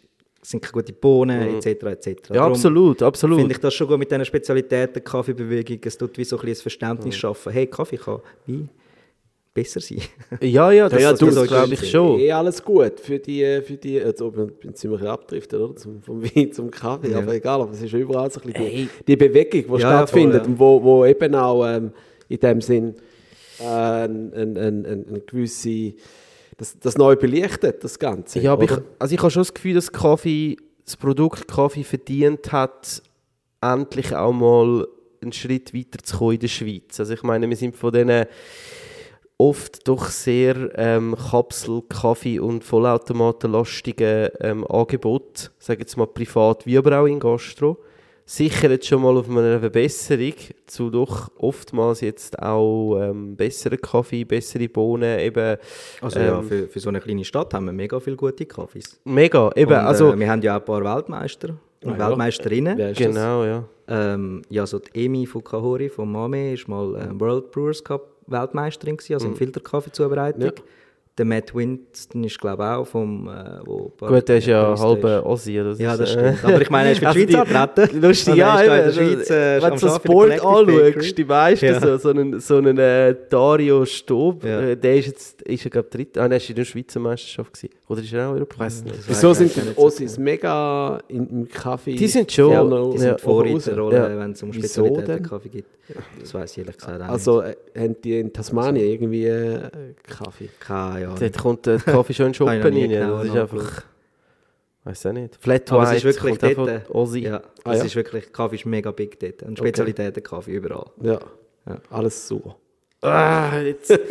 sind 0.50 0.62
keine 0.62 0.72
guten 0.74 0.96
Bohnen, 1.00 1.56
etc. 1.56 1.84
etc. 1.84 2.30
Ja, 2.34 2.46
absolut, 2.46 3.02
absolut. 3.02 3.40
Finde 3.40 3.54
ich 3.54 3.60
das 3.60 3.74
schon 3.74 3.88
gut 3.88 3.98
mit 4.00 4.12
diesen 4.12 4.26
Spezialitäten, 4.26 5.04
Kaffeebewegung, 5.04 5.80
es 5.84 5.98
tut 5.98 6.18
wie 6.18 6.24
so 6.24 6.38
ein 6.38 6.42
bisschen 6.46 6.60
ein 6.60 6.62
Verständnis 6.62 7.16
schaffen. 7.16 7.52
Hey, 7.52 7.68
Kaffee 7.68 7.98
kann 7.98 8.20
wie 8.46 8.68
besser 9.54 9.80
sein. 9.80 10.02
Ja, 10.42 10.70
ja, 10.72 10.90
das, 10.90 11.02
ja, 11.02 11.12
das, 11.12 11.20
das 11.20 11.34
so 11.36 11.44
glaube 11.44 11.74
ich 11.74 11.82
ist- 11.82 11.90
schon. 11.90 12.20
Eh 12.20 12.32
alles 12.32 12.62
gut 12.64 13.00
für 13.00 13.18
die, 13.20 13.62
für 13.64 13.78
die 13.78 14.02
also 14.02 14.36
wir 14.36 14.50
sind 14.62 14.78
ziemlich 14.78 15.02
abdriftet, 15.04 15.60
oder? 15.62 15.76
Zum, 15.78 16.02
vom 16.02 16.22
Wein 16.22 16.52
zum 16.52 16.70
Kaffee, 16.70 17.12
Ja. 17.12 17.20
aber 17.20 17.34
egal, 17.34 17.62
aber 17.62 17.72
es 17.72 17.82
ist 17.82 17.94
überall 17.94 18.30
so 18.30 18.42
ein 18.42 18.52
bisschen 18.52 18.66
Ey. 18.68 18.90
die, 19.08 19.16
Bewegung, 19.16 19.64
die 19.78 19.82
Ja, 19.82 19.90
stattfindet 20.06 20.42
voll, 20.44 20.48
ja. 20.48 20.52
und 20.52 20.60
wo, 20.60 20.84
wo 20.84 21.06
eben 21.06 21.34
auch 21.36 21.66
ähm, 21.66 21.92
in 22.28 22.40
dem 22.40 22.60
Sinn 22.62 22.96
äh, 23.62 23.64
ein, 23.64 24.34
ein, 24.34 24.58
ein, 24.58 24.86
ein, 24.86 25.06
ein 25.10 25.22
gewisse, 25.26 25.94
das, 26.58 26.78
das 26.80 26.98
neu 26.98 27.16
belichtet, 27.16 27.84
das 27.84 28.00
Ganze. 28.00 28.40
Ja, 28.40 28.54
aber 28.54 28.64
ich, 28.64 28.72
also 29.00 29.14
ich 29.14 29.20
habe 29.20 29.32
schon 29.32 29.42
das 29.42 29.54
Gefühl, 29.54 29.74
dass 29.74 29.92
Kaffee, 29.92 30.58
das 30.86 30.98
Produkt 30.98 31.48
Kaffee 31.48 31.84
verdient 31.84 32.52
hat, 32.52 33.02
endlich 33.62 34.16
auch 34.16 34.34
mal 34.34 34.88
einen 35.22 35.34
Schritt 35.34 35.74
weiter 35.74 36.00
zu 36.04 36.18
kommen 36.18 36.34
in 36.34 36.40
der 36.40 36.48
Schweiz. 36.48 37.00
Also 37.00 37.14
ich 37.14 37.24
meine, 37.24 37.50
wir 37.50 37.58
sind 37.58 37.76
von 37.76 37.92
diesen 37.92 38.26
oft 39.38 39.88
doch 39.88 40.08
sehr 40.08 40.72
ähm, 40.76 41.16
Kapsel-, 41.16 41.84
Kaffee- 41.90 42.40
und 42.40 42.64
Vollautomatenlastigen 42.64 44.30
ähm, 44.40 44.66
Angeboten, 44.68 45.50
sage 45.60 45.82
jetzt 45.82 45.98
mal 45.98 46.08
privat, 46.08 46.66
wie 46.66 46.78
aber 46.78 47.02
auch 47.02 47.06
in 47.06 47.20
Gastro, 47.20 47.78
sicher 48.26 48.72
jetzt 48.72 48.88
schon 48.88 49.02
mal 49.04 49.16
auf 49.18 49.30
einer 49.30 49.60
Verbesserung 49.60 50.34
zu 50.66 50.90
doch 50.90 51.30
oftmals 51.38 52.02
jetzt 52.02 52.40
auch 52.42 53.00
ähm, 53.00 53.36
besseren 53.36 53.80
Kaffee, 53.80 54.24
bessere 54.26 54.68
Bohnen, 54.68 55.20
eben 55.20 55.58
Also 56.02 56.20
ja, 56.20 56.40
Ähm, 56.40 56.44
für, 56.48 56.68
für 56.68 56.80
so 56.80 56.90
eine 56.90 57.00
kleine 57.02 57.24
Stadt 57.24 57.54
haben 57.54 57.66
wir 57.66 57.72
mega 57.74 58.00
viele 58.00 58.16
gute 58.16 58.46
Kaffees. 58.46 59.00
mega, 59.04 59.52
eben, 59.56 59.72
Und, 59.72 59.78
also 59.78 60.12
äh, 60.14 60.20
wir 60.20 60.30
haben 60.30 60.42
ja 60.42 60.56
auch 60.56 60.60
ein 60.60 60.66
paar 60.66 60.84
Weltmeister 60.84 61.50
und 61.84 61.94
Ah, 61.94 61.98
ja. 62.00 62.10
Weltmeisterinnen. 62.10 62.78
Wer 62.78 62.92
ist 62.92 63.00
das? 63.00 63.08
genau, 63.08 63.44
ja. 63.44 63.64
Ähm, 63.88 64.42
ja, 64.50 64.66
so 64.66 64.80
die 64.80 65.06
Emi 65.06 65.28
Fukahori 65.28 65.90
von 65.90 66.12
Mame 66.12 66.54
ist 66.54 66.68
mal 66.68 66.96
äh, 66.96 67.20
World 67.20 67.52
Brewers 67.52 67.84
Cup 67.84 68.10
Weltmeisterin 68.26 68.98
gewesen, 68.98 69.14
also 69.14 69.28
in 69.28 69.36
Filterkaffeezubereitung. 69.36 70.42
Ja. 70.42 70.52
Der 71.18 71.24
Matt 71.24 71.56
Winston 71.56 72.26
ist 72.26 72.38
glaube 72.42 72.64
ich 72.64 72.70
auch 72.70 72.84
vom 72.86 73.30
äh, 73.30 73.60
wo 73.66 73.90
Gut, 74.00 74.28
der 74.28 74.38
ist 74.40 74.48
ja 74.48 74.78
halber. 74.78 75.22
Das 75.26 75.46
Ja, 75.46 75.70
ist, 75.72 75.80
das 75.82 76.00
äh, 76.02 76.36
stimmt. 76.36 76.44
Aber 76.44 76.62
ich 76.62 76.70
meine, 76.70 76.90
er 76.90 76.92
ist 76.92 76.98
für 77.06 77.26
die 77.26 77.36
Also 77.38 77.52
Schweiz. 77.54 77.92
Lustig, 77.94 78.28
er 78.34 78.36
ja, 78.36 78.60
ist 78.60 78.68
da 78.68 78.76
in 78.76 78.84
der 78.84 78.86
eben, 78.86 79.16
Schweiz, 79.16 79.30
äh, 79.30 79.62
wenn 79.62 79.72
du 79.72 79.78
so 79.78 79.88
Bakery. 80.00 80.90
anschaust, 80.92 81.18
die 81.18 81.24
meisten, 81.26 81.66
Ja. 81.68 81.80
so, 81.80 81.98
so 81.98 82.10
einen, 82.10 82.40
so 82.42 82.58
einen 82.58 82.78
äh, 82.78 83.16
Dario 83.30 83.86
Stob, 83.86 84.44
Ja. 84.44 84.60
äh, 84.60 84.76
der 84.76 84.98
ist 84.98 85.06
jetzt, 85.08 85.42
ist 85.44 85.64
er 85.64 85.72
glaube 85.72 85.88
dritt, 85.90 86.18
ah, 86.18 86.28
nein, 86.28 86.36
ist 86.38 86.50
in 86.50 86.56
der 86.58 86.66
Schweizer 86.66 87.00
Meisterschaft 87.00 87.54
gewesen. 87.54 87.74
Oder 87.88 88.02
ist 88.02 88.12
er 88.14 88.28
auch 88.30 88.34
Europameister? 88.34 88.84
nicht. 88.86 89.08
Wieso 89.08 89.30
weiß 89.30 89.38
sind 89.38 89.56
ich 89.56 89.64
die 89.64 89.78
Ossis 89.78 90.18
mega 90.18 91.00
in, 91.08 91.28
im 91.30 91.48
Kaffee? 91.48 91.96
Die 91.96 92.08
sind 92.08 92.30
schon- 92.30 92.52
ferner 92.52 92.90
Die 92.90 92.96
Ja. 92.96 93.00
sind 93.00 93.22
Vorreiterrolle, 93.22 93.96
Ja. 93.96 94.20
wenn 94.20 94.32
es 94.32 94.44
um 94.44 94.52
Spezialitäten? 94.52 95.24
Kaffee 95.24 95.48
geht. 95.50 95.66
Das 96.20 96.34
weiß 96.34 96.52
ich 96.54 96.58
ehrlich 96.58 96.78
gesagt 96.78 97.00
auch 97.00 97.08
Also 97.10 97.42
äh, 97.42 97.56
haben 97.78 97.96
die 98.04 98.20
in 98.20 98.34
Tasmanien 98.34 98.88
irgendwie 98.88 99.28
äh, 99.28 99.60
Kaffee? 100.04 100.50
Keine 100.60 101.05
Ahnung. 101.08 101.20
Dort 101.20 101.38
kommt 101.38 101.66
der 101.66 101.78
Kaffee 101.80 102.14
schon 102.14 102.26
Habe 102.28 102.36
Schuppen 102.36 102.62
rein. 102.62 102.90
genau 102.90 103.18
Das 103.20 103.28
ist 103.28 103.36
einfach, 103.36 103.84
weiß 104.84 105.06
auch 105.08 105.12
nicht. 105.14 105.36
Flat 105.40 105.72
Aber 105.72 105.84
es 105.84 105.90
White 105.92 106.08
ist 106.10 106.24
wirklich 106.24 106.56
dort, 106.56 106.68
äh, 106.70 106.82
Aussie. 106.94 107.24
Ja, 107.24 107.42
Ah, 107.64 107.72
es 107.74 107.80
ja? 107.80 107.86
ist 107.86 107.96
wirklich, 107.96 108.32
Kaffee 108.32 108.56
ist 108.56 108.66
mega 108.66 108.92
big 108.92 109.20
dort. 109.20 109.44
Und 109.44 109.58
Spezialitäten 109.58 110.22
Kaffee 110.24 110.52
überall. 110.52 110.86
Ja. 111.02 111.20
Ja. 111.68 111.78
Alles 111.90 112.28
super. 112.28 112.56
Ah, 113.02 113.60
jetzt. 113.60 113.98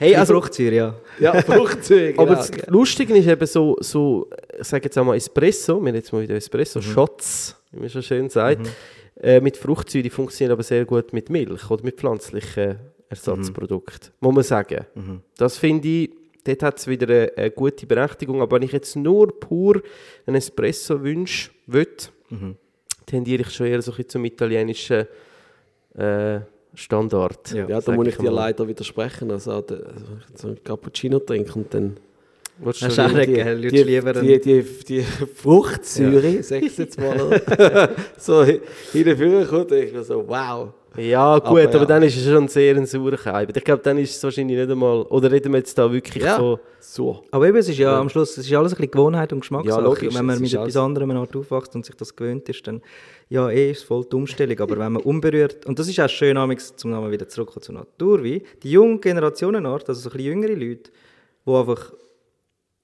Hey, 0.00 0.14
also- 0.14 0.34
Fruchtsäure, 0.34 0.74
ja. 0.76 0.94
Ja, 1.18 1.42
Fruchtzeug. 1.42 2.16
Aber 2.20 2.36
genau. 2.36 2.46
das 2.56 2.66
Lustige 2.68 3.16
ist 3.16 3.26
eben 3.26 3.46
so, 3.48 3.76
so 3.80 4.30
ich 4.56 4.64
sage 4.64 4.84
jetzt 4.84 4.96
auch 4.96 5.04
mal 5.04 5.16
Espresso, 5.16 5.84
wir 5.84 5.92
jetzt 5.92 6.12
mal 6.12 6.22
wieder 6.22 6.36
Espresso, 6.36 6.80
Shots, 6.80 7.56
wie 7.72 7.80
man 7.80 7.88
so 7.88 8.00
schön 8.00 8.30
sagt, 8.30 8.60
äh, 9.20 9.40
mit 9.40 9.56
Fruchtsäure, 9.56 10.04
die 10.04 10.10
funktionieren 10.10 10.52
aber 10.52 10.62
sehr 10.62 10.84
gut 10.84 11.12
mit 11.12 11.30
Milch 11.30 11.68
oder 11.68 11.82
mit 11.82 11.96
pflanzlichen 11.96 12.76
Ersatzprodukten, 13.08 14.10
muss 14.20 14.34
man 14.34 14.44
sagen. 14.44 14.84
Das 15.36 15.56
finde 15.56 15.88
ich, 15.88 16.10
dort 16.44 16.62
hat 16.62 16.78
es 16.78 16.86
wieder 16.86 17.06
eine, 17.08 17.32
eine 17.36 17.50
gute 17.50 17.86
Berechtigung, 17.86 18.40
aber 18.42 18.56
wenn 18.56 18.62
ich 18.62 18.72
jetzt 18.72 18.96
nur 18.96 19.28
pur 19.40 19.80
einen 20.26 20.36
Espresso 20.36 21.02
wünsche, 21.02 21.50
will, 21.66 21.86
tendiere 23.06 23.42
ich 23.42 23.50
schon 23.50 23.66
eher 23.66 23.80
so 23.82 23.90
ein 23.92 23.96
bisschen 23.96 24.10
zum 24.10 24.24
italienischen 24.26 25.06
äh, 25.94 26.40
Standard. 26.74 27.50
Ja. 27.52 27.66
Ja, 27.68 27.80
da 27.80 27.92
muss 27.92 28.06
ich 28.08 28.14
ich 28.14 28.18
dir 28.20 28.30
leider 28.30 28.68
widersprechen. 28.68 29.30
Also, 29.30 29.64
wenn 29.66 29.78
ich 30.34 30.40
so 30.40 30.48
einen 30.48 30.62
Cappuccino 30.62 31.18
trinke 31.18 31.54
und 31.54 31.72
dann 31.72 31.96
du 32.82 32.86
Hast 32.86 32.98
du 32.98 33.02
auch? 33.02 33.08
Du 33.08 33.68
die, 33.70 33.84
die, 33.84 34.00
einen- 34.02 34.40
die, 34.40 34.62
die 34.84 35.02
Fruchtsäure, 35.02 36.42
sag 36.42 36.62
ich 36.62 36.76
jetzt 36.76 36.98
mal, 37.00 37.40
so 38.18 38.44
hinterführen 38.44 39.46
kommt, 39.48 39.72
ich 39.72 39.92
so, 40.04 40.26
wow. 40.28 40.72
Ja, 40.98 41.38
gut, 41.38 41.46
Aber 41.48 41.62
aber, 41.64 41.78
ja. 41.78 41.84
dann 41.84 42.02
ist 42.02 42.16
es 42.16 42.24
schon 42.24 42.48
sehr 42.48 42.76
ein 42.76 42.86
saurer 42.86 43.16
Keim. 43.16 43.48
Ich 43.54 43.64
glaube, 43.64 43.82
dann 43.82 43.98
ist 43.98 44.16
es 44.16 44.22
wahrscheinlich 44.22 44.58
nicht 44.58 44.70
einmal. 44.70 45.02
Oder 45.02 45.30
reden 45.30 45.52
wir 45.52 45.58
jetzt 45.58 45.76
da 45.78 45.90
wirklich 45.90 46.24
Ja, 46.24 46.36
von. 46.36 46.58
so. 46.80 47.22
Aber 47.30 47.46
eben, 47.46 47.56
es 47.58 47.68
ist 47.68 47.78
ja 47.78 47.98
am 47.98 48.08
Schluss, 48.08 48.36
es 48.36 48.46
ist 48.46 48.52
alles 48.54 48.72
ein 48.72 48.76
bisschen 48.76 48.90
Gewohnheit 48.90 49.32
und 49.32 49.40
Geschmackssache. 49.40 49.80
Ja, 49.80 49.84
logisch, 49.84 50.14
wenn 50.14 50.26
man 50.26 50.40
mit 50.40 50.52
etwas 50.52 50.76
anderem 50.76 51.10
Art 51.12 51.34
aufwächst 51.36 51.74
und 51.74 51.86
sich 51.86 51.94
das 51.94 52.14
gewöhnt 52.14 52.48
ist, 52.48 52.66
dann 52.66 52.82
ja, 53.28 53.48
eh 53.50 53.70
ist 53.70 53.78
es 53.78 53.84
voll 53.84 54.04
die 54.10 54.16
Umstellung. 54.16 54.58
Aber 54.58 54.78
wenn 54.78 54.92
man 54.92 55.02
unberührt, 55.02 55.66
und 55.66 55.78
das 55.78 55.88
ist 55.88 56.00
auch 56.00 56.08
schön, 56.08 56.36
amigs, 56.36 56.74
zum 56.76 56.90
Namen 56.90 57.10
wieder 57.10 57.28
zurückkommen 57.28 57.62
zur 57.62 57.74
Naturwein, 57.76 58.42
die 58.62 58.70
junge 58.70 58.98
Generationenart, 58.98 59.88
also 59.88 60.00
so 60.00 60.08
ein 60.08 60.16
bisschen 60.16 60.32
jüngere 60.32 60.54
Leute, 60.54 60.90
die 61.46 61.52
einfach 61.52 61.92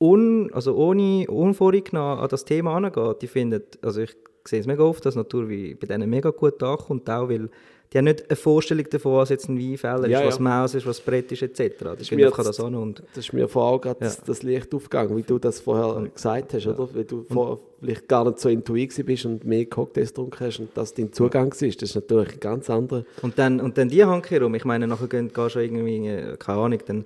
un, 0.00 0.50
also 0.52 0.74
ohne 0.76 1.26
unvoreingenommen 1.28 2.18
an 2.18 2.28
das 2.28 2.44
Thema 2.44 2.76
angehen, 2.76 3.14
die 3.20 3.26
finden, 3.26 3.62
also 3.82 4.02
ich 4.02 4.14
sehe 4.46 4.60
es 4.60 4.66
mega 4.66 4.82
oft, 4.82 5.04
dass 5.06 5.14
Naturwein 5.14 5.76
bei 5.80 5.86
denen 5.86 6.10
mega 6.10 6.30
gut 6.30 6.62
ankommt, 6.62 7.08
auch 7.08 7.28
weil 7.28 7.48
die 7.92 7.98
haben 7.98 8.06
nicht 8.06 8.28
eine 8.28 8.36
Vorstellung 8.36 8.84
davon, 8.90 9.14
was 9.14 9.28
jetzt 9.28 9.48
ein 9.48 9.58
Weinfäller 9.58 10.08
Ja, 10.08 10.20
ist, 10.20 10.26
was 10.26 10.36
ja. 10.38 10.42
Maus 10.42 10.74
ist, 10.74 10.84
was 10.86 11.00
Brett 11.00 11.30
ist, 11.30 11.42
etc. 11.42 11.58
Die 11.98 12.04
finden 12.04 12.24
mir 12.24 12.30
das 12.30 12.58
an 12.60 12.74
und 12.74 13.02
Das 13.14 13.26
ist 13.26 13.32
mir 13.32 13.46
vor 13.48 13.70
allem 13.70 13.80
gerade 13.80 14.00
Ja. 14.00 14.06
das, 14.08 14.20
das 14.22 14.42
Licht 14.42 14.74
aufgegangen, 14.74 15.16
wie 15.16 15.22
du 15.22 15.38
das 15.38 15.60
vorher 15.60 16.08
gesagt 16.08 16.54
hast, 16.54 16.66
oder? 16.66 16.88
Weil 16.92 17.04
du 17.04 17.24
vorher 17.30 17.58
vielleicht 17.80 18.08
gar 18.08 18.24
nicht 18.24 18.40
so 18.40 18.48
intuit 18.48 18.90
gewesen 18.90 19.04
bist 19.06 19.24
und 19.26 19.44
mehr 19.44 19.66
Cocktails 19.66 20.08
getrunken 20.08 20.40
hast 20.46 20.58
und 20.58 20.70
das 20.74 20.92
dein 20.94 21.12
Zugang 21.12 21.52
war. 21.52 21.68
Das 21.68 21.82
ist 21.82 21.94
natürlich 21.94 22.32
ein 22.32 22.40
ganz 22.40 22.68
anderer. 22.68 23.04
Und 23.22 23.38
dann, 23.38 23.60
und 23.60 23.78
dann 23.78 23.88
die 23.88 24.04
Hand 24.04 24.28
herum, 24.30 24.54
ich 24.56 24.64
meine, 24.64 24.86
nachher 24.88 25.06
gehen, 25.06 25.30
gehst 25.32 25.54
du 25.54 25.60
irgendwie, 25.60 26.08
äh, 26.08 26.36
keine 26.36 26.58
Ahnung, 26.60 26.80
dann 26.86 27.04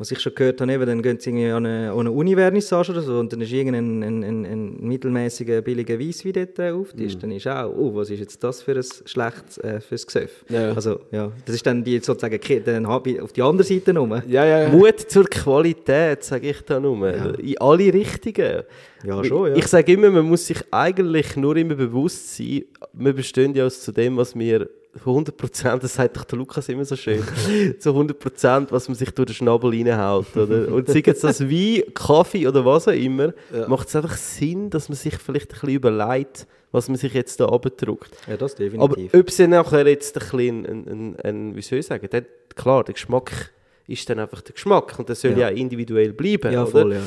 was 0.00 0.10
ich 0.10 0.18
schon 0.18 0.34
gehört 0.34 0.62
habe, 0.62 0.72
eben, 0.72 0.86
dann 0.86 1.02
gehen 1.02 1.20
sie 1.20 1.28
irgendwie 1.28 1.50
an 1.50 1.66
eine, 1.66 1.92
an 1.92 2.00
eine 2.00 2.10
Uni-Vernissage 2.10 2.92
oder 2.92 3.02
so 3.02 3.18
und 3.18 3.30
dann 3.30 3.42
ist 3.42 3.52
irgendein 3.52 4.02
ein, 4.02 4.24
ein, 4.24 4.46
ein 4.46 4.76
mittelmäßiger, 4.80 5.60
billiger 5.60 6.00
Weisswein 6.00 6.32
dort 6.32 6.58
äh, 6.58 6.70
auf 6.70 6.94
Tisch. 6.94 7.18
Dann 7.18 7.30
ist 7.32 7.46
auch, 7.46 7.70
oh, 7.70 7.94
was 7.94 8.08
ist 8.08 8.20
jetzt 8.20 8.42
das 8.42 8.62
für 8.62 8.72
ein 8.72 8.84
schlechtes 9.04 9.58
äh, 9.58 9.78
fürs 9.78 10.06
Gesöff? 10.06 10.42
Ja. 10.48 10.72
Also, 10.72 11.00
ja, 11.10 11.30
das 11.44 11.56
ist 11.56 11.66
dann 11.66 11.84
die 11.84 11.98
sozusagen 11.98 12.40
dann 12.64 12.86
auf 12.86 13.02
die 13.02 13.42
andere 13.42 13.62
Seite 13.62 13.94
rum. 13.94 14.22
Ja, 14.26 14.46
ja, 14.46 14.62
ja. 14.62 14.68
Mut 14.70 15.00
zur 15.00 15.24
Qualität, 15.24 16.24
sage 16.24 16.48
ich 16.48 16.62
da 16.62 16.80
nur. 16.80 17.38
In 17.38 17.58
alle 17.58 17.92
Richtungen. 17.92 18.62
Ja, 19.04 19.24
schon, 19.24 19.50
ja. 19.50 19.56
Ich 19.56 19.66
sage 19.66 19.92
immer, 19.92 20.10
man 20.10 20.26
muss 20.26 20.46
sich 20.46 20.58
eigentlich 20.70 21.36
nur 21.36 21.56
immer 21.56 21.74
bewusst 21.74 22.36
sein, 22.36 22.64
wir 22.92 23.12
bestehen 23.12 23.54
ja 23.54 23.66
aus 23.66 23.80
zu 23.82 23.92
dem, 23.92 24.16
was 24.16 24.34
wir 24.38 24.68
zu 24.92 25.08
100 25.10 25.36
Prozent, 25.36 25.84
das 25.84 25.94
sagt 25.94 26.16
doch 26.16 26.24
der 26.24 26.36
Lukas 26.38 26.68
immer 26.68 26.84
so 26.84 26.96
schön, 26.96 27.22
zu 27.78 27.90
100 27.90 28.18
Prozent, 28.18 28.72
was 28.72 28.88
man 28.88 28.96
sich 28.96 29.10
durch 29.12 29.26
den 29.26 29.34
Schnabel 29.34 29.70
reinhaut. 29.70 30.36
Oder? 30.36 30.68
Und 30.72 30.88
sei 30.88 31.02
jetzt 31.06 31.22
das 31.22 31.40
Wein, 31.40 31.82
Kaffee 31.94 32.46
oder 32.48 32.64
was 32.64 32.88
auch 32.88 32.92
immer, 32.92 33.32
macht 33.68 33.88
es 33.88 33.94
einfach 33.96 34.16
Sinn, 34.16 34.68
dass 34.68 34.88
man 34.88 34.96
sich 34.96 35.16
vielleicht 35.16 35.50
ein 35.52 35.60
bisschen 35.60 35.68
überlegt, 35.70 36.46
was 36.72 36.88
man 36.88 36.96
sich 36.98 37.14
jetzt 37.14 37.38
da 37.40 37.46
abdruckt. 37.46 38.10
Ja, 38.28 38.36
das 38.36 38.54
Aber 38.54 38.64
definitiv. 38.64 39.14
ob 39.14 39.30
sie 39.30 39.46
nachher 39.48 39.86
jetzt 39.86 40.16
ein 40.16 40.20
bisschen, 40.20 40.66
ein, 40.66 40.88
ein, 40.88 41.16
ein, 41.22 41.56
wie 41.56 41.62
soll 41.62 41.78
ich 41.78 41.86
sagen, 41.86 42.08
der, 42.10 42.24
klar, 42.56 42.82
der 42.84 42.94
Geschmack 42.94 43.52
ist 43.86 44.08
dann 44.10 44.18
einfach 44.18 44.40
der 44.42 44.54
Geschmack 44.54 44.98
und 44.98 45.08
der 45.08 45.16
soll 45.16 45.32
ja, 45.32 45.38
Ja. 45.38 45.48
auch 45.48 45.56
individuell 45.56 46.12
bleiben. 46.12 46.52
ja, 46.52 46.62
oder? 46.62 46.70
voll, 46.70 46.92
ja. 46.94 47.00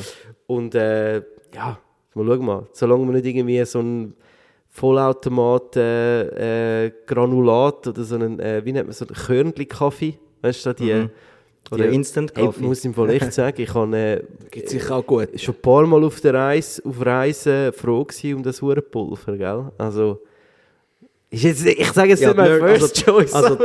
Und 0.46 0.74
äh, 0.74 1.16
ja, 1.54 1.78
mal 2.14 2.26
schauen 2.26 2.44
mal, 2.46 2.66
solange 2.72 3.04
wir 3.06 3.12
nicht 3.12 3.26
irgendwie 3.26 3.64
so 3.64 3.80
ein 3.80 4.14
Vollautomat 4.70 5.76
äh, 5.76 6.86
äh, 6.86 6.92
Granulat 7.06 7.86
oder 7.86 8.02
so 8.04 8.16
einen, 8.16 8.40
äh, 8.40 8.60
wie 8.64 8.72
nennt 8.72 8.86
man 8.88 8.92
so 8.94 9.06
einen 9.06 9.14
Körnli-Kaffee, 9.14 10.14
weißt 10.42 10.66
du, 10.66 10.72
die, 10.74 10.92
Mhm. 10.92 11.10
Oder 11.70 11.86
Instant 11.88 12.30
Hey, 12.36 12.44
Coffee. 12.44 12.62
muss 12.62 12.80
ich 12.80 12.84
im 12.84 12.92
Fall 12.94 13.08
echt 13.08 13.32
sagen, 13.32 13.58
ich 13.62 13.72
habe 13.72 13.96
äh, 13.96 14.22
Gibt 14.50 14.68
sicher 14.68 14.96
auch 14.96 15.06
gut. 15.06 15.28
schon 15.40 15.54
ein 15.54 15.60
paar 15.62 15.86
Mal 15.86 16.04
auf 16.04 16.20
der 16.20 16.34
Reise, 16.34 16.82
auf 16.84 17.04
Reisen 17.06 17.72
froh 17.72 18.06
um 18.34 18.42
das 18.42 18.60
Hurenpulver, 18.60 19.36
gell? 19.38 19.72
Also, 19.78 20.20
ist 21.30 21.42
jetzt, 21.44 21.64
ich 21.66 21.90
sage 21.92 22.10
jetzt 22.10 22.20
Ja, 22.20 22.28
nicht 22.28 22.36
mein 22.36 22.60
First 22.60 22.82
also- 23.08 23.12
Choice, 23.12 23.32
also-. 23.32 23.58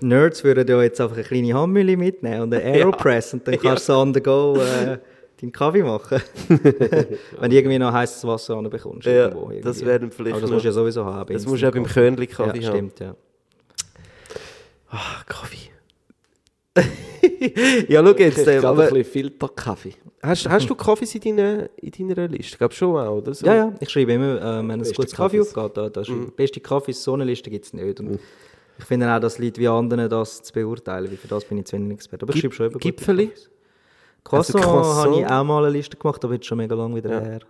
Nerds 0.00 0.42
würden 0.42 0.66
ja 0.66 0.82
jetzt 0.82 1.00
einfach 1.00 1.14
eine 1.14 1.24
kleine 1.24 1.54
Handmühle 1.54 1.96
mitnehmen 1.96 2.40
und 2.42 2.54
eine 2.54 2.64
Aeropress 2.74 3.34
und 3.34 3.46
dann 3.46 3.56
kannst 3.60 3.88
du 3.88 3.92
so 3.92 3.98
on 4.00 4.12
the 4.12 4.20
go 4.20 4.56
äh, 4.56 4.98
deinen 5.44 5.52
Kaffee 5.52 5.82
machen. 5.82 6.20
Wenn 6.48 7.50
du 7.50 7.56
irgendwie 7.56 7.78
noch 7.78 7.92
heißes 7.92 8.24
Wasser 8.26 8.60
bekommst. 8.62 9.06
Ja, 9.06 9.28
irgendwie. 9.28 9.60
das 9.60 9.84
wäre 9.84 10.10
vielleicht 10.10 10.32
Aber 10.36 10.40
das 10.42 10.50
musst 10.50 10.64
du 10.64 10.68
ja 10.68 10.72
sowieso 10.72 11.04
haben. 11.04 11.32
Das 11.32 11.46
musst 11.46 11.62
du 11.62 11.68
auch 11.68 11.72
beim 11.72 11.82
Coffee. 11.84 11.94
Körnli-Kaffee 12.00 12.58
ja, 12.60 12.68
haben. 12.68 12.74
stimmt, 12.76 13.00
ja. 13.00 13.14
Ah, 14.90 15.22
Kaffee. 15.26 15.70
ja, 17.88 18.02
schau 18.04 18.14
jetzt, 18.16 18.38
Ich 18.38 18.46
äh, 18.46 18.54
gerade 18.56 18.68
aber 18.68 18.82
ein 18.84 18.88
bisschen 18.94 19.04
Filterkaffee. 19.12 19.94
hast, 20.22 20.48
hast 20.48 20.68
du 20.68 20.74
Kaffees 20.74 21.14
in 21.14 21.36
deiner, 21.36 21.68
in 21.76 22.08
deiner 22.08 22.26
Liste? 22.28 22.52
Ich 22.52 22.58
glaube 22.58 22.74
schon 22.74 22.96
auch, 22.96 23.18
oder? 23.18 23.32
So. 23.32 23.46
Ja, 23.46 23.54
ja, 23.54 23.72
ich 23.80 23.88
schreibe 23.90 24.12
immer, 24.12 24.36
äh, 24.40 24.58
wenn 24.58 24.70
ein 24.72 24.78
Beste 24.78 24.94
gutes 24.94 25.14
Kaffee 25.14 25.40
aufgeht, 25.40 25.76
da, 25.76 25.88
da 25.88 26.00
Mhm. 26.08 26.24
ich, 26.28 26.34
beste 26.34 26.60
Kaffees, 26.60 27.02
so 27.02 27.14
eine 27.14 27.24
Liste 27.24 27.48
gibt 27.50 27.64
es 27.66 27.72
nicht. 27.72 28.00
Und 28.00 28.18
Ich 28.78 28.84
finde 28.84 29.08
auch, 29.14 29.20
das 29.20 29.38
liegt 29.38 29.58
wie 29.58 29.68
anderen, 29.68 30.08
das 30.10 30.42
zu 30.42 30.52
beurteilen, 30.52 31.08
weil 31.08 31.16
für 31.16 31.28
das 31.28 31.44
bin 31.44 31.58
ich 31.58 31.66
zu 31.66 31.76
wenig 31.76 31.92
Experte. 31.94 32.24
Aber 32.24 32.34
ich 32.34 32.40
Gip- 32.42 32.52
schreibe 32.52 32.54
schon 32.56 32.66
über 32.72 32.78
Gipfeli? 32.80 33.26
Kaffees. 33.28 33.50
Croissant, 34.24 34.56
Also 34.56 34.70
Croissant? 34.70 35.10
habe 35.12 35.20
ich 35.20 35.26
auch 35.26 35.44
mal 35.44 35.64
eine 35.64 35.70
Liste 35.76 35.96
gemacht, 35.96 36.24
aber 36.24 36.34
jetzt 36.34 36.46
schon 36.46 36.58
mega 36.58 36.74
lange 36.74 36.96
wieder 36.96 37.10
Ja. 37.10 37.20
her. 37.20 37.40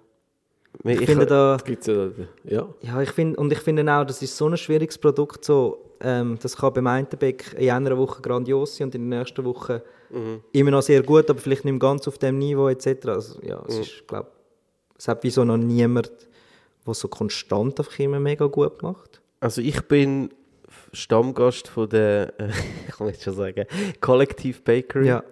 Ich, 0.85 1.01
Ich, 1.03 1.07
finde 1.07 1.27
da... 1.27 1.57
Gibt's 1.65 1.87
ja, 1.87 2.09
ja. 2.45 2.67
Ja, 2.83 3.01
ich 3.01 3.11
finde, 3.11 3.39
und 3.39 3.53
ich 3.53 3.61
finde 3.61 3.83
auch, 3.93 4.05
das 4.05 4.21
ist 4.23 4.37
so 4.37 4.49
ein 4.49 4.57
schwieriges 4.57 4.99
Produkt, 4.99 5.45
so, 5.45 5.93
ähm, 6.01 6.37
das 6.43 6.57
kann 6.57 6.73
beim 6.73 6.87
einen 6.89 7.07
Bäck 7.07 7.55
in 7.57 7.71
einer 7.71 7.97
Woche 7.97 8.21
grandios 8.21 8.77
sein 8.77 8.89
und 8.89 8.95
in 8.97 9.09
der 9.09 9.21
nächsten 9.21 9.45
Woche 9.45 9.83
Mhm. 10.11 10.41
immer 10.53 10.71
noch 10.73 10.83
sehr 10.83 11.03
gut, 11.05 11.31
aber 11.31 11.39
vielleicht 11.39 11.65
nicht 11.65 11.73
mehr 11.73 11.79
ganz 11.79 12.07
auf 12.09 12.19
dem 12.19 12.39
Niveau 12.39 12.69
etc. 12.69 13.07
Also, 13.09 13.41
ja, 13.43 13.59
Mhm. 13.59 13.65
es 13.69 13.79
ist, 13.79 14.09
glaube 14.09 14.29
es 14.99 15.07
hat 15.09 15.23
wieso 15.23 15.45
noch 15.45 15.57
niemand, 15.57 16.11
der 16.87 16.95
so 16.95 17.07
konstant 17.09 17.79
einfach 17.79 17.99
immer 18.01 18.19
mega 18.21 18.47
gut 18.47 18.83
macht. 18.83 19.21
also 19.41 19.61
ich 19.61 19.81
bin 19.83 20.31
Stammgast 20.93 21.69
von 21.69 21.89
der, 21.89 22.33
ich 22.89 22.97
kann 22.97 23.07
jetzt 23.09 23.23
schon 23.23 23.35
sagen, 23.35 23.65
Collective 24.01 24.61
Bakery. 24.61 25.07
Ja, 25.07 25.25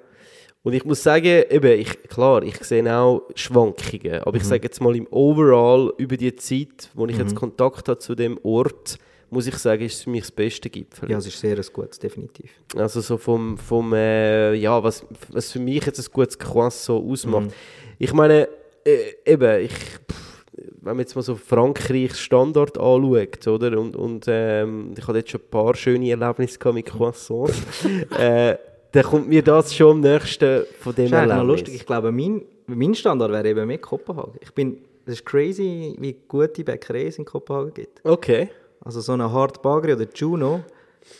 Und 0.65 0.75
ich 0.75 0.85
muss 0.85 1.03
sagen, 1.03 1.43
eben, 1.51 1.81
ich, 1.81 2.03
klar, 2.05 2.43
ich 2.45 2.57
sehe 2.63 2.97
auch 2.97 3.23
Schwankungen. 3.35 4.21
Aber 4.21 4.31
Mhm. 4.33 4.37
ich 4.37 4.45
sage 4.45 4.63
jetzt 4.63 4.81
mal 4.81 4.95
im 4.95 5.09
Overall, 5.11 5.93
über 5.99 6.17
die 6.17 6.35
Zeit, 6.37 6.89
wo 6.95 7.07
ich 7.07 7.15
Mhm. 7.15 7.21
jetzt 7.21 7.35
Kontakt 7.35 7.89
habe 7.89 7.99
zu 7.99 8.15
dem 8.15 8.39
Ort, 8.45 8.99
muss 9.31 9.47
ich 9.47 9.57
sagen, 9.57 9.83
ist 9.83 9.95
es 9.95 10.03
für 10.03 10.11
mich 10.11 10.21
das 10.23 10.31
beste 10.31 10.69
Gipfel. 10.71 11.11
ja, 11.11 11.19
es 11.19 11.27
ist 11.27 11.41
sehr 11.41 11.57
ein 11.57 11.65
gutes, 11.73 11.99
definitiv. 11.99 12.51
Also 12.77 13.01
so 13.01 13.17
vom, 13.17 13.57
vom 13.59 13.93
äh, 13.95 14.53
ja, 14.55 14.83
was, 14.85 15.05
was 15.31 15.51
für 15.51 15.59
mich 15.59 15.85
jetzt 15.87 15.99
ein 15.99 16.13
gutes 16.13 16.39
Croissant 16.39 17.03
ausmacht. 17.03 17.47
Mhm. 17.47 17.53
Ich 17.99 18.13
meine, 18.13 18.49
äh, 18.85 18.99
eben, 19.33 19.65
ich, 19.65 19.73
pff, 19.73 20.45
wenn 20.83 20.97
man 20.97 20.99
jetzt 21.01 21.17
mal 21.17 21.23
so 21.23 21.35
Frankreichs 21.35 22.21
Standard 22.21 22.77
anschaut, 22.79 23.47
oder, 23.49 23.79
und, 23.81 23.97
und 23.97 24.27
ähm, 24.29 24.95
ich 24.99 25.09
hatte 25.09 25.19
jetzt 25.19 25.31
schon 25.31 25.41
ein 25.41 25.51
paar 25.51 25.75
schöne 25.75 26.11
Erlebnisse 26.11 26.59
mit 26.73 26.87
Croissants, 26.87 27.55
äh, 28.19 28.57
dann 28.93 29.05
kommt 29.05 29.29
mir 29.29 29.43
das 29.43 29.75
schon 29.75 29.91
am 29.93 30.01
nächsten 30.01 30.65
von 30.81 30.95
dem 30.95 31.11
Das 31.11 31.23
ist 31.23 31.29
noch 31.29 31.35
Erlebnis. 31.37 31.47
lustig. 31.47 31.75
Ich 31.75 31.87
glaube, 31.87 32.13
mein, 32.13 32.43
mein 32.67 32.95
Standard 32.95 33.33
wäre 33.33 33.49
eben 33.49 33.67
mehr 33.67 33.79
Kopenhagen. 33.79 34.35
Ich 34.41 34.53
bin, 34.53 34.79
es 35.07 35.15
ist 35.15 35.27
crazy, 35.27 35.97
wie 35.99 36.17
gute 36.29 36.63
Bäckereien 36.63 37.09
es 37.09 37.19
in 37.19 37.25
Kopenhagen 37.25 37.75
gibt. 37.75 38.05
Okay. 38.05 38.51
Also 38.85 39.01
so 39.01 39.13
eine 39.13 39.33
Hard 39.33 39.63
Bagri 39.63 39.95
oder 39.95 40.07
Juno, 40.15 40.63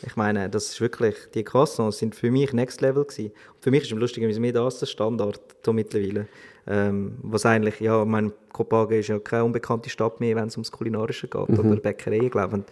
ich 0.07 0.17
meine, 0.17 0.49
das 0.49 0.69
ist 0.69 0.81
wirklich, 0.81 1.15
die 1.35 1.45
Croissants 1.45 1.99
sind 1.99 2.15
für 2.15 2.31
mich 2.31 2.53
Next 2.53 2.81
Level 2.81 3.05
gewesen. 3.05 3.33
Und 3.55 3.63
für 3.63 3.71
mich 3.71 3.83
ist 3.83 3.93
es 3.93 3.99
lustigerweise 3.99 4.41
mehr 4.41 4.53
das 4.53 4.79
der 4.79 4.87
Standard 4.87 5.41
so 5.65 5.73
mittlerweile. 5.73 6.27
Ähm, 6.67 7.17
was 7.23 7.45
eigentlich, 7.47 7.81
ja, 7.81 8.03
ich 8.03 8.09
meine, 8.09 8.33
Kopenhagen 8.53 8.99
ist 8.99 9.09
ja 9.09 9.19
keine 9.19 9.45
unbekannte 9.45 9.91
Stadt 9.91 10.21
mehr, 10.21 10.37
wenn 10.37 10.47
es 10.49 10.57
ums 10.57 10.71
Kulinarische 10.71 11.27
geht, 11.27 11.49
oder 11.49 11.77
Bäckereien, 11.77 12.31
glaube 12.31 12.59
ich. 12.59 12.65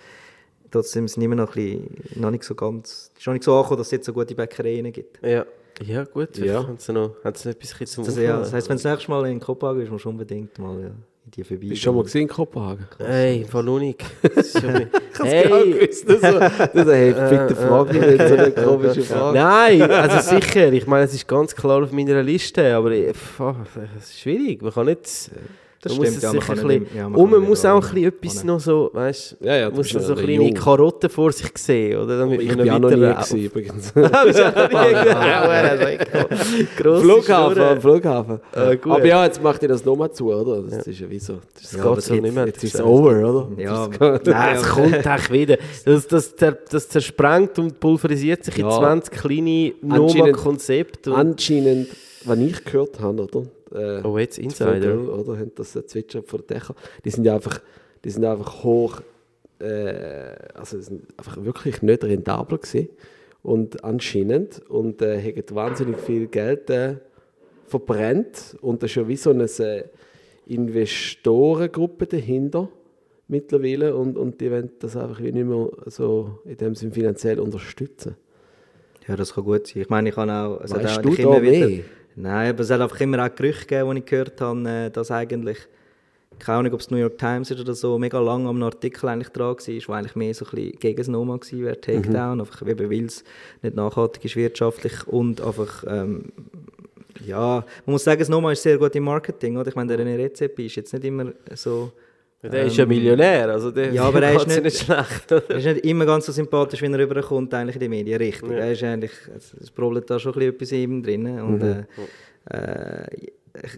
Trotzdem 0.70 1.08
sind 1.08 1.22
immer 1.22 1.34
noch, 1.34 1.56
ein 1.56 1.88
bisschen, 2.04 2.20
noch 2.20 2.30
nicht 2.30 2.44
so 2.44 2.54
ganz, 2.54 3.10
ist 3.18 3.26
noch 3.26 3.34
nicht 3.34 3.44
so 3.44 3.54
angekommen, 3.54 3.78
dass 3.78 3.88
es 3.88 3.92
jetzt 3.92 4.06
so 4.06 4.12
gute 4.12 4.34
Bäckereien 4.34 4.92
gibt. 4.92 5.24
Ja. 5.24 5.44
Ja, 5.82 6.04
gut. 6.04 6.36
Ja. 6.36 6.62
Haben 6.66 6.76
sie 6.78 6.92
noch, 6.92 7.16
noch 7.24 7.24
etwas 7.24 7.90
zum 7.90 8.04
Das, 8.04 8.16
ja, 8.16 8.38
das 8.38 8.52
heisst, 8.52 8.68
wenn 8.68 8.76
du 8.76 8.82
das 8.82 8.92
nächste 8.92 9.10
Mal 9.10 9.26
in 9.26 9.40
Kopenhagen 9.40 9.80
bist, 9.80 9.90
musst 9.90 10.04
du 10.04 10.10
unbedingt 10.10 10.58
mal 10.58 10.78
ja, 10.78 10.86
in 10.88 11.30
die 11.34 11.42
vorbei. 11.42 11.66
Bist 11.68 11.80
du 11.80 11.84
schon 11.84 11.96
mal 11.96 12.02
gesehen 12.04 12.22
in 12.22 12.28
Kopenhagen? 12.28 12.86
Hey, 12.98 13.46
ist 14.34 14.60
schon- 14.60 14.90
Genau 15.20 15.24
hey, 15.24 15.72
gewusst, 15.72 16.08
das 16.08 16.20
so, 16.20 16.38
das 16.38 16.86
hey, 16.88 17.12
bitte 17.12 17.56
frag 17.56 17.92
mich 17.92 18.00
nicht 18.02 18.28
so 18.28 18.34
eine 18.34 18.50
komische 18.52 19.02
Frage. 19.02 19.38
Nein, 19.38 19.82
also 19.82 20.36
sicher. 20.36 20.72
Ich 20.72 20.86
meine, 20.86 21.04
es 21.04 21.14
ist 21.14 21.26
ganz 21.26 21.54
klar 21.54 21.82
auf 21.82 21.92
meiner 21.92 22.22
Liste, 22.22 22.74
aber 22.74 22.90
ah, 23.38 23.54
es 23.98 24.10
ist 24.10 24.20
schwierig. 24.20 24.62
Man 24.62 24.72
kann 24.72 24.86
nicht. 24.86 25.30
Das 25.82 25.96
man 25.96 26.06
stimmt, 26.06 26.14
muss 26.16 26.22
ja, 26.22 26.28
es 26.28 26.34
man 26.34 26.42
sich 26.42 26.50
ein 26.50 26.68
bisschen, 26.80 26.96
ja, 26.98 27.08
man 27.08 27.20
und 27.20 27.30
man 27.30 27.40
muss 27.40 27.64
auch 27.64 27.74
ein 27.76 27.80
bisschen 27.94 28.04
etwas 28.08 28.44
noch 28.44 28.60
so, 28.60 28.90
weißt 28.92 29.36
Ja, 29.40 29.56
ja, 29.56 29.70
du 29.70 29.76
muss 29.76 29.94
noch 29.94 30.00
ja 30.02 30.06
so 30.08 30.14
kleine 30.14 30.32
jung. 30.48 30.52
Karotten 30.54 31.08
vor 31.08 31.32
sich 31.32 31.50
sehen, 31.56 31.98
oder? 32.00 32.18
Damit 32.18 32.42
Ich 32.42 32.48
bin 32.54 32.70
auch 32.70 32.78
noch 32.80 32.90
nie 32.90 32.96
gewesen, 33.00 33.38
übrigens. 33.38 33.92
Ah, 33.96 34.24
bist 34.24 34.42
auch 34.42 34.54
noch 34.54 34.68
nie 34.68 35.96
gewesen? 35.96 37.00
Flughafen, 37.00 37.80
Flughafen. 37.80 38.40
Gut. 38.82 38.92
Aber 38.92 39.04
ja, 39.06 39.24
jetzt 39.24 39.42
macht 39.42 39.62
ihr 39.62 39.68
das 39.68 39.84
nochmal 39.84 40.12
zu, 40.12 40.32
oder? 40.32 40.62
Das 40.62 40.86
ist 40.86 41.00
ja 41.00 41.08
wie 41.10 41.18
so. 41.18 41.38
Das 41.54 41.72
Ja, 41.72 41.78
geht 41.94 42.02
so 42.02 42.14
jetzt- 42.14 42.22
nicht 42.22 42.34
mehr. 42.34 42.46
Jetzt 42.46 42.64
ist 42.64 42.74
es 42.74 42.80
over, 42.82 43.48
oder? 43.56 43.62
Ja, 43.62 43.88
Nein, 44.24 44.56
es 44.56 44.68
kommt 44.68 45.06
auch 45.08 45.30
wieder. 45.30 45.56
Das, 45.84 46.06
das, 46.06 46.34
das 46.70 46.88
zersprengt 46.88 47.58
und 47.58 47.80
pulverisiert 47.80 48.44
sich 48.44 48.58
in 48.58 48.66
Ja. 48.66 48.78
20 48.78 49.12
kleine 49.14 49.72
Noma-Konzepte. 49.82 51.12
Anscheinend, 51.14 51.88
was 52.24 52.38
ich 52.38 52.64
gehört 52.64 53.00
habe, 53.00 53.22
oder? 53.22 53.42
Äh, 53.72 54.02
Oh, 54.02 54.18
jetzt 54.18 54.38
Insider. 54.38 54.72
Vögel, 54.74 55.08
oder? 55.08 55.38
Haben 55.38 55.52
das 55.54 55.76
äh, 55.76 55.86
zwitschern 55.86 56.24
vor 56.24 56.40
Dächern. 56.40 56.76
Die 57.04 57.10
sind 57.10 57.24
ja 57.24 57.34
einfach, 57.34 57.60
die 58.04 58.10
sind 58.10 58.24
einfach 58.24 58.64
hoch, 58.64 59.00
äh, 59.60 60.34
also 60.54 60.80
sind 60.80 61.02
einfach 61.16 61.42
wirklich 61.44 61.82
nicht 61.82 62.02
rentabel 62.04 62.58
gewesen. 62.58 62.88
Und 63.42 63.84
anscheinend. 63.84 64.60
Und 64.68 65.00
äh, 65.02 65.18
haben 65.20 65.54
wahnsinnig 65.56 65.96
viel 65.98 66.26
Geld 66.26 66.68
äh, 66.70 66.96
verbrennt. 67.66 68.56
Und 68.60 68.82
da 68.82 68.86
ist 68.86 68.94
ja 68.96 69.06
wie 69.06 69.16
so 69.16 69.30
eine 69.30 69.44
äh, 69.44 69.84
Investorengruppe 70.46 72.06
dahinter 72.06 72.68
mittlerweile. 73.28 73.94
Und, 73.96 74.16
und 74.16 74.40
die 74.40 74.50
wollen 74.50 74.70
das 74.80 74.96
einfach 74.96 75.20
wie 75.20 75.32
nicht 75.32 75.46
mehr 75.46 75.68
so 75.86 76.38
in 76.44 76.56
dem 76.56 76.74
Sinne 76.74 76.92
finanziell 76.92 77.38
unterstützen. 77.38 78.16
Ja, 79.06 79.16
das 79.16 79.34
kann 79.34 79.44
gut 79.44 79.66
sein. 79.66 79.82
Ich 79.82 79.88
meine, 79.88 80.08
ich 80.10 80.14
kann 80.14 80.30
auch... 80.30 80.60
Hat 80.60 80.70
Weißt 80.70 80.98
auch 80.98 81.02
du 81.02 81.10
da 81.14 81.22
immer 81.22 81.42
wieder- 81.42 81.68
mehr? 81.68 81.80
Nein, 82.16 82.50
aber 82.50 82.60
es 82.60 82.70
hat 82.70 82.80
einfach 82.80 83.00
immer 83.00 83.24
auch 83.24 83.34
Gerüchte 83.34 83.66
gegeben, 83.66 83.94
die 83.94 83.98
ich 84.00 84.04
gehört 84.06 84.40
habe, 84.40 84.68
äh, 84.68 84.90
dass 84.90 85.10
eigentlich, 85.10 85.58
keine 86.38 86.58
Ahnung, 86.58 86.72
ob 86.74 86.80
es 86.80 86.90
New 86.90 86.96
York 86.98 87.18
Times 87.18 87.50
ist 87.50 87.60
oder 87.60 87.74
so, 87.74 87.98
mega 87.98 88.18
lang 88.20 88.46
am 88.46 88.62
Artikel 88.62 89.08
eigentlich 89.08 89.28
dran 89.30 89.56
war, 89.56 89.88
wo 89.88 89.92
eigentlich 89.92 90.16
mehr 90.16 90.34
so 90.34 90.44
ein 90.46 90.50
bisschen 90.50 90.78
gegen 90.80 90.96
das 90.96 91.08
Noma 91.08 91.36
gewesen 91.36 91.62
wäre, 91.64 91.80
Takedown, 91.80 92.34
Mhm. 92.36 92.40
einfach 92.40 92.66
eben, 92.66 92.90
weil 92.90 93.04
es 93.04 93.24
nicht 93.62 93.76
nachhaltig 93.76 94.24
ist 94.24 94.36
wirtschaftlich 94.36 95.06
und 95.06 95.40
einfach, 95.40 95.84
ähm, 95.86 96.24
ja, 97.26 97.64
man 97.86 97.92
muss 97.92 98.04
sagen, 98.04 98.18
das 98.20 98.28
Noma 98.28 98.52
ist 98.52 98.62
sehr 98.62 98.78
gut 98.78 98.94
im 98.96 99.04
Marketing, 99.04 99.56
oder? 99.56 99.68
Ich 99.68 99.74
meine, 99.74 99.94
der 99.96 100.04
René 100.06 100.16
Rezepi 100.18 100.66
ist 100.66 100.76
jetzt 100.76 100.92
nicht 100.92 101.04
immer 101.04 101.32
so 101.54 101.92
Der 102.42 102.64
ist 102.64 102.76
ja 102.76 102.86
Millionär, 102.86 103.50
also 103.50 103.70
der 103.70 103.92
ja, 103.92 104.04
aber 104.04 104.22
er 104.22 104.34
ist 104.36 104.50
ja 104.50 104.60
nicht- 104.62 104.78
schlecht. 104.78 105.30
oder? 105.30 105.50
Er 105.50 105.56
ist 105.58 105.64
nicht 105.66 105.84
immer 105.84 106.06
ganz 106.06 106.24
so 106.26 106.32
sympathisch, 106.32 106.80
wenn 106.80 106.94
er 106.94 107.00
rüberkommt, 107.00 107.52
eigentlich 107.52 107.76
in 107.76 107.80
den 107.80 107.90
Medien, 107.90 108.16
richtig. 108.18 108.50
Er 108.50 108.72
ist 108.72 108.82
eigentlich, 108.82 109.10
es 109.60 109.70
brodelt 109.70 110.08
da 110.08 110.18
schon 110.18 110.32
ein 110.32 110.38
bisschen 110.38 110.54
etwas 110.54 110.72
in 110.72 110.78
ihm 110.82 111.02
drin. 111.02 111.40
Und, 111.40 111.62
äh, 111.62 111.84
äh, 112.50 113.06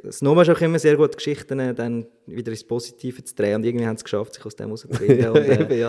das 0.04 0.20
Noma 0.20 0.42
ist 0.42 0.50
auch 0.50 0.60
immer 0.60 0.78
sehr 0.78 0.96
gut, 0.96 1.16
Geschichten 1.16 1.58
äh, 1.58 1.74
dann 1.74 2.06
wieder 2.26 2.50
ins 2.52 2.62
Positive 2.62 3.24
zu 3.24 3.34
drehen. 3.34 3.56
Und 3.56 3.64
irgendwie 3.64 3.86
haben 3.86 3.96
sie 3.96 4.00
es 4.02 4.04
geschafft, 4.04 4.34
sich 4.34 4.44
aus 4.44 4.54
dem. 4.54 4.70
Und, 4.72 5.00
äh, 5.00 5.16
ja, 5.18 5.32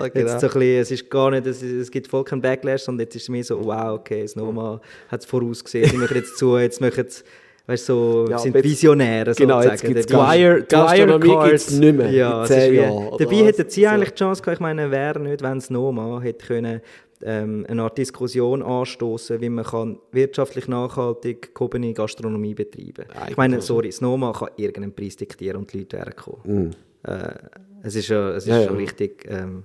genau. 0.08 0.30
jetzt 0.32 0.40
so 0.40 0.48
ein 0.48 0.54
bisschen, 0.54 0.62
es 0.82 0.92
ist 0.92 1.10
gar 1.10 1.32
nicht, 1.32 1.46
es, 1.46 1.62
ist- 1.62 1.74
es 1.74 1.92
gibt 1.92 2.08
voll 2.08 2.24
keinen 2.24 2.42
Backlash, 2.42 2.82
sondern 2.84 3.06
jetzt 3.06 3.16
ist 3.16 3.24
es 3.24 3.30
mehr 3.30 3.44
so, 3.44 3.64
wow, 3.64 4.00
okay, 4.00 4.22
das 4.22 4.36
Noma 4.36 4.82
hat 5.10 5.20
es 5.20 5.26
vorausgesehen, 5.26 5.90
sie 5.90 5.98
machen 5.98 6.16
jetzt 6.16 6.38
zu, 6.38 6.58
jetzt 6.58 6.80
machen 6.82 7.06
es, 7.06 7.24
weißt 7.66 7.86
so, 7.86 8.26
Ja, 8.30 8.38
sind 8.38 8.54
Visionäre 8.62 9.34
Genau, 9.34 9.62
sozusagen. 9.62 9.94
Der- 9.94 10.04
Dwyer- 10.04 10.62
Dwyer 10.62 11.20
gibt 11.20 11.54
es 11.54 11.72
nicht 11.72 11.96
mehr 11.96 12.12
ja, 12.12 12.38
in 12.40 12.44
es 12.44 12.50
ist 12.50 12.56
zehn 12.58 12.72
wie, 12.74 12.76
Jahren. 12.78 13.08
oder 13.08 13.26
dabei 13.26 13.36
hätten 13.38 13.70
sie 13.70 13.88
eigentlich 13.88 14.10
die 14.12 14.16
Chance 14.20 14.42
gehabt, 14.42 14.58
ich 14.58 14.62
meine, 14.62 14.92
wer 14.92 15.18
nicht, 15.20 15.42
wenn 15.42 15.58
es 15.58 15.70
Noma 15.70 16.20
hätte 16.22 16.46
können, 16.46 16.82
ähm, 17.26 17.66
eine 17.70 17.84
Art 17.84 17.98
Diskussion 17.98 18.62
anstoßen, 18.62 19.40
wie 19.40 19.48
man 19.50 19.64
kann 19.64 19.98
wirtschaftlich 20.12 20.68
nachhaltig 20.68 21.56
gehobene 21.56 21.94
Gastronomie 21.94 22.54
betreiben 22.54 23.06
kann. 23.08 23.30
Ich 23.30 23.38
meine, 23.38 23.62
sorry, 23.62 23.88
das 23.90 24.02
Noma 24.02 24.34
kann 24.34 24.50
irgendeinen 24.58 24.94
Preis 24.94 25.16
diktieren 25.16 25.58
und 25.58 25.72
die 25.72 25.80
Leute 25.80 25.98
werden 25.98 26.14
kommen. 26.18 26.76
Äh, 27.04 27.34
es 27.84 27.96
ist, 27.96 28.10
ja, 28.10 28.32
es 28.32 28.44
ist. 28.44 28.50
Ja, 28.50 28.64
schon 28.68 28.76
richtig... 28.78 29.26
Ähm, 29.30 29.64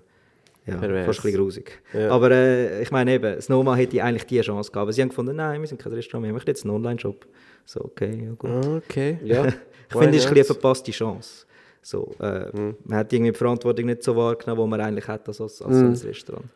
ja, 0.66 0.76
Pervers. 0.76 1.06
fast 1.06 1.20
ein 1.20 1.22
bisschen 1.22 1.40
grusig. 1.40 1.82
Ja. 1.94 2.10
Aber 2.10 2.30
äh, 2.30 2.82
ich 2.82 2.90
meine 2.90 3.14
eben, 3.14 3.38
Noma 3.48 3.74
hätte 3.74 4.04
eigentlich 4.04 4.26
die 4.26 4.38
Chance 4.42 4.70
gehabt. 4.70 4.82
Aber 4.82 4.92
sie 4.92 5.00
haben 5.00 5.08
gefunden, 5.08 5.34
nein, 5.34 5.60
wir 5.62 5.66
sind 5.66 5.80
kein 5.80 5.92
Restaurant, 5.94 6.26
wir 6.26 6.34
machen 6.34 6.44
jetzt 6.46 6.64
einen 6.64 6.74
Online-Shop. 6.74 7.26
So, 7.70 7.80
okay, 7.84 8.24
ja 8.24 8.32
gut. 8.32 8.66
Okay. 8.84 9.18
Ja. 9.24 9.46
Ich 9.46 9.96
finde, 9.96 10.16
es 10.16 10.24
ist 10.24 10.30
eine 10.30 10.42
verpasste 10.44 10.90
Chance. 10.90 11.44
So, 11.82 12.14
äh, 12.20 12.46
Mhm. 12.56 12.76
Man 12.84 12.98
hat 12.98 13.12
irgendwie 13.12 13.32
die 13.32 13.36
Verantwortung 13.38 13.84
nicht 13.86 14.02
so 14.02 14.16
wahrgenommen, 14.16 14.62
die 14.64 14.70
man 14.70 14.80
eigentlich 14.80 15.06
hat 15.06 15.28
als, 15.28 15.38
als, 15.40 15.60
als 15.60 15.76
Mhm. 15.76 15.94
so 15.94 16.04
ein 16.06 16.08
Restaurant. 16.10 16.46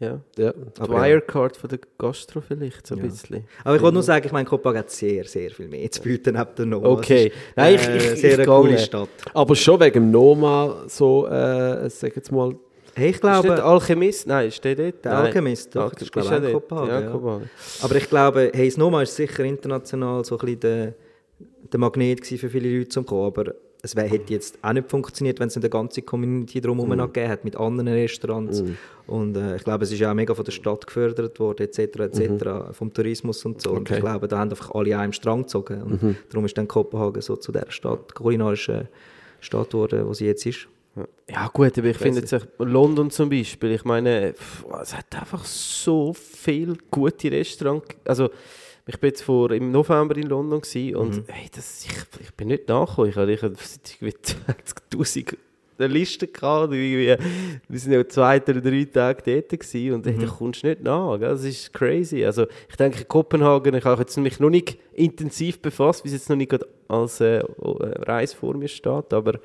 Ja. 0.00 0.20
Ja. 0.36 0.52
Aber 0.80 0.96
Dwyer 0.98 1.20
Card 1.20 1.56
von 1.56 1.70
der 1.70 1.78
Gastro 1.96 2.40
vielleicht, 2.40 2.84
so 2.88 2.96
ein 2.96 3.02
bisschen. 3.02 3.44
Aber 3.62 3.76
ich 3.76 3.82
wollte 3.82 3.94
nur 3.94 4.02
sagen, 4.02 4.26
ich 4.26 4.32
meine, 4.32 4.48
Kopenhagen 4.48 4.80
hat 4.80 4.90
sehr, 4.90 5.24
sehr 5.24 5.50
viel 5.52 5.68
mehr 5.68 5.88
zu 5.90 6.02
bieten 6.02 6.34
neben 6.34 6.54
der 6.56 6.66
Noma. 6.66 6.88
Okay. 6.88 7.26
Ist, 7.28 7.34
Nein, 7.56 7.74
ich- 7.76 7.88
äh, 7.88 7.96
ich- 7.96 8.12
ich 8.14 8.20
sehr 8.20 8.34
eine 8.34 8.44
gehe 8.44 8.54
coole. 8.54 8.78
Stadt. 8.78 9.08
Aber 9.32 9.54
schon 9.54 9.78
wegen 9.80 9.94
dem 9.94 10.10
Noma 10.10 10.84
so, 10.88 11.26
äh, 11.28 11.88
sag 11.88 12.16
jetzt 12.16 12.32
mal, 12.32 12.56
Hey, 12.96 13.10
ich 13.10 13.16
Ist 13.16 13.22
nicht 13.24 13.42
glaube, 13.42 13.64
Alchemist? 13.64 14.26
Nein, 14.26 14.48
ist 14.48 14.62
der 14.64 14.74
dort? 14.76 15.04
der 15.04 15.12
Nein. 15.12 15.26
Alchemist, 15.26 15.74
doch, 15.74 15.82
Alchemist 15.84 16.00
das 16.16 16.24
ist 16.24 16.30
glaube 16.30 16.44
ja 16.46 16.50
ich 16.50 16.54
auch. 16.56 16.60
Kopenhagen. 16.60 16.88
Ja, 16.90 17.00
Ja. 17.00 17.10
Kopenhagen. 17.10 17.50
Aber 17.82 17.96
ich 17.96 18.08
glaube, 18.08 18.50
hey, 18.54 18.66
das 18.68 18.76
Noma 18.76 19.02
ist 19.02 19.16
sicher 19.16 19.44
international 19.44 20.24
so 20.24 20.36
ein 20.36 20.38
bisschen 20.44 20.60
der, 20.60 20.94
der 21.72 21.80
Magnet 21.80 22.24
für 22.26 22.48
viele 22.48 22.78
Leute 22.78 22.88
zum 22.90 23.04
kommen. 23.04 23.26
Aber 23.26 23.52
es 23.82 23.94
wär, 23.96 24.04
hätte 24.04 24.32
jetzt 24.32 24.58
auch 24.62 24.72
nicht 24.72 24.88
funktioniert, 24.88 25.40
wenn 25.40 25.48
es 25.48 25.56
nicht 25.56 25.64
eine 25.64 25.70
ganze 25.70 26.02
Community 26.02 26.60
drumherum 26.60 26.96
noch 26.96 27.06
gegeben 27.12 27.30
hat 27.32 27.44
mit 27.44 27.56
anderen 27.56 27.88
Restaurants. 27.88 28.62
Und 29.06 29.36
äh, 29.36 29.56
ich 29.56 29.64
glaube, 29.64 29.84
es 29.84 29.92
ist 29.92 29.98
ja 29.98 30.10
auch 30.10 30.14
mega 30.14 30.32
von 30.34 30.44
der 30.44 30.52
Stadt 30.52 30.86
gefördert 30.86 31.38
worden, 31.40 31.64
etc., 31.64 31.78
etc., 31.98 32.44
vom 32.72 32.92
Tourismus 32.94 33.44
und 33.44 33.60
so. 33.60 33.72
Und 33.72 33.80
Okay. 33.80 33.94
ich 33.94 34.00
glaube, 34.00 34.26
da 34.28 34.38
haben 34.38 34.50
einfach 34.50 34.70
alle 34.74 34.94
an 34.94 35.00
einem 35.02 35.12
Strang 35.12 35.42
gezogen. 35.42 35.82
Und 35.82 36.16
darum 36.30 36.46
ist 36.46 36.56
dann 36.56 36.66
Kopenhagen 36.68 37.20
so 37.20 37.36
zu 37.36 37.52
der 37.52 37.66
Stadt, 37.70 38.14
kulinarischen 38.14 38.88
Stadt 39.40 39.70
geworden, 39.70 40.06
wo 40.06 40.14
sie 40.14 40.26
jetzt 40.26 40.46
ist. 40.46 40.68
Ja 41.28 41.48
gut, 41.52 41.76
aber 41.78 41.88
ich 41.88 41.96
finde 41.96 42.20
jetzt 42.20 42.36
London 42.58 43.10
zum 43.10 43.28
Beispiel, 43.28 43.72
ich 43.72 43.84
meine, 43.84 44.34
pff, 44.34 44.64
es 44.80 44.96
hat 44.96 45.14
einfach 45.14 45.44
so 45.44 46.12
viele 46.12 46.76
gute 46.90 47.30
Restaurants. 47.32 47.96
Also 48.04 48.30
ich 48.86 48.98
bin 49.00 49.08
jetzt 49.08 49.22
vor, 49.22 49.50
im 49.50 49.70
November 49.72 50.16
in 50.16 50.28
London 50.28 50.60
gewesen 50.60 50.96
und 50.96 51.24
hey, 51.28 51.48
das, 51.54 51.86
ich, 51.86 52.20
ich 52.20 52.34
bin 52.34 52.48
nicht 52.48 52.68
nachgekommen. 52.68 53.10
Ich 53.10 53.16
hatte 53.16 53.32
irgendwie 53.32 54.16
20'000 54.92 55.36
eine 55.78 55.88
Liste 55.88 56.28
gehabt. 56.28 56.72
Irgendwie, 56.72 57.16
wir 57.68 57.78
sind 57.78 57.92
ja 57.92 58.06
zwei 58.06 58.40
oder 58.40 58.60
drei 58.60 58.84
Tage 58.84 59.22
dort 59.24 59.60
gewesen 59.60 59.94
und 59.94 60.06
hey, 60.06 60.16
da 60.18 60.26
kommst 60.26 60.62
du 60.62 60.68
nicht 60.68 60.82
nach. 60.82 61.18
Gell? 61.18 61.30
Das 61.30 61.44
ist 61.44 61.72
crazy. 61.72 62.24
Also 62.24 62.46
ich 62.68 62.76
denke, 62.76 63.04
Kopenhagen, 63.04 63.74
ich 63.74 63.84
habe 63.84 64.02
jetzt 64.02 64.16
mich 64.18 64.38
noch 64.38 64.50
nicht 64.50 64.78
intensiv 64.92 65.60
befasst, 65.60 66.04
wie 66.04 66.08
es 66.08 66.14
jetzt 66.14 66.30
noch 66.30 66.36
nicht 66.36 66.54
als 66.88 67.20
äh, 67.20 67.42
Reise 67.58 68.36
vor 68.36 68.54
mir 68.54 68.68
steht, 68.68 69.12
aber 69.12 69.40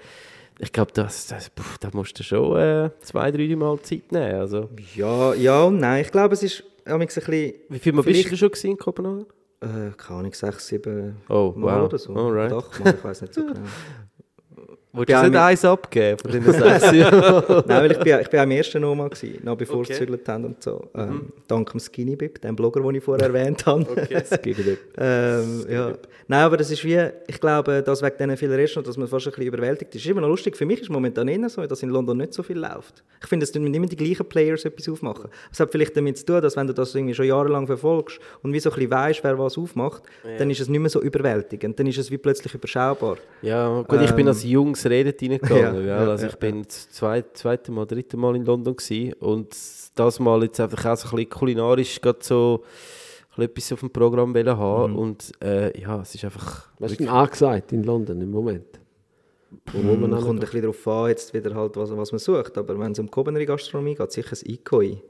ich 0.60 0.72
glaube, 0.72 0.92
das, 0.94 1.28
das, 1.28 1.50
puh, 1.50 1.64
da 1.80 1.90
musst 1.94 2.20
du 2.20 2.24
schon 2.24 2.58
äh, 2.58 2.90
zwei, 3.02 3.32
drei 3.32 3.56
Mal 3.56 3.80
Zeit 3.82 4.12
nehmen. 4.12 4.36
Also, 4.40 4.70
Ja, 4.96 5.34
ja 5.34 5.64
und 5.64 5.78
nein. 5.80 6.02
Ich 6.04 6.12
glaube, 6.12 6.34
es 6.34 6.44
ist 6.44 6.64
ein 6.86 7.00
bisschen... 7.00 7.54
wie 7.70 7.80
viel 7.80 7.94
Mal 7.94 8.04
bist 8.04 8.32
du 8.32 8.36
schon 8.38 8.52
in 8.64 8.78
Kopenhagen? 8.78 9.26
Äh, 9.62 9.92
keine 9.98 10.20
Ahnung, 10.20 10.34
sechs, 10.34 10.68
sieben 10.68 11.18
Oh, 11.28 11.54
Mal 11.56 11.80
wow. 11.80 11.86
oder 11.88 11.98
so. 11.98 12.14
Alright. 12.16 12.52
Oder 12.52 12.58
acht 12.66 12.80
Mal, 12.80 12.94
ich 12.94 13.04
weiß 13.04 13.22
nicht 13.22 13.34
so 13.34 13.42
genau. 13.48 13.60
Wolltest 14.92 15.12
Ja, 15.14 15.20
du 15.22 15.30
nicht 15.30 15.34
mit- 15.34 15.42
eins 15.42 15.66
abgeben 15.66 16.18
von 16.18 16.32
deinen 16.32 16.44
sechs? 16.80 16.92
Nein, 16.92 17.64
weil 17.68 17.92
ich 17.92 18.00
bin, 18.00 18.20
ich 18.22 18.28
bin 18.30 18.40
auch 18.40 18.44
im 18.44 18.52
ersten 18.52 18.82
gewesen, 18.82 19.40
noch 19.44 19.56
bevor 19.56 19.78
Okay. 19.82 19.94
sie 19.94 20.00
gezügelt 20.00 20.28
haben 20.28 20.46
und 20.46 20.64
so. 20.64 20.90
Ähm, 20.96 21.32
Dank 21.48 21.70
dem 21.72 21.80
Skinny 21.80 22.16
Bib, 22.16 22.42
dem 22.42 22.56
Blogger, 22.56 22.82
den 22.82 22.96
ich 22.96 23.04
vorher 23.04 23.28
erwähnt 23.28 23.64
habe. 23.68 23.86
ähm, 24.98 25.66
ja. 25.70 25.94
Nein, 26.32 26.44
aber 26.44 26.58
das 26.58 26.70
ist 26.70 26.84
wie, 26.84 27.00
ich 27.28 27.40
glaube, 27.40 27.82
das 27.82 28.02
wegen 28.04 28.16
diesen 28.18 28.38
vielen 28.38 28.54
Restaurants, 28.54 28.88
dass 28.88 28.98
man 28.98 29.08
fast 29.08 29.26
ein 29.28 29.32
bisschen 29.32 29.48
überwältigt 29.48 29.96
ist. 29.96 30.06
ist 30.06 30.10
immer 30.12 30.22
noch 30.22 30.28
lustig, 30.28 30.56
für 30.56 30.66
mich 30.66 30.82
ist 30.82 30.90
momentan 30.90 31.28
eher 31.28 31.50
so, 31.50 31.66
dass 31.66 31.82
in 31.82 31.90
London 31.90 32.18
nicht 32.18 32.34
so 32.36 32.44
viel 32.44 32.58
läuft. 32.60 33.04
Ich 33.22 33.28
finde, 33.28 33.46
es 33.46 33.52
tun 33.52 33.64
nicht 33.64 33.76
immer 33.76 33.88
die 33.88 33.96
gleichen 33.96 34.26
Players 34.28 34.64
etwas 34.66 34.88
aufmachen. 34.90 35.30
Das 35.50 35.60
hat 35.60 35.72
vielleicht 35.72 35.98
damit 35.98 36.18
zu 36.20 36.26
tun, 36.26 36.42
dass 36.42 36.56
wenn 36.56 36.68
du 36.68 36.74
das 36.74 36.94
irgendwie 36.94 37.16
schon 37.16 37.26
jahrelang 37.26 37.66
verfolgst 37.66 38.20
und 38.44 38.54
wie 38.54 38.60
so 38.60 38.70
ein 38.70 38.76
bisschen 38.76 38.92
weißt, 38.92 39.24
wer 39.24 39.40
was 39.40 39.58
aufmacht, 39.58 40.04
dann 40.38 40.50
ist 40.52 40.60
es 40.62 40.70
nicht 40.70 40.80
mehr 40.80 40.90
so 40.90 41.02
überwältigend. 41.02 41.80
Dann 41.80 41.88
ist 41.88 41.98
es 41.98 42.12
wie 42.12 42.18
plötzlich 42.20 42.54
überschaubar. 42.54 43.18
Ja, 43.42 43.82
gut, 43.82 44.02
ich 44.02 44.12
bin 44.12 44.22
Ähm, 44.22 44.28
als 44.28 44.44
junges 44.44 44.79
Redet 44.86 45.22
reingegangen. 45.22 45.88
ja, 45.88 45.98
also 45.98 46.26
ja, 46.26 46.32
ich 46.32 46.38
bin 46.38 46.64
das 46.64 46.92
zwei, 46.92 47.24
zweite 47.34 47.72
Mal, 47.72 47.86
dritte 47.86 48.18
Mal 48.18 48.36
in 48.36 48.46
London 48.46 48.76
gewesen 48.76 49.14
und 49.14 49.56
das 49.96 50.20
Mal 50.20 50.44
jetzt 50.44 50.60
einfach 50.60 50.86
auch 50.86 50.98
so 50.98 51.10
ein 51.10 51.16
bisschen 51.16 51.30
kulinarisch 51.30 52.02
gerade 52.02 52.20
so 52.22 52.64
etwas 53.38 53.72
auf 53.72 53.80
dem 53.80 53.90
Programm 53.90 54.36
haben 54.36 54.96
und 54.96 55.32
äh, 55.42 55.80
ja, 55.80 56.02
es 56.02 56.14
ist 56.14 56.26
einfach... 56.26 56.68
Was 56.80 56.92
ist 56.92 57.00
denn 57.00 57.08
angesagt 57.08 57.72
in 57.72 57.84
London 57.84 58.20
im 58.22 58.32
Moment? 58.32 58.80
Wo 59.72 59.80
muss 59.80 59.98
man 59.98 60.12
Kommt 60.12 60.28
ein 60.28 60.40
bisschen 60.40 60.62
darauf 60.62 60.88
an, 60.88 61.10
jetzt 61.10 61.34
wieder 61.34 61.56
halt, 61.56 61.76
was, 61.78 61.96
was 61.96 62.12
man 62.12 62.20
sucht. 62.20 62.58
Aber 62.58 62.78
wenn 62.78 62.92
es 62.92 63.00
um 63.00 63.10
Culinary 63.10 63.46
Gastronomie 63.46 63.96
geht, 63.96 64.12
sicher 64.12 64.32
das 64.32 64.44
Ikoi. 64.44 65.02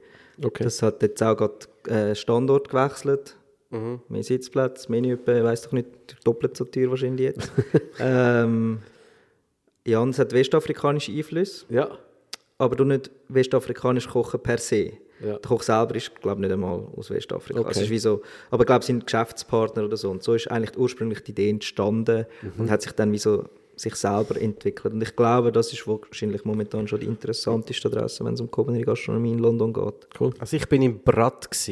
Okay. 0.42 0.64
Das 0.64 0.82
hat 0.82 1.02
jetzt 1.02 1.22
auch 1.22 1.36
gerade 1.36 1.58
äh, 1.88 2.16
Standort 2.16 2.70
gewechselt. 2.70 3.36
Mehr 3.72 4.24
Sitzplätze, 4.24 4.92
Menü, 4.92 5.14
ich 5.14 5.28
weiß 5.28 5.64
doch 5.64 5.74
nicht, 5.74 5.88
doppelt 6.24 6.58
so 6.58 6.66
teuer 6.66 6.90
wahrscheinlich 6.90 7.28
jetzt. 7.28 7.52
ähm, 8.00 8.80
ja, 9.86 10.00
und 10.00 10.10
es 10.12 10.20
hat 10.20 10.34
westafrikanische 10.34 11.12
Einflüsse, 11.12 11.66
Ja. 11.70 11.90
aber 12.58 12.76
du 12.76 12.84
nicht 12.86 13.10
westafrikanisch 13.28 14.08
kochen 14.08 14.40
per 14.42 14.58
se. 14.58 14.94
Ja. 15.22 15.34
Der 15.34 15.40
Koch 15.40 15.64
selber 15.64 15.96
ist, 15.96 16.16
glaube 16.22 16.40
ich, 16.40 16.48
nicht 16.48 16.54
einmal 16.54 16.88
aus 16.96 17.10
Westafrika. 17.10 17.60
Okay. 17.60 17.68
Also 17.68 17.82
ist 17.82 17.90
wie 17.90 18.00
so, 18.00 18.22
aber 18.52 18.64
ich 18.64 18.68
glaube, 18.68 18.86
sind 18.86 19.06
Geschäftspartner 19.06 19.84
oder 19.84 19.98
so. 19.98 20.10
Und 20.12 20.24
so 20.24 20.34
ist 20.34 20.50
eigentlich 20.50 20.78
ursprünglich 20.78 21.22
die 21.24 21.32
Idee 21.32 21.50
entstanden 21.50 22.26
Mhm. 22.42 22.52
und 22.58 22.72
hat 22.72 22.82
sich 22.84 22.94
dann 22.94 23.12
wie 23.12 23.18
so 23.18 23.44
sich 23.76 23.96
selber 23.96 24.40
entwickelt. 24.40 24.94
Und 24.94 25.02
ich 25.02 25.16
glaube, 25.16 25.52
das 25.54 25.72
ist 25.74 25.86
wahrscheinlich 25.88 26.44
momentan 26.46 26.88
schon 26.88 27.00
die 27.02 27.06
interessanteste 27.06 27.88
Adresse, 27.90 28.24
wenn 28.26 28.34
es 28.34 28.42
um 28.42 28.50
Culinary 28.52 28.84
Gastronomie 28.84 29.32
in 29.34 29.40
London 29.40 29.72
geht. 29.74 30.08
Cool. 30.20 30.34
Also 30.40 30.56
ich 30.58 30.68
bin 30.70 30.82
im 30.82 31.00
Brat. 31.00 31.48
Also, 31.50 31.72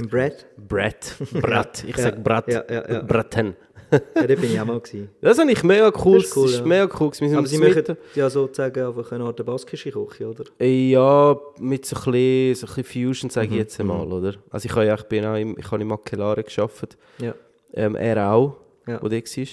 Im 0.00 0.08
Brad? 0.08 0.46
Brat. 0.56 1.16
Brat. 1.32 1.84
Ich 1.86 1.96
sage 1.96 2.20
Brat. 2.20 2.48
ja, 2.48 2.64
ja, 2.68 2.90
ja. 2.92 3.02
Braten. 3.02 3.56
Ja, 4.16 4.26
da 4.26 4.34
bin 4.34 4.44
ich 4.44 4.60
auch 4.60 4.64
mal 4.64 4.80
gewesen. 4.80 5.10
Das 5.20 5.38
habe 5.38 5.52
ich 5.52 5.62
mega 5.62 5.92
cool. 6.04 6.18
Das 6.18 6.24
ist 6.28 6.36
cool, 6.36 6.42
das 6.44 6.52
ist 6.54 6.60
ja. 6.60 6.66
mega 6.66 6.88
cool. 6.98 7.10
Wir 7.18 7.28
sind 7.28 7.36
Aber 7.38 7.46
sie 7.46 7.58
machen 7.58 7.96
ja 8.14 8.30
sozusagen 8.30 8.86
einfach 8.86 9.12
eine 9.12 9.24
Art 9.24 9.44
baskische 9.44 9.90
Küche, 9.90 10.26
oder? 10.28 10.44
Ja, 10.66 11.36
mit 11.58 11.84
so 11.86 11.96
ein 11.96 12.12
bisschen, 12.12 12.54
so 12.54 12.66
ein 12.66 12.82
bisschen 12.82 13.04
Fusion, 13.04 13.30
sage 13.30 13.48
ich 13.48 13.54
jetzt 13.56 13.78
einmal, 13.80 14.10
oder? 14.10 14.34
Also 14.50 14.66
ich 14.66 14.74
habe 14.74 14.86
ja, 14.86 14.94
ich 14.94 15.02
bin 15.04 15.24
auch 15.26 15.36
im, 15.36 15.56
ich 15.58 15.70
habe 15.70 15.82
im 15.82 15.88
Makelare 15.88 16.42
gearbeitet, 16.42 16.96
Ja. 17.20 17.34
ähm, 17.74 17.94
er 17.96 18.32
auch, 18.32 18.56
Ja. 18.86 19.02
wo 19.02 19.08
der 19.08 19.22
war. 19.22 19.46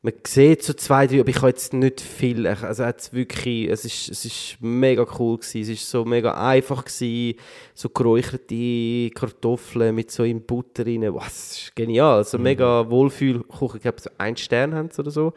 Man 0.00 0.12
sieht 0.24 0.62
so 0.62 0.74
zwei, 0.74 1.08
drei, 1.08 1.18
aber 1.18 1.28
ich 1.28 1.38
habe 1.38 1.48
jetzt 1.48 1.72
nicht 1.72 2.00
viel, 2.00 2.46
also 2.46 2.84
hat's 2.84 3.12
wirklich, 3.12 3.68
es 3.68 3.84
ist, 3.84 4.08
es 4.08 4.24
ist 4.24 4.56
mega 4.60 5.04
cool 5.18 5.38
gewesen, 5.38 5.62
es 5.62 5.68
ist 5.70 5.90
so 5.90 6.04
mega 6.04 6.34
einfach 6.34 6.84
gewesen, 6.84 7.36
so 7.74 7.88
geräucherte 7.88 9.10
Kartoffeln 9.10 9.96
mit 9.96 10.12
so 10.12 10.22
in 10.22 10.40
Butter 10.40 10.86
rein, 10.86 11.12
wow, 11.12 11.24
das 11.24 11.58
ist 11.58 11.74
genial, 11.74 12.18
also 12.18 12.38
mega 12.38 12.88
Wohlfühlkuchen, 12.88 13.78
ich 13.78 13.82
glaube 13.82 14.00
so 14.00 14.08
einen 14.18 14.36
Stern 14.36 14.72
haben 14.72 14.88
sie 14.88 15.00
oder 15.00 15.10
so. 15.10 15.32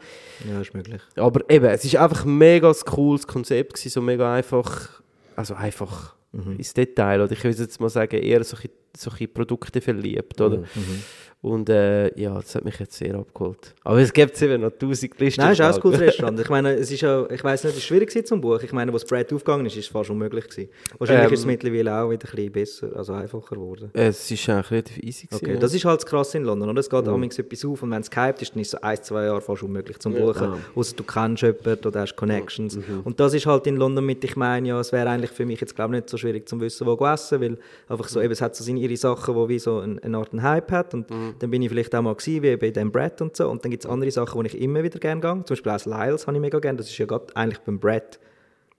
Ja, 0.48 0.60
ist 0.60 0.72
möglich. 0.72 1.02
Aber 1.16 1.40
eben, 1.50 1.66
es 1.66 1.84
ist 1.84 1.96
einfach 1.96 2.24
ein 2.24 2.38
mega 2.38 2.72
cooles 2.86 3.26
Konzept 3.26 3.74
gewesen, 3.74 3.90
so 3.90 4.00
mega 4.00 4.32
einfach, 4.32 5.02
also 5.34 5.54
einfach 5.54 6.14
ins 6.32 6.72
Detail. 6.72 7.20
Oder 7.20 7.32
ich 7.32 7.44
würde 7.44 7.62
jetzt 7.62 7.80
mal 7.80 7.90
sagen, 7.90 8.16
eher 8.16 8.42
so 8.44 8.56
ein 8.56 8.70
solche 8.96 9.28
Produkte 9.28 9.80
verliebt, 9.80 10.40
oder? 10.40 10.64
Und 11.42 11.68
äh, 11.68 12.16
ja, 12.20 12.34
das 12.34 12.54
hat 12.54 12.64
mich 12.64 12.78
jetzt 12.78 12.96
sehr 12.96 13.16
abgeholt. 13.16 13.74
Aber 13.82 13.98
es 13.98 14.12
gibt 14.12 14.40
eben 14.40 14.62
noch 14.62 14.70
tausend 14.70 15.18
Listen. 15.18 15.40
Nein, 15.40 15.52
es 15.52 15.58
ist 15.58 15.64
auch 15.64 15.74
ein 15.74 15.80
gutes 15.80 16.00
Restaurant. 16.06 16.38
Ich 16.38 16.48
meine, 16.48 16.74
es 16.74 16.88
ist 16.88 17.00
ja, 17.00 17.28
ich 17.28 17.42
weiß 17.42 17.64
nicht, 17.64 17.72
es 17.72 17.78
ist 17.78 17.84
schwierig 17.84 18.26
zum 18.28 18.40
Buch. 18.40 18.62
Ich 18.62 18.72
meine, 18.72 18.92
wo 18.92 18.96
das 18.96 19.04
Brett 19.04 19.32
aufgegangen 19.32 19.66
ist, 19.66 19.76
ist 19.76 19.86
es 19.86 19.90
fast 19.90 20.08
unmöglich 20.10 20.48
gewesen. 20.48 20.70
Wahrscheinlich 20.98 21.26
Ähm, 21.26 21.32
ist 21.32 21.40
es 21.40 21.46
mittlerweile 21.46 22.00
auch 22.00 22.10
wieder 22.10 22.28
ein 22.28 22.30
bisschen 22.36 22.52
besser, 22.52 22.96
also 22.96 23.14
einfacher 23.14 23.56
geworden. 23.56 23.90
Es 23.92 24.30
ist 24.30 24.48
eigentlich 24.48 24.70
relativ 24.70 24.98
easy 24.98 25.26
gewesen, 25.26 25.44
Okay, 25.44 25.54
ja. 25.54 25.58
das 25.58 25.74
ist 25.74 25.84
halt 25.84 25.98
das 26.02 26.06
Krasse 26.06 26.38
in 26.38 26.44
London, 26.44 26.70
oder? 26.70 26.78
Es 26.78 26.88
geht 26.88 27.08
amigs 27.08 27.36
etwas 27.40 27.64
auf 27.64 27.82
und 27.82 27.90
wenn 27.90 28.02
es 28.02 28.10
gehypt 28.10 28.40
ist, 28.40 28.54
dann 28.54 28.60
ist 28.62 28.68
es 28.68 28.70
so 28.70 28.78
ein, 28.80 29.02
zwei 29.02 29.24
Jahre 29.24 29.40
fast 29.40 29.64
unmöglich 29.64 29.98
zum 29.98 30.14
Buchen. 30.14 30.52
Außer 30.76 30.94
du 30.94 31.02
kennst 31.02 31.42
jemanden 31.42 31.88
oder 31.88 32.02
hast 32.02 32.14
Connections. 32.14 32.78
Und 33.02 33.18
das 33.18 33.34
ist 33.34 33.46
halt 33.46 33.66
in 33.66 33.78
London 33.78 34.06
mit, 34.06 34.22
ich 34.22 34.36
meine 34.36 34.68
ja, 34.68 34.78
es 34.78 34.92
wäre 34.92 35.08
eigentlich 35.10 35.32
für 35.32 35.44
mich 35.44 35.60
jetzt 35.60 35.74
glaube 35.74 35.96
ich 35.96 36.02
nicht 36.02 36.08
so 36.08 36.16
schwierig 36.18 36.48
zu 36.48 36.60
wissen, 36.60 36.86
wo 36.86 37.04
essen, 37.04 37.40
weil 37.40 37.58
einfach 37.88 38.06
so, 38.06 38.20
eben, 38.20 38.30
es 38.30 38.40
hat 38.40 38.54
so 38.54 38.62
seine 38.62 38.78
ihre 38.82 38.96
Sachen, 38.96 39.34
wo 39.34 39.48
wie 39.48 39.58
so 39.58 39.78
ein, 39.78 39.98
eine 40.00 40.18
Art 40.18 40.30
Hype 40.32 40.70
hat 40.70 40.94
und 40.94 41.06
dann 41.10 41.50
bin 41.50 41.62
ich 41.62 41.68
vielleicht 41.68 41.94
auch 41.94 42.02
mal 42.02 42.14
gewesen, 42.14 42.42
wie 42.42 42.56
bei 42.56 42.70
dem 42.70 42.90
Brett 42.90 43.20
und 43.20 43.36
so 43.36 43.48
und 43.48 43.64
dann 43.64 43.70
gibt 43.70 43.84
es 43.84 43.90
andere 43.90 44.10
Sachen, 44.10 44.38
wo 44.38 44.42
ich 44.42 44.60
immer 44.60 44.82
wieder 44.82 44.98
gerne 44.98 45.20
gehe. 45.20 45.44
Zum 45.44 45.44
Beispiel 45.56 45.72
auch 45.72 45.86
Lyles 45.86 46.26
habe 46.26 46.36
ich 46.36 46.40
mega 46.40 46.58
gerne, 46.58 46.78
das 46.78 46.88
ist 46.88 46.98
ja 46.98 47.06
gerade 47.06 47.26
eigentlich 47.36 47.60
beim 47.60 47.78
Brett 47.78 48.18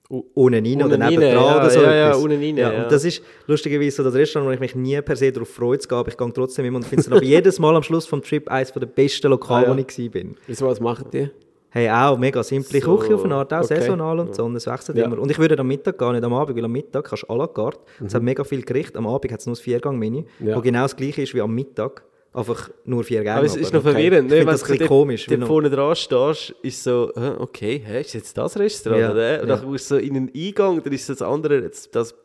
unten 0.10 0.66
rein 0.66 0.76
oder 0.76 0.86
Unten 0.86 1.02
rein, 1.02 1.10
nebendran 1.14 1.44
ja, 1.44 1.58
oder 1.58 1.70
so 1.70 1.82
ja, 1.82 1.94
ja, 1.96 2.16
unten 2.16 2.40
rein, 2.40 2.58
ja. 2.58 2.84
Und 2.84 2.92
das 2.92 3.04
ist 3.06 3.24
lustigerweise 3.48 3.98
so 3.98 4.04
das 4.04 4.14
Restaurant, 4.14 4.50
wo 4.50 4.54
ich 4.54 4.60
mich 4.60 4.76
nie 4.76 5.02
per 5.02 5.16
se 5.16 5.32
darauf 5.32 5.50
freue 5.50 5.80
zu 5.80 5.88
gehen, 5.88 5.98
aber 5.98 6.10
ich 6.10 6.18
gehe 6.18 6.34
trotzdem 6.34 6.66
immer 6.66 6.78
und 6.78 6.86
finde 6.86 7.02
es 7.02 7.12
aber 7.12 7.24
jedes 7.24 7.58
Mal 7.60 7.76
am 7.76 7.84
Schluss 7.84 8.06
vom 8.06 8.22
Trip 8.22 8.48
eines 8.50 8.72
der 8.72 8.86
besten 8.86 9.30
Lokale, 9.30 9.68
Ah, 9.68 9.76
wo 9.76 9.80
ich 9.80 10.14
war. 10.14 10.22
Wieso, 10.46 10.68
was 10.68 10.80
machen 10.80 11.08
die? 11.12 11.30
Hey, 11.76 11.90
auch 11.90 12.18
mega 12.20 12.44
simple 12.44 12.80
So, 12.80 12.98
Küche 12.98 13.16
auf 13.16 13.26
eine 13.26 13.34
Art, 13.34 13.52
auch 13.52 13.64
okay. 13.64 13.80
saisonal 13.80 14.20
und 14.20 14.36
so, 14.36 14.46
und 14.46 14.56
es 14.56 14.68
wechselt 14.68 14.96
Ja. 14.96 15.06
immer. 15.06 15.18
Und 15.18 15.32
ich 15.32 15.40
würde 15.40 15.58
am 15.58 15.68
Mittag 15.68 15.98
gehen, 15.98 16.12
nicht 16.12 16.24
am 16.24 16.34
Abend, 16.34 16.56
weil 16.56 16.64
am 16.66 16.72
Mittag 16.72 17.06
kannst 17.06 17.24
du 17.24 17.28
à 17.34 17.36
la 17.38 17.48
carte, 17.48 17.80
es 18.06 18.14
hat 18.14 18.22
mega 18.22 18.44
viel 18.44 18.62
Gericht, 18.62 18.96
am 18.96 19.08
Abend 19.08 19.32
hat 19.32 19.40
es 19.40 19.48
nur 19.48 19.54
das 19.56 19.62
Viergang-Menü, 19.62 20.24
Mhm. 20.40 20.48
Ja. 20.48 20.56
wo 20.56 20.62
genau 20.62 20.84
das 20.84 20.96
gleiche 20.96 21.24
ist 21.24 21.34
wie 21.34 21.42
am 21.42 21.54
Mittag, 21.56 22.04
einfach 22.32 22.70
nur 22.86 23.04
vier 23.04 23.24
Gänge. 23.24 23.38
Aber 23.38 23.46
es 23.48 23.56
ist 23.56 23.74
noch 23.74 23.82
okay. 23.84 23.92
verwirrend, 23.94 24.30
ne? 24.30 24.38
wenn 24.38 24.46
das 24.46 24.60
du 24.62 24.66
ein 24.66 24.72
bisschen 24.74 24.80
dort- 24.80 24.88
komisch. 24.90 25.26
Dort 25.26 25.40
noch- 25.40 25.48
vorne 25.48 25.70
dran 25.72 25.96
stehst, 25.96 26.52
ist 26.62 26.84
so, 26.84 27.12
okay, 27.40 27.82
hä, 27.84 28.02
ist 28.02 28.14
jetzt 28.14 28.38
das 28.38 28.56
Restaurant? 28.60 29.02
Ja, 29.02 29.12
oder? 29.12 29.42
Und 29.42 29.50
ja. 29.50 29.56
dann 29.56 29.66
musst 29.68 29.90
du 29.90 29.96
so 29.96 30.00
in 30.00 30.16
einen 30.16 30.32
Eingang, 30.36 30.84
dann 30.84 30.94
ist 30.94 31.10
das 31.10 31.22
andere, 31.24 31.60
jetzt 31.62 31.96
das 31.96 32.14
Also 32.14 32.24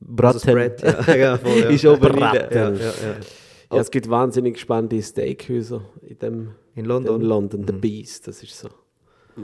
Braten, 0.00 0.34
das 0.34 0.44
Brett, 0.46 0.82
ja. 1.16 1.36
voll, 1.42 1.72
ist 1.74 1.84
oben 1.86 2.18
ja. 2.18 2.50
Ja, 2.52 3.80
es 3.80 3.90
gibt 3.90 4.08
wahnsinnig 4.08 4.60
spannende 4.60 5.02
Steakhäuser 5.02 5.80
in 6.02 6.18
dem 6.20 6.48
In 6.76 6.84
London? 6.84 7.20
In 7.20 7.26
London, 7.26 7.64
The 7.66 7.72
Beast, 7.72 8.28
das 8.28 8.42
ist 8.42 8.56
so. 8.58 8.68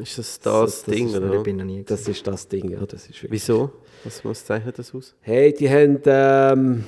Ist 0.01 0.17
das 0.19 0.39
das, 0.41 0.43
Das- 0.43 0.85
das 0.85 0.95
Ding, 0.95 1.09
ist- 1.09 1.17
oder? 1.17 1.35
Ich 1.39 1.43
bin 1.43 1.57
noch 1.57 1.65
nie 1.65 1.83
Das 1.83 2.07
ist 2.09 2.27
das 2.27 2.47
Ding, 2.49 2.71
ja, 2.71 2.81
das 2.87 3.03
ist 3.09 3.23
wirklich. 3.23 3.33
Wieso? 3.33 3.73
Was, 4.05 4.25
was 4.25 4.45
zeichnet 4.45 4.79
das 4.79 4.95
aus? 4.95 5.15
Hey, 5.21 5.53
die 5.53 5.69
haben 5.69 5.99
ähm, 6.07 6.85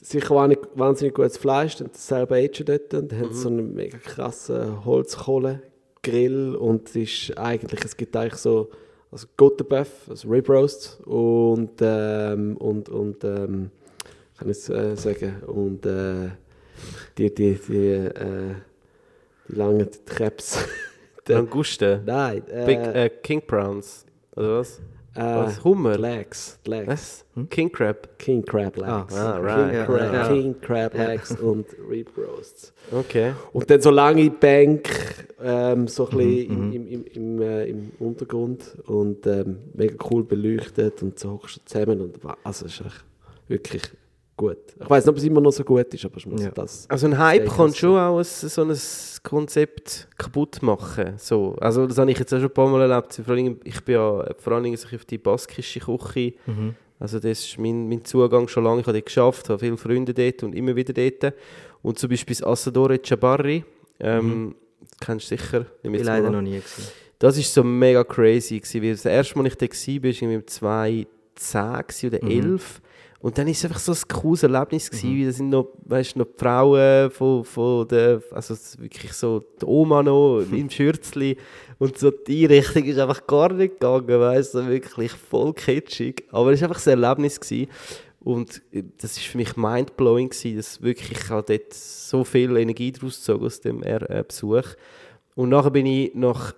sicher 0.00 0.34
wahnsinnig, 0.74 1.14
gutes 1.14 1.36
Fleisch, 1.36 1.76
die 1.76 1.84
haben 1.84 1.92
das 1.92 2.06
selber 2.06 2.36
agen 2.36 2.64
dort 2.64 2.94
und 2.94 3.12
haben 3.12 3.32
so 3.32 3.48
einen 3.48 3.74
mega 3.74 3.98
krassen 3.98 4.84
Holzkohlegrill 4.84 6.56
und 6.56 6.88
es 6.88 6.96
ist 6.96 7.38
eigentlich, 7.38 7.84
es 7.84 7.96
gibt 7.96 8.16
eigentlich 8.16 8.40
so 8.40 8.70
also 9.12 9.26
Gottebuff, 9.36 10.08
also 10.08 10.28
Rib 10.28 10.48
Roast 10.48 11.00
und, 11.04 11.72
ähm, 11.80 12.56
und, 12.58 12.88
und 12.88 13.24
ähm, 13.24 13.70
kann 14.38 14.48
ich 14.48 14.68
äh, 14.70 14.94
sagen, 14.96 15.42
und 15.46 15.84
äh, 15.84 16.30
die, 17.18 17.34
die, 17.34 17.58
die, 17.68 17.76
äh, 17.88 18.54
die 19.50 19.56
langen 19.56 19.88
Krebs. 20.06 20.58
Der- 21.28 21.36
Languste? 21.36 22.02
Nein, 22.06 22.42
äh, 22.50 22.64
Big, 22.66 22.78
äh, 22.78 23.10
King 23.22 23.42
Prawns? 23.46 24.06
Oder 24.36 24.60
was? 24.60 24.78
äh, 25.14 25.20
was? 25.20 25.62
Hummer? 25.62 25.98
Legs, 25.98 26.58
Legs. 26.64 26.86
Was? 26.88 27.24
King 27.50 27.70
Crab? 27.70 28.08
King 28.18 28.42
Crab 28.44 28.76
Legs. 28.76 29.14
Ah, 29.14 29.34
ah, 29.34 29.36
right. 29.38 29.70
King, 29.72 29.84
Crab, 29.86 30.12
ja. 30.14 30.28
King 30.28 30.60
Crab 30.60 30.94
Legs 30.94 31.30
und 31.40 31.66
Rib 31.88 32.08
Roasts. 32.16 32.72
Okay. 32.90 33.32
Und 33.52 33.68
dann 33.70 33.80
so 33.80 33.90
lange 33.90 34.30
Bank, 34.30 34.88
ähm, 35.42 35.86
so 35.88 36.08
ein 36.08 36.16
bisschen 36.16 36.66
Mhm, 36.68 36.72
im, 36.72 36.88
im, 36.88 37.04
im, 37.04 37.42
äh, 37.42 37.64
im 37.66 37.92
Untergrund 37.98 38.76
und 38.86 39.26
ähm, 39.26 39.58
mega 39.74 39.96
cool 40.10 40.24
beleuchtet 40.24 41.02
und 41.02 41.18
so 41.18 41.32
hockst 41.32 41.56
du 41.56 41.60
zusammen 41.66 42.00
und 42.00 42.18
also 42.44 42.66
es 42.66 42.80
ist 42.80 42.86
echt 42.86 43.04
wirklich 43.48 43.82
gut. 44.40 44.56
Ich 44.80 44.88
weiß 44.90 45.04
nicht, 45.04 45.10
ob 45.10 45.16
es 45.18 45.24
immer 45.24 45.40
noch 45.40 45.52
so 45.52 45.62
gut 45.64 45.92
ist, 45.94 46.04
aber 46.04 46.16
ich 46.16 46.26
muss 46.26 46.42
Ja. 46.42 46.50
das. 46.50 46.86
Also 46.88 47.06
ein 47.06 47.18
Hype 47.18 47.48
kann 47.48 47.74
schon 47.74 47.96
auch 47.98 48.18
ein, 48.18 48.24
so 48.24 48.62
ein 48.62 48.76
Konzept 49.22 50.08
kaputt 50.16 50.62
machen. 50.62 51.14
So. 51.18 51.54
Also 51.60 51.86
das 51.86 51.98
habe 51.98 52.10
ich 52.10 52.18
jetzt 52.18 52.32
auch 52.32 52.38
schon 52.38 52.48
ein 52.48 52.54
paar 52.54 52.68
Mal 52.68 52.90
erlebt. 52.90 53.20
Vor 53.24 53.34
allem, 53.34 53.60
ich 53.64 53.80
bin 53.82 53.94
ja 53.96 54.24
vor 54.38 54.52
allem 54.54 54.74
so 54.76 54.88
auf 54.94 55.04
die 55.04 55.18
baskische 55.18 55.80
Küche. 55.80 56.34
Also 56.98 57.18
das 57.18 57.40
ist 57.40 57.58
mein, 57.58 57.88
mein 57.88 58.04
Zugang 58.04 58.48
schon 58.48 58.64
lange. 58.64 58.80
Ich 58.80 58.86
habe 58.86 58.96
dort 58.98 59.06
geschafft, 59.06 59.48
habe 59.48 59.58
viele 59.58 59.76
Freunde 59.76 60.12
dort 60.14 60.42
und 60.42 60.54
immer 60.54 60.74
wieder 60.76 60.92
dort. 60.92 61.34
Und 61.82 61.98
zum 61.98 62.10
Beispiel 62.10 62.36
das 62.36 62.42
Assadore 62.46 62.98
Chabarri. 62.98 63.64
Ähm, 63.98 64.54
das 64.80 65.06
kennst 65.06 65.30
du 65.30 65.36
sicher. 65.36 65.66
Ich 65.82 65.90
bin 65.90 66.02
leider 66.02 66.30
noch 66.30 66.40
nie 66.42 66.56
gewesen. 66.56 66.84
Das 67.18 67.36
ist 67.36 67.52
so 67.52 67.62
mega 67.62 68.02
crazy 68.04 68.58
gewesen, 68.58 68.82
weil 68.82 68.90
das 68.92 69.04
erste 69.04 69.36
Mal, 69.36 69.44
als 69.44 69.52
ich 69.54 69.58
da 69.58 69.66
war, 69.66 70.02
war 70.02 70.10
irgendwie 70.10 70.34
im 70.34 70.46
2010 70.46 71.06
gewesen 71.86 72.08
oder 72.08 72.22
11. 72.22 72.80
Und 73.22 73.36
dann 73.36 73.46
war 73.46 73.52
es 73.52 73.64
einfach 73.64 73.78
so 73.78 73.92
ein 73.92 73.98
cooles 74.08 74.42
Erlebnis 74.42 74.90
gewesen, 74.90 75.18
weil 75.18 75.26
da 75.26 75.32
sind 75.32 75.50
noch, 75.50 75.68
weißt, 75.84 76.16
noch 76.16 76.24
die 76.24 76.38
Frauen 76.38 77.10
von, 77.10 77.44
von 77.44 77.86
der, 77.86 78.22
also 78.30 78.54
wirklich 78.78 79.12
so 79.12 79.44
die 79.60 79.66
Oma 79.66 80.02
noch 80.02 80.40
im 80.52 80.70
Schürzli 80.70 81.36
und 81.78 81.98
so 81.98 82.10
die 82.10 82.44
Einrichtung 82.44 82.84
ist 82.84 82.98
einfach 82.98 83.26
gar 83.26 83.52
nicht 83.52 83.74
gegangen, 83.74 84.08
weißt 84.20 84.54
du, 84.54 84.66
wirklich 84.68 85.12
voll 85.12 85.52
kitschig. 85.52 86.24
Aber 86.30 86.52
es 86.52 86.62
war 86.62 86.68
einfach 86.70 86.86
ein 86.86 87.02
Erlebnis 87.02 87.38
gewesen. 87.38 87.70
Und 88.20 88.62
das 88.98 89.16
ist 89.16 89.26
für 89.26 89.38
mich 89.38 89.56
mindblowing 89.56 90.30
gewesen, 90.30 90.56
dass 90.56 90.80
wirklich, 90.82 91.12
ich 91.12 91.30
habe 91.30 91.42
dort 91.46 91.72
so 91.72 92.24
viel 92.24 92.56
Energie 92.56 92.92
daraus 92.92 93.16
gezogen 93.16 93.46
aus 93.46 93.60
dem 93.60 93.82
äh, 93.82 94.24
Besuch. 94.26 94.76
Und 95.34 95.50
nachher 95.50 95.70
bin 95.70 95.86
ich 95.86 96.14
nach, 96.14 96.54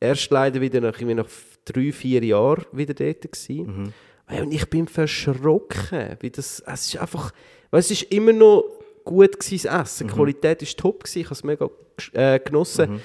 erst 0.00 0.30
leider 0.30 0.60
wieder 0.60 0.80
nach, 0.80 1.00
nach 1.00 1.28
drei, 1.64 1.92
vier 1.92 2.24
Jahren 2.24 2.64
wieder 2.72 2.94
dort 2.94 3.22
gewesen. 3.22 3.66
Hey, 3.84 3.92
Und 4.28 4.52
ich 4.52 4.68
bin 4.68 4.88
verschrocken, 4.88 6.16
wie 6.20 6.30
das, 6.30 6.60
es 6.66 6.86
ist 6.86 6.96
einfach, 6.96 7.32
weißt, 7.70 7.90
es 7.90 8.02
ist 8.02 8.12
immer 8.12 8.32
noch 8.32 8.64
gut 9.04 9.38
gewesen, 9.38 9.68
das 9.68 9.82
Essen, 9.82 10.08
die 10.08 10.14
Qualität 10.14 10.62
ist 10.62 10.78
top 10.78 11.04
gewesen, 11.04 11.20
ich 11.20 11.26
habe 11.26 11.34
es 11.34 11.44
mega 11.44 11.70
äh, 12.12 12.40
genossen. 12.40 13.00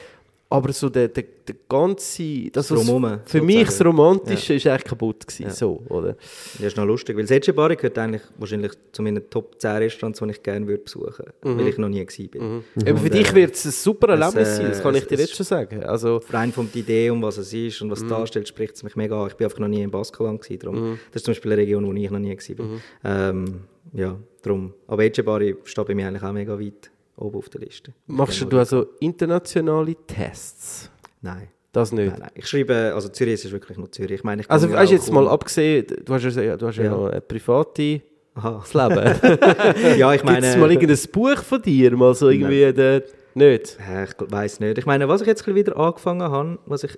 Aber 0.52 0.74
so 0.74 0.90
der, 0.90 1.08
der, 1.08 1.24
der 1.48 1.56
ganze, 1.70 2.50
das, 2.52 2.70
was 2.70 2.86
Drumherum, 2.86 3.20
für 3.26 3.42
mich 3.42 3.66
das 3.66 3.78
sozusagen. 3.78 3.98
Romantische 3.98 4.54
ist 4.56 4.68
eigentlich 4.68 4.84
kaputt 4.84 5.26
gewesen, 5.26 5.50
so, 5.50 5.82
oder? 5.90 6.16
Das 6.56 6.62
ist 6.68 6.78
noch 6.78 6.86
lustig, 6.86 7.16
weil 7.18 7.26
Seche 7.26 7.54
Bari 7.54 7.76
gehört 7.78 7.98
eigentlich 7.98 8.22
wahrscheinlich 8.38 8.74
zu 8.92 9.02
meinen 9.02 9.30
Top 9.30 9.60
10 9.60 9.72
Restaurants, 9.78 10.20
die 10.20 10.30
ich 10.30 10.44
gerne 10.44 10.68
würde 10.68 10.84
besuchen 10.84 11.26
würde, 11.42 11.58
weil 11.58 11.68
ich 11.70 11.78
noch 11.78 11.88
nie 11.90 12.06
gewesen 12.06 12.30
bin. 12.30 12.64
Eben 12.86 12.98
für 12.98 13.06
Und, 13.06 13.14
dich 13.14 13.32
äh, 13.32 13.36
wird 13.36 13.56
es 13.56 13.66
ein 13.66 13.72
super 13.72 14.10
Erlebnis 14.10 14.48
es, 14.50 14.58
sein, 14.58 14.66
das 14.70 14.82
kann 14.84 14.94
äh, 14.94 14.98
ich 15.00 15.08
dir 15.08 15.16
es- 15.16 15.22
jetzt 15.22 15.36
schon 15.38 15.46
sagen. 15.46 15.84
Also, 15.84 16.22
Rein 16.30 16.52
von 16.52 16.70
der 16.72 16.82
Idee, 16.82 17.10
um 17.10 17.22
was 17.24 17.38
es 17.38 17.54
ist 17.54 17.82
und 17.82 17.88
Mhm. 17.88 17.92
was 17.92 18.02
es 18.02 18.08
darstellt, 18.08 18.48
spricht 18.48 18.76
es 18.76 18.84
mich 18.84 18.96
mega 18.96 19.22
an. 19.22 19.28
Ich 19.30 19.36
bin 19.36 19.46
einfach 19.46 19.60
noch 19.60 19.68
nie 19.70 19.82
in 19.82 19.90
Baskeland 19.90 20.42
gewesen, 20.42 20.60
darum. 20.60 21.00
Das 21.12 21.22
ist 21.22 21.26
zum 21.26 21.32
Beispiel 21.34 21.54
eine 21.54 21.62
Region, 21.62 21.86
wo 21.88 21.94
ich 21.94 22.12
noch 22.12 22.20
nie 22.20 22.36
gewesen 22.36 22.56
bin. 22.58 22.72
Mhm. 22.74 22.82
Ähm, 23.06 23.46
ja, 23.94 24.18
darum. 24.44 24.74
Aber 24.88 25.02
Seche 25.04 25.24
Bari 25.24 25.56
steht 25.64 25.88
bei 25.88 25.96
mir 25.96 26.08
eigentlich 26.08 26.24
auch 26.24 26.34
mega 26.34 26.60
weit 26.60 26.92
oben 27.22 27.38
auf 27.38 27.50
der 27.50 27.62
Liste. 27.62 27.94
machst 28.08 28.42
du 28.50 28.58
also 28.58 28.86
internationale 29.00 29.96
Tests? 30.08 30.90
Nein. 31.22 31.48
Das 31.72 31.92
nicht? 31.94 32.10
Nein, 32.12 32.20
nein. 32.20 32.32
Ich 32.36 32.48
schreibe, 32.48 32.92
also 32.94 33.08
Zürich 33.10 33.34
ist 33.46 33.52
wirklich 33.52 33.78
nur 33.78 33.90
Zürich. 33.92 34.12
Ich 34.12 34.24
meine, 34.26 34.42
ich 34.42 34.50
Also 34.52 34.70
weißt 34.70 34.92
du 34.92 34.96
jetzt 34.96 35.12
mal 35.12 35.24
cool- 35.24 35.30
abgesehen, 35.30 35.86
du 36.04 36.14
hast 36.14 36.24
ja, 36.36 36.58
du 36.58 36.68
hast 36.68 36.76
ja, 36.78 36.84
Ja. 36.84 36.90
noch 36.92 37.06
ein 37.08 37.22
privates 37.26 38.02
Aha. 38.34 38.64
Leben. 38.74 39.20
Ja, 39.98 40.14
ich 40.14 40.22
Gibt 40.22 40.26
meine... 40.34 40.46
es 40.48 40.58
mal 40.58 40.70
irgendein 40.72 40.98
Buch 41.14 41.38
von 41.42 41.62
dir? 41.62 41.96
Mal 41.96 42.14
so 42.14 42.28
irgendwie 42.30 42.74
der, 42.74 43.04
nicht? 43.36 43.78
Ich 43.80 44.16
weiß 44.32 44.60
nicht. 44.60 44.78
Ich 44.80 44.86
meine, 44.86 45.08
was 45.08 45.22
ich 45.22 45.28
jetzt 45.28 45.48
wieder 45.48 45.78
angefangen 45.78 46.24
habe, 46.30 46.60
was 46.66 46.84
ich 46.84 46.98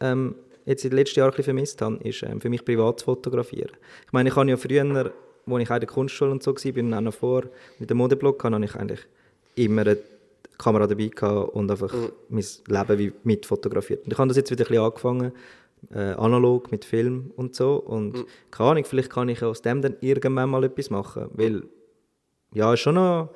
ähm, 0.00 0.36
jetzt 0.64 0.84
in 0.84 0.90
den 0.90 0.98
letzten 0.98 1.18
Jahren 1.18 1.30
ein 1.30 1.36
bisschen 1.36 1.44
vermisst 1.56 1.82
habe, 1.82 1.96
ist 2.04 2.22
ähm, 2.22 2.40
für 2.40 2.48
mich 2.50 2.64
privat 2.64 3.00
zu 3.00 3.06
fotografieren. 3.06 3.72
Ich 4.06 4.12
meine, 4.12 4.28
ich 4.28 4.36
habe 4.36 4.48
ja 4.48 4.56
früher, 4.56 4.84
als 4.84 5.08
ich 5.62 5.70
in 5.70 5.80
der 5.80 5.86
Kunstschule 5.88 6.30
und 6.30 6.42
so 6.42 6.54
war, 6.54 6.82
und 6.82 6.94
auch 6.94 7.00
noch 7.00 7.14
vor 7.14 7.42
mit 7.80 7.90
dem 7.90 7.96
Modeblog, 7.96 8.44
habe 8.44 8.64
ich 8.64 8.76
eigentlich 8.76 9.00
immer 9.54 9.82
eine 9.82 9.98
Kamera 10.58 10.86
dabei 10.86 11.08
gehabt 11.08 11.54
und 11.54 11.70
einfach 11.70 11.94
mein 12.28 12.44
Leben 12.66 12.98
wie 12.98 13.12
mit 13.24 13.46
fotografiert. 13.46 14.04
Und 14.04 14.12
ich 14.12 14.18
habe 14.18 14.28
das 14.28 14.36
jetzt 14.36 14.50
wieder 14.50 14.64
ein 14.64 14.68
bisschen 14.68 14.84
angefangen, 14.84 15.32
äh, 15.92 16.12
analog 16.14 16.70
mit 16.70 16.84
Film 16.84 17.32
und 17.36 17.54
so. 17.54 17.76
Und 17.76 18.24
keine 18.50 18.70
Ahnung, 18.70 18.84
vielleicht 18.84 19.10
kann 19.10 19.28
ich 19.28 19.42
aus 19.42 19.62
dem 19.62 19.82
dann 19.82 19.96
irgendwann 20.00 20.50
mal 20.50 20.64
etwas 20.64 20.90
machen, 20.90 21.28
weil 21.34 21.64
ja, 22.52 22.72
ist 22.72 22.80
schon 22.80 22.94
noch, 22.94 23.30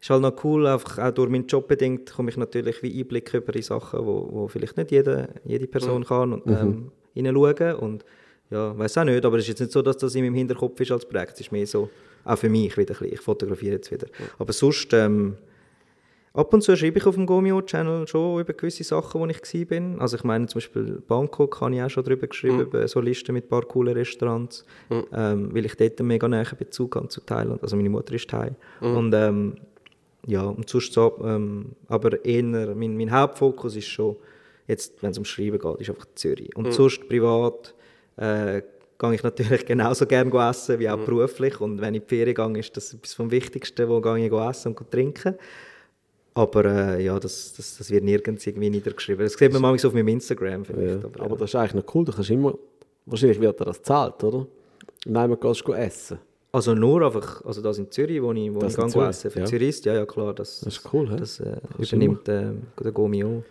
ist 0.00 0.10
halt 0.10 0.22
noch 0.22 0.44
cool, 0.44 0.66
einfach 0.66 0.98
auch 0.98 1.10
durch 1.12 1.30
meinen 1.30 1.46
Job 1.46 1.66
bedingt 1.66 2.12
komme 2.12 2.30
ich 2.30 2.36
natürlich 2.36 2.82
wie 2.82 3.00
Einblick 3.00 3.32
über 3.34 3.52
die 3.52 3.62
Sachen, 3.62 4.04
wo, 4.04 4.28
wo 4.30 4.48
vielleicht 4.48 4.76
nicht 4.76 4.90
jede, 4.90 5.28
jede 5.44 5.66
Person 5.66 6.04
kann 6.04 6.34
und 6.34 6.46
ähm, 6.46 6.92
hineinschauen. 7.14 7.74
Und 7.76 8.04
ja, 8.50 8.76
weiß 8.76 8.98
auch 8.98 9.04
nicht, 9.04 9.24
aber 9.24 9.38
es 9.38 9.44
ist 9.44 9.48
jetzt 9.48 9.60
nicht 9.60 9.72
so, 9.72 9.82
dass 9.82 9.96
das 9.96 10.14
in 10.14 10.24
meinem 10.24 10.34
Hinterkopf 10.34 10.78
ist 10.80 10.92
als 10.92 11.06
Projekt, 11.06 11.34
es 11.34 11.40
ist 11.40 11.52
mehr 11.52 11.66
so, 11.66 11.88
auch 12.24 12.36
für 12.36 12.48
mich 12.48 12.76
wieder 12.76 12.94
ein 12.94 12.98
bisschen, 12.98 13.14
ich 13.14 13.20
fotografiere 13.20 13.76
jetzt 13.76 13.90
wieder. 13.90 14.06
Aber 14.38 14.52
sonst, 14.52 14.92
ähm, 14.92 15.36
Ab 16.32 16.54
und 16.54 16.62
zu 16.62 16.76
schreibe 16.76 16.98
ich 16.98 17.06
auf 17.06 17.16
dem 17.16 17.26
Gomio-Channel 17.26 18.06
schon 18.06 18.40
über 18.40 18.52
gewisse 18.52 18.84
Sachen, 18.84 19.20
wo 19.20 19.26
ich 19.26 19.68
bin. 19.68 20.00
Also 20.00 20.16
ich 20.16 20.22
meine 20.22 20.46
zum 20.46 20.58
Beispiel 20.60 21.02
Bangkok 21.08 21.60
habe 21.60 21.74
ich 21.74 21.82
auch 21.82 21.90
schon 21.90 22.04
darüber 22.04 22.28
geschrieben, 22.28 22.56
Mhm. 22.56 22.62
über 22.62 22.86
so 22.86 23.00
Listen 23.00 23.32
mit 23.32 23.46
ein 23.46 23.48
paar 23.48 23.62
coolen 23.62 23.94
Restaurants, 23.94 24.64
ähm, 24.90 25.52
weil 25.52 25.64
ich 25.66 25.74
dort 25.76 25.98
einen 25.98 26.06
mega 26.06 26.28
nähen 26.28 26.46
Bezug 26.56 26.94
habe 26.94 27.08
zu 27.08 27.20
Thailand. 27.20 27.60
Also 27.62 27.74
meine 27.76 27.90
Mutter 27.90 28.14
ist 28.14 28.30
Thai. 28.30 28.52
Mhm. 28.80 28.96
Und 28.96 29.12
ähm, 29.14 29.54
ja, 30.26 30.42
und 30.42 30.68
sonst 30.68 30.92
so, 30.92 31.18
ähm, 31.24 31.72
aber 31.88 32.24
eher, 32.24 32.42
mein, 32.76 32.96
mein 32.96 33.10
Hauptfokus 33.10 33.74
ist 33.74 33.86
schon, 33.88 34.14
jetzt, 34.68 35.02
wenn 35.02 35.10
es 35.10 35.18
um 35.18 35.24
Schreiben 35.24 35.58
geht, 35.58 35.80
ist 35.80 35.90
einfach 35.90 36.06
Zürich. 36.14 36.50
Mhm. 36.56 36.64
Und 36.66 36.72
sonst 36.72 37.08
privat 37.08 37.74
äh, 38.18 38.62
gehe 38.98 39.14
ich 39.14 39.22
natürlich 39.24 39.66
genauso 39.66 40.06
gerne 40.06 40.30
essen, 40.48 40.78
wie 40.78 40.88
auch 40.88 40.96
Mhm. 40.98 41.06
beruflich. 41.06 41.60
Und 41.60 41.80
wenn 41.80 41.94
ich 41.94 42.02
in 42.02 42.06
die 42.06 42.14
Ferien 42.16 42.52
gehe, 42.52 42.60
ist 42.60 42.76
das 42.76 42.94
etwas 42.94 43.14
vom 43.14 43.32
Wichtigsten, 43.32 43.88
wo 43.88 44.00
gehe 44.00 44.26
ich 44.26 44.32
essen 44.32 44.74
und 44.76 44.90
trinken. 44.92 45.34
Aber 46.40 46.64
äh, 46.64 47.04
ja, 47.04 47.18
das, 47.20 47.52
das, 47.56 47.76
das 47.78 47.90
wird 47.90 48.02
nirgends 48.04 48.46
irgendwie 48.46 48.70
niedergeschrieben. 48.70 49.24
Das 49.24 49.34
sieht 49.34 49.52
man 49.52 49.60
manchmal 49.60 49.78
so 49.78 49.88
auf 49.88 49.94
meinem 49.94 50.08
Instagram 50.08 50.64
vielleicht. 50.64 51.02
Ja. 51.02 51.04
Aber, 51.04 51.24
Aber 51.24 51.36
das 51.36 51.50
ist 51.50 51.54
eigentlich 51.56 51.74
noch 51.74 51.94
cool. 51.94 52.04
Du 52.06 52.12
kannst 52.12 52.30
immer, 52.30 52.54
wahrscheinlich 53.04 53.40
wird 53.40 53.60
dir 53.60 53.64
das 53.64 53.78
gezahlt, 53.78 54.24
oder? 54.24 54.46
Nein, 55.04 55.28
man 55.30 55.38
gehst 55.38 55.66
du 55.66 55.72
essen. 55.72 56.18
also 56.52 56.74
nur 56.74 57.02
einfach, 57.04 57.44
also 57.44 57.60
das 57.60 57.78
in 57.78 57.90
Zürich, 57.90 58.22
wo 58.22 58.32
ich, 58.32 58.54
wo 58.54 58.60
Das 58.60 58.72
ich 58.72 58.78
gehe 58.78 58.88
Zürich, 58.88 59.08
essen. 59.08 59.30
Für 59.30 59.40
ja. 59.40 59.44
Touristen, 59.46 59.88
ja, 59.88 59.94
ja 59.96 60.06
klar. 60.06 60.34
Das, 60.34 60.60
Das 60.60 60.76
ist 60.78 60.92
cool? 60.92 61.08
Das 61.18 61.40
äh, 61.40 61.56
Kannst 61.76 61.92
übernimmt 61.92 62.28
äh, 62.28 62.52
der 62.82 62.92
Gomio 62.92 63.44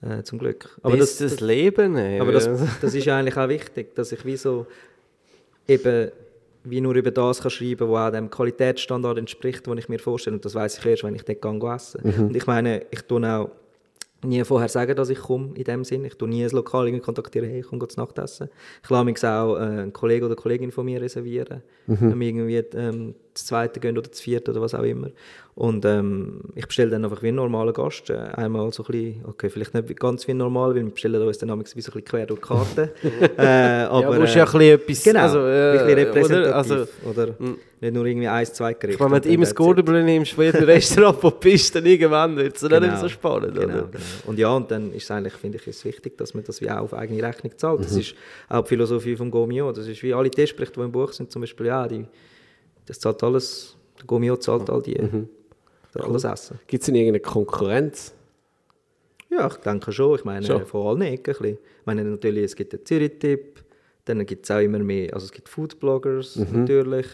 äh, 0.00 0.22
zum 0.22 0.38
Glück. 0.38 0.78
Aber 0.82 0.96
das, 0.96 1.18
das, 1.18 1.32
das 1.32 1.40
Leben. 1.40 1.96
ey. 1.96 2.20
Aber 2.20 2.32
das, 2.32 2.48
das 2.80 2.94
ist 2.94 3.04
ja 3.04 3.18
eigentlich 3.18 3.36
auch 3.36 3.48
wichtig, 3.48 3.94
dass 3.94 4.12
ich 4.12 4.24
wie 4.24 4.36
so 4.36 4.66
eben 5.68 6.10
wie 6.64 6.80
nur 6.80 6.94
über 6.94 7.10
das 7.10 7.40
kann 7.40 7.50
schreiben, 7.50 7.90
was 7.90 8.08
auch 8.08 8.12
dem 8.12 8.30
Qualitätsstandard 8.30 9.18
entspricht, 9.18 9.66
den 9.66 9.78
ich 9.78 9.88
mir 9.88 9.98
vorstelle. 9.98 10.36
Und 10.36 10.44
das 10.44 10.54
weiß 10.54 10.78
ich 10.78 10.86
erst, 10.86 11.04
wenn 11.04 11.14
ich 11.14 11.22
dort 11.22 11.40
gehe 11.42 11.74
essen. 11.74 12.00
Und 12.28 12.36
ich 12.36 12.46
meine, 12.46 12.86
ich 12.90 13.02
tue 13.02 13.22
auch 13.26 13.50
nie 14.24 14.42
vorher 14.44 14.68
sagen, 14.68 14.96
dass 14.96 15.10
ich 15.10 15.18
komme, 15.18 15.50
in 15.54 15.64
dem 15.64 15.84
Sinn. 15.84 16.04
Ich 16.04 16.16
tue 16.16 16.28
nie 16.28 16.44
ein 16.44 16.50
Lokal 16.50 16.86
irgendwie 16.86 17.04
kontaktieren, 17.04 17.48
hey, 17.48 17.60
ich 17.60 17.66
komme 17.66 17.86
zu 17.86 18.00
Nacht 18.00 18.18
essen. 18.18 18.48
Ich 18.82 18.90
lasse 18.90 19.04
mich 19.04 19.24
auch 19.24 19.56
äh, 19.56 19.60
einen 19.60 19.92
Kollegen 19.92 20.24
oder 20.24 20.36
Kollegin 20.36 20.72
von 20.72 20.86
mir 20.86 21.00
reservieren, 21.00 21.62
wenn 21.86 22.18
wir 22.18 22.28
irgendwie 22.28 22.56
ähm, 22.76 23.14
das 23.34 23.46
zweite 23.46 23.80
gehen 23.80 23.98
oder 23.98 24.08
das 24.08 24.20
vierte 24.20 24.52
oder 24.52 24.60
was 24.60 24.74
auch 24.74 24.82
immer. 24.82 25.10
Und 25.56 25.84
ähm, 25.84 26.40
ich 26.56 26.66
bestelle 26.66 26.90
dann 26.90 27.04
einfach 27.04 27.22
wie 27.22 27.28
ein 27.28 27.36
normaler 27.36 27.72
Gast. 27.72 28.10
Äh, 28.10 28.14
einmal 28.14 28.72
so 28.72 28.82
ein 28.82 28.86
bisschen, 28.86 29.24
okay, 29.24 29.48
vielleicht 29.48 29.74
nicht 29.74 30.00
ganz 30.00 30.26
wie 30.26 30.32
ein 30.32 30.38
normaler, 30.38 30.74
weil 30.74 30.84
wir 30.84 30.90
bestellen 30.90 31.22
uns 31.22 31.38
dann 31.38 31.48
manchmal 31.48 31.66
so 31.66 31.72
ein 31.72 31.76
bisschen 31.76 32.04
quer 32.04 32.26
durch 32.26 32.40
die 32.40 32.46
Karte. 32.46 32.92
äh, 33.38 33.84
aber, 33.84 34.14
ja, 34.14 34.20
musst 34.20 34.34
äh, 34.34 34.38
ja 34.38 34.46
ein 34.46 34.52
bisschen 34.52 34.74
etwas... 34.74 35.02
Genau, 35.04 35.20
also, 35.20 35.38
äh, 35.40 35.70
ein 35.70 35.86
bisschen 35.86 35.98
repräsentativ. 35.98 36.46
Oder, 36.46 36.56
also, 36.56 36.86
oder 37.08 37.34
nicht 37.80 37.94
nur 37.94 38.06
irgendwie 38.06 38.28
eins, 38.28 38.52
zwei 38.52 38.74
Gerichte. 38.74 38.98
wenn 38.98 39.22
du 39.22 39.28
immer 39.28 39.40
das 39.40 39.48
that's 39.48 39.50
it. 39.50 39.56
Gurdelblü 39.56 40.02
nimmst 40.02 40.32
von 40.32 40.44
jedem 40.44 40.64
Restaurant, 40.64 41.22
wo 41.22 41.30
bist, 41.30 41.74
dann 41.74 41.86
irgendwann 41.86 42.36
wird 42.36 42.56
es 42.56 42.62
dann 42.62 42.82
nicht 42.82 42.90
mehr 42.90 43.00
so 43.00 43.08
spannend, 43.08 43.54
genau, 43.54 43.66
genau. 43.66 43.88
Und 44.26 44.38
ja, 44.38 44.48
und 44.50 44.70
dann 44.70 44.92
ist 44.92 45.04
es 45.04 45.10
eigentlich, 45.10 45.34
finde 45.34 45.58
ich, 45.58 45.66
ist 45.66 45.84
wichtig, 45.84 46.16
dass 46.18 46.34
man 46.34 46.42
das 46.44 46.60
wie 46.60 46.70
auch 46.70 46.78
auf 46.78 46.94
eigene 46.94 47.22
Rechnung 47.22 47.52
zahlt. 47.56 47.80
Mhm. 47.80 47.84
Das 47.84 47.96
ist 47.96 48.14
auch 48.48 48.62
die 48.62 48.68
Philosophie 48.68 49.16
vom 49.16 49.30
Gomio. 49.30 49.70
Das 49.70 49.86
ist 49.86 50.02
wie 50.02 50.14
alle 50.14 50.30
Testberichte, 50.30 50.80
die 50.80 50.84
im 50.84 50.92
Buch 50.92 51.12
sind, 51.12 51.30
zum 51.30 51.42
Beispiel, 51.42 51.66
ja, 51.66 51.86
die, 51.86 52.06
das 52.86 52.98
zahlt 53.00 53.22
alles, 53.22 53.76
der 53.98 54.06
Gomio 54.06 54.36
zahlt 54.36 54.68
all 54.70 54.82
die, 54.82 55.00
Mhm. 55.00 55.28
alles 55.94 56.24
Essen. 56.24 56.58
Gibt 56.66 56.82
es 56.82 56.86
denn 56.86 56.94
irgendeine 56.94 57.20
Konkurrenz? 57.20 58.12
Ja, 59.30 59.48
ich 59.48 59.54
denke 59.56 59.90
schon. 59.92 60.16
Ich 60.16 60.24
meine, 60.24 60.46
Schon. 60.46 60.64
von 60.66 60.86
allen 60.86 61.02
Ecken 61.02 61.34
ein 61.34 61.38
bisschen. 61.38 61.58
Ich 61.80 61.86
meine, 61.86 62.04
natürlich, 62.04 62.44
es 62.44 62.56
gibt 62.56 62.72
den 62.72 62.84
Zürich-Tipp, 62.84 63.64
dann 64.04 64.24
gibt 64.26 64.44
es 64.44 64.50
auch 64.50 64.60
immer 64.60 64.78
mehr, 64.78 65.12
also 65.14 65.24
es 65.24 65.32
gibt 65.32 65.48
Foodbloggers 65.48 66.36
Mhm. 66.36 66.60
natürlich, 66.60 67.06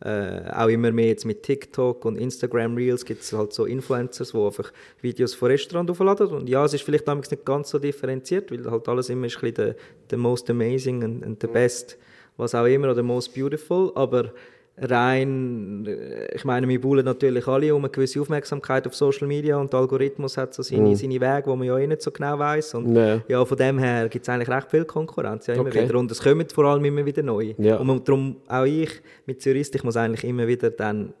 äh, 0.00 0.42
auch 0.52 0.68
immer 0.68 0.92
mehr 0.92 1.06
jetzt 1.06 1.24
mit 1.24 1.42
TikTok 1.42 2.04
und 2.04 2.16
Instagram 2.16 2.76
Reels 2.76 3.04
gibt 3.04 3.22
es 3.22 3.32
halt 3.32 3.54
so 3.54 3.64
Influencers, 3.64 4.32
die 4.32 4.38
einfach 4.38 4.70
Videos 5.00 5.32
von 5.34 5.48
Restaurants 5.48 5.90
aufladen 5.90 6.28
und 6.28 6.48
ja, 6.48 6.62
es 6.64 6.74
ist 6.74 6.82
vielleicht 6.82 7.08
damals 7.08 7.30
nicht 7.30 7.44
ganz 7.46 7.70
so 7.70 7.78
differenziert, 7.78 8.50
weil 8.52 8.70
halt 8.70 8.86
alles 8.88 9.08
immer 9.08 9.26
ist 9.26 9.36
ein 9.36 9.40
bisschen 9.40 9.54
der, 9.54 9.76
der 10.10 10.18
most 10.18 10.50
amazing 10.50 11.02
und, 11.02 11.24
und 11.24 11.40
the 11.40 11.46
best, 11.46 11.96
was 12.36 12.54
auch 12.54 12.66
immer, 12.66 12.90
oder 12.90 13.02
most 13.02 13.34
beautiful, 13.34 13.90
aber 13.94 14.32
rein, 14.76 15.86
äh, 15.86 16.34
ich 16.34 16.44
meine, 16.44 16.68
wir 16.68 16.80
bullen 16.80 17.04
natürlich 17.04 17.46
alle 17.46 17.74
um 17.74 17.82
eine 17.84 17.90
gewisse 17.90 18.20
Aufmerksamkeit 18.20 18.86
auf 18.86 18.94
Social 18.94 19.26
Media 19.28 19.56
und 19.56 19.72
der 19.72 19.80
Algorithmus 19.80 20.36
hat 20.36 20.54
so 20.54 20.62
seine, 20.62 20.96
seine 20.96 21.20
Wege, 21.20 21.42
die 21.46 21.56
man 21.56 21.62
ja 21.62 21.78
eh 21.78 21.86
nicht 21.86 22.02
so 22.02 22.10
genau 22.10 22.38
weiß 22.38 22.74
und 22.74 22.94
Ja. 22.94 23.20
ja, 23.28 23.44
von 23.44 23.56
dem 23.56 23.78
her 23.78 24.08
gibt 24.08 24.24
es 24.24 24.28
eigentlich 24.28 24.48
recht 24.48 24.70
viel 24.70 24.84
Konkurrenz, 24.84 25.46
ja, 25.46 25.54
immer 25.54 25.68
Okay. 25.68 25.84
wieder 25.84 25.98
und 25.98 26.10
es 26.10 26.20
kommen 26.22 26.46
vor 26.48 26.64
allem 26.64 26.84
immer 26.84 27.04
wieder 27.06 27.22
neu 27.22 27.54
Ja. 27.58 27.76
und 27.76 28.08
darum 28.08 28.36
auch 28.48 28.64
ich 28.64 28.90
mit 29.26 29.44
Jurist, 29.44 29.74
ich 29.74 29.84
muss 29.84 29.96
eigentlich 29.96 30.24
immer 30.24 30.46
wieder 30.46 30.70
dann 30.70 31.14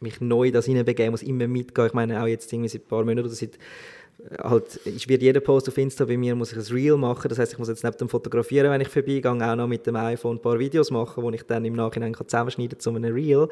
mich 0.00 0.20
neu 0.20 0.50
das 0.52 0.66
hineinbegeben, 0.66 1.10
muss 1.10 1.22
immer 1.24 1.48
mitgehen, 1.48 1.86
ich 1.88 1.92
meine 1.94 2.22
auch 2.22 2.26
jetzt 2.26 2.52
irgendwie 2.52 2.68
seit 2.68 2.82
ein 2.82 2.88
paar 2.88 3.00
Monaten 3.04 3.20
oder 3.26 3.28
seit 3.34 3.58
halt, 4.42 4.80
ich 4.84 5.08
wird 5.08 5.22
jeder 5.22 5.38
Post 5.40 5.68
auf 5.68 5.78
Insta 5.78 6.04
bei 6.04 6.16
mir 6.16 6.34
muss 6.34 6.50
ich 6.52 6.58
ein 6.58 6.74
Reel 6.74 6.96
machen, 6.96 7.28
das 7.28 7.38
heißt 7.38 7.52
ich 7.52 7.58
muss 7.58 7.68
jetzt 7.68 7.84
neben 7.84 7.96
dem 7.96 8.08
Fotografieren, 8.08 8.68
wenn 8.70 8.80
ich 8.80 8.88
vorbeigehe, 8.88 9.30
auch 9.30 9.54
noch 9.56 9.68
mit 9.68 9.86
dem 9.86 9.94
iPhone 9.94 10.36
ein 10.36 10.42
paar 10.42 10.58
Videos 10.58 10.90
machen, 10.90 11.24
die 11.30 11.36
ich 11.36 11.44
dann 11.44 11.64
im 11.64 11.74
Nachhinein 11.74 12.12
kann 12.14 12.26
zusammenschneiden 12.26 12.80
zu 12.80 12.90
einem 12.90 13.14
Reel. 13.14 13.48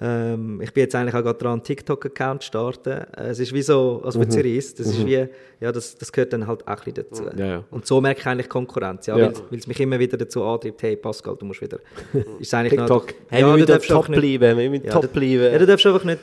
Ähm, 0.00 0.60
ich 0.60 0.72
bin 0.74 0.82
jetzt 0.82 0.94
eigentlich 0.94 1.14
auch 1.14 1.22
gerade 1.22 1.38
dran, 1.38 1.52
einen 1.54 1.62
TikTok-Account 1.62 2.42
zu 2.42 2.46
starten. 2.48 3.06
Es 3.16 3.38
ist 3.38 3.52
wie 3.54 3.62
so, 3.62 4.02
also 4.04 4.20
für 4.20 4.28
Zürich, 4.28 4.74
das 4.74 4.86
ist 4.88 5.06
wie, 5.06 5.26
ja, 5.60 5.72
das, 5.72 5.96
das 5.96 6.12
gehört 6.12 6.32
dann 6.34 6.46
halt 6.46 6.62
auch 6.68 6.68
ein 6.68 6.76
bisschen 6.92 7.06
dazu. 7.10 7.24
Ja, 7.36 7.46
ja. 7.46 7.64
Und 7.70 7.86
so 7.86 8.00
merke 8.00 8.20
ich 8.20 8.26
eigentlich 8.26 8.48
Konkurrenz, 8.48 9.06
ja, 9.06 9.16
Ja. 9.16 9.32
weil 9.50 9.58
es 9.58 9.66
mich 9.66 9.80
immer 9.80 9.98
wieder 9.98 10.18
dazu 10.18 10.44
antreibt, 10.44 10.82
hey 10.82 10.96
Pascal, 10.96 11.36
du 11.38 11.46
musst 11.46 11.62
wieder, 11.62 11.78
ist 12.38 12.52
eigentlich 12.52 12.78
TikTok. 12.78 13.06
noch, 13.06 13.14
Hey, 13.30 13.40
ja, 13.40 13.56
wir 13.56 13.66
müssen 13.66 13.88
top 13.88 14.06
bleiben, 14.06 14.58
wir 14.58 14.70
müssen 14.70 14.86
top 14.86 15.12
bleiben. 15.12 15.44
Ja, 15.52 15.58
du 15.58 15.66
darfst 15.66 15.86
einfach 15.86 16.04
nicht, 16.04 16.18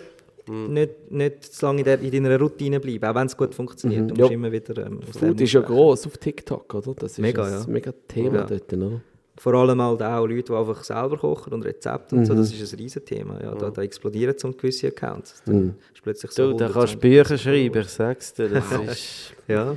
nicht, 0.48 1.12
nicht 1.12 1.44
zu 1.44 1.66
lange 1.66 1.80
in, 1.80 1.86
der, 1.86 2.00
in 2.02 2.12
deiner 2.12 2.40
Routine 2.40 2.80
bleiben, 2.80 3.06
auch 3.06 3.16
wenn 3.16 3.28
es 3.28 3.36
gut 3.38 3.54
funktioniert. 3.56 4.10
Du 4.10 4.16
Ja. 4.16 4.22
musst 4.22 4.32
immer 4.34 4.52
wieder 4.52 4.86
ähm, 4.86 5.02
Food 5.02 5.40
ist 5.42 5.54
ja 5.54 5.62
gross 5.62 6.06
auf 6.08 6.18
TikTok, 6.18 6.74
oder? 6.74 6.94
Das 6.96 7.12
ist 7.14 7.20
Mega, 7.20 7.44
ein 7.46 7.52
ja. 7.52 7.66
mega 7.68 7.92
Thema 8.08 8.36
Ja. 8.38 8.44
dort, 8.46 8.74
oder? 8.74 9.02
Vor 9.40 9.54
allem 9.54 9.80
halt 9.80 10.02
auch 10.02 10.26
Leute, 10.26 10.44
die 10.52 10.54
einfach 10.54 10.84
selber 10.84 11.16
kochen 11.18 11.54
und 11.54 11.62
Rezepte 11.64 12.16
und 12.16 12.26
so, 12.26 12.34
das 12.34 12.52
ist 12.52 12.74
ein 12.74 12.80
riesen 12.80 13.06
Thema. 13.06 13.40
Ja, 13.40 13.54
da, 13.54 13.70
da 13.70 13.84
explodieren 13.84 14.36
zum 14.36 14.58
gewisse 14.58 14.88
Accounts. 14.88 15.44
Da 15.46 15.52
ist 15.54 16.02
plötzlich 16.02 16.32
so 16.32 16.52
Du, 16.54 16.58
da 16.58 16.66
100, 16.66 16.74
kannst 16.74 16.94
du 16.96 17.00
20. 17.00 17.00
Bücher 17.02 17.38
schreiben, 17.38 17.82
ich 17.82 17.90
sag's 17.90 18.34
dir. 18.34 18.50
Das 18.50 18.72
ist... 18.92 19.34
Ja, 19.48 19.76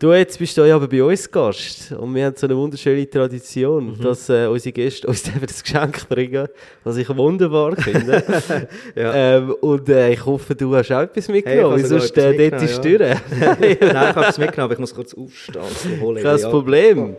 Du, 0.00 0.14
jetzt 0.14 0.38
bist 0.38 0.56
du 0.56 0.64
ja 0.64 0.76
aber 0.76 0.88
bei 0.88 1.04
uns 1.04 1.30
Gast 1.30 1.92
und 1.92 2.14
wir 2.14 2.24
haben 2.24 2.34
so 2.34 2.46
eine 2.46 2.56
wunderschöne 2.56 3.08
Tradition, 3.08 3.88
Mhm. 3.98 4.00
dass 4.02 4.30
äh, 4.30 4.46
unsere 4.46 4.72
Gäste 4.72 5.06
uns 5.06 5.28
eben 5.36 5.44
das 5.46 5.62
Geschenk 5.62 6.08
bringen, 6.08 6.48
was 6.84 6.96
ich 6.96 7.06
wunderbar 7.14 7.76
finde. 7.76 8.22
Ja. 8.96 9.12
ähm, 9.36 9.50
und 9.60 9.86
äh, 9.90 10.12
ich 10.14 10.24
hoffe, 10.24 10.54
du 10.54 10.74
hast 10.74 10.90
auch 10.90 11.02
etwas 11.02 11.28
mitgenommen, 11.28 11.76
Hey, 11.78 11.84
sonst 11.86 12.16
äh, 12.16 12.48
dort 12.50 12.62
ist 12.62 12.82
durch. 12.82 12.98
Nein, 12.98 13.76
ich 13.78 13.94
habe 13.94 14.26
es 14.26 14.38
mitgenommen, 14.38 14.64
aber 14.64 14.72
ich 14.72 14.78
muss 14.78 14.94
kurz 14.94 15.12
aufstehen. 15.12 16.00
Holen. 16.00 16.22
Kein 16.22 16.38
Ja, 16.38 16.48
Problem. 16.48 16.96
gehört 16.96 17.16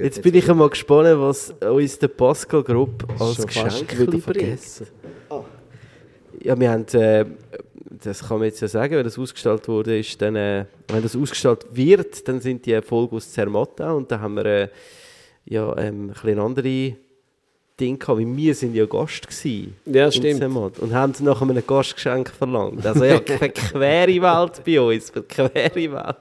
Jetzt 0.00 0.22
bin 0.22 0.34
ich 0.34 0.48
einmal 0.50 0.70
gespannt, 0.70 1.10
was 1.20 1.50
uns 1.60 1.98
der 1.98 2.08
Pascal 2.08 2.62
Grupp 2.62 3.04
als 3.20 3.46
Geschenk 3.46 3.92
wieder 3.98 4.06
bringt. 4.12 4.24
vergessen. 4.24 4.86
Ja, 6.40 6.58
wir 6.58 6.70
haben, 6.70 6.86
äh, 6.94 7.24
das 8.02 8.26
kann 8.26 8.38
man 8.38 8.46
jetzt 8.46 8.60
ja 8.60 8.68
sagen, 8.68 8.96
wenn 8.96 9.04
das 9.04 9.18
ausgestellt 9.18 9.66
wurde, 9.68 9.98
ist 9.98 10.20
dann, 10.20 10.36
äh, 10.36 10.64
wenn 10.88 11.02
das 11.02 11.16
ausgestellt 11.16 11.66
wird, 11.72 12.26
dann 12.28 12.40
sind 12.40 12.64
die 12.66 12.80
Folge 12.82 13.16
aus 13.16 13.32
Zermatta 13.32 13.92
und 13.92 14.10
dann 14.10 14.20
haben 14.20 14.36
wir 14.36 14.46
äh, 14.46 14.68
ja, 15.46 15.76
ähm, 15.78 16.10
ein 16.10 16.14
bisschen 16.14 16.38
andere 16.38 16.96
Dinge 17.80 17.98
gehabt, 17.98 18.18
weil 18.18 18.36
wir 18.36 18.54
sind 18.54 18.74
ja 18.74 18.86
Gast 18.86 19.26
gewesen. 19.26 19.76
Ja, 19.86 20.10
stimmt. 20.10 20.38
Zermatt 20.38 20.78
und 20.78 20.92
haben 20.92 21.14
nach 21.20 21.40
einem 21.40 21.62
Gastgeschenk 21.66 22.30
verlangt. 22.30 22.84
Also 22.84 23.04
ja, 23.04 23.20
eine 23.40 23.50
quere 23.50 24.20
Welt 24.20 24.62
bei 24.64 24.80
uns, 24.80 25.12
eine 25.14 25.22
quere 25.22 25.74
Welt. 25.74 26.16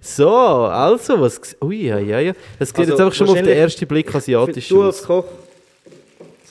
So, 0.00 0.28
also, 0.28 1.20
was... 1.20 1.40
Ui, 1.62 1.86
ja, 1.86 1.98
ja, 1.98 2.18
ja. 2.18 2.32
Es 2.58 2.70
sieht 2.70 2.78
Also, 2.80 2.90
jetzt 2.90 3.00
einfach 3.00 3.14
schon 3.14 3.28
auf 3.28 3.34
den 3.36 3.46
ersten 3.46 3.86
Blick 3.86 4.12
asiatisch 4.12 4.68
Du 4.68 4.82
als 4.82 5.00
aus. 5.02 5.06
Koch, 5.06 5.24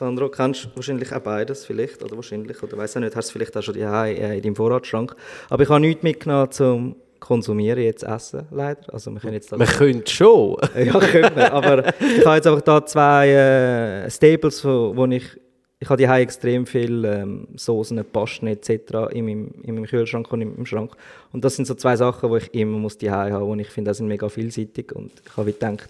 Sandro, 0.01 0.29
kennst 0.29 0.67
wahrscheinlich 0.73 1.13
auch 1.13 1.19
beides 1.19 1.63
vielleicht, 1.63 2.01
oder 2.03 2.15
wahrscheinlich, 2.15 2.63
oder 2.63 2.75
weiß 2.75 2.97
auch 2.97 3.01
nicht, 3.01 3.15
hast 3.15 3.29
du 3.29 3.33
vielleicht 3.33 3.55
auch 3.55 3.61
schon 3.61 3.77
ja, 3.77 4.07
in 4.07 4.41
deinem 4.41 4.55
Vorratsschrank. 4.55 5.15
Aber 5.47 5.61
ich 5.61 5.69
habe 5.69 5.79
nichts 5.79 6.01
mitgenommen 6.01 6.51
zum 6.51 6.95
Konsumieren, 7.19 7.83
jetzt 7.83 8.01
essen, 8.01 8.47
leider. 8.49 8.91
Also 8.91 9.11
wir 9.11 9.19
können 9.19 9.35
jetzt 9.35 9.51
Man 9.55 9.67
könnte 9.67 10.11
schon. 10.11 10.57
ja, 10.75 10.99
können 10.99 11.35
wir. 11.35 11.53
Aber 11.53 11.87
ich 11.99 12.25
habe 12.25 12.35
jetzt 12.35 12.47
einfach 12.47 12.61
da 12.61 12.83
zwei 12.83 13.29
äh, 13.29 14.09
Staples, 14.09 14.65
wo, 14.65 14.95
wo 14.95 15.05
ich 15.05 15.39
ich 15.79 15.89
habe 15.89 16.03
hier 16.03 16.15
extrem 16.15 16.65
viel 16.65 17.05
ähm, 17.05 17.47
Soßen, 17.55 18.03
Pasten 18.05 18.47
etc. 18.47 18.69
In 19.11 19.25
meinem, 19.25 19.51
in 19.61 19.75
meinem 19.75 19.85
Kühlschrank 19.85 20.31
und 20.31 20.41
im, 20.41 20.65
Schrank. 20.65 20.93
Und 21.31 21.45
das 21.45 21.55
sind 21.55 21.65
so 21.65 21.75
zwei 21.75 21.95
Sachen, 21.95 22.31
die 22.31 22.37
ich 22.37 22.53
immer 22.55 22.77
muss 22.77 22.97
die 22.97 23.11
haben, 23.11 23.35
und 23.35 23.59
ich 23.59 23.69
finde, 23.69 23.89
das 23.89 23.97
sind 23.97 24.07
mega 24.07 24.29
vielseitig. 24.29 24.93
Und 24.93 25.11
ich 25.25 25.37
habe 25.37 25.51
gedacht, 25.51 25.89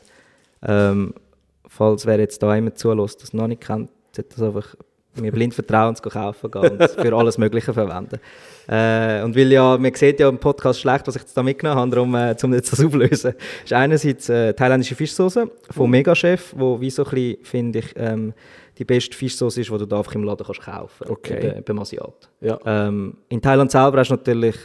ähm, 0.64 1.14
falls 1.68 2.06
wer 2.06 2.20
jetzt 2.20 2.44
da 2.44 2.56
immer 2.56 2.74
zulässt, 2.76 3.22
das 3.22 3.34
noch 3.34 3.48
nicht 3.48 3.62
kennt, 3.62 3.90
sollte 4.16 4.36
das 4.36 4.42
einfach 4.44 4.76
mir 5.16 5.32
blind 5.34 5.54
vertrauen 5.54 5.94
zu 5.94 6.02
kaufen 6.04 6.50
gehen 6.50 6.72
und 6.72 6.80
es 6.82 6.94
für 6.96 7.14
alles 7.14 7.38
Mögliche 7.38 7.74
verwenden. 7.74 8.18
Äh, 8.70 9.22
und 9.24 9.36
weil 9.36 9.52
ja, 9.52 9.78
man 9.78 9.94
sieht 9.94 10.22
ja 10.22 10.30
im 10.30 10.38
Podcast 10.38 10.80
schlecht, 10.80 11.06
was 11.06 11.18
ich 11.18 11.24
jetzt 11.24 11.36
da 11.36 11.44
mitgenommen 11.44 11.80
habe, 11.82 11.92
darum, 11.92 12.16
äh, 12.16 12.36
um 12.44 12.54
jetzt 12.54 12.72
das 12.72 12.84
auflösen, 12.86 13.34
ist 13.66 13.74
einerseits 13.74 14.30
äh, 14.30 14.54
thailändische 14.54 14.96
Fischsoße 14.96 15.50
von 15.72 15.90
Megachef, 15.90 16.54
wo 16.58 16.80
wie 16.80 16.90
so 16.90 17.04
ein 17.04 17.10
bisschen, 17.10 17.38
finde 17.44 17.80
ich, 17.80 17.94
ähm, 17.98 18.34
die 18.78 18.86
beste 18.86 19.16
Fischsoße 19.18 19.60
ist, 19.60 19.70
die 19.70 19.78
du 19.78 19.86
da 19.86 19.98
einfach 19.98 20.16
im 20.16 20.24
Laden 20.24 20.46
kannst 20.46 20.62
kaufen 20.62 21.08
Okay. 21.10 21.40
bei- 21.56 21.62
beim 21.62 21.80
Asiat. 21.80 22.30
Ja. 22.40 22.58
Ähm, 22.66 23.18
in 23.28 23.42
Thailand 23.42 23.70
selber 23.70 24.00
hast 24.00 24.12
du 24.12 24.16
natürlich 24.16 24.56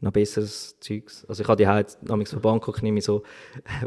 noch 0.00 0.12
besseres 0.12 0.76
Zeugs. 0.78 1.24
Also 1.28 1.42
ich 1.42 1.48
habe 1.48 1.56
die 1.56 1.66
halt, 1.66 1.98
namens 2.02 2.30
von 2.30 2.40
Bangkok 2.40 2.82
nehme 2.82 2.98
ich 2.98 3.04
so 3.04 3.22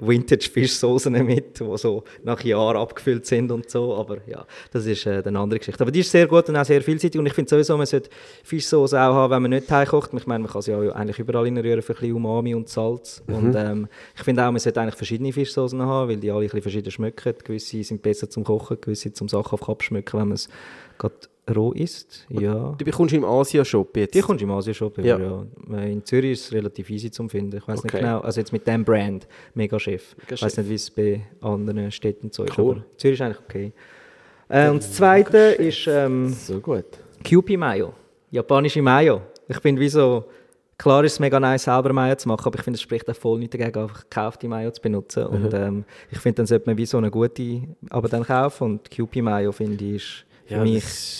Vintage-Fischsoßen 0.02 1.12
mit, 1.24 1.60
die 1.60 1.78
so 1.78 2.04
nach 2.24 2.44
Jahren 2.44 2.78
abgefüllt 2.78 3.26
sind 3.26 3.52
und 3.52 3.70
so, 3.70 3.96
aber 3.96 4.18
ja, 4.28 4.46
das 4.72 4.86
ist 4.86 5.06
äh, 5.06 5.24
eine 5.26 5.40
andere 5.40 5.60
Geschichte. 5.60 5.82
Aber 5.82 5.92
die 5.92 6.02
ist 6.02 6.12
sehr 6.12 6.28
gut 6.28 6.50
und 6.50 6.58
auch 6.58 6.66
sehr 6.66 6.82
vielseitig 6.82 7.18
und 7.18 7.26
ich 7.28 7.34
finde 7.34 7.50
sowieso, 7.50 7.78
man 7.78 7.86
sollte 7.86 8.10
Fischsoße 8.44 9.00
auch 9.00 9.14
haben, 9.14 9.32
wenn 9.32 9.42
man 9.44 9.52
nicht 9.52 9.72
heimkocht. 9.72 10.14
Ich 10.14 10.28
meine, 10.28 10.44
man 10.44 10.52
kann 10.52 10.62
sie 10.62 10.72
ja 10.72 10.92
eigentlich 10.92 11.20
überall 11.20 11.46
reinrühren 11.46 11.82
für 11.82 11.94
ein 11.94 12.00
bisschen 12.00 12.16
Umami 12.16 12.56
und 12.56 12.68
Salz 12.68 13.24
und 13.28 13.56
ähm, 13.56 13.88
ich 14.16 14.24
finde 14.24 14.46
auch, 14.46 14.52
man 14.52 14.60
sollte 14.60 14.82
eigentlich 14.82 14.96
verschiedene 14.96 15.32
Fischsoßen 15.32 15.82
haben, 15.82 16.10
weil 16.10 16.18
die 16.18 16.30
alle 16.30 16.42
ein 16.42 16.44
bisschen 16.44 16.62
verschieden 16.62 16.92
schmecken. 16.92 17.36
Gewisse 17.42 17.84
sind 17.84 18.02
besser 18.02 18.30
zum 18.30 18.44
Kochen, 18.44 18.80
gewisse 18.82 19.14
zum 19.14 19.30
Sachen 19.30 19.54
auf 19.54 19.62
Kopf 19.62 19.84
schmecken, 19.84 20.20
wenn 20.20 20.28
man 20.28 20.36
es 20.36 20.50
gerade 20.98 21.16
roh 21.56 21.72
isst. 21.74 22.26
Ja. 22.30 22.76
Du 22.78 22.86
bekommst 22.86 23.14
im 23.14 23.26
Asia-Shop 23.26 23.96
jetzt. 23.98 24.14
Die 24.14 24.22
kommst 24.22 24.42
du 24.42 24.46
im 24.46 24.52
Asien-Shop 24.52 24.98
über, 24.98 25.08
Ja. 25.08 25.18
ja. 25.20 25.80
In 25.84 26.06
Zürich 26.06 26.34
ist 26.34 26.46
es 26.46 26.54
relativ 26.54 26.90
easy 26.90 27.10
zu 27.12 27.28
finden. 27.28 27.58
Ich 27.58 27.68
weiß 27.68 27.80
Okay. 27.80 27.88
nicht 27.98 28.00
genau, 28.06 28.20
also 28.22 28.40
jetzt 28.40 28.54
mit 28.54 28.66
dem 28.68 28.86
Brand, 28.86 29.28
Mega 29.56 29.80
Chef. 29.80 30.16
Ich 30.30 30.42
weiß 30.42 30.58
nicht, 30.58 30.70
wie 30.70 30.76
es 30.76 30.90
bei 30.92 31.22
anderen 31.42 31.92
Städten 31.92 32.30
so 32.32 32.44
ist, 32.44 32.58
Cool. 32.58 32.76
aber 32.76 32.84
Zürich 32.98 33.20
ist 33.20 33.26
eigentlich 33.26 33.40
okay. 33.40 33.72
Äh, 34.50 34.70
und 34.70 34.78
das 34.84 34.94
zweite 34.94 35.38
ist 35.38 35.88
ähm, 35.88 36.30
So 36.34 36.60
gut. 36.60 36.86
Kewpie 37.24 37.58
Mayo, 37.58 37.94
japanische 38.30 38.82
Mayo. 38.82 39.22
Ich 39.48 39.58
finde, 39.60 39.82
wie 39.82 39.90
so, 39.90 40.26
klar 40.78 41.04
ist 41.04 41.14
es 41.14 41.20
mega 41.20 41.40
nice, 41.40 41.64
selber 41.64 41.92
Mayo 41.92 42.16
zu 42.16 42.28
machen, 42.28 42.46
aber 42.46 42.58
ich 42.60 42.64
finde, 42.64 42.76
es 42.76 42.82
spricht 42.82 43.10
auch 43.10 43.16
voll 43.16 43.40
nicht 43.40 43.54
dagegen, 43.54 43.80
einfach 43.80 44.02
gekaufte 44.10 44.48
Mayo 44.48 44.72
zu 44.72 44.82
benutzen. 44.82 45.26
Und 45.26 45.54
ähm, 45.54 45.86
ich 46.12 46.20
finde, 46.20 46.38
dann 46.38 46.46
sollte 46.46 46.70
man 46.70 46.78
wie 46.78 46.86
so 46.86 46.98
eine 46.98 47.10
gute, 47.12 47.62
aber 47.90 48.08
dann 48.08 48.24
kaufen. 48.24 48.64
Und 48.74 48.92
Kewpie 48.92 49.22
Mayo, 49.22 49.52
finde 49.52 49.84
ich, 49.84 49.96
ist 49.96 50.26
ja, 50.52 50.64
mich... 50.64 51.20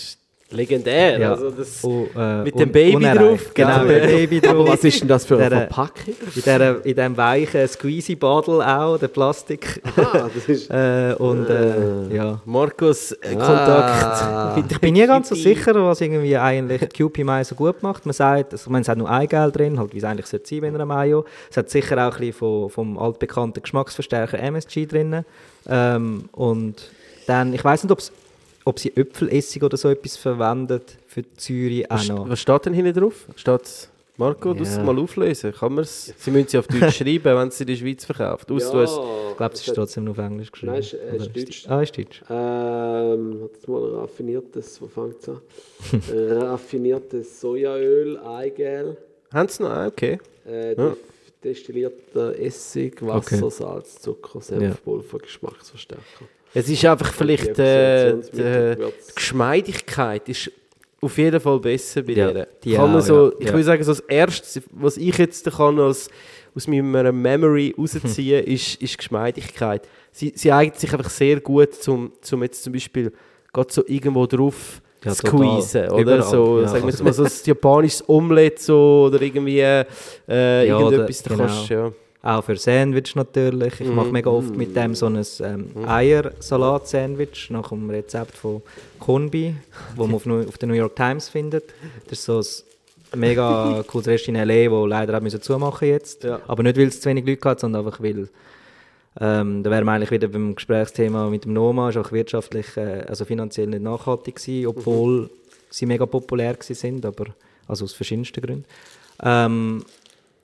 legendär. 0.50 1.18
Ja. 1.18 1.30
Also 1.32 1.50
das, 1.50 1.82
Oh, 1.82 2.06
äh, 2.14 2.42
Mit 2.42 2.54
dem 2.56 2.68
un- 2.68 2.72
Baby 2.72 2.96
unerreicht. 2.96 3.20
drauf, 3.22 3.54
Genau, 3.54 3.78
gell? 3.78 3.86
mit 3.86 4.02
dem 4.02 4.10
Baby 4.10 4.40
drauf. 4.42 4.68
Was 4.68 4.84
ist 4.84 5.00
denn 5.00 5.08
das 5.08 5.24
für 5.24 5.38
eine 5.38 5.48
Verpackung? 5.48 6.14
In, 6.36 6.42
der, 6.44 6.76
in 6.84 6.94
diesem 6.94 7.16
weichen 7.16 7.66
Squeezy-Bottle 7.68 8.66
auch, 8.78 8.98
der 8.98 9.08
Plastik. 9.08 9.80
Ah, 9.96 10.28
das 10.34 10.46
ist... 10.50 10.70
äh, 10.70 11.14
und 11.18 11.48
äh, 11.48 12.14
ja. 12.14 12.38
Markus 12.44 13.12
äh, 13.12 13.34
Ah. 13.38 14.52
Kontakt. 14.52 14.56
mit 14.58 14.72
Ich 14.72 14.78
bin 14.80 14.92
nie 14.92 15.06
ganz 15.06 15.30
so 15.30 15.34
Kewpie. 15.34 15.54
sicher, 15.54 15.74
was 15.86 16.02
irgendwie 16.02 16.36
eigentlich 16.36 16.86
QP 16.90 17.24
Mayo 17.24 17.44
so 17.44 17.54
gut 17.54 17.82
macht. 17.82 18.04
Man 18.04 18.12
sagt, 18.12 18.52
also, 18.52 18.64
ich 18.66 18.70
meine, 18.70 18.82
es 18.82 18.88
hat 18.90 18.98
nur 18.98 19.10
Eigelb 19.10 19.54
drin, 19.54 19.78
halt, 19.78 19.94
wie 19.94 19.98
es 19.98 20.04
eigentlich 20.04 20.26
sollte 20.26 20.46
sein 20.50 20.60
bei 20.60 20.68
einer 20.68 20.84
Mayo. 20.84 21.24
Es 21.50 21.56
hat 21.56 21.70
sicher 21.70 21.96
auch 21.96 22.12
ein 22.12 22.18
bisschen 22.18 22.34
vom, 22.34 22.68
vom 22.68 22.98
altbekannten 22.98 23.62
Geschmacksverstärker 23.62 24.38
MSG 24.38 24.84
drin. 24.84 25.24
Ähm, 25.66 26.28
und 26.32 26.74
dann, 27.26 27.54
ich 27.54 27.64
weiß 27.64 27.84
nicht, 27.84 27.92
ob's, 27.92 28.12
ob 28.64 28.78
sie 28.78 28.96
Äpfelessig 28.96 29.62
oder 29.62 29.76
so 29.76 29.88
etwas 29.88 30.16
verwendet 30.16 30.96
für 31.06 31.22
Zürich 31.36 31.90
auch 31.90 31.96
Was, 31.96 32.08
noch. 32.08 32.28
was 32.28 32.40
steht 32.40 32.66
denn 32.66 32.74
hinten 32.74 32.94
drauf? 32.94 33.26
Steht 33.36 33.88
Marco, 34.18 34.52
du 34.52 34.62
Ja. 34.62 34.70
es 34.70 34.78
mal 34.78 34.96
auflösen. 34.98 35.52
Kann 35.52 35.74
man's? 35.74 36.12
Sie 36.18 36.30
müssen 36.30 36.46
sie 36.48 36.58
auf 36.58 36.66
Deutsch 36.68 36.96
schreiben, 36.98 37.24
wenn 37.24 37.50
sie 37.50 37.62
in 37.64 37.66
der 37.68 37.76
Schweiz 37.76 38.04
verkauft. 38.04 38.50
Aus, 38.52 38.70
du 38.70 38.78
hast, 38.78 38.98
Ich 39.30 39.36
glaube, 39.38 39.54
es 39.54 39.66
ist 39.66 39.74
trotzdem 39.74 40.04
nur 40.04 40.12
auf 40.12 40.18
Englisch 40.18 40.52
geschrieben. 40.52 40.72
Nein, 40.72 40.80
es 40.82 40.92
ist- 40.92 41.00
es 41.02 41.14
ist 41.14 41.14
Oder 41.14 41.28
Deutsch. 41.44 41.66
Ah, 41.68 41.82
ist 41.82 41.96
Deutsch. 41.98 42.22
Ähm, 42.28 43.40
hat 43.42 43.50
jetzt 43.54 43.68
mal 43.68 43.94
raffiniertes, 43.94 44.82
wo 44.82 44.86
fängt 44.86 45.16
es 45.20 45.28
an? 45.30 45.40
raffiniertes 46.40 47.40
Sojaöl, 47.40 48.18
Eigelb, 48.18 48.98
haben 49.32 49.48
sie 49.48 49.62
noch? 49.62 49.70
Ah, 49.70 49.86
okay. 49.86 50.18
äh, 50.46 50.74
Ja. 50.76 50.94
destillierter 51.42 52.38
Essig, 52.38 53.00
Wasser, 53.02 53.36
Okay. 53.36 53.50
Salz, 53.50 53.98
Zucker, 54.00 54.40
Senfpulver, 54.40 55.18
Geschmacksverstärker. 55.18 56.26
Es 56.54 56.68
ist 56.68 56.84
einfach 56.84 57.12
vielleicht 57.12 57.56
die 57.56 57.62
äh, 57.62 58.16
die, 58.34 58.92
Geschmeidigkeit 59.14 60.28
ist 60.28 60.50
auf 61.00 61.18
jeden 61.18 61.40
Fall 61.40 61.58
besser 61.58 62.02
bei 62.02 62.12
Ja, 62.12 62.30
ihr. 62.30 62.46
die 62.62 62.74
kann 62.74 62.92
man 62.92 63.00
auch, 63.00 63.04
so, 63.04 63.26
ja. 63.32 63.36
Ich 63.40 63.46
Ja. 63.46 63.52
würde 63.52 63.64
sagen, 63.64 63.82
so 63.84 63.92
das 63.92 64.00
Erste, 64.00 64.62
was 64.72 64.96
ich 64.96 65.16
jetzt 65.18 65.50
kann 65.50 65.78
als, 65.80 66.08
aus 66.54 66.66
meiner 66.68 67.10
Memory 67.12 67.74
rausziehen 67.76 68.44
ist, 68.44 68.80
ist 68.80 68.98
Geschmeidigkeit. 68.98 69.88
Sie, 70.12 70.32
sie 70.36 70.52
eignet 70.52 70.78
sich 70.78 70.92
einfach 70.92 71.10
sehr 71.10 71.40
gut, 71.40 71.74
zum, 71.74 72.12
zum 72.20 72.42
jetzt 72.42 72.62
zum 72.62 72.72
Beispiel 72.74 73.12
gerade 73.52 73.72
so 73.72 73.82
irgendwo 73.86 74.26
drauf 74.26 74.80
Ja, 75.04 75.14
squeezen, 75.14 75.88
oder? 75.88 75.98
Überall, 76.02 76.22
So, 76.22 76.60
ja. 76.60 76.68
sagen 76.68 76.86
wir 76.86 77.04
mal 77.04 77.12
so 77.12 77.24
ein 77.24 77.30
japanisches 77.44 78.04
Omelette 78.08 78.62
so, 78.62 79.04
oder 79.06 79.20
irgendwie 79.22 79.58
äh, 79.60 79.84
Ja, 80.68 80.76
oder- 80.76 80.92
irgendetwas, 80.92 81.22
da 81.22 81.30
genau. 81.34 81.46
kannst 81.46 81.68
ja. 81.70 81.92
Auch 82.24 82.44
für 82.44 82.56
Sandwich 82.56 83.16
natürlich. 83.16 83.80
Ich 83.80 83.88
Mhm. 83.88 83.94
mache 83.96 84.12
mega 84.12 84.30
oft 84.30 84.54
mit 84.56 84.76
dem 84.76 84.94
so 84.94 85.06
ein 85.06 85.20
ähm, 85.40 85.70
Eiersalat-Sandwich 85.86 87.50
nach 87.50 87.68
dem 87.70 87.90
Rezept 87.90 88.36
von 88.36 88.62
Konbi, 89.00 89.56
wo 89.96 90.06
man 90.06 90.14
auf, 90.16 90.26
auf 90.48 90.58
der 90.58 90.68
New 90.68 90.74
York 90.74 90.94
Times 90.96 91.28
findet. 91.28 91.64
Das 92.08 92.20
ist 92.20 92.24
so 92.24 92.38
ein 93.12 93.18
mega 93.20 93.82
cooles 93.88 94.06
Restaurant 94.06 94.42
in 94.42 94.50
L.A., 94.50 94.70
wo 94.70 94.86
leider 94.86 95.16
auch 95.16 95.20
müssen 95.22 95.42
zumachen 95.42 95.88
jetzt. 95.88 96.22
Ja. 96.24 96.40
Aber 96.46 96.62
nicht, 96.62 96.76
weil 96.76 96.86
es 96.88 97.00
zu 97.00 97.08
wenig 97.08 97.26
Leute 97.26 97.48
hat, 97.48 97.60
sondern 97.60 97.84
einfach, 97.86 98.00
weil 98.02 98.28
ähm, 99.20 99.62
da 99.62 99.70
wären 99.70 99.84
wir 99.84 99.92
eigentlich 99.92 100.10
wieder 100.10 100.28
beim 100.28 100.54
Gesprächsthema 100.54 101.28
mit 101.28 101.44
dem 101.44 101.52
Noma, 101.52 101.90
ist 101.90 101.96
auch 101.98 102.12
wirtschaftlich, 102.12 102.76
äh, 102.76 103.04
also 103.08 103.24
finanziell 103.24 103.66
nicht 103.66 103.82
nachhaltig 103.82 104.36
gewesen, 104.36 104.66
obwohl 104.68 105.28
sie 105.70 105.86
mega 105.86 106.06
populär 106.06 106.54
gewesen 106.54 106.74
sind, 106.74 107.04
aber 107.04 107.26
also 107.68 107.84
aus 107.84 107.92
verschiedensten 107.92 108.40
Gründen. 108.40 108.64
Ähm, 109.22 109.84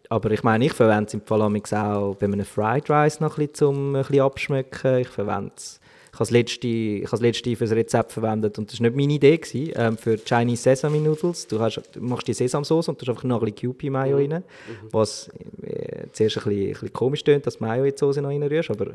aber 0.08 0.30
ich 0.30 0.42
meine, 0.42 0.64
ich 0.66 0.72
verwende 0.72 1.08
es 1.08 1.14
im 1.14 1.20
Fall 1.22 1.42
amigs 1.42 1.72
auch 1.72 2.14
bei 2.16 2.26
einem 2.26 2.44
Fried 2.44 2.88
Rice 2.90 3.20
noch 3.20 3.36
ein 3.38 3.46
bisschen 3.46 3.54
zum 3.54 3.94
ein 3.96 4.02
bisschen 4.02 4.20
abschmecken. 4.22 4.98
Ich 5.00 5.08
verwende 5.08 5.52
es. 5.56 5.80
Ich 6.10 6.14
habe 6.14 6.24
das 6.24 6.30
letzte, 6.30 6.66
ich 6.66 7.02
habe 7.02 7.10
das 7.12 7.20
letzte 7.20 7.54
für 7.56 7.64
das 7.64 7.72
Rezept 7.74 8.12
verwendet 8.12 8.58
und 8.58 8.72
das 8.72 8.80
war 8.80 8.88
nicht 8.88 8.96
meine 8.96 9.12
Idee, 9.12 9.36
gewesen, 9.38 9.72
ähm, 9.76 9.96
für 9.96 10.16
Chinese 10.18 10.62
Sesame 10.62 10.98
Noodles. 10.98 11.46
Du, 11.46 11.60
hast, 11.60 11.80
du 11.92 12.00
machst 12.00 12.26
die 12.26 12.32
Sesamsauce 12.34 12.88
und 12.88 13.00
du 13.00 13.02
hast 13.02 13.10
einfach 13.10 13.24
noch 13.24 13.36
ein 13.42 13.52
bisschen 13.52 13.70
Kewpie 13.72 13.90
Mayo 13.90 14.16
rein, 14.16 14.42
was 14.90 15.28
äh, 15.62 16.06
zuerst 16.12 16.38
ein 16.38 16.44
bisschen, 16.44 16.66
ein 16.66 16.72
bisschen 16.72 16.92
komisch 16.92 17.22
tönt, 17.22 17.46
dass 17.46 17.58
du 17.58 17.64
Mayo 17.64 17.84
in 17.84 17.92
die 17.92 17.98
Soße 17.98 18.20
noch 18.22 18.30
reinrührst, 18.30 18.70
aber 18.70 18.86
äh, 18.88 18.92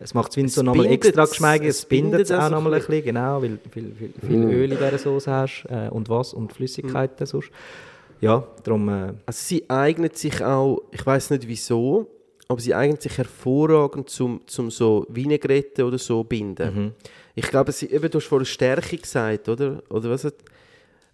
es 0.00 0.14
macht 0.14 0.30
es 0.30 0.36
wie 0.38 0.48
so 0.48 0.62
nochmal 0.62 0.86
extra 0.86 1.24
es- 1.24 1.30
geschmeidig, 1.30 1.68
es 1.68 1.78
es 1.80 1.84
bindet 1.84 2.20
es 2.20 2.30
auch 2.30 2.48
nochmal 2.48 2.72
ein 2.74 2.78
bisschen, 2.80 3.04
genau, 3.04 3.42
weil 3.42 3.58
du 3.62 3.68
viel, 3.70 3.92
viel, 3.98 4.12
viel 4.26 4.44
Öl 4.44 4.72
in 4.72 4.78
dieser 4.78 4.96
Soße 4.98 5.30
hast 5.30 5.66
äh, 5.68 5.88
und 5.90 6.08
was 6.08 6.32
und 6.32 6.52
Flüssigkeiten 6.54 7.26
sonst. 7.26 7.50
Ja, 8.24 8.46
darum... 8.62 8.88
Äh, 8.88 9.12
Also 9.26 9.40
sie 9.48 9.68
eignet 9.68 10.16
sich 10.16 10.42
auch, 10.42 10.80
ich 10.90 11.04
weiß 11.04 11.30
nicht 11.30 11.46
wieso, 11.46 12.08
aber 12.48 12.60
sie 12.60 12.74
eignet 12.74 13.02
sich 13.02 13.16
hervorragend 13.18 14.08
zum, 14.08 14.40
zum 14.46 14.70
so 14.70 15.06
Vinaigrette 15.08 15.84
oder 15.84 15.98
so 15.98 16.24
binden. 16.24 16.92
Ich 17.34 17.46
glaube, 17.48 17.72
sie, 17.72 17.90
eben, 17.90 18.10
du 18.10 18.18
hast 18.18 18.26
vorhin 18.26 18.46
Stärke 18.46 18.96
gesagt, 18.96 19.48
oder? 19.48 19.82
Oder 19.90 20.10
was 20.10 20.24
hat, 20.24 20.34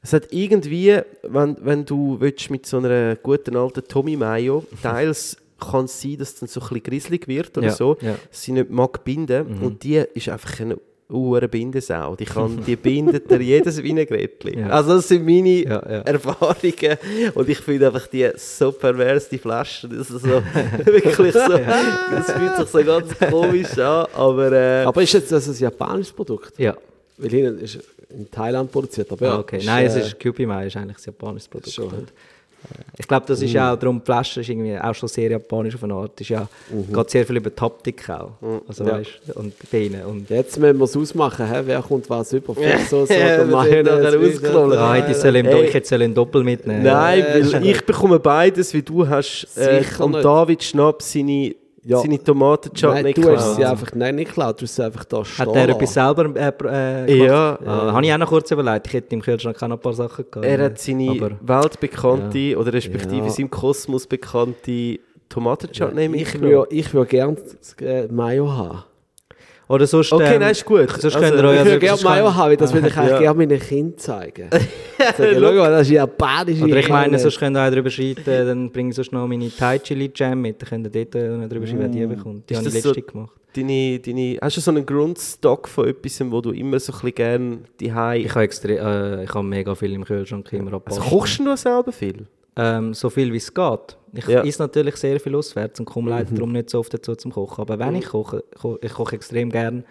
es 0.03 0.12
hat 0.12 0.32
irgendwie, 0.32 0.99
wenn, 1.23 1.57
wenn 1.61 1.85
du 1.85 2.19
willst, 2.20 2.51
mit 2.51 2.66
so 2.66 2.78
einer 2.78 3.16
guten 3.16 3.57
alten 3.57 3.82
Tommy 3.87 4.16
Mayo, 4.16 4.65
teils 4.82 5.37
kann 5.59 5.85
es 5.87 6.01
sein, 6.01 6.16
dass 6.19 6.32
es 6.35 6.41
dann 6.41 6.49
so 6.49 6.61
ein 6.61 6.69
bisschen 6.69 6.82
grisselig 6.85 7.28
wird 7.28 7.57
oder 7.59 7.66
Ja, 7.69 7.73
so, 7.74 7.97
ja. 8.01 8.15
sie 8.31 8.53
nicht 8.53 8.70
mag 8.70 9.05
binden 9.05 9.59
und 9.62 9.82
die 9.82 9.97
ist 10.15 10.28
einfach 10.28 10.59
eine 10.61 10.78
ure 11.11 11.49
Bindesau. 11.49 12.16
Die, 12.16 12.24
kann, 12.24 12.62
die 12.66 12.77
bindet 12.77 13.31
dir 13.31 13.41
jedes 13.41 13.82
Vinaigrette. 13.82 14.57
Ja. 14.59 14.69
Also 14.69 14.97
das 14.97 15.09
sind 15.09 15.24
meine 15.24 15.49
Ja, 15.65 15.82
ja. 15.91 16.01
Erfahrungen 16.03 16.99
und 17.35 17.49
ich 17.49 17.59
finde 17.59 17.87
einfach 17.89 18.07
die 18.07 18.31
so 18.37 18.73
pervers, 18.73 19.28
die 19.28 19.39
Flaschen, 19.39 19.91
das 19.97 20.11
ist 20.11 20.23
so 20.23 20.28
wirklich 20.85 21.15
so, 21.16 21.49
das 21.49 22.32
fühlt 22.32 22.57
sich 22.57 22.69
so 22.69 22.85
ganz 22.85 23.19
komisch 23.19 23.78
an, 23.78 24.07
aber 24.15 24.53
äh, 24.53 24.85
Aber 24.85 25.03
ist 25.03 25.12
jetzt 25.12 25.32
das 25.32 25.49
ein 25.49 25.55
japanisches 25.57 26.12
Produkt? 26.12 26.59
ja. 26.59 26.77
Weil 27.23 27.31
hinten 27.31 27.59
ist 27.59 27.78
in 28.09 28.31
Thailand 28.31 28.73
produziert, 28.73 29.12
aber. 29.12 29.35
Ah, 29.35 29.39
okay. 29.41 29.61
Nein, 29.62 29.85
es 29.85 29.95
äh, 29.95 30.01
ist 30.01 30.19
Kewpie 30.19 30.47
Mai 30.47 30.69
ist 30.69 30.77
eigentlich 30.78 30.97
ein 30.97 31.03
japanisches 31.05 31.49
Produkt. 31.49 31.70
Schon. 31.70 32.07
Und, 32.62 32.78
äh, 32.78 32.85
ich 32.99 33.09
glaube, 33.09 33.24
das 33.27 33.41
ist 33.43 33.53
ja 33.53 33.73
auch 33.73 33.77
darum, 33.78 33.99
die 34.01 34.05
Flasche 34.05 34.41
ist 34.41 34.49
irgendwie 34.49 34.78
auch 34.78 34.95
schon 34.95 35.09
sehr 35.09 35.31
japanisch 35.31 35.74
auf 35.74 35.85
eine 35.85 35.95
Art. 35.95 36.12
Es 36.16 36.20
ist 36.23 36.28
ja, 36.28 36.47
geht 36.93 37.11
sehr 37.11 37.24
viel 37.27 37.37
über 37.39 37.51
die 37.51 37.61
Haptik 37.61 38.09
auch. 38.11 38.32
Also, 38.69 38.85
Ja. 38.85 38.93
weißt, 38.99 39.11
und 39.37 39.55
bei 39.73 39.78
ihnen. 39.78 40.03
Und 40.05 40.28
Jetzt 40.31 40.59
müssen 40.59 40.78
wir 40.78 40.85
es 40.85 40.97
ausmachen, 40.97 41.47
hä? 41.47 41.61
wer 41.65 41.81
kommt 41.82 42.09
was 42.11 42.32
über 42.32 42.55
Fischsauce 42.55 43.09
Ja, 43.09 43.16
oder 43.16 43.27
das 43.27 43.39
wird 43.39 43.51
nachher 43.51 43.82
Mayonnaise. 43.85 44.19
ausgeklollt. 44.19 44.78
ah, 44.78 44.95
hätte 44.95 45.11
ich, 45.12 45.16
soll 45.16 45.37
ihm, 45.37 45.47
Hey. 45.47 45.65
ich 45.65 45.74
hätte 45.74 45.89
soll 45.89 46.03
ihn 46.03 46.15
doppelt 46.15 46.45
mitnehmen. 46.45 46.82
nein, 46.82 47.20
äh, 47.24 47.53
weil 47.53 47.66
ich 47.66 47.85
bekomme 47.85 48.19
beides, 48.19 48.74
wie 48.74 48.82
du 48.82 49.09
hast 49.09 49.47
äh, 49.57 49.82
Sicher 49.82 50.05
am 50.05 50.11
nicht. 50.12 50.24
David 50.24 50.62
Schnapp 50.62 51.03
seine, 51.03 51.55
Ja. 51.82 51.98
seine 51.98 52.23
Tomatenchutney 52.23 53.02
Nein, 53.02 53.12
du 53.15 53.31
hast 53.36 53.57
sie 53.57 53.65
einfach, 53.65 53.94
nein, 53.94 54.16
nicht 54.16 54.28
geklaut, 54.28 54.61
du 54.61 54.65
hast 54.65 54.77
sie 54.77 54.85
einfach 54.85 55.05
da 55.05 55.24
stehen 55.24 55.47
Hat 55.47 55.57
er 55.57 55.69
etwas 55.70 55.94
selber 55.94 56.24
äh, 56.36 56.48
äh, 56.48 57.07
gemacht? 57.07 57.28
Ja. 57.31 57.59
Ah, 57.65 57.93
Habe 57.93 58.05
ich 58.05 58.12
auch 58.12 58.19
noch 58.19 58.28
kurz 58.28 58.51
überlegt. 58.51 58.86
Ich 58.89 58.93
hätte 58.93 59.15
im 59.15 59.23
Kühlschrank 59.23 59.62
auch 59.62 59.69
noch 59.69 59.77
ein 59.78 59.81
paar 59.82 59.94
Sachen 59.94 60.24
gehabt. 60.31 60.44
Er 60.47 60.65
hat 60.65 60.78
seine 60.78 61.11
Aber, 61.11 61.31
weltbekannte, 61.40 62.59
oder 62.59 62.73
respektive 62.73 63.24
Ja. 63.24 63.31
seinem 63.31 63.51
Kosmos 63.51 64.07
bekannte 64.07 64.98
Tomatenchutney 65.31 66.05
Ich 66.05 66.11
mitgenommen. 66.11 66.52
würde 66.52 66.74
ich 66.74 66.93
würd 66.93 67.09
gerne 67.09 67.36
äh, 67.81 68.07
Mayo 68.09 68.52
haben. 68.52 68.82
Oder 69.73 69.87
sonst, 69.87 70.13
Okay, 70.13 70.35
ähm, 70.35 70.41
nein, 70.41 70.51
ist 70.51 70.65
gut. 70.65 70.91
Sonst 70.91 71.05
Also, 71.05 71.19
könnt 71.21 71.37
ihr 71.43 71.45
euch 71.49 71.55
Ich 71.55 71.59
also, 71.61 71.71
sonst 71.71 72.03
könnt- 72.03 72.05
Mayo 72.05 72.35
haben, 72.35 72.57
das 72.57 72.73
würde 72.75 72.89
ich 72.89 72.97
eigentlich 72.97 73.11
Ja. 73.13 73.19
gerne 73.21 73.39
meinen 73.39 73.61
Kindern 73.61 73.99
zeigen. 73.99 74.49
Sagen, 75.17 75.37
Schau 75.41 75.53
mal, 75.53 75.71
das 75.71 75.83
ist 75.87 75.91
japanische 75.93 76.65
Oder 76.65 76.77
ich 76.77 76.89
meine, 76.89 77.19
sonst 77.19 77.39
könnt 77.39 77.57
ihr 77.57 77.67
auch 77.67 77.71
drüber 77.73 77.89
schreiten, 77.91 78.23
dann 78.47 78.71
bringe 78.71 78.91
ich 78.91 78.97
sonst 78.97 79.13
noch 79.13 79.27
meine 79.27 79.51
Thai 79.51 79.79
Chili 79.79 80.11
Jam 80.15 80.43
mit, 80.43 80.61
dann 80.61 80.69
könnt 80.69 80.95
ihr 80.95 81.05
dort 81.07 81.51
drüber 81.51 81.67
schreiben, 81.67 81.81
wer 81.81 81.89
die 81.89 82.07
bekommt. 82.07 82.51
Die 82.51 82.55
Ist 82.55 82.59
habe 82.59 82.69
ich 82.69 82.75
letzte 82.75 82.95
so- 82.95 83.01
gemacht. 83.01 83.33
Deine, 83.57 83.99
deine, 83.99 84.39
hast 84.41 84.57
du 84.59 84.61
so 84.61 84.71
einen 84.71 84.87
Grundstock 84.87 85.67
von 85.67 85.89
etwas, 85.89 86.21
wo 86.31 86.41
du 86.41 86.51
immer 86.53 86.79
so 86.79 86.93
ein 86.93 86.97
bisschen 87.01 87.15
gerne 87.17 87.59
die 87.81 87.87
Ich 87.87 87.93
habe 87.93 88.15
extre- 88.47 88.79
äh, 89.21 89.25
ich 89.25 89.35
habe 89.35 89.43
mega 89.45 89.75
viel 89.75 89.93
im 89.93 90.05
Kühlschrank 90.05 90.53
immer 90.53 90.67
Also 90.67 90.77
abpassen. 90.77 91.03
kochst 91.03 91.39
du 91.41 91.57
selber 91.57 91.91
viel? 91.91 92.27
Ähm, 92.56 92.94
so 92.94 93.10
viel 93.10 93.32
wie 93.32 93.36
es 93.39 93.52
geht. 93.55 93.97
Ich 94.12 94.27
Ja. 94.27 94.43
Mhm. 94.43 94.48
esse 94.48 94.62
natürlich 94.62 94.97
sehr 94.97 95.20
viel 95.20 95.35
auswärts 95.36 95.78
und 95.81 95.86
komme 95.86 96.10
leider 96.10 96.32
darum 96.35 96.52
nicht 96.52 96.70
so 96.70 96.81
oft 96.81 96.93
dazu 96.93 97.14
zum 97.14 97.32
Kochen. 97.32 97.60
Aber 97.62 97.78
wenn 97.78 97.94
ich 97.94 98.06
koche, 98.06 98.43
ko 98.59 98.78
ich 98.82 98.93
koche 98.93 99.16
extrem 99.16 99.51
gern 99.51 99.85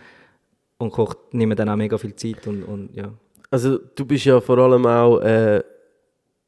und 0.78 0.92
koche, 0.92 1.16
nehme 1.32 1.56
dann 1.56 1.70
auch 1.70 1.76
mega 1.78 1.98
viel 1.98 2.16
Zeit 2.16 2.46
und, 2.48 2.64
und 2.64 2.96
ja. 2.96 3.12
Also 3.52 3.78
du 3.96 4.06
bist 4.06 4.26
ja 4.26 4.40
vor 4.42 4.58
allem 4.58 4.86
auch 4.86 5.20
äh, 5.22 5.64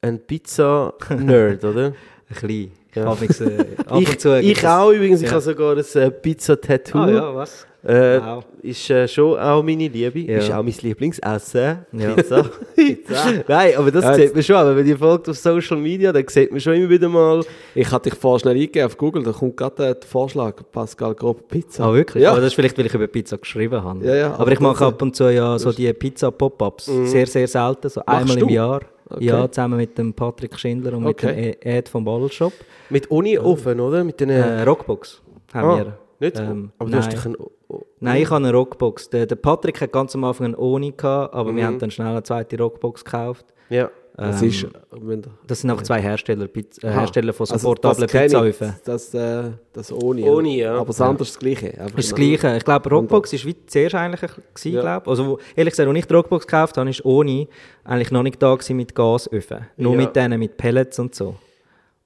ein 0.02 0.20
Pizza-Nerd, 0.26 1.64
oder? 1.66 1.86
Ein 1.88 1.94
bisschen. 2.30 2.72
Und 2.96 3.34
zu, 3.34 3.46
äh, 3.46 3.66
ab 3.86 3.92
und 3.98 4.02
ich 4.10 4.20
zu 4.20 4.40
ich 4.40 4.58
es- 4.58 4.66
auch 4.66 4.92
übrigens, 4.92 5.22
ich 5.22 5.28
Ja. 5.28 5.34
habe 5.34 5.42
sogar 5.42 5.76
ein 5.78 5.84
äh, 6.02 6.12
Pizza-Tattoo. 6.12 6.98
Ah 7.00 7.10
ja, 7.10 7.36
was? 7.36 7.66
Äh, 7.84 8.20
Wow. 8.22 8.44
Ist 8.62 8.92
äh, 8.92 9.08
schon 9.08 9.40
auch 9.40 9.64
meine 9.64 9.88
Liebe. 9.88 10.20
Ja. 10.20 10.38
Ist 10.38 10.52
auch 10.52 10.62
mein 10.62 10.76
Lieblingsessen. 10.82 11.80
Ja. 11.94 12.14
Pizza. 12.14 12.46
Nein, 13.48 13.72
aber 13.76 13.90
das 13.92 14.04
Ja, 14.04 14.14
sieht 14.14 14.36
man 14.36 14.44
schon. 14.44 14.56
Aber 14.56 14.76
wenn 14.76 14.86
ihr 14.86 14.98
folgt 15.00 15.28
auf 15.30 15.36
Social 15.38 15.78
Media, 15.78 16.14
dann 16.14 16.24
sieht 16.28 16.52
man 16.52 16.60
schon 16.60 16.74
immer 16.76 16.90
wieder 16.90 17.10
mal. 17.10 17.44
Ich 17.74 17.90
hatte 17.92 18.12
dich 18.12 18.20
vorher 18.20 18.40
schnell 18.40 18.54
eingegeben 18.56 18.86
auf 18.86 18.96
Google, 18.98 19.24
da 19.24 19.32
kommt 19.32 19.58
gerade 19.58 19.76
der 19.96 19.98
Vorschlag, 20.08 20.58
Pascal 20.72 21.16
Grob 21.16 21.48
Pizza. 21.48 21.86
Ah, 21.86 21.94
wirklich? 21.94 22.24
Ja. 22.24 22.32
Aber 22.32 22.42
das 22.42 22.50
ist 22.50 22.54
vielleicht, 22.54 22.78
weil 22.78 22.86
ich 22.86 22.94
über 22.94 23.08
Pizza 23.08 23.40
geschrieben 23.40 23.84
habe. 23.84 24.06
Ja, 24.06 24.14
ja, 24.16 24.36
aber, 24.36 24.52
ich 24.52 24.60
mache 24.60 24.86
ab 24.86 25.02
und 25.02 25.16
zu 25.16 25.32
ja 25.34 25.58
so 25.58 25.72
die 25.72 25.92
Pizza-Pop-Ups. 25.92 26.86
Sehr, 27.06 27.26
sehr 27.26 27.48
selten. 27.48 27.90
So 27.90 28.02
einmal 28.06 28.38
im 28.38 28.48
du? 28.48 28.54
Jahr. 28.54 28.82
Okay. 29.16 29.26
Ja, 29.26 29.52
zusammen 29.52 29.78
mit 29.78 29.98
dem 29.98 30.14
Patrick 30.14 30.58
Schindler 30.60 30.94
und 30.98 31.06
Okay. 31.06 31.28
mit 31.28 31.36
dem 31.66 31.72
E- 31.72 31.78
Ed 31.78 31.90
vom 31.90 32.04
Ballshop. 32.06 32.54
Mit 32.90 33.10
ohne 33.12 33.42
Ofen, 33.42 33.80
oder? 33.80 34.04
Mit 34.04 34.20
den. 34.20 34.30
Äh, 34.30 34.64
Rockbox 34.64 35.22
haben 35.54 35.70
ah, 35.70 35.78
wir. 35.78 35.98
nicht? 36.20 36.40
Ähm, 36.40 36.72
aber 36.78 36.90
du 36.90 36.96
nein. 36.98 37.06
hast 37.06 37.18
doch 37.18 37.26
ein. 37.26 37.36
O- 37.38 37.52
O- 37.70 37.86
Nein, 38.02 38.22
ich 38.22 38.30
habe 38.30 38.38
eine 38.46 38.52
Rockbox. 38.54 39.10
Der, 39.12 39.26
der 39.26 39.36
Patrick 39.38 39.80
hat 39.80 39.92
ganz 39.94 40.14
am 40.16 40.24
Anfang 40.26 40.48
eine 40.48 40.58
Oni 40.58 40.92
gehabt, 40.92 41.34
aber 41.34 41.52
Mhm. 41.52 41.56
wir 41.58 41.66
haben 41.68 41.80
dann 41.80 41.90
schnell 41.92 42.08
eine 42.08 42.24
zweite 42.24 42.58
Rockbox 42.58 43.06
gekauft. 43.06 43.46
Ja. 43.70 43.90
Das 44.18 44.42
Ähm, 44.42 44.48
ist, 44.50 44.68
wenn 44.92 45.24
das 45.48 45.62
sind 45.62 45.70
einfach 45.72 45.84
zwei 45.84 46.02
Hersteller, 46.02 46.48
Pizza, 46.48 46.86
äh. 46.88 46.92
Hersteller 46.92 47.32
von 47.34 47.46
so 47.46 47.54
Also, 47.54 47.68
portablen 47.70 48.08
Pizzaöfen. 48.08 48.76
Das, 48.84 49.14
äh, 49.14 49.52
das 49.74 49.92
ohne. 49.92 50.22
Ohne, 50.24 50.50
ja. 50.50 50.76
Aber 50.76 50.86
das 50.88 51.00
andere 51.02 51.24
ist 51.24 51.36
das 51.36 51.40
Gleiche. 51.40 51.68
Ist 51.68 51.98
das 51.98 52.14
ein- 52.14 52.16
Gleiche. 52.16 52.58
Ich 52.58 52.66
glaube, 52.66 52.90
Rockbox 52.90 53.34
war 53.46 53.54
zuerst 53.68 53.96
eigentlich 53.96 54.20
gewesen, 54.22 54.74
Ja. 54.76 54.82
glaub. 54.82 55.08
Also, 55.08 55.26
wo, 55.28 55.40
ehrlich 55.56 55.72
gesagt, 55.72 55.88
als 55.90 55.98
ich 55.98 56.06
die 56.06 56.14
Rockbox 56.14 56.46
gekauft 56.46 56.78
habe, 56.78 56.90
ist 56.90 57.04
Oni 57.06 57.48
eigentlich 57.86 58.12
noch 58.12 58.24
nicht 58.24 58.42
da 58.44 58.54
gewesen 58.54 58.76
mit 58.78 58.94
Gasöfen. 58.94 59.68
Nur 59.78 59.94
Ja. 59.94 59.98
mit 60.00 60.16
denen, 60.16 60.40
mit 60.40 60.58
Pellets 60.58 61.00
und 61.00 61.16
so. 61.16 61.36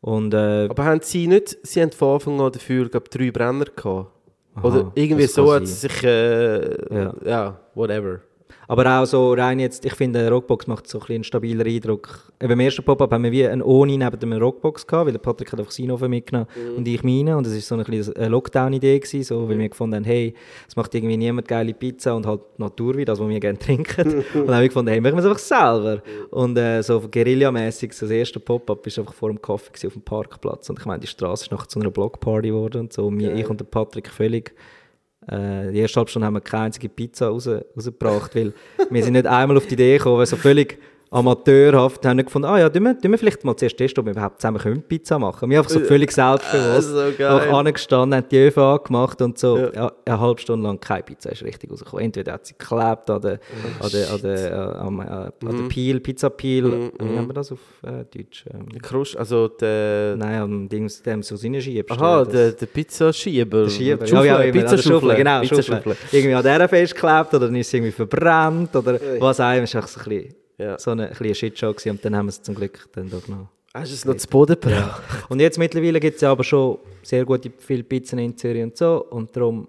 Und 0.01 0.33
äh, 0.35 0.67
Aber 0.69 0.85
haben 0.85 1.01
sie 1.01 1.25
nicht. 1.27 1.57
Sie 1.63 1.81
haben 1.81 1.91
von 1.91 2.13
Anfang 2.13 2.39
an 2.39 2.51
dafür, 2.51 2.87
glaube 2.87 3.09
drei 3.09 3.31
Brenner 3.31 3.65
gehabt. 3.65 4.11
Aha, 4.53 4.67
Oder 4.67 4.91
irgendwie 4.93 5.25
so 5.25 5.51
hat 5.51 5.63
es 5.63 5.81
sich. 5.81 6.03
Äh, 6.03 6.95
Ja. 6.95 7.13
ja. 7.25 7.59
whatever. 7.73 8.19
Aber 8.67 8.99
auch 8.99 9.05
so 9.05 9.33
rein 9.33 9.59
jetzt, 9.59 9.85
ich 9.85 9.93
finde, 9.93 10.19
eine 10.19 10.29
Rockbox 10.31 10.67
macht 10.67 10.87
so 10.87 10.97
ein 10.97 11.01
bisschen 11.01 11.15
einen 11.15 11.23
stabilen 11.23 11.67
Eindruck. 11.67 12.31
Beim 12.39 12.59
ersten 12.59 12.83
Pop-Up 12.83 13.11
haben 13.11 13.23
wir 13.23 13.31
wie 13.31 13.47
eine 13.47 13.63
Oni 13.65 13.97
neben 13.97 14.19
einer 14.23 14.39
Rockbox 14.39 14.87
gehabt, 14.87 15.05
weil 15.05 15.11
der 15.13 15.19
Patrick 15.19 15.51
hat 15.51 15.59
einfach 15.59 15.71
seinen 15.71 15.91
Ofen 15.91 16.09
mitgenommen 16.09 16.47
und 16.75 16.87
ich 16.87 17.03
meine. 17.03 17.37
Und 17.37 17.45
das 17.45 17.53
war 17.53 17.61
so 17.61 17.75
eine, 17.75 17.83
kleine- 17.83 18.15
eine 18.15 18.27
Lockdown-Idee, 18.29 18.99
gewesen, 18.99 19.23
so, 19.23 19.47
weil 19.47 19.57
wir 19.59 19.69
gefunden 19.69 19.95
haben, 19.97 20.03
hey, 20.03 20.33
es 20.67 20.75
macht 20.75 20.93
irgendwie 20.95 21.17
niemand 21.17 21.47
geile 21.47 21.73
Pizza 21.73 22.15
und 22.15 22.25
halt 22.25 22.41
Naturwein, 22.57 23.05
das, 23.05 23.19
was 23.19 23.29
wir 23.29 23.39
gerne 23.39 23.59
trinken. 23.59 24.15
und 24.33 24.47
dann 24.47 24.55
haben 24.55 24.61
wir 24.61 24.67
gefunden, 24.67 24.89
hey, 24.91 25.01
machen 25.01 25.15
wir 25.15 25.19
es 25.19 25.25
einfach 25.25 25.39
selber. 25.39 26.01
Und 26.31 26.57
äh, 26.57 26.81
so 26.81 26.99
Guerilla-mässig, 27.01 27.93
so 27.93 28.05
das 28.05 28.11
erste 28.11 28.39
Pop-Up 28.39 28.85
war 28.85 28.97
einfach 28.99 29.13
vor 29.13 29.29
dem 29.29 29.41
Kaffee 29.41 29.87
auf 29.87 29.93
dem 29.93 30.01
Parkplatz. 30.01 30.69
Und 30.69 30.79
ich 30.79 30.85
meine, 30.85 30.99
die 30.99 31.07
Straße 31.07 31.45
ist 31.45 31.51
nachher 31.51 31.67
zu 31.67 31.79
einer 31.79 31.91
Blockparty 31.91 32.49
geworden 32.49 32.81
und 32.81 32.93
so. 32.93 33.07
Und 33.07 33.19
ich 33.19 33.49
und 33.49 33.59
der 33.59 33.65
Patrick 33.65 34.09
völlig 34.09 34.53
äh, 35.27 35.71
die 35.71 35.79
erste 35.79 35.97
halbe 35.97 36.09
Stunde 36.09 36.25
haben 36.27 36.35
wir 36.35 36.41
keine 36.41 36.65
einzige 36.65 36.89
Pizza 36.89 37.27
raus, 37.27 37.47
rausgebracht, 37.47 38.35
weil 38.35 38.53
wir 38.89 39.03
sind 39.03 39.13
nicht 39.13 39.27
einmal 39.27 39.57
auf 39.57 39.67
die 39.67 39.73
Idee 39.73 39.97
gekommen, 39.97 40.25
so 40.25 40.35
völlig 40.35 40.79
amateurhaft 41.15 42.05
haben 42.05 42.17
wir 42.17 42.25
gefunden, 42.25 42.47
ah 42.47 42.59
ja, 42.59 42.69
tun 42.69 42.83
wir, 42.83 42.99
tun 42.99 43.11
wir 43.11 43.17
vielleicht 43.17 43.43
mal 43.45 43.55
zuerst 43.55 43.77
testen, 43.77 44.01
ob 44.01 44.05
wir 44.07 44.11
überhaupt 44.11 44.41
zusammen 44.41 44.57
können 44.57 44.81
Pizza 44.81 45.17
machen 45.17 45.49
Wir 45.49 45.57
haben 45.57 45.65
einfach 45.65 45.79
so 45.79 45.85
völlig 45.85 46.11
selbstbewusst 46.11 46.89
so 46.89 47.03
geil. 47.17 47.47
noch 47.49 47.57
angestanden, 47.59 48.17
haben 48.17 48.27
die 48.29 48.37
Öfen 48.37 48.61
angemacht 48.61 49.21
und 49.21 49.37
so 49.37 49.57
Ja. 49.57 49.73
ja. 49.73 49.91
eine 50.05 50.19
halbe 50.19 50.41
Stunde 50.41 50.67
lang 50.67 50.79
keine 50.79 51.03
Pizza 51.03 51.31
ist 51.31 51.43
richtig 51.43 51.71
rausgekommen. 51.71 52.05
Entweder 52.05 52.33
hat 52.33 52.45
sie 52.45 52.53
geklebt 52.57 53.09
an 53.09 53.21
der, 53.21 53.39
an 53.79 53.89
der, 53.91 54.11
an 54.11 54.21
der, 54.21 54.35
äh, 54.35 54.47
äh, 54.49 55.47
an 55.49 55.57
der 55.61 55.67
Peel, 55.69 55.99
Pizza 56.01 56.29
Peel, 56.29 56.91
wie 56.99 57.05
nennt 57.05 57.27
man 57.27 57.35
das 57.35 57.51
auf 57.51 57.59
äh, 57.83 58.03
Deutsch? 58.13 58.45
Ähm, 58.53 58.67
Krust, 58.81 59.15
also 59.17 59.47
der. 59.47 60.17
Nein, 60.17 60.41
am 60.41 60.69
Dings, 60.69 61.01
dem 61.01 61.23
so 61.23 61.35
reinschiebst. 61.35 61.91
Aha, 61.97 62.25
der, 62.25 62.51
der 62.51 62.65
Pizzaschieber. 62.65 63.63
der 63.63 63.69
Schieber. 63.69 64.05
Die 64.05 64.11
Ja, 64.11 64.23
ja, 64.23 64.33
Schaufel, 64.35 64.49
immer, 64.49 64.65
an 64.65 64.75
der 64.75 64.77
Schaufel, 64.81 65.15
genau, 65.15 65.43
Schaufel. 65.43 65.57
Pizzaschaufel. 65.57 65.95
Irgendwie 66.11 66.33
an 66.35 66.43
dieser 66.43 66.67
festgeklebt 66.67 67.33
oder 67.33 67.45
dann 67.47 67.55
ist 67.55 67.69
sie 67.69 67.77
irgendwie 67.77 67.91
verbrannt 67.91 68.75
oder 68.75 68.99
was 69.19 69.39
auch 69.39 69.53
immer. 69.53 69.61
War 69.61 69.61
einfach 69.61 69.87
so 69.87 69.99
ein 70.01 70.09
bisschen, 70.09 70.35
Ja. 70.57 70.79
so 70.79 70.91
eine, 70.91 71.09
ein 71.09 71.17
eine 71.17 71.35
Shitshow 71.35 71.71
gewesen 71.71 71.91
und 71.91 72.05
dann 72.05 72.15
haben 72.15 72.27
wir 72.27 72.29
es 72.29 72.41
zum 72.41 72.55
Glück 72.55 72.87
dann 72.93 73.09
doch 73.09 73.27
noch. 73.27 73.49
Hast 73.73 73.91
du 73.91 73.95
es 73.95 74.05
noch 74.05 74.15
zu 74.15 74.27
Boden 74.29 74.59
gebracht? 74.59 75.03
Und 75.29 75.41
jetzt 75.41 75.57
mittlerweile 75.57 75.99
gibt 75.99 76.15
es 76.15 76.21
ja 76.21 76.31
aber 76.31 76.43
schon 76.43 76.77
sehr 77.03 77.25
gute, 77.25 77.51
viele 77.57 77.83
Pizzen 77.83 78.19
in 78.19 78.37
Zürich 78.37 78.63
und 78.63 78.77
so 78.77 79.05
und 79.09 79.35
darum 79.35 79.67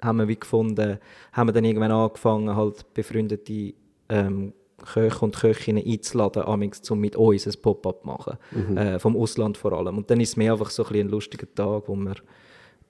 haben 0.00 0.18
wir 0.18 0.28
wie 0.28 0.36
gefunden, 0.36 0.98
haben 1.32 1.48
wir 1.48 1.52
dann 1.52 1.64
irgendwann 1.64 1.92
angefangen, 1.92 2.54
halt 2.54 2.92
befreundete 2.92 3.74
ähm, 4.08 4.52
Köche 4.84 5.24
und 5.24 5.36
Köchinnen 5.36 5.84
einzuladen, 5.84 6.42
amix, 6.42 6.90
um 6.90 6.98
mit 6.98 7.16
uns 7.16 7.46
ein 7.46 7.54
Pop-up 7.62 8.00
zu 8.00 8.06
machen. 8.06 8.38
Äh, 8.76 8.98
vom 8.98 9.16
Ausland 9.16 9.56
vor 9.56 9.72
allem. 9.72 9.98
Und 9.98 10.10
dann 10.10 10.20
ist 10.20 10.30
es 10.30 10.36
mehr 10.36 10.52
einfach 10.52 10.70
so 10.70 10.84
ein, 10.84 10.96
ein 10.96 11.08
lustiger 11.08 11.46
Tag, 11.54 11.84
wo 11.86 11.94
wir 11.94 12.14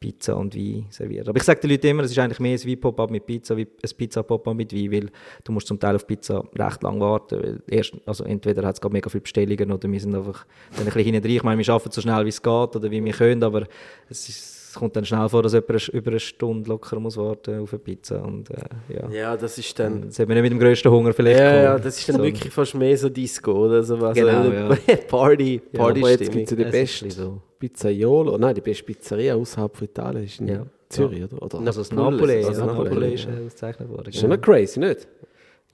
Pizza 0.02 0.36
und 0.36 0.56
Wein 0.56 0.86
servieren. 0.90 1.28
Aber 1.28 1.36
ich 1.36 1.44
sage 1.44 1.60
den 1.60 1.70
Leuten 1.70 1.86
immer, 1.86 2.02
es 2.02 2.10
ist 2.10 2.18
eigentlich 2.18 2.40
mehr 2.40 2.58
ein 2.58 2.68
Wein-Pop-up 2.68 3.10
mit 3.10 3.24
Pizza, 3.24 3.56
wie 3.56 3.62
ein 3.62 3.96
Pizza-Pop-up 3.96 4.54
mit 4.56 4.74
Wein, 4.74 4.90
weil 4.90 5.10
du 5.44 5.52
musst 5.52 5.68
zum 5.68 5.78
Teil 5.78 5.94
auf 5.94 6.06
Pizza 6.06 6.42
recht 6.58 6.82
lang 6.82 6.98
warten, 6.98 7.40
weil 7.40 7.62
erst, 7.68 7.94
also 8.04 8.24
entweder 8.24 8.66
hat 8.66 8.74
es 8.74 8.80
gerade 8.80 8.92
mega 8.92 9.08
viele 9.08 9.22
Bestellungen 9.22 9.70
oder 9.70 9.90
wir 9.90 10.00
sind 10.00 10.14
einfach 10.14 10.44
dann 10.72 10.80
ein 10.80 10.84
bisschen 10.86 11.04
hinten 11.04 11.22
drin. 11.22 11.36
Ich 11.36 11.42
meine, 11.44 11.64
wir 11.64 11.72
arbeiten 11.72 11.92
so 11.92 12.00
schnell, 12.00 12.24
wie 12.24 12.30
es 12.30 12.42
geht 12.42 12.76
oder 12.76 12.90
wie 12.90 13.04
wir 13.04 13.12
können, 13.12 13.44
aber 13.44 13.66
es, 14.10 14.28
ist, 14.28 14.61
es 14.72 14.78
kommt 14.78 14.96
dann 14.96 15.04
schnell 15.04 15.28
vor, 15.28 15.42
dass 15.42 15.52
jemand 15.52 15.88
über 15.88 16.10
eine 16.12 16.18
Stunde 16.20 16.66
locker 16.70 16.98
muss 16.98 17.18
warten 17.18 17.60
auf 17.60 17.74
eine 17.74 17.78
Pizza 17.80 18.22
und 18.24 18.48
äh, 18.50 18.54
ja. 18.88 19.10
Ja, 19.10 19.36
das 19.36 19.58
ist 19.58 19.78
dann. 19.78 20.00
Dann 20.00 20.10
sollte 20.10 20.28
man 20.32 20.42
nicht 20.42 20.50
mit 20.50 20.60
dem 20.60 20.66
grössten 20.66 20.90
Hunger 20.90 21.12
vielleicht 21.12 21.38
Ja, 21.40 21.50
kommen. 21.50 21.62
ja, 21.62 21.78
das 21.78 21.98
ist 21.98 22.08
dann 22.08 22.16
So. 22.16 22.22
wirklich 22.22 22.50
fast 22.52 22.74
mehr 22.74 22.96
so 22.96 23.10
Disco, 23.10 23.52
oder? 23.66 23.82
So 23.82 24.00
was, 24.00 24.14
Genau? 24.16 24.74
Party, 25.08 25.60
Ja, 25.72 25.78
Party 25.78 26.00
Aber 26.00 26.10
jetzt 26.10 26.32
gibt 26.32 26.50
es 26.50 26.58
ja 26.58 26.64
die 26.64 26.70
beste 26.70 27.10
so. 27.10 27.38
Pizzaiolo, 27.58 28.38
nein, 28.38 28.54
die 28.54 28.62
beste 28.62 28.82
Pizzeria 28.84 29.34
außerhalb 29.34 29.76
von 29.76 29.84
Italien 29.86 30.24
ist 30.24 30.40
in 30.40 30.48
Ja. 30.48 30.66
Zürich, 30.88 31.24
oder? 31.24 31.42
oder? 31.42 31.58
Also 31.66 31.80
das 31.82 31.92
Napoli, 31.92 32.44
also 32.44 32.60
ja, 32.60 32.66
Napoli, 32.66 32.88
Napoli 32.88 33.14
ist 33.14 33.24
ja. 33.26 33.30
äh, 33.30 33.44
ausgezeichnet 33.46 33.88
worden. 33.90 34.08
ist 34.08 34.18
schon 34.20 34.30
noch 34.30 34.40
crazy, 34.40 34.80
nicht? 34.80 35.06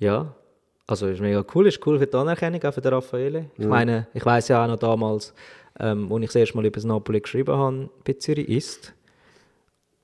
Ja, 0.01 0.35
also 0.89 1.07
ist 1.07 1.21
mega 1.21 1.45
cool, 1.55 1.67
ist 1.69 1.85
cool 1.87 1.99
für 2.01 2.07
die 2.09 2.17
Anerkennung, 2.17 2.63
auch 2.65 2.75
für 2.75 2.81
den 2.81 2.93
Raffaele. 2.95 3.45
Ich 3.57 3.67
meine, 3.67 4.09
ich 4.15 4.25
weiß 4.27 4.49
ja 4.49 4.65
auch 4.65 4.69
noch 4.69 4.77
damals, 4.79 5.33
ähm, 5.81 6.13
als 6.13 6.21
ich 6.23 6.29
das 6.29 6.37
erste 6.37 6.57
Mal 6.57 6.67
über 6.67 6.75
das 6.75 6.85
Napoli 6.85 7.21
geschrieben 7.21 7.55
habe, 7.57 7.89
bei 8.05 8.13
Zürich 8.15 8.49
ist, 8.49 8.95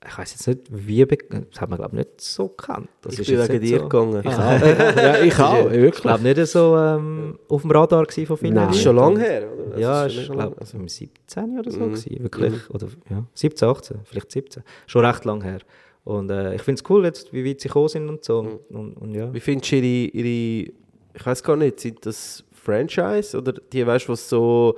ich 0.07 0.17
weiß 0.17 0.31
jetzt 0.33 0.47
nicht, 0.47 0.61
wie, 0.69 1.03
das 1.03 1.59
hat 1.61 1.69
man 1.69 1.79
glaube 1.79 1.95
ich 1.97 2.05
nicht 2.05 2.21
so 2.21 2.49
gekannt. 2.49 2.89
Das 3.01 3.13
Ich 3.13 3.21
ist 3.21 3.27
bin 3.27 3.49
wegen 3.49 3.61
dir 3.65 3.79
so, 3.79 3.89
gegangen. 3.89 4.23
ja, 4.23 5.23
ich 5.23 5.39
auch, 5.39 5.65
Ich 5.65 5.71
wirklich. 5.81 6.01
glaube 6.03 6.23
nicht 6.23 6.45
so 6.47 6.77
ähm, 6.77 7.39
auf 7.49 7.61
dem 7.63 7.71
Radar 7.71 8.05
von 8.11 8.37
vielen 8.37 8.53
Nein. 8.53 8.67
Das 8.67 8.77
ist 8.77 8.85
Leuten. 8.85 8.85
schon 8.85 8.95
lange 8.95 9.19
her, 9.19 9.49
oder? 9.51 9.79
Ja, 9.79 10.05
ist 10.05 10.15
ich 10.17 10.31
glaube, 10.31 10.55
also- 10.59 10.77
im 10.77 10.87
17 10.87 11.59
oder 11.59 11.71
so 11.71 11.79
gewesen, 11.79 12.23
wirklich. 12.23 12.69
Oder, 12.69 12.87
ja, 13.09 13.23
17, 13.33 13.67
18, 13.67 13.97
vielleicht 14.03 14.31
17. 14.31 14.63
Schon 14.85 15.05
recht 15.05 15.25
lang 15.25 15.41
her. 15.41 15.59
Und 16.03 16.29
äh, 16.29 16.53
ich 16.53 16.61
finde 16.61 16.81
es 16.83 16.87
cool, 16.89 17.03
jetzt, 17.03 17.33
wie 17.33 17.43
weit 17.43 17.59
sie 17.61 17.67
gekommen 17.67 17.89
sind 17.89 18.07
und 18.07 18.23
so. 18.23 18.61
Und, 18.69 18.93
und 18.97 19.15
ja. 19.15 19.33
Wie 19.33 19.39
findest 19.39 19.71
du 19.71 19.77
ihre, 19.77 20.11
ihre 20.11 20.71
ich 21.17 21.25
weiß 21.25 21.41
gar 21.41 21.55
nicht, 21.55 21.79
sind 21.79 22.05
das 22.05 22.43
Franchise 22.65 23.37
oder 23.37 23.53
die, 23.53 23.85
weißt 23.85 24.07
du, 24.07 24.11
was 24.13 24.27
so, 24.27 24.75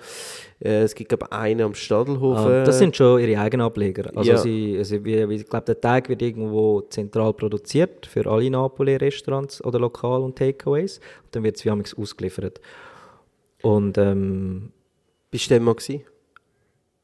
äh, 0.59 0.81
es 0.83 0.93
gibt 0.93 1.09
glaube 1.09 1.31
einen 1.31 1.61
am 1.61 1.73
Stadelhofen. 1.73 2.45
Ah, 2.51 2.63
das 2.63 2.77
sind 2.79 2.95
schon 2.95 3.19
ihre 3.21 3.39
eigenen 3.41 3.65
Ableger. 3.65 4.11
Also, 4.15 4.31
Ja. 4.31 4.37
sie, 4.37 4.75
also 4.77 5.03
wie, 5.05 5.27
wie, 5.29 5.35
ich 5.35 5.47
glaube, 5.47 5.65
der 5.65 5.79
Teig 5.81 6.09
wird 6.09 6.21
irgendwo 6.21 6.81
zentral 6.81 7.33
produziert 7.33 8.05
für 8.05 8.25
alle 8.29 8.49
Napoli-Restaurants 8.49 9.63
oder 9.63 9.79
Lokal- 9.79 10.21
und 10.21 10.37
Takeaways. 10.37 10.97
Und 11.23 11.35
dann 11.35 11.43
wird 11.43 11.55
es 11.57 11.65
wie 11.65 11.69
amigs 11.69 11.97
ausgeliefert. 11.97 12.59
Und 13.63 13.97
ähm, 13.97 14.71
Bist 15.31 15.45
du 15.49 15.55
denn 15.55 15.63
mal 15.63 15.73
gewesen? 15.75 16.03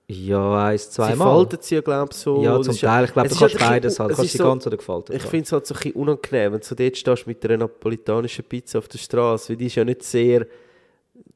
ja, 0.08 0.66
eins, 0.68 0.86
Sie 0.86 0.92
zweimal. 0.92 1.18
falten 1.18 1.58
sie 1.62 1.76
ja, 1.76 1.82
glaube 1.82 2.10
ich, 2.12 2.18
so. 2.18 2.44
Ja, 2.44 2.62
zum 2.62 2.76
Teil. 2.78 3.06
Ich 3.06 3.14
glaube, 3.14 3.30
du 3.30 3.36
kannst 3.36 3.60
halt 3.60 3.70
beides 3.70 4.00
halt. 4.00 4.16
Kannst 4.16 4.32
sie 4.32 4.38
so- 4.38 4.44
ganz 4.44 4.68
oder 4.68 4.78
gefaltet. 4.78 5.16
Ich 5.16 5.24
finde 5.24 5.46
es 5.46 5.52
halt 5.52 5.66
so 5.66 5.74
ein 5.74 5.78
bisschen 5.78 5.94
unangenehm, 5.96 6.52
wenn 6.54 6.60
du 6.60 6.66
so 6.66 6.76
dort 6.76 6.98
stehst 6.98 7.26
mit 7.26 7.44
einer 7.46 7.58
napolitanischen 7.58 8.44
Pizza 8.46 8.80
auf 8.80 8.88
der 8.90 8.98
Straße, 9.00 9.50
weil 9.50 9.58
die 9.58 9.66
ist 9.68 9.76
ja 9.76 9.86
nicht 9.86 10.04
sehr, 10.04 10.46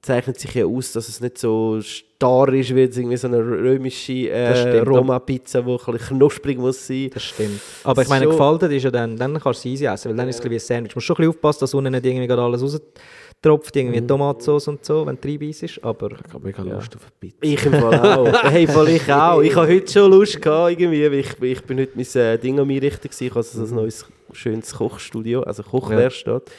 zeichnet 0.07 0.39
sich 0.39 0.53
ja 0.55 0.65
aus, 0.65 0.91
dass 0.93 1.07
es 1.07 1.21
nicht 1.21 1.37
so 1.37 1.79
starr 1.81 2.51
ist, 2.53 2.73
wie 2.75 2.79
jetzt 2.79 2.97
irgendwie 2.97 3.17
so 3.17 3.27
eine 3.27 3.37
römische 3.37 4.29
äh. 4.29 4.79
Roma-Pizza, 4.79 5.61
die 5.61 5.69
ein 5.71 5.77
bisschen 5.77 6.17
knusprig 6.17 6.57
muss 6.57 6.87
sein. 6.87 7.11
Das 7.13 7.23
stimmt. 7.23 7.59
Aber 7.83 8.01
ich 8.01 8.05
ist 8.07 8.09
meine, 8.09 8.23
schon- 8.25 8.31
gefaltet 8.31 8.71
ist 8.71 8.83
ja 8.83 8.91
dann, 8.91 9.15
dann 9.17 9.39
kannst 9.39 9.59
du 9.63 9.67
sie 9.69 9.73
easy 9.73 9.85
essen, 9.85 10.09
weil 10.09 10.17
dann 10.17 10.27
ist 10.29 10.39
es 10.39 10.41
ein 10.41 10.49
bisschen 10.49 10.69
wie 10.71 10.75
ein 10.75 10.77
Sandwich. 10.83 10.93
Du 10.93 10.97
musst 10.97 11.05
schon 11.07 11.15
ein 11.15 11.17
bisschen 11.17 11.29
aufpassen, 11.35 11.59
dass 11.61 11.73
unten 11.75 11.91
nicht 11.91 12.05
irgendwie 12.05 12.25
gerade 12.27 12.41
alles 12.41 12.61
raustropft, 12.63 13.75
irgendwie 13.75 14.01
Mhm. 14.01 14.07
Tomatsauce 14.07 14.67
und 14.69 14.83
so, 14.85 15.05
wenn 15.05 15.17
du 15.21 15.27
reinbeißt. 15.27 15.79
Aber 15.83 16.09
Ich 16.11 16.33
habe 16.33 16.43
mega 16.45 16.63
Lust 16.63 16.95
auf 16.95 17.01
eine 17.03 17.11
Pizza. 17.19 17.37
Ich 17.41 17.65
im 17.65 17.71
Fall 17.73 17.99
auch. 17.99 18.43
hey, 18.51 18.65
voll 18.67 18.89
ich 18.89 19.11
auch. 19.13 19.41
Ich 19.41 19.55
habe 19.55 19.67
heute 19.73 19.91
schon 19.91 20.11
Lust 20.11 20.41
gehabt, 20.41 20.71
irgendwie, 20.71 21.03
weil 21.11 21.19
ich, 21.19 21.41
ich 21.41 21.61
bin 21.63 21.79
heute 21.79 21.91
mein 21.95 22.05
äh, 22.23 22.37
Ding 22.39 22.59
am 22.59 22.69
einrichten 22.69 23.03
gewesen. 23.09 23.23
Ich 23.25 23.31
habe 23.31 23.43
so 23.43 23.61
ein 23.63 23.75
neues, 23.75 24.05
schönes 24.33 24.73
Kochstudio, 24.73 25.43
also 25.43 25.61
Kochwerkstatt, 25.63 26.49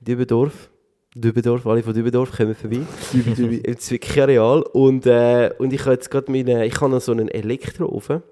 in 0.00 0.04
Dübendorf. 0.04 0.70
Dübendorf, 1.14 1.66
alle 1.66 1.82
von 1.82 1.94
Dübendorf 1.94 2.32
kommen 2.32 2.54
vorbei. 2.54 2.80
Im 3.12 3.78
Zwickerareal. 3.78 4.62
Und, 4.62 5.06
äh, 5.06 5.52
und 5.58 5.72
ich 5.72 5.80
habe 5.82 5.92
jetzt 5.92 6.10
gerade 6.10 6.30
meine, 6.30 6.66
ich 6.66 6.80
habe 6.80 6.90
noch 6.90 7.00
so 7.00 7.12
einen 7.12 7.28
Elektroofen, 7.28 8.22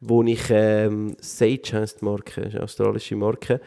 wo 0.00 0.22
ich, 0.22 0.44
ähm, 0.50 1.16
Sage 1.20 1.60
heisst 1.72 2.00
die 2.00 2.06
Marke, 2.06 2.40
ist 2.42 2.54
eine 2.54 2.64
australische 2.64 3.14
Marke. 3.16 3.60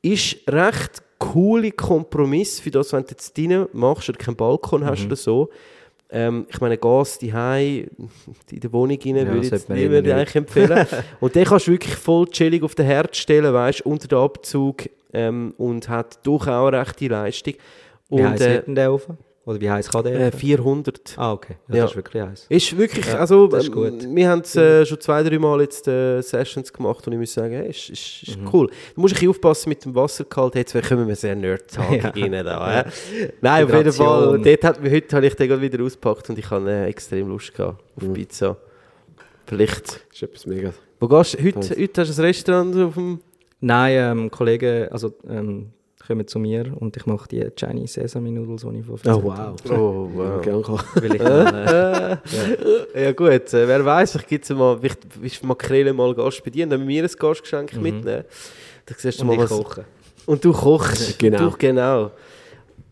Ist 0.00 0.36
recht 0.48 1.02
coole 1.18 1.72
Kompromiss 1.72 2.60
für 2.60 2.70
das, 2.70 2.92
wenn 2.92 3.02
du 3.02 3.10
jetzt 3.10 3.36
drin 3.36 3.66
machst 3.72 4.08
oder 4.08 4.18
keinen 4.18 4.36
Balkon 4.36 4.84
hast 4.84 5.06
oder 5.06 5.16
so. 5.16 5.50
Ähm, 6.10 6.46
ich 6.48 6.60
meine, 6.60 6.78
Gas 6.78 7.18
die 7.18 8.56
in 8.56 8.60
der 8.60 8.72
Wohnung 8.72 8.98
rein, 9.04 9.26
würde 9.26 9.46
ich 9.46 9.50
jetzt 9.50 9.68
nicht 9.68 9.90
mehr 9.90 10.16
eigentlich 10.16 10.36
empfehlen. 10.36 10.86
und 11.20 11.34
den 11.34 11.44
kannst 11.44 11.66
du 11.66 11.72
wirklich 11.72 11.96
voll 11.96 12.26
chillig 12.28 12.62
auf 12.62 12.74
den 12.74 12.86
Herd 12.86 13.16
stellen, 13.16 13.52
weißt 13.52 13.84
unter 13.84 14.06
den 14.06 14.18
Abzug 14.18 14.84
ähm, 15.12 15.54
und 15.58 15.88
hat 15.88 16.18
doch 16.24 16.46
auch 16.46 16.68
eine 16.68 16.80
rechte 16.80 17.08
Leistung. 17.08 17.54
Wie 18.08 18.14
Und 18.14 18.28
heiß 18.28 18.40
äh, 18.40 18.54
wird 18.54 18.66
denn 18.68 18.74
der 18.76 18.92
Ofen? 18.92 19.18
Oder 19.46 19.60
wie 19.60 19.70
heiß 19.70 19.88
kann 19.90 20.02
der 20.02 20.18
äh, 20.20 20.26
Ofen? 20.26 20.38
400. 20.40 21.14
Ah, 21.16 21.32
okay. 21.32 21.54
Ja, 21.68 21.76
Ja. 21.76 21.82
Das 21.82 21.90
ist 21.92 21.96
wirklich 21.96 22.22
heiß. 22.22 22.46
Ist 22.48 22.76
wirklich, 22.76 23.06
Ja, 23.06 23.18
also 23.18 23.46
das 23.46 23.62
ist 23.62 23.68
ähm, 23.68 23.74
gut. 23.74 24.14
wir 24.14 24.28
haben 24.28 24.40
es 24.40 24.56
äh, 24.56 24.84
schon 24.84 25.00
zwei, 25.00 25.22
drei 25.22 25.38
Mal 25.38 25.60
jetzt 25.60 25.86
äh, 25.86 26.20
Sessions 26.20 26.72
gemacht 26.72 27.06
und 27.06 27.12
ich 27.12 27.18
muss 27.20 27.32
sagen, 27.32 27.52
hey, 27.54 27.70
ist, 27.70 27.88
ist, 27.88 28.22
ist 28.28 28.38
Mhm. 28.40 28.48
cool. 28.52 28.70
Musst 28.96 29.14
ein 29.14 29.14
bisschen 29.14 29.30
aufpassen 29.30 29.68
mit 29.68 29.84
dem 29.84 29.94
Wassergehalt, 29.94 30.56
jetzt 30.56 30.88
kommen 30.88 31.06
wir 31.06 31.14
sehr 31.14 31.36
Nerd-Tage 31.36 31.96
Ja. 32.02 32.08
rein 32.10 32.32
da. 32.44 32.80
Äh. 32.80 32.84
Nein, 33.40 33.64
auf 33.64 33.72
jeden 33.72 33.92
Fall, 33.92 34.40
dort 34.42 34.64
hat, 34.64 34.80
heute 34.82 35.16
habe 35.16 35.26
ich 35.26 35.34
den 35.36 35.48
gerade 35.48 35.62
wieder 35.62 35.82
ausgepackt 35.84 36.28
und 36.28 36.38
ich 36.38 36.50
habe 36.50 36.68
äh, 36.68 36.86
extrem 36.88 37.28
Lust 37.28 37.54
gehabt 37.54 37.80
Mhm. 38.02 38.08
auf 38.08 38.14
Pizza. 38.14 38.56
Vielleicht. 39.46 39.84
Das 39.86 40.00
ist 40.12 40.22
etwas 40.24 40.46
mega. 40.46 40.72
Wo 40.98 41.06
gehst 41.06 41.34
du? 41.34 41.44
Heute, 41.44 41.80
heute 41.80 42.00
hast 42.00 42.16
du 42.18 42.20
ein 42.22 42.26
Restaurant 42.26 42.76
auf 42.76 42.94
dem... 42.94 43.20
Nein, 43.60 43.92
ähm, 44.18 44.30
Kollegen 44.30 44.88
also, 44.90 45.14
ähm, 45.28 45.70
kommen 46.06 46.26
zu 46.26 46.38
mir 46.38 46.72
und 46.78 46.96
ich 46.96 47.06
mache 47.06 47.28
die 47.28 47.46
Chinese 47.58 48.00
Sesame 48.00 48.30
Noodles, 48.30 48.62
die 48.62 48.78
ich 48.80 48.86
von 48.86 48.98
Oh, 49.12 49.22
wow. 49.24 49.54
Oh, 49.70 50.10
Ja, 50.22 50.38
gern 50.42 50.62
kommen. 50.62 50.80
Will 50.94 51.14
ich 51.14 51.22
dann, 51.22 51.54
äh, 51.54 52.16
Ja 53.04 53.12
gut, 53.12 53.52
äh, 53.54 53.68
wer 53.68 53.84
weiß, 53.84 54.12
vielleicht 54.12 54.28
gibt 54.28 54.44
es 54.44 54.50
mal, 54.56 54.78
vielleicht 54.78 55.00
ist 55.22 55.44
Makrele 55.44 55.92
mal 55.92 56.14
Gast 56.14 56.42
bei 56.44 56.50
dir 56.50 56.64
und 56.64 56.70
dann 56.70 56.80
mit 56.80 56.88
mir 56.88 57.02
ein 57.04 57.10
Gastgeschenk 57.18 57.74
mitnehmen. 57.80 58.24
Da 58.86 58.94
siehst 58.96 59.20
du 59.20 59.24
Mhm. 59.24 59.30
und 59.30 59.36
mal, 59.36 59.44
ich 59.44 59.50
was... 59.50 59.58
koche. 59.58 59.84
Und 60.26 60.44
du 60.44 60.52
kochst. 60.52 61.18
Genau. 61.18 61.50
Du, 61.50 61.56
genau. 61.58 62.10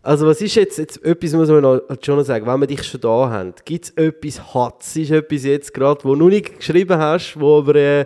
Also 0.03 0.27
was 0.27 0.41
ist 0.43 0.55
jetzt, 0.57 0.77
jetzt 0.78 1.03
etwas 1.03 1.32
muss 1.32 1.49
man 1.49 1.62
noch 1.62 1.81
schon 2.03 2.19
noch 2.19 2.24
sagen, 2.24 2.47
wenn 2.47 2.61
wir 2.61 2.66
dich 2.66 2.82
schon 2.85 3.01
da 3.01 3.31
haben, 3.31 3.55
gibt 3.65 3.86
es 3.86 3.91
etwas 3.97 4.55
Hatz, 4.55 4.97
ist 4.97 5.11
etwas 5.11 5.45
jetzt 5.45 5.73
gerade, 5.73 6.05
wo 6.05 6.11
du 6.15 6.16
noch 6.24 6.28
nicht 6.28 6.59
geschrieben 6.59 6.99
hast, 6.99 7.41
wo 7.41 7.57
aber 7.59 7.74
äh, 7.77 8.05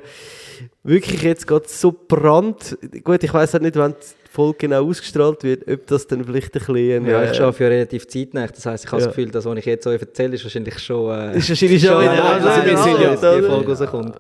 wirklich 0.82 1.22
jetzt 1.22 1.46
gerade 1.46 1.66
so 1.68 1.92
brannt, 1.92 2.76
gut, 3.04 3.22
ich 3.22 3.32
weiß 3.32 3.54
halt 3.54 3.62
nicht, 3.62 3.76
wann 3.76 3.92
die 3.92 4.30
Folge 4.30 4.58
genau 4.58 4.86
ausgestrahlt 4.86 5.42
wird, 5.42 5.66
ob 5.68 5.86
das 5.86 6.06
dann 6.06 6.24
vielleicht 6.24 6.54
ein 6.54 6.60
bisschen... 6.60 7.06
Ja, 7.06 7.22
äh, 7.22 7.32
ich 7.32 7.40
arbeite 7.40 7.64
ja 7.64 7.68
relativ 7.70 8.06
zeitnah. 8.06 8.46
Das 8.46 8.66
heisst, 8.66 8.84
ich 8.84 8.92
habe 8.92 9.00
Ja. 9.02 9.06
das 9.08 9.16
Gefühl, 9.16 9.30
das, 9.30 9.44
was 9.44 9.58
ich 9.58 9.64
jetzt 9.64 9.86
euch 9.86 10.00
erzähle, 10.00 10.34
ist 10.34 10.44
wahrscheinlich 10.44 10.78
schon... 10.78 11.10
Äh, 11.10 11.38
Ist 11.38 11.48
wahrscheinlich 11.48 11.82
schon 11.82 12.00
wieder... 12.00 12.14
nein, 12.14 12.42
also 12.44 12.66
wir 12.66 12.78
sind 12.78 13.00
ja, 13.00 13.08
alt, 13.10 13.22
die 13.22 13.26
oder? 13.26 13.50
Folge 13.54 13.78
rauskommt. 13.78 14.14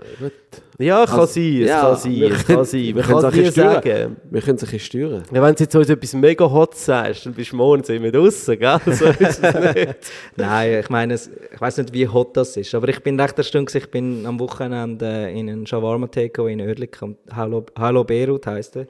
Ja, 0.80 1.04
kann 1.06 1.20
Also, 1.20 1.32
sein, 1.32 1.62
es 1.62 1.68
ja, 1.68 1.80
kann 1.80 1.96
sein, 1.96 2.12
wir 2.12 2.30
es 2.32 2.46
kann 2.46 2.64
sein. 2.64 2.80
wir 2.94 3.02
können 3.02 3.18
es 3.18 3.24
ein 3.24 3.30
bisschen 3.32 3.52
sagen. 3.52 4.16
Wir 4.30 4.40
können 4.42 4.56
es 4.56 4.62
ein 4.62 4.70
bisschen 4.70 4.78
steuern. 4.78 5.22
Ja, 5.32 5.42
wenn 5.42 5.54
du 5.56 5.64
jetzt 5.64 5.74
uns 5.74 5.88
etwas 5.88 6.12
mega 6.14 6.48
hot 6.48 6.76
sagst, 6.76 7.26
dann 7.26 7.34
bist 7.34 7.50
du 7.50 7.56
morgen 7.56 7.82
so 7.82 7.92
immer 7.92 8.12
draußen, 8.12 8.56
gell? 8.56 8.78
So 8.86 9.06
ist 9.06 9.20
es 9.20 9.74
nicht. 9.74 9.96
Nein, 10.36 10.78
ich 10.80 10.88
meine, 10.88 11.14
ich 11.14 11.60
weiß 11.60 11.78
nicht, 11.78 11.92
wie 11.92 12.06
hot 12.06 12.36
das 12.36 12.56
ist, 12.56 12.72
aber 12.76 12.88
ich 12.90 13.02
bin 13.02 13.18
recht 13.20 13.36
erstaunt. 13.36 13.74
Ich 13.74 13.90
bin 13.90 14.24
am 14.24 14.38
Wochenende 14.38 15.30
in 15.30 15.50
einen 15.50 15.66
Shawarma 15.66 16.06
Takeaway 16.06 16.52
in 16.52 16.60
Oerlikon. 16.60 17.16
Hallo, 17.34 17.66
Hallo 17.76 18.04
Beirut 18.04 18.46
heisst 18.46 18.76
er. 18.76 18.82
Und 18.82 18.88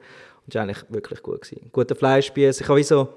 es 0.49 0.55
war 0.55 0.61
eigentlich 0.63 0.83
wirklich 0.89 1.23
gut. 1.23 1.41
Gewesen. 1.41 1.69
Guter 1.71 1.95
Fleischspieß. 1.95 2.61
Ich 2.61 2.67
habe 2.69 2.79
wie 2.79 2.83
so... 2.83 3.09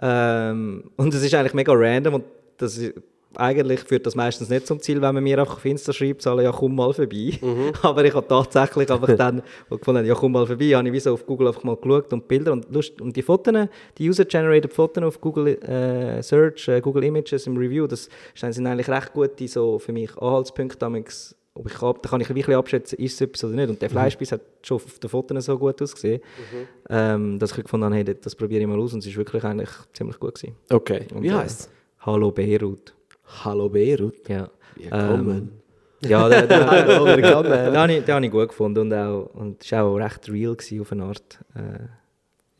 Ähm, 0.00 0.90
und 0.96 1.14
es 1.14 1.22
ist 1.22 1.34
eigentlich 1.34 1.54
mega 1.54 1.72
random 1.74 2.14
und 2.14 2.24
das 2.56 2.76
ist, 2.76 2.94
eigentlich 3.36 3.80
führt 3.80 4.06
das 4.06 4.14
meistens 4.14 4.48
nicht 4.48 4.66
zum 4.66 4.80
Ziel, 4.80 5.00
wenn 5.00 5.14
man 5.14 5.22
mir 5.22 5.38
einfach 5.38 5.56
auf 5.56 5.64
Insta 5.64 5.92
schreibt, 5.92 6.26
alle, 6.26 6.42
ja 6.42 6.52
komm 6.52 6.74
mal 6.74 6.92
vorbei. 6.92 7.38
Aber 7.82 8.04
ich 8.04 8.14
habe 8.14 8.26
tatsächlich 8.26 8.90
einfach 8.90 9.16
dann, 9.16 9.42
gefunden 9.70 10.06
ja 10.06 10.14
komm 10.14 10.32
mal 10.32 10.46
vorbei, 10.46 10.70
habe 10.70 10.86
ich 10.88 10.92
wie 10.92 11.00
so 11.00 11.12
auf 11.12 11.26
Google 11.26 11.48
einfach 11.48 11.64
mal 11.64 11.76
geschaut 11.76 12.12
und 12.12 12.28
Bilder 12.28 12.52
und 12.52 12.70
Lust 12.72 13.00
und 13.00 13.16
die 13.16 13.22
Fotos, 13.22 13.68
die 13.98 14.08
User-Generated 14.08 14.72
Fotos 14.72 15.04
auf 15.04 15.20
Google 15.20 15.48
äh, 15.62 16.22
Search, 16.22 16.68
äh, 16.68 16.80
Google 16.80 17.04
Images 17.04 17.46
im 17.46 17.56
Review, 17.56 17.86
das 17.86 18.08
sind 18.34 18.66
eigentlich 18.66 18.88
recht 18.88 19.12
gute 19.12 19.48
so 19.48 19.78
für 19.78 19.92
mich 19.92 20.16
Anhaltspunkte, 20.18 20.78
damals, 20.78 21.34
ob 21.54 21.70
ich 21.70 21.82
ab, 21.82 22.02
da 22.02 22.08
kann 22.10 22.20
ich 22.20 22.28
ein 22.28 22.34
bisschen 22.34 22.54
abschätzen, 22.54 22.98
ist 22.98 23.14
es 23.14 23.20
etwas 23.20 23.44
oder 23.44 23.54
nicht. 23.54 23.68
Und 23.68 23.82
der 23.82 23.90
Fleischbiss 23.90 24.32
hat 24.32 24.40
schon 24.62 24.76
auf 24.76 24.98
den 24.98 25.10
Fotos 25.10 25.44
so 25.44 25.58
gut 25.58 25.80
ausgesehen, 25.82 26.22
ähm, 26.88 27.38
dass 27.38 27.56
ich 27.56 27.64
gefunden 27.64 27.84
habe, 27.84 27.96
hey, 27.96 28.04
das 28.04 28.34
probiere 28.34 28.62
ich 28.62 28.66
mal 28.66 28.80
aus 28.80 28.94
und 28.94 29.00
es 29.00 29.06
ist 29.06 29.16
wirklich 29.16 29.44
eigentlich 29.44 29.70
ziemlich 29.92 30.18
gut 30.18 30.34
gewesen. 30.34 30.56
Okay. 30.70 31.06
Und, 31.14 31.22
Wie 31.22 31.28
äh, 31.28 31.32
heißt 31.32 31.60
es? 31.60 31.70
Hallo 32.00 32.30
Beirut. 32.32 32.94
Hallo 33.40 33.68
Beirut. 33.68 34.28
Ja. 34.28 34.50
Willkommen. 34.76 35.60
Ähm, 36.02 36.10
ja, 36.10 36.28
den, 36.28 36.48
den, 36.48 36.66
Hallo, 36.66 37.06
willkommen. 37.06 37.50
den, 37.50 37.76
habe 37.76 37.92
ich, 37.92 38.04
den 38.04 38.14
habe 38.14 38.26
ich 38.26 38.30
gut 38.30 38.48
gefunden 38.48 38.80
und 38.80 38.94
auch, 38.94 39.30
und 39.34 39.64
es 39.64 39.72
war 39.72 39.84
auch 39.84 39.96
recht 39.96 40.28
real 40.28 40.54
gewesen 40.54 40.80
auf 40.80 40.92
eine 40.92 41.04
Art. 41.04 41.38
Äh, 41.54 41.86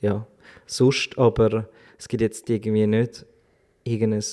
ja, 0.00 0.26
sonst 0.66 1.18
aber, 1.18 1.68
es 1.98 2.08
gibt 2.08 2.22
jetzt 2.22 2.48
irgendwie 2.48 2.86
nicht 2.86 3.26
irgendein 3.84 4.24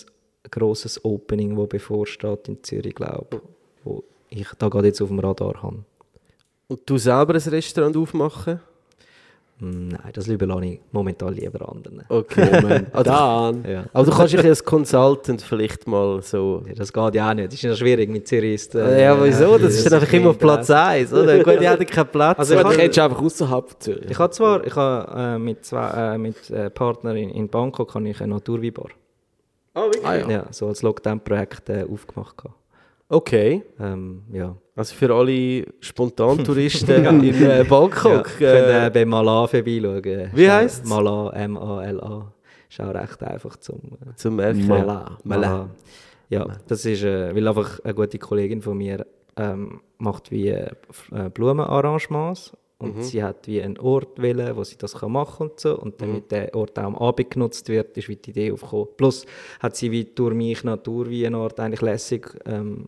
grosses 0.49 1.03
Opening, 1.03 1.55
das 1.55 1.69
bevorsteht 1.69 2.47
in 2.47 2.63
Zürich, 2.63 2.95
glaube 2.95 3.41
wo 3.83 4.03
ich 4.29 4.47
da 4.57 4.69
gerade 4.69 4.87
jetzt 4.87 5.01
auf 5.01 5.09
dem 5.09 5.19
Radar 5.19 5.61
habe. 5.61 5.83
Und 6.67 6.81
du 6.85 6.97
selber 6.97 7.33
ein 7.33 7.41
Restaurant 7.41 7.97
aufmachen? 7.97 8.59
Nein, 9.61 9.99
das 10.13 10.27
überlasse 10.27 10.65
ich 10.65 10.79
momentan 10.93 11.33
lieber 11.33 11.67
anderen. 11.69 12.03
Okay. 12.07 12.85
Also- 12.93 13.03
Dann. 13.11 13.65
Ja. 13.69 13.83
Aber 13.91 14.05
du 14.05 14.11
kannst 14.15 14.33
dich 14.33 14.43
als 14.45 14.63
Consultant 14.63 15.41
vielleicht 15.41 15.85
mal 15.85 16.21
so... 16.21 16.63
Ja, 16.65 16.73
Das 16.75 16.93
geht 16.93 17.15
ja 17.15 17.29
auch 17.29 17.33
nicht. 17.33 17.47
Das 17.47 17.53
ist 17.55 17.61
ja 17.63 17.75
schwierig 17.75 18.09
mit 18.09 18.25
Zürich. 18.25 18.53
Ist, 18.55 18.75
äh, 18.75 19.03
ja, 19.03 19.21
wieso? 19.21 19.57
Das 19.57 19.73
ist 19.75 19.85
dann 19.85 19.99
einfach 19.99 20.13
immer 20.13 20.29
auf 20.29 20.37
Platz 20.39 20.69
Interesse. 20.69 20.85
1, 20.87 21.13
oder? 21.13 21.43
Gut, 21.43 21.61
ich 21.61 21.67
hatte 21.67 21.85
keinen 21.85 22.07
Platz. 22.07 22.39
Also 22.39 22.55
Also, 22.55 22.55
ich 22.55 22.61
du 22.61 22.69
kann- 22.69 22.77
kennst 22.79 22.97
du 22.97 23.01
einfach 23.03 23.21
außerhalb 23.21 23.69
von 23.69 23.79
Zürich. 23.81 24.09
Ich 24.11 24.17
habe 24.19 24.31
zwar, 24.31 24.65
ich 24.65 24.75
habe 24.75 25.35
äh, 25.35 25.37
mit 25.39 25.65
zwei 25.65 26.13
äh, 26.15 26.17
mit 26.17 26.49
äh, 26.51 26.69
Partnern 26.69 27.17
in, 27.17 27.29
in 27.29 27.49
Bangkok 27.49 27.93
habe 27.95 28.07
ich 28.07 28.21
eine 28.21 28.33
Naturweinbar. 28.35 28.87
Ah, 29.73 29.83
wirklich? 29.85 30.05
Ah, 30.05 30.15
ja. 30.15 30.29
Ja, 30.29 30.45
so 30.51 30.67
als 30.67 30.81
Lockdown-Projekt 30.81 31.69
äh, 31.69 31.85
aufgemacht. 31.91 32.35
Okay. 33.09 33.63
Ähm, 33.79 34.23
ja. 34.31 34.55
Also 34.79 34.95
für 34.95 35.13
alle 35.13 35.65
Spontantouristen 35.81 37.05
in 37.23 37.23
äh, 37.43 37.57
ja. 37.57 37.63
Bangkok. 37.63 38.23
Könnt 38.37 38.41
äh, 38.41 38.85
Äh, 38.87 38.89
bei 38.89 39.03
Mala 39.05 39.45
vorbeischauen. 39.45 40.29
Wie 40.33 40.47
auch- 40.49 40.53
heisst's? 40.53 40.87
Mala, 40.87 41.31
M-A-L-A. 41.33 42.31
Ist 42.69 42.79
auch 42.79 42.93
recht 42.93 43.21
einfach 43.23 43.57
zum... 43.57 43.79
Äh, 44.09 44.15
zum 44.15 44.37
Merken. 44.37 44.67
Mala. 44.67 45.17
Mala. 45.25 45.69
Ja, 46.29 46.45
das 46.67 46.85
ist, 46.85 47.03
äh, 47.03 47.35
weil 47.35 47.45
einfach 47.47 47.79
eine 47.83 47.93
gute 47.93 48.19
Kollegin 48.19 48.61
von 48.61 48.77
mir 48.77 49.05
ähm, 49.35 49.81
macht 49.97 50.31
wie 50.31 50.47
äh, 50.47 50.69
äh, 51.11 51.29
Blumenarrangements 51.33 52.53
und 52.81 52.95
Mhm. 52.95 53.03
sie 53.03 53.21
hat 53.21 53.45
wie 53.47 53.61
einen 53.61 53.77
Ort 53.77 54.21
wählen, 54.21 54.55
wo 54.55 54.63
sie 54.63 54.77
das 54.77 54.93
kann 54.95 55.11
machen 55.11 55.49
und 55.49 55.59
so 55.59 55.77
und 55.77 55.95
Mhm. 55.99 56.05
damit 56.05 56.31
der 56.31 56.55
Ort 56.55 56.79
auch 56.79 56.83
am 56.83 56.95
Abend 56.95 57.29
genutzt 57.29 57.67
wird, 57.67 57.97
ist 57.97 58.07
wie 58.07 58.15
die 58.15 58.29
Idee 58.31 58.51
aufgekommen. 58.53 58.87
Plus 58.95 59.25
hat 59.59 59.75
sie 59.75 59.91
wie 59.91 60.05
durch 60.05 60.33
mich 60.33 60.63
Natur 60.63 61.09
wie 61.09 61.27
eine 61.27 61.37
Art 61.37 61.59
eigentlich 61.59 61.81
lässig 61.81 62.27
ähm, 62.45 62.85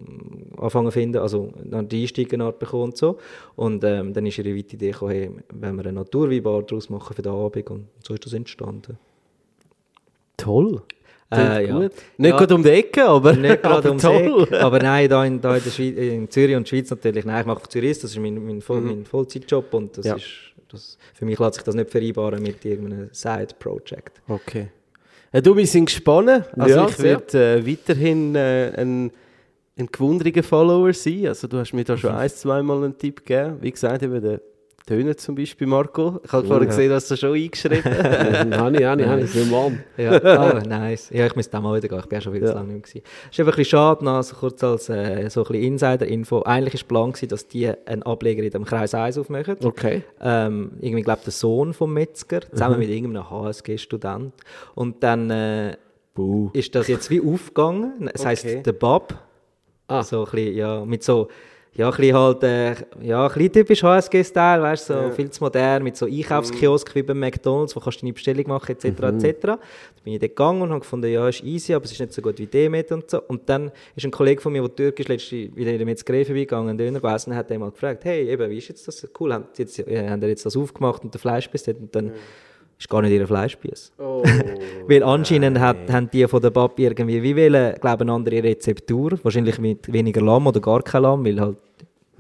anfangen 0.58 0.92
finden, 0.92 1.18
also 1.22 1.52
eine 1.72 2.44
Art 2.46 2.58
bekommen 2.60 2.84
und 2.84 2.98
so 2.98 3.18
und 3.58 3.84
ähm, 3.84 4.14
dann 4.14 4.26
ist 4.26 4.38
ihre 4.38 4.54
wie 4.56 4.64
die 4.64 4.76
Idee 4.76 4.92
gekommen, 4.92 5.12
hey, 5.12 5.32
wenn 5.54 5.76
wir 5.76 5.84
eine 5.84 5.94
Naturweinbar 5.94 6.64
daraus 6.64 6.90
machen 6.90 7.14
für 7.14 7.22
den 7.22 7.34
Abend 7.34 7.70
und 7.70 7.88
so 8.06 8.14
ist 8.14 8.26
das 8.26 8.34
entstanden. 8.34 8.98
Toll. 10.38 10.82
Äh, 11.32 11.68
ja. 11.68 11.80
Nicht 11.80 11.94
Ja. 12.18 12.38
gerade 12.38 12.56
um 12.56 12.64
die 12.64 12.70
Ecke, 12.70 13.06
aber, 13.06 13.34
Nicht 13.34 13.62
gerade 13.64 13.76
aber 13.78 13.88
ums 13.90 14.02
toll. 14.04 14.48
Eck. 14.52 14.62
Aber 14.62 14.80
nein, 14.80 15.10
da 15.10 15.24
in, 15.26 15.40
da 15.40 15.56
in, 15.56 15.64
der 15.64 15.72
Schweiz, 15.72 15.96
in 15.98 16.30
Zürich 16.30 16.56
und 16.56 16.68
Schweiz 16.68 16.90
natürlich. 16.90 17.24
Nein, 17.26 17.42
ich 17.42 17.46
mache 17.48 17.68
Zürich, 17.70 18.00
das 18.00 18.12
ist 18.12 18.20
mein, 18.20 18.44
mein, 18.46 18.62
Voll, 18.62 18.82
mein 18.82 19.06
Vollzeitjob 19.06 19.74
und 19.74 19.98
das 19.98 20.06
Ja. 20.06 20.16
ist, 20.16 20.26
das, 20.70 20.98
für 21.14 21.26
mich 21.26 21.40
lässt 21.40 21.56
sich 21.56 21.64
das 21.64 21.76
nicht 21.76 21.90
vereinbaren 21.90 22.42
mit 22.44 22.64
irgendeinem 22.66 23.10
Side-Project. 23.12 24.22
Okay. 24.28 24.68
Äh, 25.32 25.42
du, 25.42 25.56
wir 25.56 25.66
sind 25.68 25.86
gespannt. 25.86 26.30
Also 26.58 26.76
Ja, 26.76 26.88
ich 26.90 27.00
werde 27.00 27.56
äh, 27.56 27.68
weiterhin 27.68 28.36
äh, 28.36 28.74
ein, 28.78 29.12
ein 29.80 29.88
gewundriger 29.92 30.44
Follower 30.44 30.94
sein. 30.94 31.28
Also 31.28 31.48
du 31.48 31.58
hast 31.58 31.74
mir 31.74 31.84
da 31.86 31.98
schon 31.98 32.12
ein, 32.12 32.30
zweimal 32.30 32.84
einen 32.84 32.98
Tipp 32.98 33.26
gegeben. 33.26 33.58
Wie 33.62 33.72
gesagt, 33.72 34.04
eben 34.04 34.22
der 34.22 34.42
Töner 34.86 35.16
zum 35.18 35.36
Beispiel, 35.36 35.68
Marco. 35.68 36.20
Ich 36.24 36.32
habe 36.32 36.46
vorhin 36.46 36.64
ja. 36.64 36.70
gesehen, 36.70 36.90
du 36.90 36.96
hast 36.96 37.12
du 37.12 37.16
schon 37.16 37.34
eingeschrieben. 37.36 37.84
Habe 38.62 38.78
ich, 38.78 38.86
habe 38.86 39.02
ich, 39.02 39.08
habe 39.08 39.22
ich. 39.22 39.98
Ja, 39.98 40.12
ah, 40.24 40.62
nice. 40.68 41.10
Ja, 41.12 41.26
ich 41.26 41.36
müsste 41.36 41.58
auch 41.58 41.62
mal 41.62 41.78
wieder 41.78 41.88
gehen. 41.88 42.00
Ich 42.00 42.06
bin 42.06 42.18
ja 42.18 42.22
schon 42.22 42.34
viel 42.34 42.46
zu 42.46 42.54
lange 42.54 42.74
nicht 42.74 42.74
mehr. 42.74 42.82
gewesen. 42.82 43.02
Es 43.26 43.32
ist 43.32 43.40
einfach 43.40 43.54
ein 43.54 43.58
bisschen 43.58 43.66
schade, 43.66 44.06
noch 44.06 44.24
so 44.24 44.36
kurz 44.36 44.64
als 44.64 44.90
äh, 44.90 45.30
so 45.30 45.42
ein 45.42 45.48
bisschen 45.48 45.64
Insider-Info. 45.64 46.44
Eigentlich 46.44 46.74
war 46.74 46.80
der 46.80 46.88
Plan, 46.88 47.12
gewesen, 47.12 47.30
dass 47.30 47.48
die 47.48 47.72
einen 47.86 48.04
Ableger 48.04 48.44
in 48.44 48.52
dem 48.52 48.66
Kreis 48.66 48.94
1 48.94 49.18
aufmachen. 49.18 49.58
Okay. 49.64 50.04
ähm, 50.22 50.72
irgendwie 50.80 51.04
glaube 51.04 51.22
der 51.26 51.34
Sohn 51.34 51.74
vom 51.74 51.94
Metzger, 51.94 52.42
zusammen 52.52 52.80
mit 52.80 52.90
irgendeinem 52.90 53.30
HSG-Student. 53.30 54.34
Und 54.76 55.04
dann 55.04 55.30
äh, 55.30 55.78
ist 56.54 56.76
das 56.76 56.88
jetzt 56.88 57.10
wie 57.10 57.22
aufgegangen. 57.22 58.10
Es 58.14 58.22
Okay. 58.22 58.30
heisst 58.30 58.66
der 58.66 58.74
Bab. 58.74 59.28
Ah. 59.88 60.04
So 60.04 60.26
ein 60.26 60.32
bisschen, 60.32 60.56
ja, 60.56 60.86
mit 60.86 61.04
so, 61.04 61.28
ja, 61.74 61.90
ein 61.90 61.96
bisschen 61.96 62.18
halt, 62.18 62.44
äh, 62.44 62.76
ja, 63.02 63.28
ein 63.28 63.34
bisschen 63.34 63.54
typisch 63.54 63.82
HSG-Style, 63.82 64.62
weißt 64.62 64.90
du, 64.90 64.94
so 64.94 65.12
viel 65.12 65.30
zu 65.30 65.42
modern, 65.42 65.84
mit 65.84 65.96
so 65.96 66.06
Einkaufskiosk 66.06 66.94
wie 66.96 67.02
beim 67.02 67.20
McDonalds, 67.20 67.74
wo 67.74 67.80
kannst 67.80 68.00
du 68.00 68.02
deine 68.02 68.14
Bestellung 68.14 68.46
machen, 68.48 68.72
etc., 68.72 68.86
etc. 68.86 69.38
Da 69.42 69.60
bin 70.04 70.14
ich 70.14 70.20
dort 70.20 70.32
gegangen 70.32 70.62
und 70.64 70.70
habe 70.72 70.82
gefunden, 70.82 71.10
ja, 71.10 71.30
ist 71.30 71.44
easy, 71.46 71.74
aber 71.74 71.86
es 71.86 71.94
ist 71.94 72.02
nicht 72.02 72.12
so 72.12 72.22
gut 72.22 72.40
wie 72.40 72.46
Demet 72.46 72.92
und 72.92 73.10
so. 73.10 73.22
Und 73.22 73.48
dann 73.48 73.72
ist 73.96 74.04
ein 74.04 74.12
Kollege 74.12 74.42
von 74.42 74.52
mir, 74.52 74.62
der 74.64 74.76
Türkisch 74.76 75.08
letztens 75.08 75.56
wieder 75.56 75.72
mit 75.72 75.88
ins 75.88 76.04
Gräfe 76.04 76.34
gegangen, 76.34 76.78
Döner 76.78 77.00
gegessen, 77.00 77.34
hat 77.34 77.50
mal 77.52 77.72
gefragt, 77.72 78.04
hey, 78.04 78.30
eben, 78.30 78.50
wie 78.50 78.58
ist 78.58 78.68
jetzt 78.68 78.86
das? 78.90 79.08
Cool, 79.18 79.34
haben 79.34 79.46
jetzt, 79.56 79.80
äh, 79.80 80.10
haben 80.10 80.22
jetzt 80.24 80.46
das 80.46 80.58
aufgemacht 80.58 81.06
und 81.06 81.14
der 81.14 81.22
Fleischbiss 81.22 81.64
dort 81.64 81.80
und 81.80 81.96
dann 81.96 82.12
ist 82.82 82.90
gar 82.90 83.02
nicht 83.02 83.12
ihr 83.12 83.28
Fleischbiss. 83.28 83.92
Oh. 84.00 84.24
Weil 84.88 85.04
anscheinend 85.04 85.60
hat, 85.60 85.78
haben 85.92 86.10
die 86.12 86.28
von 86.28 86.42
der 86.42 86.50
Papi 86.50 86.86
irgendwie, 86.86 87.22
wie 87.22 87.36
wollen, 87.36 87.76
glaube 87.80 88.02
eine 88.02 88.12
andere 88.12 88.44
Rezeptur, 88.44 89.20
wahrscheinlich 89.22 89.60
mit 89.60 89.92
weniger 89.92 90.22
Lamm 90.22 90.48
oder 90.48 90.60
gar 90.60 90.82
kein 90.82 91.04
Lamm, 91.04 91.24
weil 91.24 91.40
halt 91.40 91.58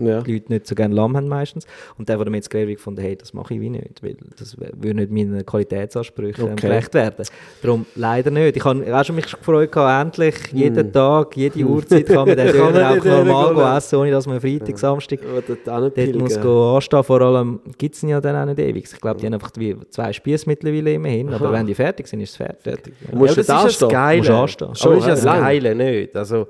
Ja. 0.05 0.21
die 0.21 0.33
Leute 0.33 0.53
nicht 0.53 0.67
so 0.67 0.75
gerne 0.75 0.93
Lamm 0.93 1.15
haben 1.15 1.27
meistens. 1.27 1.65
Und 1.97 2.09
der, 2.09 2.17
der 2.17 2.29
mir 2.29 2.37
jetzt 2.37 2.49
geredet 2.49 2.77
gefunden 2.77 3.01
hey, 3.01 3.15
das 3.15 3.33
mache 3.33 3.53
ich 3.53 3.61
wie 3.61 3.69
nicht, 3.69 4.03
weil 4.03 4.17
das 4.37 4.57
würde 4.57 4.93
nicht 4.95 5.11
meinen 5.11 5.45
Qualitätsansprüchen 5.45 6.43
Okay. 6.51 6.67
gerecht 6.67 6.93
werden. 6.93 7.25
Darum 7.61 7.85
leider 7.95 8.31
nicht. 8.31 8.57
Ich 8.57 8.65
habe 8.65 8.99
auch 8.99 9.03
schon 9.05 9.15
mich 9.15 9.31
gefreut, 9.31 9.71
gehabt, 9.71 10.07
endlich 10.07 10.35
jeden 10.53 10.91
Tag, 10.91 11.35
jede 11.37 11.63
Uhrzeit 11.65 12.05
kann 12.07 12.27
man 12.27 12.37
den 12.37 12.47
Hm. 12.47 12.53
Döner 12.53 12.91
auch 12.91 13.03
normal 13.03 13.47
gehen. 13.47 13.55
gehen 13.55 13.77
essen, 13.77 13.95
ohne 13.97 14.11
dass 14.11 14.27
man 14.27 14.41
Freitag, 14.41 14.77
Samstag 14.77 15.19
Aber 15.29 15.41
dort 15.41 16.15
muss 16.15 16.39
go 16.39 16.75
anstehen. 16.75 17.03
Vor 17.03 17.21
allem 17.21 17.59
gibt 17.77 17.95
es 17.95 18.03
ihn 18.03 18.09
ja 18.09 18.21
dann 18.21 18.35
auch 18.35 18.45
nicht 18.45 18.59
ewig. 18.59 18.85
Ich 18.91 19.01
glaube, 19.01 19.19
die 19.19 19.25
haben 19.25 19.33
einfach 19.33 19.51
wie 19.57 19.75
zwei 19.89 20.11
Spieße 20.11 20.47
mittlerweile 20.47 20.93
immerhin, 20.93 21.33
aber 21.33 21.51
wenn 21.51 21.65
die 21.65 21.75
fertig 21.75 22.07
sind, 22.07 22.21
ist 22.21 22.31
es 22.31 22.35
fertig. 22.37 22.93
Ja. 23.09 23.17
Musst 23.17 23.35
ja, 23.37 23.41
du 23.43 23.47
das 23.47 23.47
da 23.47 23.67
ist 23.67 23.81
das 23.81 23.89
Geile. 23.89 24.17
Musst 24.19 24.29
anstehen. 24.31 24.67
Aber 24.67 24.75
Schon, 24.75 24.93
das 24.95 24.99
ist 25.01 25.07
ja 25.07 25.15
das 25.15 25.23
ja. 25.23 25.39
Geile 25.39 25.75
nicht. 25.75 26.15
Also, 26.15 26.47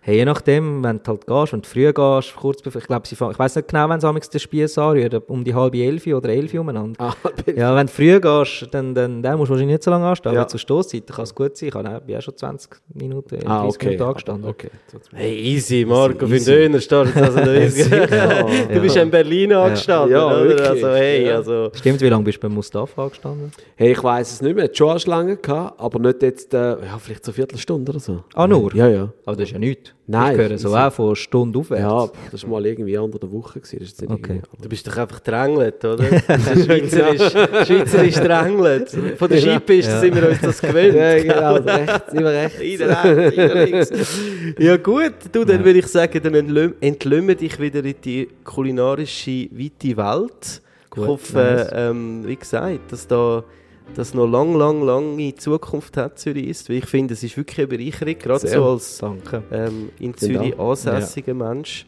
Hey, 0.00 0.16
je 0.16 0.24
nachdem, 0.24 0.82
wenn 0.82 1.00
du 1.02 1.10
halt 1.10 1.26
gehst, 1.26 1.52
du 1.52 1.60
früh 1.68 1.92
gehst, 1.92 2.34
kurz 2.36 2.62
bevor, 2.62 2.80
ich 2.80 2.86
glaube, 2.86 3.06
sie 3.06 3.14
fangen- 3.14 3.32
ich 3.32 3.38
weiß 3.38 3.56
nicht 3.56 3.68
genau, 3.68 3.90
wenn 3.90 4.00
sie 4.00 4.30
den 4.30 4.40
Spieß 4.40 4.78
anrühren, 4.78 5.20
um 5.26 5.44
die 5.44 5.54
halbe 5.54 5.78
elf 5.84 6.06
oder 6.06 6.30
elf 6.30 6.54
umeinander. 6.54 6.94
Ah, 6.98 7.12
Ja, 7.54 7.74
wenn 7.76 7.88
du 7.88 7.92
früh 7.92 8.18
gehst, 8.18 8.68
dann, 8.70 8.94
dann, 8.94 9.22
dann 9.22 9.36
musst 9.36 9.50
du 9.50 9.54
wahrscheinlich 9.54 9.74
nicht 9.74 9.82
so 9.82 9.90
lange 9.90 10.06
anstehen. 10.06 10.32
Ja. 10.32 10.40
Aber 10.40 10.48
zur 10.48 10.60
Stoßzeit 10.60 11.06
kann 11.08 11.24
es 11.24 11.34
gut 11.34 11.56
sein. 11.58 11.68
Ich 11.68 11.74
habe 11.74 11.96
auch- 11.96 12.00
bin 12.00 12.16
auch 12.16 12.22
schon 12.22 12.36
20 12.36 12.70
Minuten, 12.94 13.28
30 13.30 13.48
ah, 13.48 13.64
okay. 13.66 13.86
Minuten 13.86 14.02
angestanden. 14.08 14.48
Okay. 14.48 14.70
hey, 15.12 15.34
easy, 15.36 15.84
Marco, 15.84 16.26
für 16.26 16.38
den. 16.38 16.44
Döner 16.44 16.80
steht 16.80 17.16
also, 17.16 17.40
du, 18.72 18.80
bist 18.80 18.96
ja 18.96 19.02
in 19.02 19.10
Berlin 19.10 19.52
angestanden, 19.52 20.12
Ja, 20.12 20.26
oder? 20.26 20.44
wirklich. 20.44 20.68
Also, 20.68 20.88
hey, 20.88 21.26
Ja. 21.26 21.36
also... 21.36 21.70
Stimmt, 21.74 22.00
wie 22.00 22.08
lange 22.08 22.24
bist 22.24 22.38
du 22.38 22.48
bei 22.48 22.54
Mustafa 22.54 23.02
angestanden? 23.04 23.52
Hey, 23.76 23.92
ich 23.92 24.02
weiß 24.02 24.32
es 24.32 24.40
nicht 24.40 24.54
mehr. 24.56 24.68
Die 24.68 24.76
schon 24.76 24.98
Schlange 25.00 25.36
gehabt, 25.36 25.78
aber 25.78 25.98
nicht 25.98 26.22
jetzt, 26.22 26.54
äh, 26.54 26.58
ja, 26.82 26.98
vielleicht 26.98 27.24
so 27.26 27.30
eine 27.30 27.34
Viertelstunde 27.34 27.90
oder 27.92 28.00
so. 28.00 28.24
Ah, 28.34 28.46
nur? 28.46 28.74
Ja, 28.74 28.88
ja. 28.88 29.12
Aber 29.26 29.36
das 29.36 29.46
ist 29.48 29.52
ja 29.52 29.58
nichts. 29.58 29.87
Nein, 30.06 30.32
Ich 30.32 30.38
höre 30.38 30.58
so 30.58 30.72
das- 30.72 30.92
auch 30.92 30.96
von 30.96 31.16
Stunde 31.16 31.58
aufwärts. 31.58 31.82
Ja, 31.82 32.08
das 32.30 32.42
war 32.44 32.50
mal 32.50 32.66
irgendwie 32.66 32.96
unter 32.96 33.18
der 33.18 33.30
Woche. 33.30 33.60
Gewesen. 33.60 33.78
Das 33.80 34.08
Okay. 34.08 34.40
Du 34.60 34.68
bist 34.68 34.86
doch 34.86 34.96
einfach 34.96 35.20
drängelt, 35.20 35.84
oder? 35.84 36.04
Schweizerisch, 36.64 37.32
Schweizerisch 37.66 38.14
drängelt. 38.14 38.90
Von 39.18 39.28
der 39.28 39.38
Skipiste 39.40 40.00
sind 40.00 40.14
wir 40.16 40.28
uns 40.30 40.40
das 40.40 40.60
gewöhnt. 40.60 40.94
Ja, 40.94 41.22
genau, 41.22 41.54
rechts, 41.56 42.12
immer 42.12 42.30
rechts. 42.30 42.60
In 42.60 42.78
der 42.78 43.16
Rechts, 43.16 43.90
Links. 43.90 44.18
Ja 44.58 44.76
gut, 44.78 45.12
du, 45.32 45.44
dann 45.44 45.64
würde 45.64 45.78
ich 45.80 45.86
sagen, 45.86 46.20
dann 46.22 46.34
entlö- 46.34 46.72
entlömen 46.80 47.28
wir 47.28 47.34
dich 47.34 47.58
wieder 47.60 47.84
in 47.84 47.94
die 48.02 48.28
kulinarische, 48.44 49.48
weite 49.52 49.96
Welt. 49.96 50.62
Gut, 50.90 51.02
ich 51.04 51.08
hoffe, 51.08 51.36
nice. 51.38 51.68
ähm, 51.72 52.22
wie 52.26 52.36
gesagt, 52.36 52.92
dass 52.92 53.06
da 53.06 53.44
das 53.94 54.14
noch 54.14 54.26
lang, 54.26 54.54
lang, 54.54 54.82
lange 54.82 55.34
Zukunft 55.34 55.96
hat, 55.96 56.18
Zürich 56.18 56.48
ist. 56.48 56.68
Weil 56.68 56.76
ich 56.76 56.86
finde, 56.86 57.14
es 57.14 57.22
ist 57.22 57.36
wirklich 57.36 57.58
eine 57.58 57.68
Bereicherung, 57.68 58.18
gerade 58.18 58.40
Sehr. 58.40 58.58
so 58.58 58.64
als 58.64 59.02
ähm, 59.50 59.90
in 59.98 60.16
Zürich 60.16 60.54
Dank. 60.56 60.60
ansässiger 60.60 61.34
Mensch. 61.34 61.86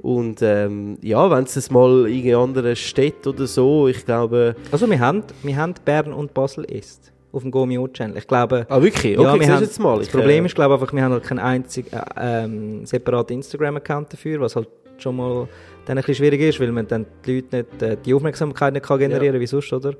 Und 0.00 0.42
ähm, 0.42 0.98
ja, 1.00 1.30
wenn 1.30 1.44
es 1.44 1.70
mal 1.70 2.08
in 2.08 2.26
einer 2.26 2.38
anderen 2.38 2.74
Stadt 2.74 3.26
oder 3.26 3.46
so, 3.46 3.86
ich 3.86 4.04
glaube... 4.04 4.56
Also 4.72 4.90
wir 4.90 4.98
haben, 4.98 5.22
wir 5.42 5.56
haben 5.56 5.74
Bern 5.84 6.12
und 6.12 6.34
Basel 6.34 6.64
ist 6.64 7.12
auf 7.30 7.42
dem 7.42 7.50
Gomio-Channel. 7.52 8.18
Ich 8.18 8.26
glaube... 8.26 8.66
Ah, 8.68 8.82
wirklich? 8.82 9.16
Ja, 9.16 9.20
Okay, 9.20 9.40
wir 9.40 9.40
siehst 9.40 9.48
du 9.48 9.54
haben, 9.54 9.62
jetzt 9.62 9.80
mal. 9.80 9.98
das 9.98 10.08
Problem 10.08 10.44
äh, 10.44 10.46
ist, 10.46 10.54
glaube 10.56 10.74
einfach, 10.74 10.92
wir 10.92 11.02
haben 11.02 11.12
halt 11.12 11.22
keinen 11.22 11.38
einzigen 11.38 11.88
äh, 11.92 12.44
ähm, 12.44 12.84
separaten 12.84 13.36
Instagram-Account 13.36 14.12
dafür, 14.12 14.40
was 14.40 14.56
halt 14.56 14.68
schon 14.98 15.16
mal 15.16 15.48
dann 15.86 15.98
ein 15.98 16.04
bisschen 16.04 16.16
schwierig 16.16 16.40
ist, 16.40 16.60
weil 16.60 16.72
man 16.72 16.86
dann 16.86 17.06
die 17.24 17.36
Leute 17.36 17.56
nicht, 17.56 17.82
äh, 17.82 17.96
die 18.04 18.14
Aufmerksamkeit 18.14 18.72
nicht 18.72 18.84
kann 18.84 18.98
generieren 18.98 19.40
wie 19.40 19.46
sonst, 19.46 19.72
oder? 19.72 19.94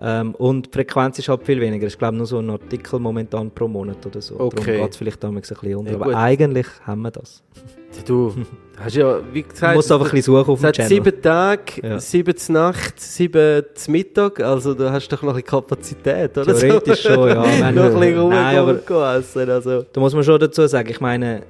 Ähm, 0.00 0.34
und 0.36 0.66
die 0.66 0.70
Frequenz 0.70 1.18
ist 1.18 1.28
halt 1.28 1.42
viel 1.44 1.60
weniger. 1.60 1.86
Ich 1.88 1.98
glaube 1.98 2.16
nur 2.16 2.26
so 2.26 2.38
ein 2.38 2.48
Artikel 2.50 3.00
momentan 3.00 3.50
pro 3.50 3.66
Monat 3.66 4.04
oder 4.06 4.20
so. 4.20 4.38
Okay. 4.38 4.56
Darum 4.64 4.80
geht 4.82 4.90
es 4.92 4.96
vielleicht 4.96 5.24
damals 5.24 5.50
ein 5.50 5.58
bisschen 5.60 5.76
unter. 5.76 5.90
Ja, 5.92 5.96
aber 6.00 6.16
eigentlich 6.16 6.66
haben 6.86 7.02
wir 7.02 7.10
das. 7.10 7.42
Du 8.06 8.32
hast 8.80 8.94
ja, 8.94 9.18
wie 9.32 9.42
Du 9.42 9.48
gesagt... 9.48 9.74
musst 9.74 9.90
einfach 9.90 10.06
ein 10.06 10.10
bisschen 10.12 10.34
suchen 10.36 10.50
auf 10.52 10.60
dem 10.60 10.72
Channel. 10.72 10.88
sieben 10.88 11.20
Tage, 11.22 11.62
Ja. 11.82 11.98
sieben 11.98 12.36
zur 12.36 12.52
Nacht, 12.52 13.00
sieben 13.00 13.64
zum 13.74 13.92
Mittag, 13.92 14.40
also 14.40 14.74
du 14.74 14.88
hast 14.88 15.08
doch 15.08 15.22
noch 15.22 15.30
ein 15.30 15.42
bisschen 15.42 15.48
Kapazität, 15.48 16.38
oder? 16.38 16.54
Theoretisch 16.54 17.02
schon, 17.02 17.28
ja. 17.28 17.42
Wenn- 17.60 17.74
noch 17.74 17.84
ein 17.86 17.94
bisschen 17.98 18.28
Nein, 18.28 18.56
aber- 18.58 18.72
rumgehen 18.76 19.18
essen, 19.20 19.50
also... 19.50 19.82
Da 19.92 20.00
muss 20.00 20.14
man 20.14 20.22
schon 20.22 20.38
dazu 20.38 20.64
sagen, 20.68 20.88
ich 20.90 21.00
meine, 21.00 21.42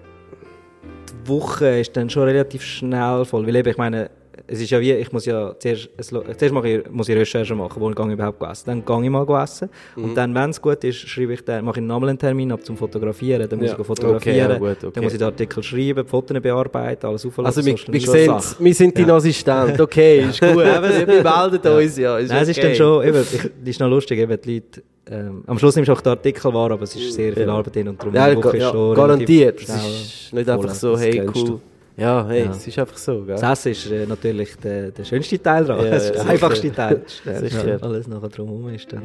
die 1.25 1.29
Woche 1.29 1.81
ist 1.81 1.95
dann 1.97 2.09
schon 2.09 2.23
relativ 2.23 2.63
schnell 2.63 3.25
voll. 3.27 3.47
Weil 3.47 3.57
eben, 3.57 3.69
ich 3.69 3.77
meine, 3.77 4.11
es 4.51 4.61
ist 4.61 4.71
ja 4.71 4.81
wie, 4.81 4.93
ich 4.93 5.13
muss 5.13 5.27
ja 5.27 5.55
zuerst, 5.59 5.91
es, 5.99 6.09
zuerst 6.09 6.53
mache 6.53 6.69
ich, 6.69 6.91
muss 6.91 7.09
ich 7.09 7.17
Recherche 7.17 7.55
machen, 7.55 7.81
wo 7.81 7.91
ich 7.91 7.95
gehe 7.97 8.13
überhaupt 8.13 8.43
essen. 8.43 8.65
Dann 8.67 8.85
gehe 8.85 9.05
ich 9.05 9.11
mal 9.11 9.43
essen. 9.43 9.69
Mhm. 9.95 10.05
Und 10.05 10.15
dann, 10.15 10.35
wenn 10.35 10.51
es 10.51 10.61
gut 10.61 10.83
ist, 10.85 10.97
schreibe 11.07 11.35
ich 11.35 11.45
dann, 11.45 11.65
mache 11.67 11.81
ich 11.81 11.87
nochmal 11.87 12.09
einen 12.09 12.19
Termin 12.19 12.51
ab 12.51 12.65
zum 12.65 12.77
Fotografieren. 12.77 13.47
Dann 13.49 13.59
muss 13.59 13.69
Ja. 13.69 13.79
ich 13.79 13.87
fotografieren. 13.87 14.47
Okay, 14.47 14.53
ja, 14.55 14.59
gut, 14.59 14.85
okay. 14.85 14.91
Dann 14.95 15.05
muss 15.05 15.13
ich 15.13 15.19
den 15.19 15.27
Artikel 15.27 15.63
schreiben, 15.63 16.03
die 16.03 16.09
Fotos 16.09 16.41
bearbeiten, 16.41 17.07
alles 17.07 17.27
aufladen. 17.27 17.47
Also 17.47 17.65
wir, 17.65 17.77
wir, 17.77 18.01
sehen, 18.01 18.35
wir 18.59 18.75
sind 18.75 18.99
dein 18.99 19.11
Assistent, 19.11 19.81
okay, 19.81 20.21
ist 20.31 20.41
gut. 20.41 20.57
wir 20.57 20.81
melden 20.81 21.73
uns 21.77 21.99
ja, 21.99 22.17
ist 22.19 22.31
Nein, 22.31 22.43
es 22.43 22.49
ist 22.49 22.59
okay. 22.59 22.67
dann 22.69 22.77
schon, 22.77 23.07
eben, 23.07 23.21
ich, 23.21 23.43
das 23.43 23.69
ist 23.69 23.81
noch 23.81 23.91
lustig, 23.91 24.19
eben 24.19 24.41
die 24.41 24.55
Leute, 24.55 24.83
ähm, 25.11 25.43
am 25.47 25.59
Schluss 25.59 25.75
nimmst 25.77 25.89
du 25.89 25.93
auch 25.93 26.01
den 26.01 26.11
Artikel 26.11 26.53
wahr, 26.53 26.71
aber 26.71 26.83
es 26.85 26.97
ist 26.97 27.13
sehr 27.13 27.33
viel 27.35 27.49
Arbeit 27.49 27.75
drin 27.77 27.89
und 27.89 28.01
darum 28.01 28.15
Ja, 28.15 28.35
Woche 28.37 28.57
ja, 28.59 28.73
garantiert. 28.95 29.61
Es 29.63 29.69
ist 29.69 30.33
nicht 30.33 30.49
einfach 30.49 30.75
so, 30.75 30.99
hey, 30.99 31.23
cool. 31.35 31.45
du. 31.45 31.61
Ja, 31.99 32.27
hey, 32.29 32.45
Ja. 32.45 32.51
es 32.53 32.67
ist 32.67 32.79
einfach 32.79 32.97
so, 32.97 33.23
gell? 33.25 33.37
Das 33.41 33.67
Essen 33.67 33.73
ist 33.73 33.91
äh, 33.91 34.07
natürlich 34.07 34.57
der, 34.57 34.93
der 34.93 35.05
schönste 35.05 35.43
Teil 35.43 35.65
daran. 35.65 35.85
Ja, 35.85 35.91
das 35.95 36.05
ist 36.11 36.15
der 36.15 36.27
einfachste 36.27 36.73
Teil. 36.73 37.03
Sicher. 37.25 37.79
Alles 37.83 38.07
nachher 38.07 38.29
drumherum 38.29 38.69
ist 38.73 38.93
dann. 38.93 39.03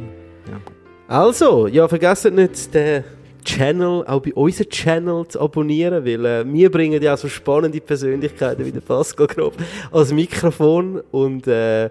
Ja. 0.47 0.61
Also, 1.07 1.67
ja, 1.67 1.87
vergesst 1.87 2.31
nicht, 2.31 2.73
den 2.73 3.03
Channel, 3.43 4.05
auch 4.07 4.21
bei 4.21 4.33
unserem 4.33 4.69
Channel 4.69 5.27
zu 5.27 5.41
abonnieren, 5.41 6.05
weil 6.05 6.25
äh, 6.25 6.45
wir 6.53 6.71
bringen 6.71 7.01
ja 7.01 7.15
auch 7.15 7.17
so 7.17 7.27
spannende 7.27 7.81
Persönlichkeiten 7.81 8.63
wie 8.65 8.71
der 8.71 8.81
Pascal 8.81 9.27
Grob 9.27 9.55
als 9.91 10.13
Mikrofon 10.13 11.01
und 11.11 11.47
äh, 11.47 11.89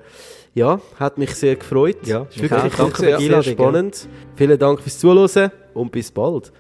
ja, 0.55 0.81
hat 0.99 1.19
mich 1.19 1.35
sehr 1.35 1.57
gefreut. 1.57 1.97
Ja, 2.07 2.27
ist 2.31 2.41
wirklich. 2.41 2.75
Danke 2.75 2.95
für 2.97 3.03
die 3.03 3.09
sehr 3.09 3.19
Einladung, 3.19 3.53
spannend. 3.53 4.09
Vielen 4.37 4.59
Dank 4.59 4.81
fürs 4.81 4.99
Zuhören 4.99 5.51
und 5.75 5.91
bis 5.93 6.11
bald. 6.11 6.53